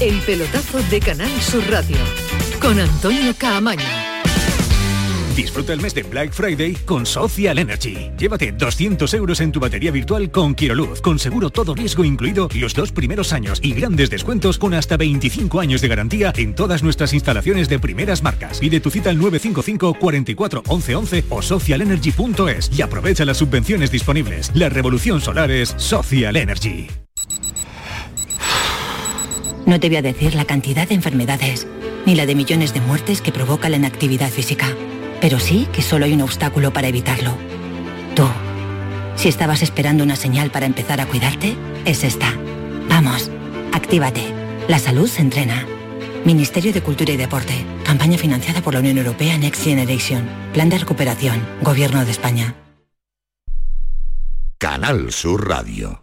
El 0.00 0.18
pelotazo 0.22 0.82
de 0.90 0.98
Canal 0.98 1.30
Sur 1.40 1.62
Radio 1.70 1.96
con 2.60 2.78
Antonio 2.80 3.32
Caamaño. 3.38 4.01
Disfruta 5.36 5.72
el 5.72 5.80
mes 5.80 5.94
de 5.94 6.02
Black 6.02 6.32
Friday 6.32 6.74
con 6.84 7.06
Social 7.06 7.58
Energy. 7.58 8.10
Llévate 8.18 8.52
200 8.52 9.14
euros 9.14 9.40
en 9.40 9.50
tu 9.50 9.60
batería 9.60 9.90
virtual 9.90 10.30
con 10.30 10.54
Quiroluz, 10.54 11.00
con 11.00 11.18
seguro 11.18 11.48
todo 11.48 11.74
riesgo 11.74 12.04
incluido 12.04 12.48
los 12.54 12.74
dos 12.74 12.92
primeros 12.92 13.32
años 13.32 13.58
y 13.62 13.72
grandes 13.72 14.10
descuentos 14.10 14.58
con 14.58 14.74
hasta 14.74 14.98
25 14.98 15.60
años 15.60 15.80
de 15.80 15.88
garantía 15.88 16.34
en 16.36 16.54
todas 16.54 16.82
nuestras 16.82 17.14
instalaciones 17.14 17.70
de 17.70 17.78
primeras 17.78 18.22
marcas. 18.22 18.58
Pide 18.58 18.80
tu 18.80 18.90
cita 18.90 19.08
al 19.08 19.18
955 19.18 19.94
44 19.98 20.64
11 20.68 20.94
11 20.96 21.24
o 21.30 21.40
socialenergy.es 21.40 22.70
y 22.76 22.82
aprovecha 22.82 23.24
las 23.24 23.38
subvenciones 23.38 23.90
disponibles. 23.90 24.50
La 24.54 24.68
revolución 24.68 25.22
solar 25.22 25.50
es 25.50 25.74
Social 25.78 26.36
Energy. 26.36 26.88
No 29.64 29.80
te 29.80 29.88
voy 29.88 29.96
a 29.96 30.02
decir 30.02 30.34
la 30.34 30.44
cantidad 30.44 30.88
de 30.88 30.94
enfermedades, 30.94 31.66
ni 32.04 32.16
la 32.16 32.26
de 32.26 32.34
millones 32.34 32.74
de 32.74 32.80
muertes 32.80 33.22
que 33.22 33.32
provoca 33.32 33.68
la 33.68 33.76
inactividad 33.76 34.28
física, 34.28 34.76
pero 35.22 35.38
sí 35.38 35.68
que 35.72 35.82
solo 35.82 36.04
hay 36.04 36.14
un 36.14 36.22
obstáculo 36.22 36.72
para 36.72 36.88
evitarlo. 36.88 37.36
Tú. 38.16 38.26
Si 39.14 39.28
estabas 39.28 39.62
esperando 39.62 40.02
una 40.02 40.16
señal 40.16 40.50
para 40.50 40.66
empezar 40.66 41.00
a 41.00 41.06
cuidarte, 41.06 41.56
es 41.84 42.02
esta. 42.02 42.34
Vamos, 42.88 43.30
actívate. 43.72 44.34
La 44.66 44.80
salud 44.80 45.06
se 45.06 45.22
entrena. 45.22 45.64
Ministerio 46.24 46.72
de 46.72 46.82
Cultura 46.82 47.12
y 47.12 47.16
Deporte. 47.16 47.54
Campaña 47.84 48.18
financiada 48.18 48.62
por 48.62 48.74
la 48.74 48.80
Unión 48.80 48.98
Europea 48.98 49.38
Next 49.38 49.62
Generation. 49.62 50.28
Plan 50.52 50.68
de 50.68 50.78
recuperación. 50.78 51.40
Gobierno 51.62 52.04
de 52.04 52.10
España. 52.10 52.56
Canal 54.58 55.12
Sur 55.12 55.48
Radio. 55.48 56.02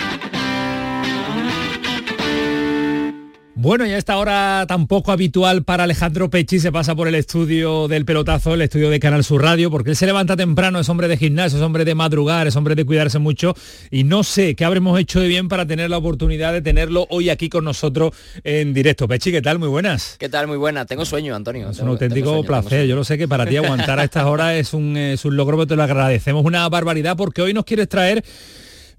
Bueno, 3.61 3.85
y 3.85 3.91
a 3.91 3.97
esta 3.99 4.17
hora 4.17 4.65
tan 4.67 4.87
poco 4.87 5.11
habitual 5.11 5.61
para 5.61 5.83
Alejandro 5.83 6.31
Pechi 6.31 6.59
se 6.59 6.71
pasa 6.71 6.95
por 6.95 7.07
el 7.07 7.13
estudio 7.13 7.87
del 7.87 8.05
pelotazo, 8.05 8.55
el 8.55 8.63
estudio 8.63 8.89
de 8.89 8.99
Canal 8.99 9.23
Sur 9.23 9.43
Radio, 9.43 9.69
porque 9.69 9.91
él 9.91 9.95
se 9.95 10.07
levanta 10.07 10.35
temprano, 10.35 10.79
es 10.79 10.89
hombre 10.89 11.07
de 11.07 11.15
gimnasio, 11.15 11.59
es 11.59 11.63
hombre 11.63 11.85
de 11.85 11.93
madrugar, 11.93 12.47
es 12.47 12.55
hombre 12.55 12.73
de 12.73 12.85
cuidarse 12.85 13.19
mucho 13.19 13.53
y 13.91 14.03
no 14.03 14.23
sé 14.23 14.55
qué 14.55 14.65
habremos 14.65 14.99
hecho 14.99 15.19
de 15.19 15.27
bien 15.27 15.47
para 15.47 15.67
tener 15.67 15.91
la 15.91 15.99
oportunidad 15.99 16.53
de 16.53 16.63
tenerlo 16.63 17.05
hoy 17.11 17.29
aquí 17.29 17.49
con 17.49 17.63
nosotros 17.63 18.15
en 18.43 18.73
directo. 18.73 19.07
Pechi, 19.07 19.31
¿qué 19.31 19.43
tal? 19.43 19.59
Muy 19.59 19.69
buenas. 19.69 20.15
¿Qué 20.17 20.27
tal? 20.27 20.47
Muy 20.47 20.57
buena. 20.57 20.87
Tengo 20.87 21.05
sueño, 21.05 21.35
Antonio. 21.35 21.69
Es 21.69 21.77
un 21.81 21.89
auténtico 21.89 22.43
placer. 22.43 22.87
Yo 22.87 22.95
lo 22.95 23.03
sé 23.03 23.19
que 23.19 23.27
para 23.27 23.45
ti 23.45 23.57
aguantar 23.57 23.99
a 23.99 24.05
estas 24.05 24.25
horas 24.25 24.55
es 24.55 24.73
un, 24.73 24.97
es 24.97 25.23
un 25.23 25.37
logro, 25.37 25.57
pero 25.57 25.67
te 25.67 25.75
lo 25.75 25.83
agradecemos 25.83 26.43
una 26.45 26.67
barbaridad 26.67 27.15
porque 27.15 27.43
hoy 27.43 27.53
nos 27.53 27.65
quieres 27.65 27.87
traer 27.87 28.23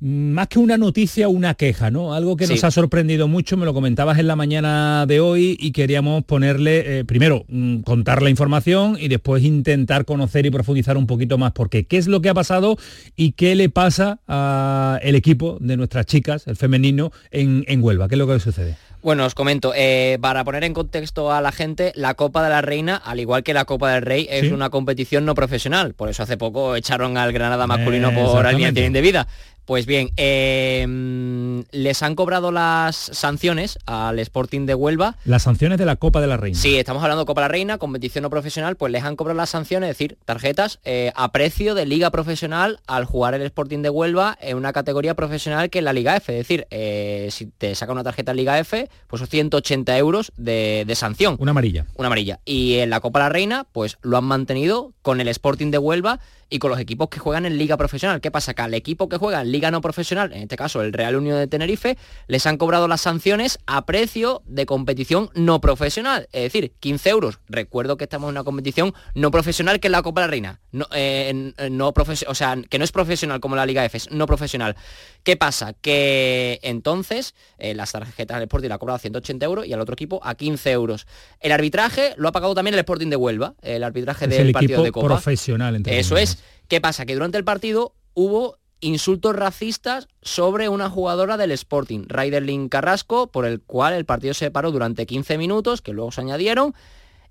más 0.03 0.49
que 0.49 0.59
una 0.59 0.77
noticia, 0.77 1.29
una 1.29 1.55
queja, 1.55 1.93
¿no? 1.93 2.12
Algo 2.12 2.37
que 2.37 2.49
nos 2.49 2.65
ha 2.65 2.73
sorprendido 2.73 3.29
mucho, 3.29 3.57
me 3.57 3.65
lo 3.65 3.73
comentabas 3.73 4.19
en 4.19 4.27
la 4.27 4.35
mañana 4.35 5.07
de 5.07 5.20
hoy 5.20 5.57
y 5.61 5.70
queríamos 5.70 6.24
ponerle, 6.24 6.99
eh, 6.99 7.05
primero, 7.05 7.45
mm, 7.47 7.83
contar 7.83 8.20
la 8.20 8.29
información 8.29 8.97
y 8.99 9.07
después 9.07 9.45
intentar 9.45 10.05
conocer 10.05 10.45
y 10.45 10.51
profundizar 10.51 10.97
un 10.97 11.07
poquito 11.07 11.39
más, 11.39 11.53
porque 11.53 11.85
qué 11.85 11.99
es 11.99 12.09
lo 12.09 12.20
que 12.20 12.31
ha 12.31 12.35
pasado 12.35 12.77
y 13.15 13.33
qué 13.33 13.55
le 13.55 13.69
pasa 13.69 14.19
al 14.27 15.15
equipo 15.15 15.59
de 15.61 15.77
nuestras 15.77 16.07
chicas, 16.07 16.49
el 16.49 16.57
femenino, 16.57 17.12
en, 17.31 17.65
en 17.69 17.83
Huelva, 17.83 18.09
qué 18.09 18.16
es 18.16 18.19
lo 18.19 18.27
que 18.27 18.41
sucede. 18.41 18.77
Bueno, 19.03 19.27
os 19.27 19.35
comento, 19.35 19.73
eh, 19.74 20.16
para 20.20 20.45
poner 20.45 20.62
en 20.62 20.74
contexto 20.74 21.33
a 21.33 21.41
la 21.41 21.51
gente, 21.51 21.91
la 21.97 22.15
Copa 22.15 22.45
de 22.45 22.51
la 22.51 22.62
Reina, 22.62 22.95
al 22.95 23.19
igual 23.19 23.43
que 23.43 23.53
la 23.53 23.65
Copa 23.65 23.93
del 23.93 24.03
Rey, 24.03 24.29
es 24.31 24.53
una 24.53 24.70
competición 24.70 25.24
no 25.24 25.35
profesional. 25.35 25.93
Por 25.95 26.09
eso 26.09 26.23
hace 26.23 26.37
poco 26.37 26.77
echaron 26.77 27.19
al 27.19 27.33
Granada 27.33 27.66
masculino 27.66 28.15
por 28.15 28.47
alineación 28.47 28.87
indebida. 28.87 29.27
Pues 29.65 29.87
bien, 29.87 30.11
em, 30.17 31.63
les 31.71 32.03
han 32.03 32.17
cobrado 32.17 32.51
las 32.51 32.97
sanciones 32.97 33.79
al 33.87 34.19
Sporting 34.19 34.67
de 34.67 34.75
Huelva. 34.75 35.17
Las 35.25 35.45
sanciones 35.45 35.79
de 35.79 35.87
la 35.87 35.97
Copa 35.97 36.21
de 36.21 36.27
la 36.27 36.37
Reina. 36.37 36.59
Sí, 36.59 36.77
estamos 36.77 37.03
hablando 37.03 37.23
de 37.23 37.27
Copa 37.27 37.43
de 37.43 37.45
la 37.45 37.53
Reina, 37.53 37.79
competición 37.79 38.23
no 38.23 38.31
profesional, 38.31 38.77
pues 38.77 38.91
les 38.91 39.05
han 39.05 39.15
cobrado 39.15 39.37
las 39.37 39.51
sanciones, 39.51 39.91
es 39.91 39.99
decir, 39.99 40.19
tarjetas 40.25 40.81
eh, 40.85 41.13
a 41.15 41.31
precio 41.31 41.75
de 41.75 41.87
liga 41.87 42.11
profesional 42.11 42.81
al 42.87 43.05
jugar 43.05 43.35
el 43.35 43.43
Sporting 43.43 43.83
de 43.83 43.91
Huelva 43.91 44.37
en 44.41 44.57
una 44.57 44.73
categoría 44.73 45.15
profesional 45.15 45.71
que 45.71 45.79
es 45.79 45.85
la 45.85 45.93
Liga 45.93 46.17
F. 46.17 46.33
Es 46.33 46.49
decir, 46.49 46.67
eh, 46.71 47.29
si 47.31 47.47
te 47.47 47.75
saca 47.75 47.93
una 47.93 48.03
tarjeta 48.03 48.33
en 48.33 48.39
Liga 48.39 48.59
F, 48.59 48.89
pues 49.07 49.21
son 49.21 49.29
180 49.29 49.97
euros 49.97 50.33
de, 50.37 50.85
de 50.87 50.95
sanción. 50.97 51.37
Una 51.39 51.53
amarilla. 51.53 51.87
Una 51.95 52.09
amarilla. 52.09 52.41
Y 52.45 52.79
en 52.79 52.91
la 52.91 53.01
Copa 53.01 53.21
de 53.21 53.25
la 53.27 53.29
Reina, 53.29 53.67
pues 53.71 53.99
lo 54.03 54.19
han 54.19 54.25
mantenido 54.25 54.93
con 55.03 55.21
el 55.21 55.29
Sporting 55.29 55.71
de 55.71 55.79
Huelva 55.79 56.19
y 56.53 56.59
con 56.59 56.71
los 56.71 56.79
equipos 56.79 57.09
que 57.09 57.19
juegan 57.19 57.47
en 57.47 57.57
liga 57.57 57.77
profesional. 57.79 58.21
¿Qué 58.21 58.31
pasa? 58.31 58.53
Que 58.53 58.63
al 58.63 58.75
equipo 58.75 59.09
que 59.09 59.17
juega 59.17 59.41
en 59.41 59.52
liga 59.53 59.70
no 59.70 59.81
profesional, 59.81 60.33
en 60.33 60.43
este 60.43 60.57
caso 60.57 60.83
el 60.83 60.93
Real 60.93 61.16
Unión 61.16 61.39
de 61.39 61.47
Tenerife, 61.47 61.97
les 62.27 62.47
han 62.47 62.57
cobrado 62.57 62.89
las 62.89 63.03
sanciones 63.03 63.59
a 63.66 63.87
precio 63.87 64.43
de 64.47 64.66
competición 64.66 65.31
no 65.35 65.61
profesional, 65.61 66.29
es 66.33 66.53
decir, 66.53 66.73
15 66.81 67.11
euros. 67.11 67.39
Recuerdo 67.49 67.97
que 67.97 68.05
estamos 68.05 68.29
en 68.29 68.33
una 68.33 68.45
competición 68.45 68.95
no 69.15 69.31
profesional 69.31 69.79
que 69.79 69.89
es 69.89 69.93
la 69.93 70.03
Copa 70.03 70.23
de 70.23 70.27
la 70.27 70.31
Reina, 70.31 70.61
no, 70.73 70.87
eh, 70.93 71.53
no 71.70 71.93
o 72.27 72.35
sea, 72.35 72.57
que 72.69 72.79
no 72.79 72.85
es 72.85 72.93
profesional 72.93 73.41
como 73.41 73.55
la 73.55 73.66
Liga 73.66 73.85
F, 73.85 73.97
es 73.97 74.11
no 74.11 74.27
profesional. 74.27 74.77
¿Qué 75.23 75.37
pasa? 75.37 75.74
Que 75.74 76.59
entonces 76.62 77.35
eh, 77.59 77.74
las 77.74 77.93
tarjetas 77.93 78.39
del 78.39 78.45
Sporting 78.45 78.69
la 78.69 78.77
ha 78.77 78.79
cobrado 78.79 78.97
a 78.97 79.01
180 79.01 79.45
euros 79.45 79.66
y 79.66 79.73
al 79.73 79.81
otro 79.81 79.93
equipo 79.93 80.20
a 80.24 80.35
15 80.35 80.70
euros. 80.73 81.07
El 81.41 81.53
arbitraje 81.53 82.15
lo 82.16 82.29
ha 82.29 82.33
pagado 82.33 82.55
también 82.55 82.74
el 82.74 82.81
Sporting 82.81 83.09
de 83.09 83.16
Huelva, 83.16 83.55
el 83.62 83.85
arbitraje 83.85 84.27
del 84.27 84.53
partido 84.53 84.83
de 84.83 84.93
Copa. 84.93 85.07
profesional. 85.07 85.83
Eso 85.87 86.16
es. 86.16 86.39
¿Qué 86.69 86.81
pasa? 86.81 87.05
Que 87.05 87.15
durante 87.15 87.39
el 87.39 87.45
partido 87.45 87.95
hubo 88.15 88.59
insultos 88.83 89.35
racistas 89.35 90.09
sobre 90.21 90.69
una 90.69 90.91
jugadora 90.91 91.39
del 91.39 91.53
Sporting, 91.53 92.05
Raiderlin 92.09 92.69
Carrasco, 92.69 93.29
por 93.29 93.47
el 93.47 93.63
cual 93.63 93.95
el 93.95 94.05
partido 94.05 94.35
se 94.35 94.51
paró 94.51 94.71
durante 94.71 95.07
15 95.07 95.39
minutos, 95.39 95.81
que 95.81 95.93
luego 95.93 96.13
se 96.13 96.21
añadieron, 96.21 96.75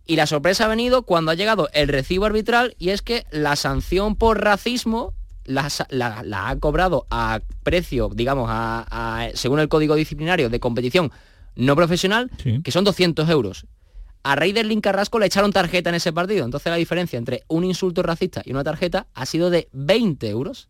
Y 0.07 0.15
la 0.15 0.25
sorpresa 0.25 0.65
ha 0.65 0.67
venido 0.67 1.03
cuando 1.03 1.29
ha 1.29 1.35
llegado 1.35 1.69
el 1.73 1.87
recibo 1.87 2.25
arbitral 2.25 2.75
y 2.79 2.89
es 2.89 3.03
que 3.03 3.25
la 3.29 3.55
sanción 3.55 4.15
por 4.15 4.43
racismo 4.43 5.13
la, 5.45 5.69
ha 5.69 6.55
cobrado 6.57 7.05
a 7.11 7.41
precio, 7.63 8.09
digamos, 8.13 8.47
a, 8.49 9.29
según 9.35 9.59
el 9.59 9.69
código 9.69 9.95
disciplinario 9.95 10.49
de 10.49 10.59
competición 10.59 11.11
no 11.55 11.75
profesional, 11.75 12.31
que 12.63 12.71
son 12.71 12.83
200 12.83 13.29
euros. 13.29 13.67
A 14.23 14.35
Raider 14.35 14.65
Link 14.65 14.83
Carrasco 14.83 15.19
le 15.19 15.25
echaron 15.25 15.51
tarjeta 15.51 15.89
en 15.89 15.95
ese 15.95 16.13
partido. 16.13 16.45
Entonces 16.45 16.69
la 16.69 16.77
diferencia 16.77 17.17
entre 17.17 17.43
un 17.47 17.63
insulto 17.63 18.03
racista 18.03 18.41
y 18.45 18.51
una 18.51 18.63
tarjeta 18.63 19.07
ha 19.13 19.25
sido 19.25 19.49
de 19.49 19.67
20 19.73 20.29
euros. 20.29 20.69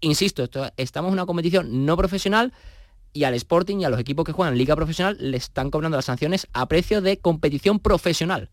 Insisto, 0.00 0.48
estamos 0.76 1.08
en 1.08 1.14
una 1.14 1.26
competición 1.26 1.84
no 1.86 1.96
profesional 1.96 2.52
y 3.12 3.24
al 3.24 3.34
Sporting 3.34 3.78
y 3.78 3.84
a 3.84 3.90
los 3.90 4.00
equipos 4.00 4.24
que 4.24 4.32
juegan 4.32 4.56
liga 4.56 4.76
profesional 4.76 5.16
le 5.20 5.36
están 5.36 5.70
cobrando 5.70 5.96
las 5.96 6.04
sanciones 6.04 6.46
a 6.52 6.66
precio 6.66 7.00
de 7.00 7.18
competición 7.18 7.80
profesional. 7.80 8.50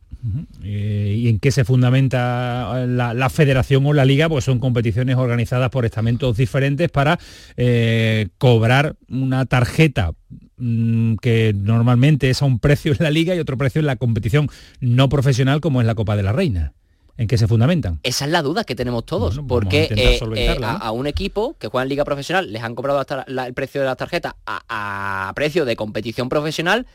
Eh, 0.64 1.16
¿Y 1.20 1.30
en 1.30 1.40
qué 1.40 1.52
se 1.52 1.66
fundamenta 1.66 2.86
la, 2.88 3.30
federación 3.30 3.86
o 3.86 3.94
la 3.94 4.06
liga? 4.06 4.28
Pues 4.28 4.46
son 4.46 4.60
competiciones 4.60 5.18
organizadas 5.18 5.70
por 5.70 5.86
estamentos 5.86 6.38
diferentes 6.38 6.90
para 6.90 7.20
eh, 7.58 8.30
cobrar 8.40 8.96
una 9.08 9.46
tarjeta 9.46 10.14
mm, 10.58 11.16
que 11.18 11.54
normalmente 11.56 12.32
es 12.32 12.42
a 12.42 12.46
un 12.46 12.60
precio 12.60 12.94
en 12.94 12.98
la 13.02 13.12
liga 13.12 13.36
y 13.36 13.40
otro 13.40 13.58
precio 13.58 13.80
en 13.80 13.86
la 13.86 13.98
competición 13.98 14.50
no 14.80 15.10
profesional 15.10 15.62
como 15.62 15.82
es 15.82 15.88
la 15.88 15.96
Copa 15.96 16.16
de 16.16 16.24
la 16.24 16.32
Reina. 16.32 16.74
¿En 17.18 17.28
qué 17.28 17.38
se 17.38 17.48
fundamentan? 17.48 18.00
Esa 18.04 18.26
es 18.26 18.32
la 18.32 18.42
duda 18.42 18.66
que 18.66 18.76
tenemos 18.76 19.06
todos, 19.06 19.40
porque 19.48 19.88
eh, 19.96 20.58
a, 20.62 20.92
un 20.92 21.08
equipo 21.08 21.56
que 21.58 21.68
juega 21.68 21.84
en 21.84 21.90
liga 21.90 22.04
profesional 22.04 22.52
les 22.52 22.62
han 22.62 22.76
cobrado 22.76 23.00
hasta 23.00 23.24
el 23.24 23.54
precio 23.54 23.82
de 23.82 23.88
la 23.88 23.96
tarjeta 23.96 24.36
a 24.46 25.32
precio 25.34 25.64
de 25.64 25.76
competición 25.78 26.28
profesional 26.28 26.86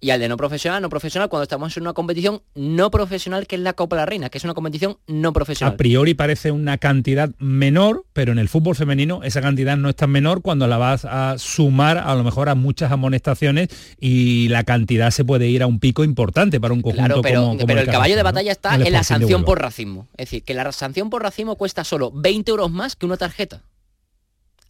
y 0.00 0.10
al 0.10 0.20
de 0.20 0.28
no 0.28 0.36
profesional, 0.36 0.80
no 0.80 0.88
profesional, 0.88 1.28
cuando 1.28 1.42
estamos 1.42 1.76
en 1.76 1.82
una 1.82 1.92
competición 1.92 2.42
no 2.54 2.90
profesional 2.90 3.46
que 3.46 3.56
es 3.56 3.62
la 3.62 3.72
Copa 3.72 3.96
de 3.96 4.02
la 4.02 4.06
Reina, 4.06 4.30
que 4.30 4.38
es 4.38 4.44
una 4.44 4.54
competición 4.54 4.98
no 5.06 5.32
profesional. 5.32 5.74
A 5.74 5.76
priori 5.76 6.14
parece 6.14 6.52
una 6.52 6.78
cantidad 6.78 7.30
menor, 7.38 8.04
pero 8.12 8.32
en 8.32 8.38
el 8.38 8.48
fútbol 8.48 8.76
femenino 8.76 9.22
esa 9.22 9.40
cantidad 9.40 9.76
no 9.76 9.88
es 9.88 9.96
tan 9.96 10.10
menor 10.10 10.42
cuando 10.42 10.66
la 10.66 10.76
vas 10.76 11.04
a 11.04 11.36
sumar 11.38 11.98
a 11.98 12.14
lo 12.14 12.22
mejor 12.24 12.48
a 12.48 12.54
muchas 12.54 12.92
amonestaciones 12.92 13.68
y 13.98 14.48
la 14.48 14.64
cantidad 14.64 15.10
se 15.10 15.24
puede 15.24 15.48
ir 15.48 15.62
a 15.62 15.66
un 15.66 15.80
pico 15.80 16.04
importante 16.04 16.60
para 16.60 16.74
un 16.74 16.82
conjunto 16.82 17.22
pero, 17.22 17.42
como, 17.42 17.66
pero 17.66 17.80
el, 17.80 17.86
caballo 17.86 18.16
de 18.16 18.22
batalla 18.22 18.52
está 18.52 18.76
en 18.76 18.92
la 18.92 19.02
sanción 19.02 19.44
por 19.44 19.60
racismo. 19.60 20.06
Es 20.12 20.26
decir, 20.26 20.42
que 20.42 20.54
la 20.54 20.70
sanción 20.72 21.10
por 21.10 21.22
racismo 21.22 21.56
cuesta 21.56 21.84
solo 21.84 22.12
20 22.12 22.50
euros 22.50 22.70
más 22.70 22.96
que 22.96 23.06
una 23.06 23.16
tarjeta. 23.16 23.62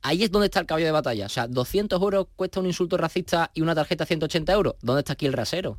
Ahí 0.02 0.22
es 0.22 0.30
donde 0.30 0.46
está 0.46 0.60
el 0.60 0.66
caballo 0.66 0.86
de 0.86 0.92
batalla. 0.92 1.26
O 1.26 1.28
sea, 1.28 1.46
200 1.46 2.00
euros 2.00 2.26
cuesta 2.36 2.60
un 2.60 2.66
insulto 2.66 2.96
racista 2.96 3.50
y 3.54 3.62
una 3.62 3.74
tarjeta 3.74 4.06
180 4.06 4.52
euros. 4.52 4.74
¿Dónde 4.80 5.00
está 5.00 5.14
aquí 5.14 5.26
el 5.26 5.32
rasero? 5.32 5.78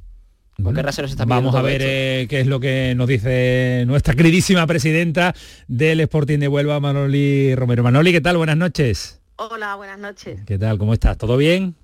¿Por 0.62 0.74
qué 0.74 0.82
rasero 0.82 1.08
se 1.08 1.14
está 1.14 1.26
Vamos 1.26 1.56
a 1.56 1.62
ver 1.62 1.82
eh, 1.84 2.28
qué 2.30 2.42
es 2.42 2.48
lo 2.48 2.60
que 2.60 2.94
nos 2.96 3.08
dice 3.08 3.86
nuestra 3.88 4.14
queridísima 4.14 4.68
presidenta 4.68 5.34
del 5.68 6.02
Sporting 6.02 6.40
de 6.40 6.50
Huelva, 6.50 6.80
Manoli 6.82 7.56
Romero. 7.56 7.82
Manoli, 7.82 8.12
¿qué 8.12 8.22
tal? 8.22 8.38
Buenas 8.38 8.58
noches. 8.58 9.22
Hola, 9.38 9.76
buenas 9.76 10.00
noches. 10.00 10.42
¿Qué 10.46 10.58
tal? 10.58 10.78
¿Cómo 10.78 10.94
estás? 10.94 11.18
¿Todo 11.18 11.38
bien? 11.38 11.76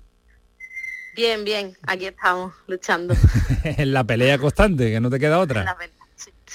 Bien, 1.16 1.42
bien. 1.44 1.74
Aquí 1.86 2.04
estamos, 2.04 2.52
luchando. 2.66 3.14
en 3.64 3.94
la 3.94 4.04
pelea 4.04 4.36
constante, 4.36 4.90
que 4.90 5.00
no 5.00 5.08
te 5.08 5.18
queda 5.18 5.38
otra. 5.38 5.74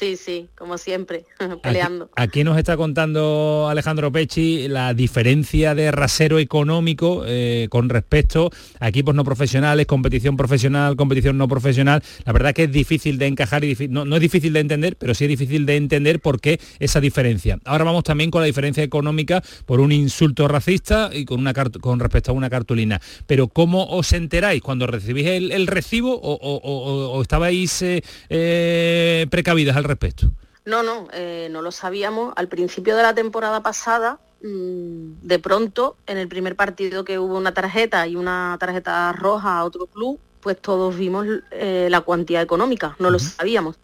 Sí, 0.01 0.17
sí, 0.17 0.49
como 0.57 0.79
siempre, 0.79 1.25
peleando. 1.61 2.09
Aquí, 2.15 2.43
nos 2.43 2.57
está 2.57 2.75
contando 2.75 3.67
Alejandro 3.69 4.11
Pecci 4.11 4.67
la 4.67 4.95
diferencia 4.95 5.75
de 5.75 5.91
rasero 5.91 6.39
económico 6.39 7.21
eh, 7.27 7.67
con 7.69 7.87
respecto 7.87 8.49
a 8.79 8.89
equipos 8.89 9.13
no 9.13 9.23
profesionales, 9.23 9.85
competición 9.85 10.37
profesional, 10.37 10.95
competición 10.95 11.37
no 11.37 11.47
profesional. 11.47 12.01
La 12.25 12.33
verdad 12.33 12.55
que 12.55 12.63
es 12.63 12.71
difícil 12.71 13.19
de 13.19 13.27
encajar 13.27 13.63
y 13.63 13.75
no, 13.89 14.03
no, 14.03 14.15
es 14.15 14.21
difícil 14.23 14.53
de 14.53 14.61
entender, 14.61 14.95
pero 14.95 15.13
sí 15.13 15.25
es 15.25 15.29
difícil 15.29 15.67
de 15.67 15.75
entender 15.75 16.19
por 16.19 16.41
qué 16.41 16.59
esa 16.79 16.99
diferencia. 16.99 17.59
Ahora 17.63 17.83
vamos 17.83 18.03
también 18.03 18.31
con 18.31 18.41
la 18.41 18.47
diferencia 18.47 18.81
económica 18.81 19.43
por 19.67 19.79
un 19.81 19.91
insulto 19.91 20.47
racista 20.47 21.11
y 21.13 21.25
con, 21.25 21.41
una 21.41 21.53
con 21.53 21.99
respecto 21.99 22.31
a 22.31 22.33
una 22.33 22.49
cartulina. 22.49 22.99
Pero 23.27 23.49
¿cómo 23.49 23.85
os 23.85 24.13
enteráis 24.13 24.63
cuando 24.63 24.87
recibís 24.87 25.27
el, 25.27 25.67
recibo 25.67 26.19
o, 26.19 27.21
estabais 27.21 27.83
eh, 27.83 28.03
eh, 28.29 29.27
precavidos 29.29 29.75
al 29.75 29.90
respecto? 29.91 30.31
No, 30.65 30.84
no, 30.84 31.07
eh, 31.13 31.47
no 31.51 31.61
lo 31.61 31.72
sabíamos. 31.72 32.34
Al 32.35 32.47
principio 32.47 32.95
de 32.95 33.03
la 33.03 33.13
temporada 33.13 33.61
pasada, 33.61 34.19
mm, 34.43 35.22
de 35.22 35.39
pronto, 35.39 35.97
en 36.05 36.18
el 36.18 36.27
primer 36.27 36.55
partido 36.55 37.03
que 37.03 37.19
hubo 37.19 37.38
una 37.38 37.53
tarjeta 37.53 38.05
y 38.07 38.15
una 38.15 38.57
tarjeta 38.59 39.11
roja 39.13 39.57
a 39.57 39.63
otro 39.63 39.88
club, 39.88 40.19
pues 40.41 40.59
todos 40.59 40.97
vimos 40.97 41.26
eh, 41.51 41.88
la 41.89 42.01
cuantía 42.01 42.41
económica, 42.41 42.95
no 42.99 43.09
lo 43.09 43.19
sabíamos. 43.19 43.77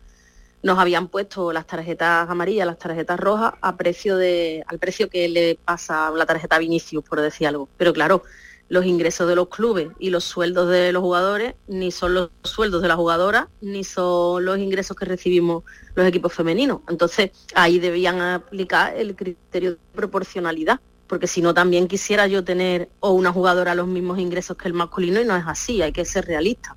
Nos 0.64 0.80
habían 0.80 1.08
puesto 1.08 1.54
las 1.54 1.68
tarjetas 1.68 2.30
amarillas, 2.30 2.66
las 2.66 2.80
tarjetas 2.80 3.20
rojas, 3.20 3.54
a 3.62 3.78
precio 3.78 4.18
de, 4.18 4.64
al 4.68 4.80
precio 4.80 5.10
que 5.10 5.30
le 5.30 5.60
pasa 5.64 6.10
la 6.12 6.26
tarjeta 6.26 6.58
Vinicius, 6.58 7.04
por 7.04 7.22
decir 7.22 7.48
algo. 7.48 7.70
Pero 7.78 7.94
claro, 7.94 8.24
los 8.69 8.85
ingresos 8.85 9.27
de 9.27 9.35
los 9.35 9.48
clubes 9.48 9.89
y 9.98 10.10
los 10.10 10.23
sueldos 10.23 10.69
de 10.69 10.91
los 10.91 11.02
jugadores 11.02 11.56
ni 11.68 11.91
son 11.91 12.14
los 12.14 12.30
sueldos 12.44 12.81
de 12.81 12.88
las 12.88 12.98
jugadoras 12.98 13.48
ni 13.61 13.84
son 13.84 14.44
los 14.44 14.57
ingresos 14.57 14.95
que 14.98 15.06
recibimos 15.06 15.64
los 15.95 16.06
equipos 16.06 16.34
femeninos. 16.34 16.81
Entonces 16.89 17.31
ahí 17.56 17.80
debían 17.80 18.19
aplicar 18.19 18.95
el 18.95 19.15
criterio 19.15 19.72
de 19.72 19.77
proporcionalidad, 19.94 20.80
porque 21.07 21.27
si 21.27 21.41
no 21.41 21.53
también 21.53 21.88
quisiera 21.88 22.27
yo 22.27 22.44
tener 22.44 22.89
o 22.99 23.11
una 23.11 23.31
jugadora 23.31 23.73
los 23.73 23.88
mismos 23.88 24.19
ingresos 24.19 24.57
que 24.57 24.68
el 24.68 24.73
masculino 24.73 25.22
y 25.22 25.26
no 25.26 25.35
es 25.35 25.45
así, 25.48 25.81
hay 25.81 25.94
que 25.94 26.03
ser 26.03 26.26
realista. 26.26 26.76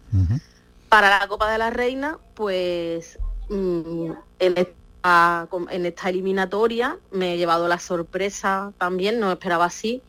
Para 0.88 1.18
la 1.18 1.26
Copa 1.26 1.50
de 1.50 1.58
la 1.58 1.70
Reina, 1.70 2.18
pues 2.34 3.18
mm, 3.48 4.12
en, 4.38 4.54
esta, 4.56 5.48
en 5.70 5.86
esta 5.86 6.08
eliminatoria 6.08 6.98
me 7.10 7.34
he 7.34 7.36
llevado 7.36 7.66
la 7.66 7.80
sorpresa 7.80 8.72
también, 8.78 9.18
no 9.18 9.32
esperaba 9.32 9.64
así, 9.64 10.02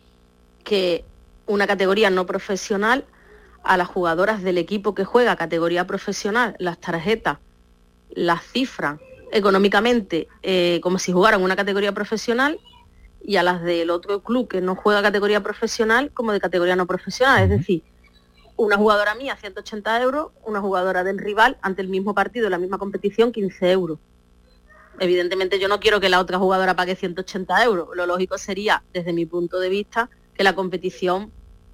que 0.64 1.06
una 1.46 1.68
categoría 1.68 2.10
no 2.10 2.26
profesional 2.26 3.06
a 3.64 3.78
las 3.78 3.88
jugadoras 3.88 4.42
del 4.42 4.58
equipo 4.58 4.96
que 4.96 5.06
juega 5.06 5.36
categoría 5.36 5.86
profesional, 5.86 6.56
las 6.60 6.80
tarjetas, 6.80 7.38
las 8.10 8.44
cifras 8.44 9.00
económicamente 9.32 10.28
eh, 10.44 10.80
como 10.84 11.00
si 11.00 11.12
jugaran 11.12 11.42
una 11.42 11.56
categoría 11.56 11.94
profesional 11.94 12.60
y 13.24 13.38
a 13.38 13.44
las 13.44 13.62
del 13.62 13.90
otro 13.90 14.22
club 14.22 14.48
que 14.48 14.62
no 14.62 14.76
juega 14.76 15.02
categoría 15.02 15.42
profesional 15.42 16.12
como 16.12 16.34
de 16.34 16.40
categoría 16.40 16.76
no 16.76 16.88
profesional. 16.88 17.44
Es 17.44 17.50
decir, 17.50 17.84
una 18.58 18.78
jugadora 18.78 19.16
mía 19.16 19.36
180 19.36 20.02
euros, 20.02 20.32
una 20.44 20.60
jugadora 20.60 21.04
del 21.04 21.18
rival 21.18 21.58
ante 21.62 21.82
el 21.82 21.88
mismo 21.88 22.14
partido, 22.14 22.50
la 22.50 22.58
misma 22.58 22.78
competición 22.78 23.32
15 23.32 23.72
euros. 23.72 24.00
Evidentemente 25.00 25.60
yo 25.60 25.68
no 25.68 25.80
quiero 25.80 26.00
que 26.00 26.10
la 26.10 26.20
otra 26.20 26.38
jugadora 26.38 26.76
pague 26.76 26.96
180 26.96 27.64
euros. 27.64 27.90
Lo 27.96 28.06
lógico 28.06 28.38
sería, 28.38 28.84
desde 28.94 29.14
mi 29.14 29.26
punto 29.26 29.60
de 29.60 29.70
vista, 29.70 30.10
que 30.34 30.44
la 30.44 30.56
competición 30.56 31.32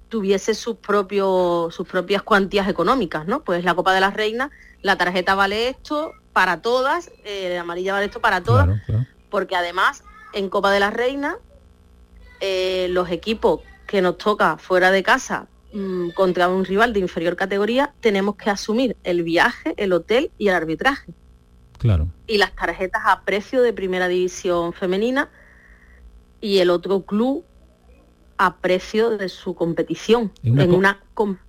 tuviese 0.08 0.54
sus 0.54 0.76
propios 0.76 1.74
sus 1.74 1.86
propias 1.86 2.22
cuantías 2.22 2.68
económicas, 2.68 3.26
¿no? 3.26 3.44
Pues 3.44 3.64
la 3.64 3.74
Copa 3.74 3.92
de 3.92 4.00
las 4.00 4.14
Reinas, 4.14 4.50
la 4.82 4.96
tarjeta 4.96 5.34
vale 5.34 5.68
esto 5.68 6.12
para 6.32 6.62
todas, 6.62 7.10
eh, 7.24 7.50
la 7.54 7.60
amarilla 7.60 7.92
vale 7.92 8.06
esto 8.06 8.20
para 8.20 8.42
todas, 8.42 8.80
porque 9.30 9.56
además 9.56 10.02
en 10.32 10.48
Copa 10.48 10.70
de 10.70 10.80
las 10.80 10.94
Reinas 10.94 11.36
eh, 12.40 12.88
los 12.90 13.10
equipos 13.10 13.60
que 13.86 14.00
nos 14.00 14.18
toca 14.18 14.58
fuera 14.58 14.90
de 14.90 15.02
casa 15.02 15.48
mm, 15.72 16.10
contra 16.10 16.48
un 16.48 16.64
rival 16.64 16.92
de 16.92 17.00
inferior 17.00 17.36
categoría 17.36 17.92
tenemos 18.00 18.36
que 18.36 18.50
asumir 18.50 18.96
el 19.02 19.22
viaje, 19.22 19.74
el 19.76 19.92
hotel 19.92 20.30
y 20.38 20.48
el 20.48 20.54
arbitraje. 20.54 21.12
Claro. 21.78 22.08
Y 22.26 22.38
las 22.38 22.54
tarjetas 22.54 23.02
a 23.06 23.22
precio 23.22 23.62
de 23.62 23.72
primera 23.72 24.08
división 24.08 24.72
femenina 24.72 25.30
y 26.40 26.58
el 26.58 26.70
otro 26.70 27.02
club 27.02 27.44
a 28.38 28.56
precio 28.56 29.18
de 29.18 29.28
su 29.28 29.54
competición, 29.54 30.30
en 30.44 30.72
una, 30.72 31.00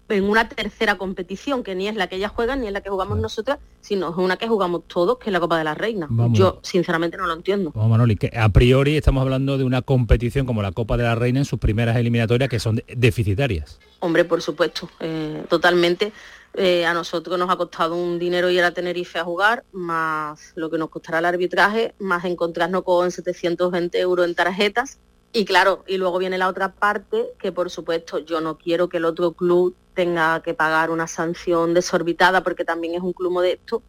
en 0.10 0.24
una 0.24 0.50
tercera 0.50 0.98
competición, 0.98 1.64
que 1.64 1.76
ni 1.76 1.88
es 1.88 1.96
la 1.96 2.08
que 2.08 2.16
ellas 2.16 2.32
juegan 2.32 2.62
ni 2.62 2.68
es 2.68 2.74
la 2.74 2.82
que 2.82 2.90
jugamos 2.90 3.20
nosotras, 3.20 3.60
sino 3.80 4.10
es 4.10 4.18
una 4.18 4.38
que 4.38 4.48
jugamos 4.48 4.82
todos, 4.88 5.20
que 5.20 5.30
es 5.30 5.32
la 5.32 5.40
Copa 5.40 5.60
de 5.60 5.64
la 5.64 5.76
Reina. 5.76 6.10
Yo 6.32 6.60
sinceramente 6.64 7.16
no 7.16 7.28
lo 7.28 7.34
entiendo. 7.34 7.72
Vamos, 7.76 7.92
Manoli, 7.92 8.16
que 8.16 8.32
a 8.36 8.50
priori 8.50 8.98
estamos 8.98 9.22
hablando 9.22 9.60
de 9.60 9.66
una 9.66 9.84
competición 9.84 10.48
como 10.48 10.64
la 10.64 10.72
Copa 10.72 10.98
de 10.98 11.04
la 11.04 11.14
Reina 11.14 11.40
en 11.40 11.46
sus 11.46 11.60
primeras 11.60 11.96
eliminatorias 11.96 12.50
que 12.50 12.60
son 12.60 12.82
deficitarias. 12.88 13.80
Hombre, 14.00 14.26
por 14.26 14.42
supuesto, 14.42 14.90
eh, 15.00 15.44
totalmente. 15.48 16.12
Eh, 16.56 16.88
a 16.88 16.96
nosotros 16.96 17.38
nos 17.38 17.52
ha 17.52 17.56
costado 17.56 17.96
un 17.96 18.18
dinero 18.18 18.50
ir 18.50 18.64
a 18.64 18.72
Tenerife 18.72 19.20
a 19.20 19.24
jugar, 19.24 19.64
más 19.72 20.54
lo 20.56 20.72
que 20.72 20.80
nos 20.80 20.90
costará 20.90 21.20
el 21.20 21.26
arbitraje, 21.26 21.94
más 22.00 22.26
encontrarnos 22.26 22.82
con 22.82 23.12
720 23.12 24.00
euros 24.00 24.26
en 24.26 24.34
tarjetas 24.34 24.98
y 25.32 25.46
claro, 25.46 25.84
y 25.88 25.98
luego 25.98 26.18
viene 26.18 26.38
la 26.38 26.48
otra 26.48 26.74
parte, 26.74 27.34
que 27.40 27.52
por 27.52 27.70
supuesto 27.70 28.20
yo 28.20 28.42
no 28.42 28.58
quiero 28.58 28.90
que 28.90 28.98
el 28.98 29.06
otro 29.06 29.34
club 29.34 29.76
tenga 29.94 30.42
que 30.42 30.54
pagar 30.54 30.90
una 30.90 31.08
sanción 31.08 31.74
desorbitada 31.74 32.44
porque 32.44 32.66
también 32.66 32.96
es 32.96 33.02
un 33.02 33.14
club 33.14 33.32
modesto, 33.32 33.84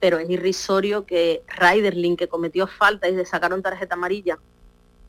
pero 0.00 0.18
es 0.18 0.30
irrisorio 0.30 1.04
que 1.04 1.42
Riderlink, 1.48 2.18
que 2.18 2.28
cometió 2.28 2.66
falta 2.66 3.08
y 3.08 3.14
le 3.14 3.26
sacaron 3.26 3.62
tarjeta 3.62 3.96
amarilla, 3.96 4.38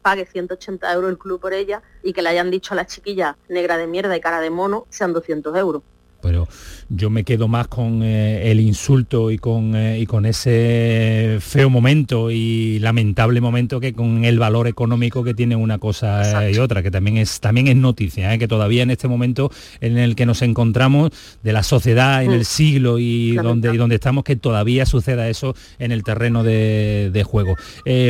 pague 0.01 0.25
180 0.25 0.91
euros 0.93 1.11
el 1.11 1.17
club 1.17 1.39
por 1.39 1.53
ella 1.53 1.81
y 2.03 2.13
que 2.13 2.21
le 2.21 2.29
hayan 2.29 2.51
dicho 2.51 2.73
a 2.73 2.77
la 2.77 2.85
chiquilla 2.85 3.37
negra 3.47 3.77
de 3.77 3.87
mierda 3.87 4.15
y 4.17 4.21
cara 4.21 4.41
de 4.41 4.49
mono 4.49 4.85
sean 4.89 5.13
200 5.13 5.55
euros. 5.55 5.83
Pero 6.21 6.47
yo 6.89 7.09
me 7.09 7.23
quedo 7.23 7.47
más 7.47 7.67
con 7.67 8.01
eh, 8.03 8.51
el 8.51 8.59
insulto 8.59 9.31
y 9.31 9.37
con, 9.37 9.75
eh, 9.75 9.99
y 9.99 10.05
con 10.05 10.25
ese 10.25 11.37
feo 11.39 11.69
momento 11.69 12.31
y 12.31 12.79
lamentable 12.79 13.41
momento 13.41 13.79
que 13.79 13.93
con 13.93 14.25
el 14.25 14.39
valor 14.39 14.67
económico 14.67 15.23
que 15.23 15.33
tiene 15.33 15.55
una 15.55 15.77
cosa 15.77 16.49
y 16.49 16.57
otra, 16.57 16.81
que 16.81 16.91
también 16.91 17.17
es, 17.17 17.39
también 17.39 17.67
es 17.67 17.75
noticia, 17.75 18.33
¿eh? 18.33 18.39
que 18.39 18.47
todavía 18.47 18.83
en 18.83 18.89
este 18.89 19.07
momento 19.07 19.51
en 19.81 19.97
el 19.97 20.15
que 20.15 20.25
nos 20.25 20.41
encontramos 20.41 21.11
de 21.43 21.53
la 21.53 21.63
sociedad 21.63 22.23
en 22.23 22.31
el 22.31 22.41
mm. 22.41 22.45
siglo 22.45 22.99
y 22.99 23.35
donde, 23.35 23.73
y 23.73 23.77
donde 23.77 23.95
estamos, 23.95 24.23
que 24.23 24.35
todavía 24.35 24.85
suceda 24.85 25.29
eso 25.29 25.55
en 25.77 25.91
el 25.91 26.03
terreno 26.03 26.43
de, 26.43 27.23
juego. 27.25 27.55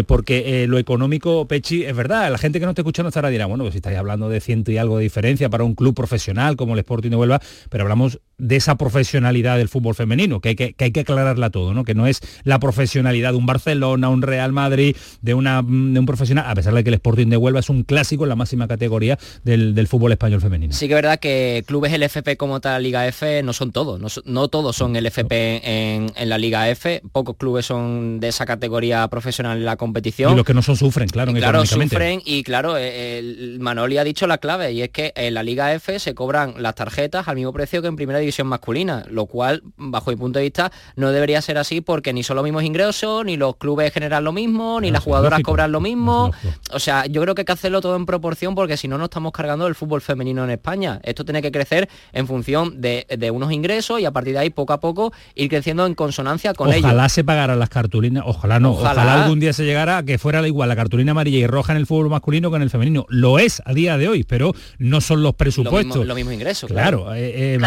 porque 0.08 0.66
lo 0.68 0.78
económico, 0.78 1.48
Pechi, 1.48 1.84
es 1.84 1.96
verdad, 1.96 2.32
la 2.32 2.38
gente 2.38 2.60
que 2.60 2.66
no 2.66 2.72
está 2.72 2.82
escuchando 2.82 3.10
estará 3.10 3.30
dirá, 3.30 3.48
bueno, 3.48 3.64
pues 3.64 3.74
si 3.74 3.80
estáis 3.80 3.98
hablando 3.98 4.30
de 4.30 4.40
ciento 4.40 4.72
y 4.72 4.78
algo 4.78 4.98
de 4.98 5.04
diferencia 5.04 5.50
para 5.50 5.64
un 5.64 5.76
club 5.76 5.96
profesional 5.96 6.56
como 6.56 6.74
el 6.74 6.80
Sporting 6.80 7.10
de 7.10 7.16
Huelva, 7.16 7.42
pero 7.70 7.84
hablamos 7.84 7.99
de 8.40 8.56
esa 8.56 8.76
profesionalidad 8.76 9.58
del 9.58 9.70
fútbol 9.70 9.94
femenino, 9.94 10.40
que 10.40 10.50
hay 10.50 10.56
que, 10.56 10.76
hay 10.80 10.92
que 10.92 11.02
aclararla 11.02 11.50
todo, 11.50 11.74
¿no? 11.74 11.84
que 11.84 11.94
no 11.94 12.08
es 12.08 12.22
la 12.44 12.60
profesionalidad 12.60 13.32
de 13.32 13.38
un 13.38 13.46
Barcelona, 13.46 14.10
un 14.10 14.22
Real 14.22 14.54
Madrid, 14.54 14.96
de, 15.22 15.34
una, 15.34 15.62
de 15.62 16.00
un 16.00 16.06
profesional, 16.06 16.46
a 16.48 16.56
pesar 16.56 16.74
de 16.74 16.84
que 16.84 16.90
el 16.90 16.96
Sporting 16.96 17.28
de 17.28 17.38
Huelva 17.38 17.60
es 17.60 17.70
un 17.70 17.84
clásico 17.84 18.24
en 18.24 18.30
la 18.30 18.36
máxima 18.36 18.68
categoría 18.68 19.20
del, 19.44 19.88
fútbol 19.88 20.12
español 20.12 20.40
femenino. 20.40 20.74
Sí 20.74 20.88
que 20.88 20.94
es 20.94 20.98
verdad 20.98 21.20
que 21.20 21.64
clubes 21.68 21.98
LFP 21.98 22.38
como 22.38 22.62
tal 22.62 22.84
Liga 22.84 23.08
F 23.08 23.44
no 23.44 23.54
son 23.54 23.72
todos, 23.72 24.24
no, 24.26 24.48
todos 24.48 24.76
son 24.76 24.94
LFP 24.94 25.32
en, 25.32 26.12
en, 26.16 26.30
la 26.30 26.38
Liga 26.38 26.70
F, 26.70 27.02
pocos 27.12 27.36
clubes 27.38 27.66
son 27.66 28.20
de 28.20 28.30
esa 28.30 28.46
categoría 28.46 29.08
profesional 29.08 29.58
en 29.58 29.66
la 29.66 29.76
competición. 29.76 30.34
Y 30.34 30.36
los 30.36 30.46
que 30.46 30.54
no 30.54 30.62
son 30.62 30.78
sufren, 30.78 31.10
claro, 31.10 31.32
y 31.32 31.36
claro, 31.36 31.66
sufren 31.66 32.22
y 32.24 32.44
claro, 32.44 32.78
eh, 32.78 33.20
el 33.20 33.60
Manoli 33.60 33.98
ha 33.98 34.04
dicho 34.04 34.28
la 34.28 34.38
clave 34.38 34.72
y 34.72 34.84
es 34.84 34.90
que 34.90 35.12
en 35.16 35.34
la 35.34 35.44
Liga 35.44 35.74
F 35.74 36.00
se 36.00 36.14
cobran 36.14 36.54
las 36.58 36.76
tarjetas 36.76 37.28
al 37.28 37.36
mismo 37.36 37.52
precio 37.52 37.82
que 37.82 37.89
en 37.90 37.96
primera 37.96 38.20
división 38.20 38.48
masculina, 38.48 39.04
lo 39.10 39.26
cual, 39.26 39.64
bajo 39.78 40.12
mi 40.12 40.18
punto 40.18 40.40
de 40.40 40.44
vista, 40.44 40.72
no 40.96 41.12
debería 41.12 41.42
ser 41.42 41.58
así 41.58 41.82
porque 41.82 42.14
ni 42.14 42.24
son 42.24 42.36
los 42.36 42.44
mismos 42.44 42.64
ingresos, 42.64 43.26
ni 43.26 43.38
los 43.38 43.56
clubes 43.58 43.94
generan 43.94 44.24
lo 44.24 44.32
mismo, 44.32 44.80
ni 44.82 44.92
las 44.92 45.04
jugadoras 45.04 45.42
cobran 45.42 45.72
lo 45.72 45.82
mismo. 45.82 46.32
o 46.72 46.80
sea, 46.80 47.06
yo 47.06 47.22
creo 47.22 47.36
que 47.36 47.42
hay 47.42 47.46
que 47.46 47.52
hacerlo 47.52 47.82
todo 47.82 47.96
en 47.96 48.06
proporción 48.06 48.56
porque 48.56 48.78
si 48.78 48.88
no, 48.88 48.98
no 48.98 49.06
estamos 49.06 49.32
cargando 49.32 49.68
el 49.68 49.76
fútbol 49.76 50.02
femenino 50.02 50.44
en 50.44 50.52
España. 50.52 51.00
Esto 51.04 51.26
tiene 51.26 51.42
que 51.42 51.52
crecer 51.52 51.90
en 52.14 52.28
función 52.28 52.82
de, 52.82 53.06
unos 53.34 53.52
ingresos 53.52 54.00
y 54.00 54.06
a 54.06 54.12
partir 54.12 54.34
de 54.34 54.40
ahí, 54.40 54.50
poco 54.50 54.74
a 54.74 54.80
poco, 54.80 55.14
ir 55.36 55.50
creciendo 55.50 55.86
en 55.86 55.96
consonancia 55.96 56.54
con 56.54 56.70
ellos. 56.70 56.86
Ojalá 56.86 57.10
se 57.10 57.24
pagaran 57.24 57.60
las 57.60 57.70
cartulinas, 57.70 58.24
ojalá 58.26 58.60
no, 58.60 58.72
ojalá. 58.72 59.24
algún 59.24 59.40
día 59.40 59.54
se 59.54 59.66
llegara 59.66 59.98
a 59.98 60.04
que 60.04 60.18
fuera 60.18 60.46
igual 60.48 60.70
la 60.70 60.76
cartulina 60.76 61.12
amarilla 61.12 61.38
y 61.38 61.48
roja 61.48 61.74
en 61.74 61.78
el 61.78 61.86
fútbol 61.86 62.10
masculino 62.10 62.50
que 62.50 62.58
en 62.58 62.64
el 62.64 62.70
femenino. 62.70 63.06
Lo 63.10 63.40
es 63.40 63.62
a 63.66 63.74
día 63.74 63.98
de 63.98 64.08
hoy, 64.08 64.24
pero 64.24 64.54
no 64.78 65.02
son 65.02 65.24
los 65.24 65.36
presupuestos. 65.36 66.06
Lo 66.06 66.16
mismo, 66.16 66.32
ingreso. 66.32 66.68
Claro, 66.68 67.14
eh, 67.14 67.56
eh, 67.56 67.58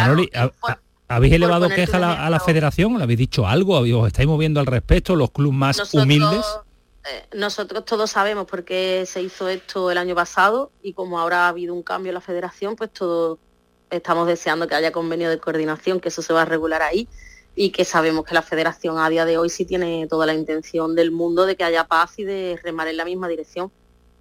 ¿Habéis 1.09 1.34
elevado 1.34 1.68
queja 1.68 1.98
a 1.98 2.30
la, 2.30 2.40
federación? 2.40 2.97
¿Le 2.97 3.05
habéis 3.05 3.18
dicho 3.18 3.47
algo? 3.47 3.78
¿Os 3.78 4.06
estáis 4.06 4.26
moviendo 4.26 4.60
al 4.60 4.66
respecto? 4.66 5.14
¿Los 5.14 5.30
clubes 5.30 5.59
más 5.59 5.94
humildes? 5.94 6.47
Eh, 7.05 7.26
nosotros 7.34 7.84
todos 7.84 8.10
sabemos 8.10 8.47
por 8.47 8.64
qué 8.64 9.05
se 9.06 9.20
hizo 9.20 9.48
esto 9.48 9.90
el 9.90 9.98
año 9.98 10.14
pasado 10.14 10.70
y 10.82 10.93
como 10.93 11.18
ahora 11.18 11.47
ha 11.47 11.48
habido 11.48 11.74
un 11.74 11.82
cambio 11.82 12.10
en 12.10 12.14
la 12.14 12.20
federación, 12.20 12.76
pues 12.76 12.93
todos 12.93 13.39
estamos 13.90 14.26
deseando 14.26 14.68
que 14.68 14.74
haya 14.74 14.93
convenio 14.93 15.28
de 15.28 15.39
coordinación, 15.39 16.01
que 16.01 16.09
eso 16.09 16.22
se 16.22 16.32
va 16.32 16.43
a 16.43 16.44
regular 16.44 16.80
ahí 16.80 17.09
y 17.55 17.70
que 17.70 17.84
sabemos 17.84 18.24
que 18.24 18.34
la 18.34 18.43
federación 18.43 18.98
a 18.98 19.09
día 19.10 19.24
de 19.24 19.36
hoy 19.36 19.51
sí 19.51 19.64
tiene 19.64 20.06
toda 20.06 20.26
la 20.26 20.34
intención 20.34 20.94
del 20.94 21.10
mundo 21.10 21.44
de 21.44 21.56
que 21.56 21.64
haya 21.64 21.84
paz 21.84 22.18
y 22.18 22.24
de 22.24 22.59
remar 22.62 22.89
en 22.89 22.97
la 22.97 23.05
misma 23.05 23.28
dirección. 23.28 23.70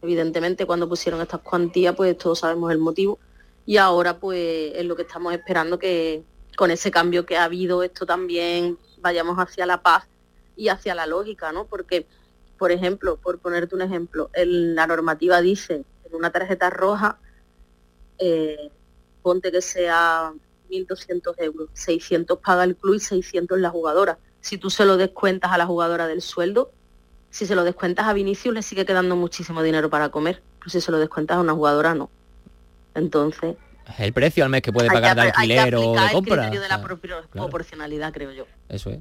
Evidentemente 0.02 0.66
cuando 0.66 0.90
pusieron 0.90 1.22
estas 1.22 1.42
cuantías 1.42 1.96
pues 1.96 2.18
todos 2.18 2.40
sabemos 2.40 2.72
el 2.72 2.80
motivo 2.80 3.20
y 3.66 3.78
ahora 3.78 4.20
pues 4.20 4.74
es 4.76 4.86
lo 4.86 4.96
que 4.96 5.04
estamos 5.04 5.34
esperando 5.34 5.80
que, 5.80 6.24
con 6.56 6.72
ese 6.72 6.92
cambio 6.92 7.26
que 7.26 7.38
ha 7.38 7.46
habido, 7.46 7.84
esto 7.84 8.06
también 8.06 8.78
vayamos 9.00 9.38
hacia 9.38 9.66
la 9.66 9.82
paz 9.82 10.08
y 10.56 10.70
hacia 10.70 10.96
la 10.96 11.08
lógica, 11.08 11.52
¿no? 11.52 11.66
Porque, 11.66 12.06
por 12.58 12.72
ejemplo, 12.72 13.18
por 13.18 13.40
ponerte 13.40 13.76
un 13.76 13.82
ejemplo, 13.82 14.30
la 14.36 14.88
normativa 14.88 15.42
dice 15.42 15.84
en 16.06 16.16
una 16.16 16.32
tarjeta 16.32 16.70
roja, 16.70 17.20
eh, 18.18 18.70
ponte 19.22 19.52
que 19.52 19.62
sea 19.62 20.34
1.200 20.70 21.36
euros, 21.40 21.70
600 21.74 22.40
paga 22.40 22.64
el 22.64 22.76
club 22.76 22.96
y 22.96 23.00
600 23.00 23.60
la 23.60 23.70
jugadora. 23.70 24.18
Si 24.42 24.58
tú 24.58 24.70
se 24.70 24.86
lo 24.86 24.98
descuentas 24.98 25.52
a 25.52 25.58
la 25.58 25.66
jugadora 25.66 26.08
del 26.08 26.22
sueldo, 26.22 26.72
si 27.30 27.46
se 27.46 27.56
lo 27.56 27.64
descuentas 27.64 28.08
a 28.08 28.14
Vinicius 28.14 28.54
le 28.54 28.62
sigue 28.62 28.86
quedando 28.86 29.16
muchísimo 29.16 29.64
dinero 29.64 29.90
para 29.90 30.10
comer, 30.10 30.42
pero 30.60 30.70
si 30.70 30.82
se 30.82 30.92
lo 30.92 31.00
descuentas 31.00 31.38
a 31.38 31.42
una 31.42 31.54
jugadora 31.54 31.96
no. 31.96 32.10
Entonces, 32.96 33.56
el 33.98 34.14
precio 34.14 34.44
al 34.44 34.50
mes 34.50 34.62
que 34.62 34.72
puede 34.72 34.88
pagar 34.88 35.16
de 35.16 35.22
alquiler 35.24 35.76
o 35.76 35.94
de 35.94 36.12
compra. 36.12 36.48
El 36.48 36.60
de 36.60 36.68
la 36.68 36.82
proporcionalidad, 37.32 38.14
creo 38.14 38.32
yo. 38.32 38.46
Eso 38.70 38.92
es. 38.92 39.00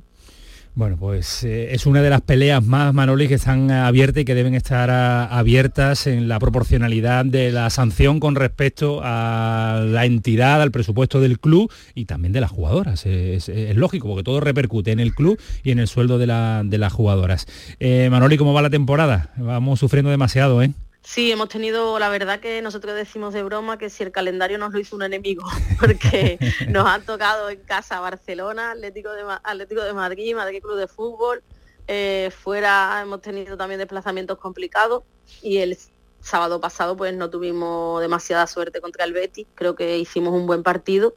Bueno, 0.72 0.96
pues 0.96 1.42
eh, 1.42 1.74
es 1.74 1.84
una 1.84 2.00
de 2.00 2.10
las 2.10 2.20
peleas 2.20 2.64
más, 2.64 2.94
Manoli, 2.94 3.26
que 3.26 3.34
están 3.34 3.72
abiertas 3.72 4.22
y 4.22 4.24
que 4.24 4.36
deben 4.36 4.54
estar 4.54 4.88
abiertas 4.88 6.06
en 6.06 6.28
la 6.28 6.38
proporcionalidad 6.38 7.24
de 7.24 7.50
la 7.50 7.70
sanción 7.70 8.20
con 8.20 8.36
respecto 8.36 9.00
a 9.02 9.82
la 9.84 10.04
entidad, 10.04 10.62
al 10.62 10.70
presupuesto 10.70 11.20
del 11.20 11.40
club 11.40 11.72
y 11.96 12.04
también 12.04 12.32
de 12.32 12.40
las 12.40 12.52
jugadoras. 12.52 13.04
Es, 13.04 13.48
lógico, 13.74 14.06
porque 14.06 14.22
todo 14.22 14.38
repercute 14.38 14.92
en 14.92 15.00
el 15.00 15.12
club 15.12 15.40
y 15.64 15.72
en 15.72 15.80
el 15.80 15.88
sueldo 15.88 16.18
de, 16.18 16.26
de 16.26 16.78
las 16.78 16.92
jugadoras. 16.92 17.46
Eh, 17.80 18.08
Manoli, 18.08 18.38
¿cómo 18.38 18.52
va 18.52 18.62
la 18.62 18.70
temporada? 18.70 19.32
Vamos 19.36 19.80
sufriendo 19.80 20.10
demasiado, 20.10 20.62
¿eh? 20.62 20.70
Sí, 21.02 21.32
hemos 21.32 21.48
tenido, 21.48 21.98
la 21.98 22.10
verdad 22.10 22.40
que 22.40 22.60
nosotros 22.60 22.94
decimos 22.94 23.32
de 23.32 23.42
broma 23.42 23.78
que 23.78 23.88
si 23.88 24.02
el 24.02 24.12
calendario 24.12 24.58
nos 24.58 24.72
lo 24.72 24.78
hizo 24.78 24.96
un 24.96 25.02
enemigo, 25.02 25.44
porque 25.80 26.38
nos 26.68 26.86
han 26.86 27.04
tocado 27.04 27.48
en 27.48 27.60
casa 27.60 28.00
Barcelona, 28.00 28.72
Atlético 28.72 29.10
de, 29.12 29.22
Atlético 29.42 29.82
de 29.82 29.92
Madrid, 29.94 30.36
Madrid 30.36 30.60
Club 30.62 30.76
de 30.76 30.86
Fútbol, 30.86 31.42
eh, 31.88 32.30
fuera 32.30 33.00
hemos 33.02 33.22
tenido 33.22 33.56
también 33.56 33.78
desplazamientos 33.78 34.38
complicados 34.38 35.02
y 35.42 35.58
el 35.58 35.76
sábado 36.20 36.60
pasado 36.60 36.96
pues 36.96 37.14
no 37.14 37.30
tuvimos 37.30 38.00
demasiada 38.00 38.46
suerte 38.46 38.80
contra 38.80 39.04
el 39.04 39.12
Betis, 39.12 39.46
creo 39.54 39.74
que 39.74 39.98
hicimos 39.98 40.34
un 40.34 40.46
buen 40.46 40.62
partido, 40.62 41.14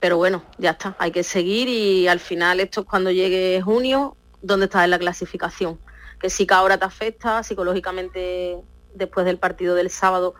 pero 0.00 0.16
bueno, 0.16 0.42
ya 0.58 0.70
está, 0.70 0.96
hay 0.98 1.12
que 1.12 1.22
seguir 1.22 1.68
y 1.68 2.08
al 2.08 2.18
final 2.18 2.58
esto 2.58 2.80
es 2.80 2.86
cuando 2.86 3.12
llegue 3.12 3.62
junio, 3.62 4.16
¿dónde 4.42 4.66
está 4.66 4.82
en 4.84 4.90
la 4.90 4.98
clasificación? 4.98 5.78
Que 6.18 6.28
sí 6.28 6.46
que 6.46 6.54
ahora 6.54 6.76
te 6.78 6.84
afecta, 6.84 7.42
psicológicamente 7.42 8.58
después 8.94 9.26
del 9.26 9.38
partido 9.38 9.74
del 9.74 9.90
sábado, 9.90 10.34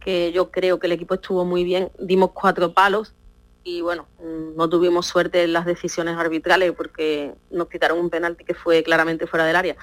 que 0.00 0.32
yo 0.32 0.50
creo 0.50 0.78
que 0.78 0.86
el 0.86 0.92
equipo 0.92 1.14
estuvo 1.14 1.44
muy 1.44 1.64
bien, 1.64 1.90
dimos 1.98 2.30
cuatro 2.32 2.72
palos 2.72 3.14
y 3.64 3.80
bueno, 3.80 4.06
no 4.54 4.68
tuvimos 4.68 5.06
suerte 5.06 5.42
en 5.42 5.52
las 5.52 5.66
decisiones 5.66 6.16
arbitrales 6.16 6.70
porque 6.70 7.34
nos 7.50 7.68
quitaron 7.68 7.98
un 7.98 8.10
penalti 8.10 8.44
que 8.44 8.54
fue 8.54 8.84
claramente 8.84 9.26
fuera 9.26 9.44
del 9.44 9.56
área. 9.56 9.76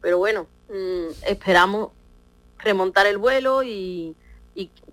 Pero 0.00 0.18
bueno, 0.18 0.48
mm, 0.68 1.26
esperamos 1.28 1.90
remontar 2.58 3.06
el 3.06 3.18
vuelo 3.18 3.62
y, 3.62 4.16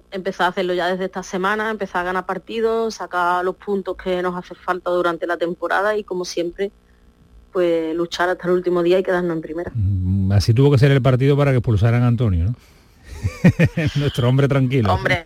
empezar 0.09 0.45
a 0.45 0.49
hacerlo 0.49 0.73
ya 0.73 0.87
desde 0.87 1.05
esta 1.05 1.21
semana, 1.21 1.69
empezar 1.69 2.01
a 2.01 2.05
ganar 2.05 2.25
partidos, 2.25 2.95
sacar 2.95 3.43
los 3.43 3.55
puntos 3.57 3.97
que 3.97 4.21
nos 4.21 4.37
hace 4.37 4.55
falta 4.55 4.89
durante 4.89 5.27
la 5.27 5.37
temporada 5.37 5.97
y 5.97 6.03
como 6.05 6.23
siempre, 6.23 6.71
pues 7.57 7.95
luchar 7.95 8.29
hasta 8.29 8.47
el 8.49 8.53
último 8.53 8.83
día 8.83 8.99
y 8.99 9.03
quedarnos 9.03 9.35
en 9.35 9.41
primera. 9.41 9.71
Mm, 9.73 10.31
así 10.31 10.53
tuvo 10.53 10.69
que 10.69 10.77
ser 10.77 10.91
el 10.91 11.01
partido 11.01 11.35
para 11.35 11.49
que 11.49 11.57
expulsaran 11.57 12.03
a 12.03 12.07
Antonio, 12.07 12.45
¿no? 12.45 12.55
Nuestro 13.95 14.29
hombre 14.29 14.47
tranquilo. 14.47 14.93
Hombre, 14.93 15.25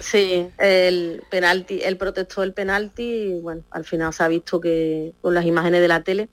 sí, 0.00 0.48
el 0.58 1.22
penalti, 1.30 1.80
él 1.82 1.96
protestó 1.96 2.42
el 2.42 2.52
penalti 2.52 3.04
y 3.04 3.40
bueno, 3.40 3.62
al 3.70 3.86
final 3.86 4.12
se 4.12 4.22
ha 4.22 4.28
visto 4.28 4.60
que 4.60 5.14
con 5.22 5.32
las 5.32 5.46
imágenes 5.46 5.80
de 5.80 5.88
la 5.88 6.02
tele, 6.02 6.28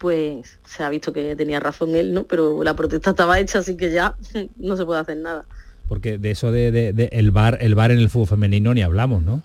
pues 0.00 0.58
se 0.64 0.82
ha 0.82 0.88
visto 0.88 1.12
que 1.12 1.36
tenía 1.36 1.60
razón 1.60 1.94
él, 1.94 2.12
¿no? 2.12 2.24
Pero 2.24 2.64
la 2.64 2.74
protesta 2.74 3.10
estaba 3.10 3.38
hecha, 3.38 3.60
así 3.60 3.76
que 3.76 3.92
ya 3.92 4.16
no 4.56 4.76
se 4.76 4.84
puede 4.84 5.00
hacer 5.00 5.18
nada. 5.18 5.44
Porque 5.88 6.18
de 6.18 6.32
eso 6.32 6.50
de, 6.50 7.08
el 7.12 7.30
bar, 7.30 7.58
el 7.60 7.76
bar 7.76 7.92
en 7.92 8.00
el 8.00 8.10
fútbol 8.10 8.26
femenino 8.26 8.74
ni 8.74 8.82
hablamos, 8.82 9.22
¿no? 9.22 9.42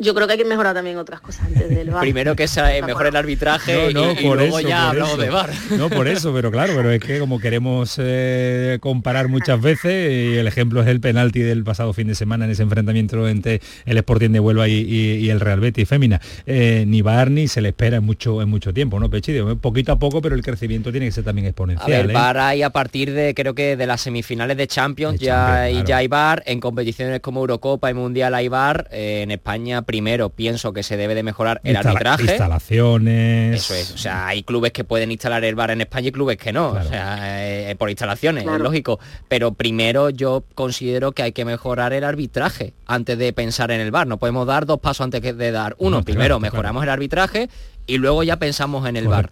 Yo 0.00 0.14
creo 0.14 0.26
que 0.26 0.32
hay 0.32 0.38
que 0.38 0.44
mejorar 0.44 0.74
también 0.74 0.96
otras 0.96 1.20
cosas 1.20 1.46
antes 1.46 1.68
del 1.68 1.90
bar. 1.90 2.00
Primero 2.10 2.34
que 2.34 2.48
sea 2.48 2.70
mejor 2.84 3.06
el 3.06 3.16
arbitraje 3.16 3.92
no, 3.92 4.12
y, 4.12 4.22
luego 4.22 4.60
ya 4.60 4.88
hablamos 4.88 5.18
de 5.18 5.30
bar. 5.30 5.50
No, 5.76 5.88
por 5.88 6.08
eso, 6.08 6.32
pero 6.34 6.50
claro, 6.50 6.72
pero 6.74 6.90
es 6.90 7.00
que 7.00 7.18
como 7.18 7.38
queremos 7.38 7.96
eh, 7.98 8.78
comparar 8.80 9.28
muchas 9.28 9.60
veces, 9.60 10.10
y 10.10 10.36
el 10.36 10.46
ejemplo 10.46 10.82
es 10.82 10.88
el 10.88 11.00
penalti 11.00 11.40
del 11.40 11.64
pasado 11.64 11.92
fin 11.92 12.08
de 12.08 12.14
semana 12.14 12.44
en 12.44 12.50
ese 12.50 12.62
enfrentamiento 12.62 13.28
entre 13.28 13.60
el 13.84 13.98
Sporting 13.98 14.30
de 14.30 14.40
Huelva 14.40 14.68
y, 14.68 15.30
el 15.30 15.40
Real 15.40 15.60
Betis 15.60 15.88
Fémina. 15.88 16.20
Eh, 16.46 16.84
ni 16.86 17.02
bar 17.02 17.30
ni 17.30 17.46
se 17.46 17.60
le 17.60 17.68
espera 17.68 17.98
en 17.98 18.04
mucho, 18.04 18.42
en 18.42 18.48
mucho 18.48 18.74
tiempo, 18.74 18.98
¿no, 18.98 19.10
Pechidio? 19.10 19.56
Poquito 19.58 19.92
a 19.92 19.98
poco, 19.98 20.20
pero 20.20 20.34
el 20.34 20.42
crecimiento 20.42 20.90
tiene 20.90 21.06
que 21.06 21.12
ser 21.12 21.24
también 21.24 21.46
exponencial. 21.46 21.92
A 21.92 22.06
ver, 22.06 22.12
bar 22.12 22.36
¿eh? 22.36 22.40
hay 22.40 22.62
a 22.62 22.70
partir 22.70 23.12
de, 23.12 23.34
creo 23.34 23.54
que 23.54 23.76
de 23.76 23.86
las 23.86 24.00
semifinales 24.00 24.56
de 24.56 24.66
Champions, 24.66 25.20
ya, 25.20 25.68
ya 25.68 25.98
hay 25.98 26.08
bar, 26.08 26.42
en 26.46 26.60
competiciones 26.60 27.20
como 27.20 27.40
Eurocopa 27.40 27.90
y 27.90 27.94
Mundial 27.94 28.34
hay 28.34 28.48
bar, 28.48 28.88
en 28.90 29.30
España 29.30 29.82
primero 29.90 30.28
pienso 30.28 30.72
que 30.72 30.84
se 30.84 30.96
debe 30.96 31.16
de 31.16 31.24
mejorar 31.24 31.60
el 31.64 31.74
arbitraje. 31.74 32.22
Instalaciones. 32.22 33.56
Eso 33.56 33.74
es. 33.74 33.92
O 33.92 33.98
sea, 33.98 34.28
hay 34.28 34.44
clubes 34.44 34.70
que 34.70 34.84
pueden 34.84 35.10
instalar 35.10 35.42
el 35.42 35.56
bar 35.56 35.72
en 35.72 35.80
España 35.80 36.06
y 36.06 36.12
clubes 36.12 36.36
que 36.36 36.52
no. 36.52 36.68
O 36.68 36.82
sea, 36.84 37.44
eh, 37.44 37.74
por 37.74 37.90
instalaciones, 37.90 38.46
es 38.46 38.60
lógico. 38.60 39.00
Pero 39.26 39.52
primero 39.54 40.10
yo 40.10 40.44
considero 40.54 41.10
que 41.10 41.24
hay 41.24 41.32
que 41.32 41.44
mejorar 41.44 41.92
el 41.92 42.04
arbitraje 42.04 42.72
antes 42.86 43.18
de 43.18 43.32
pensar 43.32 43.72
en 43.72 43.80
el 43.80 43.90
bar. 43.90 44.06
No 44.06 44.18
podemos 44.18 44.46
dar 44.46 44.64
dos 44.64 44.78
pasos 44.78 45.02
antes 45.02 45.22
de 45.36 45.50
dar 45.50 45.74
uno. 45.78 46.04
primero 46.04 46.38
mejoramos 46.38 46.84
el 46.84 46.88
arbitraje 46.88 47.48
y 47.88 47.98
luego 47.98 48.22
ya 48.22 48.36
pensamos 48.36 48.88
en 48.88 48.96
el 48.96 49.08
bar. 49.08 49.28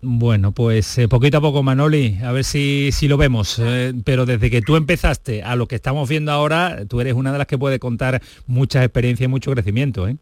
Bueno, 0.00 0.52
pues 0.52 0.96
eh, 0.98 1.08
poquito 1.08 1.38
a 1.38 1.40
poco, 1.40 1.64
Manoli, 1.64 2.20
a 2.22 2.30
ver 2.30 2.44
si, 2.44 2.92
si 2.92 3.08
lo 3.08 3.16
vemos. 3.16 3.58
Eh, 3.58 3.92
pero 4.04 4.26
desde 4.26 4.48
que 4.48 4.62
tú 4.62 4.76
empezaste 4.76 5.42
a 5.42 5.56
lo 5.56 5.66
que 5.66 5.74
estamos 5.74 6.08
viendo 6.08 6.30
ahora, 6.30 6.84
tú 6.88 7.00
eres 7.00 7.14
una 7.14 7.32
de 7.32 7.38
las 7.38 7.48
que 7.48 7.58
puede 7.58 7.80
contar 7.80 8.22
muchas 8.46 8.84
experiencias 8.84 9.24
y 9.24 9.28
mucho 9.28 9.50
crecimiento. 9.50 10.06
¿eh? 10.06 10.16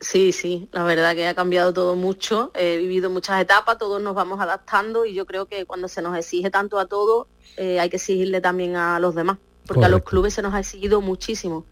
Sí, 0.00 0.32
sí, 0.32 0.66
la 0.72 0.82
verdad 0.82 1.14
que 1.14 1.26
ha 1.26 1.34
cambiado 1.34 1.74
todo 1.74 1.94
mucho. 1.94 2.52
He 2.54 2.78
vivido 2.78 3.10
muchas 3.10 3.38
etapas, 3.42 3.76
todos 3.76 4.00
nos 4.00 4.14
vamos 4.14 4.40
adaptando 4.40 5.04
y 5.04 5.12
yo 5.12 5.26
creo 5.26 5.44
que 5.44 5.66
cuando 5.66 5.86
se 5.86 6.00
nos 6.00 6.16
exige 6.16 6.50
tanto 6.50 6.78
a 6.78 6.86
todos, 6.86 7.26
hay 7.58 7.90
que 7.90 7.96
exigirle 7.96 8.40
también 8.40 8.76
a 8.76 8.98
los 8.98 9.14
demás, 9.14 9.36
porque 9.66 9.84
a 9.84 9.88
los 9.88 10.02
clubes 10.02 10.34
se 10.34 10.42
nos 10.42 10.54
ha 10.54 10.60
exigido 10.60 11.02
muchísimo, 11.02 11.66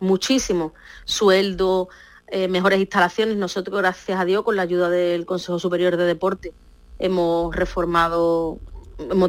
muchísimo. 0.00 0.74
Sueldo, 1.04 1.88
eh, 2.28 2.48
mejores 2.48 2.80
instalaciones. 2.80 3.36
Nosotros, 3.36 3.78
gracias 3.78 4.18
a 4.18 4.24
Dios, 4.24 4.42
con 4.42 4.56
la 4.56 4.62
ayuda 4.62 4.90
del 4.90 5.26
Consejo 5.26 5.58
Superior 5.58 5.96
de 5.96 6.04
Deporte, 6.04 6.52
hemos 6.98 7.54
reformado, 7.54 8.58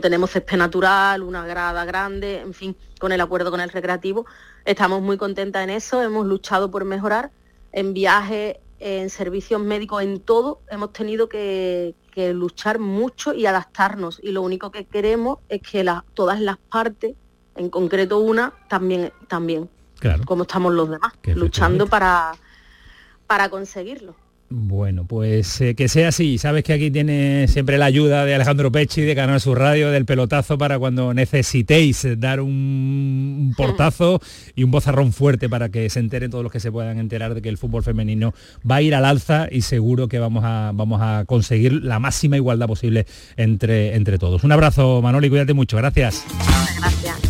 tenemos 0.01 0.31
césped 0.31 0.57
natural, 0.57 1.21
una 1.21 1.45
grada 1.45 1.85
grande, 1.85 2.39
en 2.39 2.53
fin, 2.53 2.75
con 2.99 3.11
el 3.11 3.21
acuerdo 3.21 3.51
con 3.51 3.61
el 3.61 3.69
recreativo. 3.69 4.25
Estamos 4.65 5.01
muy 5.01 5.17
contentas 5.17 5.63
en 5.63 5.69
eso, 5.69 6.01
hemos 6.01 6.25
luchado 6.25 6.71
por 6.71 6.85
mejorar. 6.85 7.31
En 7.71 7.93
viajes, 7.93 8.55
en 8.79 9.09
servicios 9.09 9.61
médicos, 9.61 10.01
en 10.01 10.19
todo, 10.19 10.61
hemos 10.69 10.93
tenido 10.93 11.29
que, 11.29 11.95
luchar 12.33 12.79
mucho 12.79 13.31
y 13.35 13.45
adaptarnos. 13.45 14.19
Y 14.23 14.31
lo 14.31 14.41
único 14.41 14.71
que 14.71 14.85
queremos 14.85 15.37
es 15.49 15.61
que 15.61 15.85
todas 16.15 16.41
las 16.41 16.57
partes, 16.57 17.13
en 17.55 17.69
concreto 17.69 18.17
una, 18.17 18.53
también, 18.67 19.13
también 19.27 19.69
como 20.25 20.43
estamos 20.43 20.73
los 20.73 20.89
demás, 20.89 21.13
luchando 21.25 21.85
para 21.85 22.33
para 23.27 23.49
conseguirlo. 23.49 24.15
Bueno, 24.49 25.05
pues 25.05 25.59
eh, 25.59 25.75
que 25.75 25.89
sea 25.89 26.07
así. 26.07 26.37
Sabes 26.37 26.63
que 26.63 26.71
aquí 26.71 26.89
tiene 26.89 27.49
siempre 27.49 27.77
la 27.77 27.85
ayuda 27.85 28.23
de 28.23 28.33
Alejandro 28.33 28.71
Pechi, 28.71 29.01
de 29.01 29.13
Canal 29.13 29.41
Sur 29.41 29.59
Radio, 29.59 29.91
del 29.91 30.05
pelotazo 30.05 30.57
para 30.57 30.79
cuando 30.79 31.13
necesitéis 31.13 32.07
dar 32.17 32.39
un, 32.39 33.53
portazo 33.57 34.21
y 34.55 34.63
un 34.63 34.71
bozarrón 34.71 35.11
fuerte 35.11 35.49
para 35.49 35.67
que 35.67 35.89
se 35.89 35.99
enteren 35.99 36.31
todos 36.31 36.43
los 36.43 36.51
que 36.53 36.61
se 36.61 36.71
puedan 36.71 36.97
enterar 36.97 37.35
de 37.35 37.41
que 37.41 37.49
el 37.49 37.57
fútbol 37.57 37.83
femenino 37.83 38.33
va 38.69 38.77
a 38.77 38.81
ir 38.81 38.95
al 38.95 39.03
alza 39.03 39.49
y 39.51 39.63
seguro 39.63 40.07
que 40.07 40.19
vamos 40.19 40.45
a, 40.45 40.71
vamos 40.73 41.01
a 41.01 41.25
conseguir 41.25 41.83
la 41.83 41.99
máxima 41.99 42.37
igualdad 42.37 42.67
posible 42.67 43.05
entre, 43.35 43.95
entre 43.95 44.17
todos. 44.17 44.45
Un 44.45 44.53
abrazo, 44.53 45.01
Manoli, 45.01 45.29
cuídate 45.29 45.53
mucho. 45.53 45.75
Gracias. 45.75 46.23
Gracias. 46.79 47.26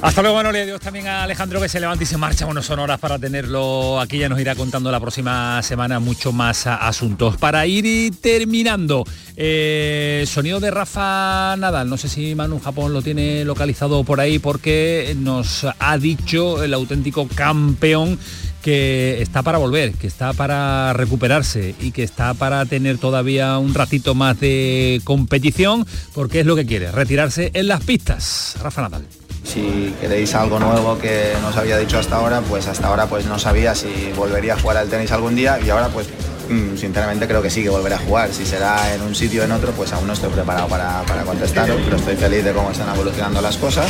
Hasta 0.00 0.22
luego, 0.22 0.36
Manoli. 0.36 0.60
Adiós 0.60 0.80
también 0.80 1.08
a 1.08 1.24
Alejandro 1.24 1.60
que 1.60 1.68
se 1.68 1.80
levanta 1.80 2.04
y 2.04 2.06
se 2.06 2.16
marcha 2.16 2.46
unos 2.46 2.70
horas 2.70 3.00
para 3.00 3.18
tenerlo 3.18 4.00
aquí. 4.00 4.18
Ya 4.18 4.28
nos 4.28 4.38
irá 4.38 4.54
contando 4.54 4.92
la 4.92 5.00
próxima 5.00 5.60
semana 5.64 5.98
mucho 5.98 6.30
más 6.30 6.68
asuntos. 6.68 7.36
Para 7.36 7.66
ir 7.66 8.14
terminando, 8.20 9.04
eh, 9.36 10.24
sonido 10.28 10.60
de 10.60 10.70
Rafa 10.70 11.56
Nadal. 11.58 11.90
No 11.90 11.96
sé 11.96 12.08
si 12.08 12.36
Manu 12.36 12.60
Japón 12.60 12.92
lo 12.92 13.02
tiene 13.02 13.44
localizado 13.44 14.04
por 14.04 14.20
ahí 14.20 14.38
porque 14.38 15.16
nos 15.18 15.66
ha 15.80 15.98
dicho 15.98 16.62
el 16.62 16.74
auténtico 16.74 17.26
campeón 17.26 18.20
que 18.62 19.20
está 19.20 19.42
para 19.42 19.58
volver, 19.58 19.94
que 19.94 20.06
está 20.06 20.32
para 20.32 20.92
recuperarse 20.92 21.74
y 21.80 21.90
que 21.90 22.04
está 22.04 22.34
para 22.34 22.64
tener 22.66 22.98
todavía 22.98 23.58
un 23.58 23.74
ratito 23.74 24.14
más 24.14 24.38
de 24.38 25.00
competición 25.02 25.84
porque 26.14 26.40
es 26.40 26.46
lo 26.46 26.54
que 26.54 26.66
quiere, 26.66 26.92
retirarse 26.92 27.50
en 27.52 27.66
las 27.66 27.82
pistas. 27.82 28.56
Rafa 28.62 28.82
Nadal. 28.82 29.27
Si 29.48 29.94
queréis 29.98 30.34
algo 30.34 30.58
nuevo 30.58 30.98
que 30.98 31.32
nos 31.40 31.56
había 31.56 31.78
dicho 31.78 31.98
hasta 31.98 32.16
ahora, 32.16 32.42
pues 32.42 32.66
hasta 32.66 32.86
ahora 32.86 33.06
pues 33.06 33.24
no 33.24 33.38
sabía 33.38 33.74
si 33.74 34.12
volvería 34.14 34.54
a 34.54 34.60
jugar 34.60 34.76
al 34.76 34.88
tenis 34.90 35.10
algún 35.10 35.34
día 35.34 35.58
y 35.64 35.70
ahora 35.70 35.88
pues 35.88 36.06
mm, 36.50 36.76
sinceramente 36.76 37.26
creo 37.26 37.40
que 37.40 37.48
sí 37.48 37.62
que 37.62 37.70
volveré 37.70 37.94
a 37.94 37.98
jugar. 37.98 38.30
Si 38.30 38.44
será 38.44 38.94
en 38.94 39.00
un 39.00 39.14
sitio 39.14 39.40
o 39.40 39.44
en 39.46 39.52
otro, 39.52 39.72
pues 39.72 39.90
aún 39.94 40.06
no 40.06 40.12
estoy 40.12 40.28
preparado 40.28 40.68
para, 40.68 41.00
para 41.04 41.22
contestaros, 41.22 41.80
pero 41.82 41.96
estoy 41.96 42.16
feliz 42.16 42.44
de 42.44 42.52
cómo 42.52 42.70
están 42.70 42.94
evolucionando 42.94 43.40
las 43.40 43.56
cosas 43.56 43.86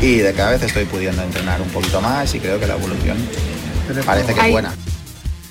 y 0.00 0.16
de 0.16 0.32
cada 0.32 0.50
vez 0.50 0.62
estoy 0.64 0.84
pudiendo 0.86 1.22
entrenar 1.22 1.62
un 1.62 1.68
poquito 1.68 2.00
más 2.00 2.34
y 2.34 2.40
creo 2.40 2.58
que 2.58 2.66
la 2.66 2.74
evolución 2.74 3.16
parece 4.04 4.34
que 4.34 4.40
es 4.40 4.50
buena. 4.50 4.74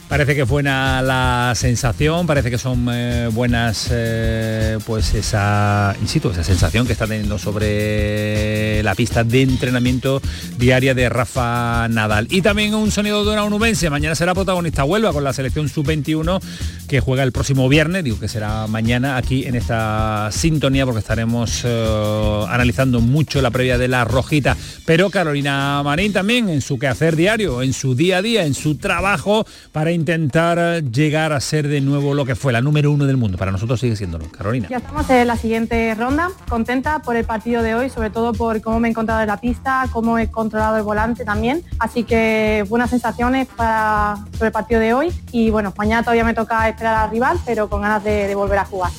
Parece 0.07 0.35
que 0.35 0.41
es 0.43 0.47
buena 0.47 1.01
la 1.01 1.53
sensación, 1.55 2.27
parece 2.27 2.51
que 2.51 2.59
son 2.59 2.87
eh, 2.91 3.27
buenas, 3.33 3.89
eh, 3.91 4.77
pues 4.85 5.15
esa, 5.15 5.95
insisto, 5.99 6.31
esa 6.31 6.43
sensación 6.43 6.85
que 6.85 6.93
está 6.93 7.07
teniendo 7.07 7.39
sobre 7.39 8.83
la 8.83 8.93
pista 8.93 9.23
de 9.23 9.41
entrenamiento 9.41 10.21
diaria 10.59 10.93
de 10.93 11.09
Rafa 11.09 11.87
Nadal. 11.89 12.27
Y 12.29 12.43
también 12.43 12.75
un 12.75 12.91
sonido 12.91 13.25
de 13.25 13.31
una 13.31 13.43
unubense, 13.43 13.89
mañana 13.89 14.13
será 14.13 14.35
protagonista 14.35 14.83
Huelva 14.83 15.11
con 15.11 15.23
la 15.23 15.33
selección 15.33 15.69
sub-21 15.69 16.39
que 16.87 16.99
juega 16.99 17.23
el 17.23 17.31
próximo 17.31 17.67
viernes, 17.67 18.03
digo 18.03 18.19
que 18.19 18.27
será 18.27 18.67
mañana 18.67 19.17
aquí 19.17 19.45
en 19.45 19.55
esta 19.55 20.29
sintonía 20.31 20.85
porque 20.85 20.99
estaremos 20.99 21.63
eh, 21.65 22.45
analizando 22.47 23.01
mucho 23.01 23.41
la 23.41 23.49
previa 23.49 23.79
de 23.79 23.87
la 23.87 24.05
rojita. 24.05 24.55
Pero 24.85 25.09
Carolina 25.09 25.81
Marín 25.83 26.13
también 26.13 26.47
en 26.49 26.61
su 26.61 26.77
quehacer 26.77 27.15
diario, 27.15 27.63
en 27.63 27.73
su 27.73 27.95
día 27.95 28.17
a 28.17 28.21
día, 28.21 28.45
en 28.45 28.53
su 28.53 28.75
trabajo 28.75 29.47
para 29.71 29.94
intentar 29.95 30.83
llegar 30.83 31.33
a 31.33 31.39
ser 31.39 31.67
de 31.67 31.81
nuevo 31.81 32.13
lo 32.13 32.25
que 32.25 32.35
fue 32.35 32.53
la 32.53 32.61
número 32.61 32.91
uno 32.91 33.05
del 33.05 33.17
mundo. 33.17 33.37
Para 33.37 33.51
nosotros 33.51 33.79
sigue 33.79 33.95
siéndolo. 33.95 34.25
Carolina. 34.29 34.67
Ya 34.69 34.77
estamos 34.77 35.09
en 35.09 35.27
la 35.27 35.37
siguiente 35.37 35.95
ronda. 35.95 36.29
Contenta 36.47 36.99
por 36.99 37.15
el 37.15 37.25
partido 37.25 37.63
de 37.63 37.75
hoy, 37.75 37.89
sobre 37.89 38.09
todo 38.09 38.33
por 38.33 38.61
cómo 38.61 38.79
me 38.79 38.87
he 38.87 38.91
encontrado 38.91 39.21
en 39.21 39.27
la 39.27 39.41
pista, 39.41 39.87
cómo 39.91 40.19
he 40.19 40.29
controlado 40.29 40.77
el 40.77 40.83
volante 40.83 41.25
también. 41.25 41.63
Así 41.79 42.03
que 42.03 42.63
buenas 42.69 42.91
sensaciones 42.91 43.47
para, 43.47 44.17
sobre 44.33 44.47
el 44.47 44.53
partido 44.53 44.79
de 44.79 44.93
hoy. 44.93 45.11
Y 45.31 45.49
bueno, 45.49 45.73
mañana 45.77 46.03
todavía 46.03 46.23
me 46.23 46.33
toca 46.33 46.69
esperar 46.69 46.95
al 46.95 47.11
rival, 47.11 47.39
pero 47.45 47.69
con 47.69 47.81
ganas 47.81 48.03
de, 48.03 48.27
de 48.27 48.35
volver 48.35 48.59
a 48.59 48.65
jugar. 48.65 48.91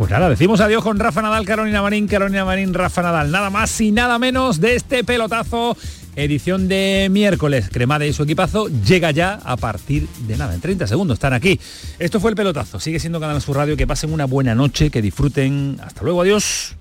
Pues 0.00 0.10
nada, 0.10 0.30
decimos 0.30 0.60
adiós 0.60 0.82
con 0.82 0.98
Rafa 0.98 1.20
Nadal, 1.20 1.44
Carolina 1.44 1.82
Marín, 1.82 2.08
Carolina 2.08 2.42
Marín, 2.42 2.72
Rafa 2.72 3.02
Nadal. 3.02 3.30
Nada 3.30 3.50
más 3.50 3.78
y 3.82 3.92
nada 3.92 4.18
menos 4.18 4.58
de 4.58 4.76
este 4.76 5.04
pelotazo 5.04 5.76
edición 6.22 6.68
de 6.68 7.08
miércoles. 7.10 7.68
Cremade 7.70 8.08
y 8.08 8.12
su 8.12 8.22
equipazo 8.22 8.68
llega 8.68 9.10
ya 9.10 9.40
a 9.44 9.56
partir 9.56 10.06
de 10.26 10.36
nada, 10.36 10.54
en 10.54 10.60
30 10.60 10.86
segundos 10.86 11.16
están 11.16 11.32
aquí. 11.32 11.58
Esto 11.98 12.20
fue 12.20 12.30
el 12.30 12.36
pelotazo. 12.36 12.80
Sigue 12.80 12.98
siendo 12.98 13.20
Canal 13.20 13.40
Sur 13.40 13.56
Radio. 13.56 13.76
Que 13.76 13.86
pasen 13.86 14.12
una 14.12 14.26
buena 14.26 14.54
noche, 14.54 14.90
que 14.90 15.02
disfruten. 15.02 15.78
Hasta 15.82 16.02
luego, 16.02 16.22
adiós. 16.22 16.76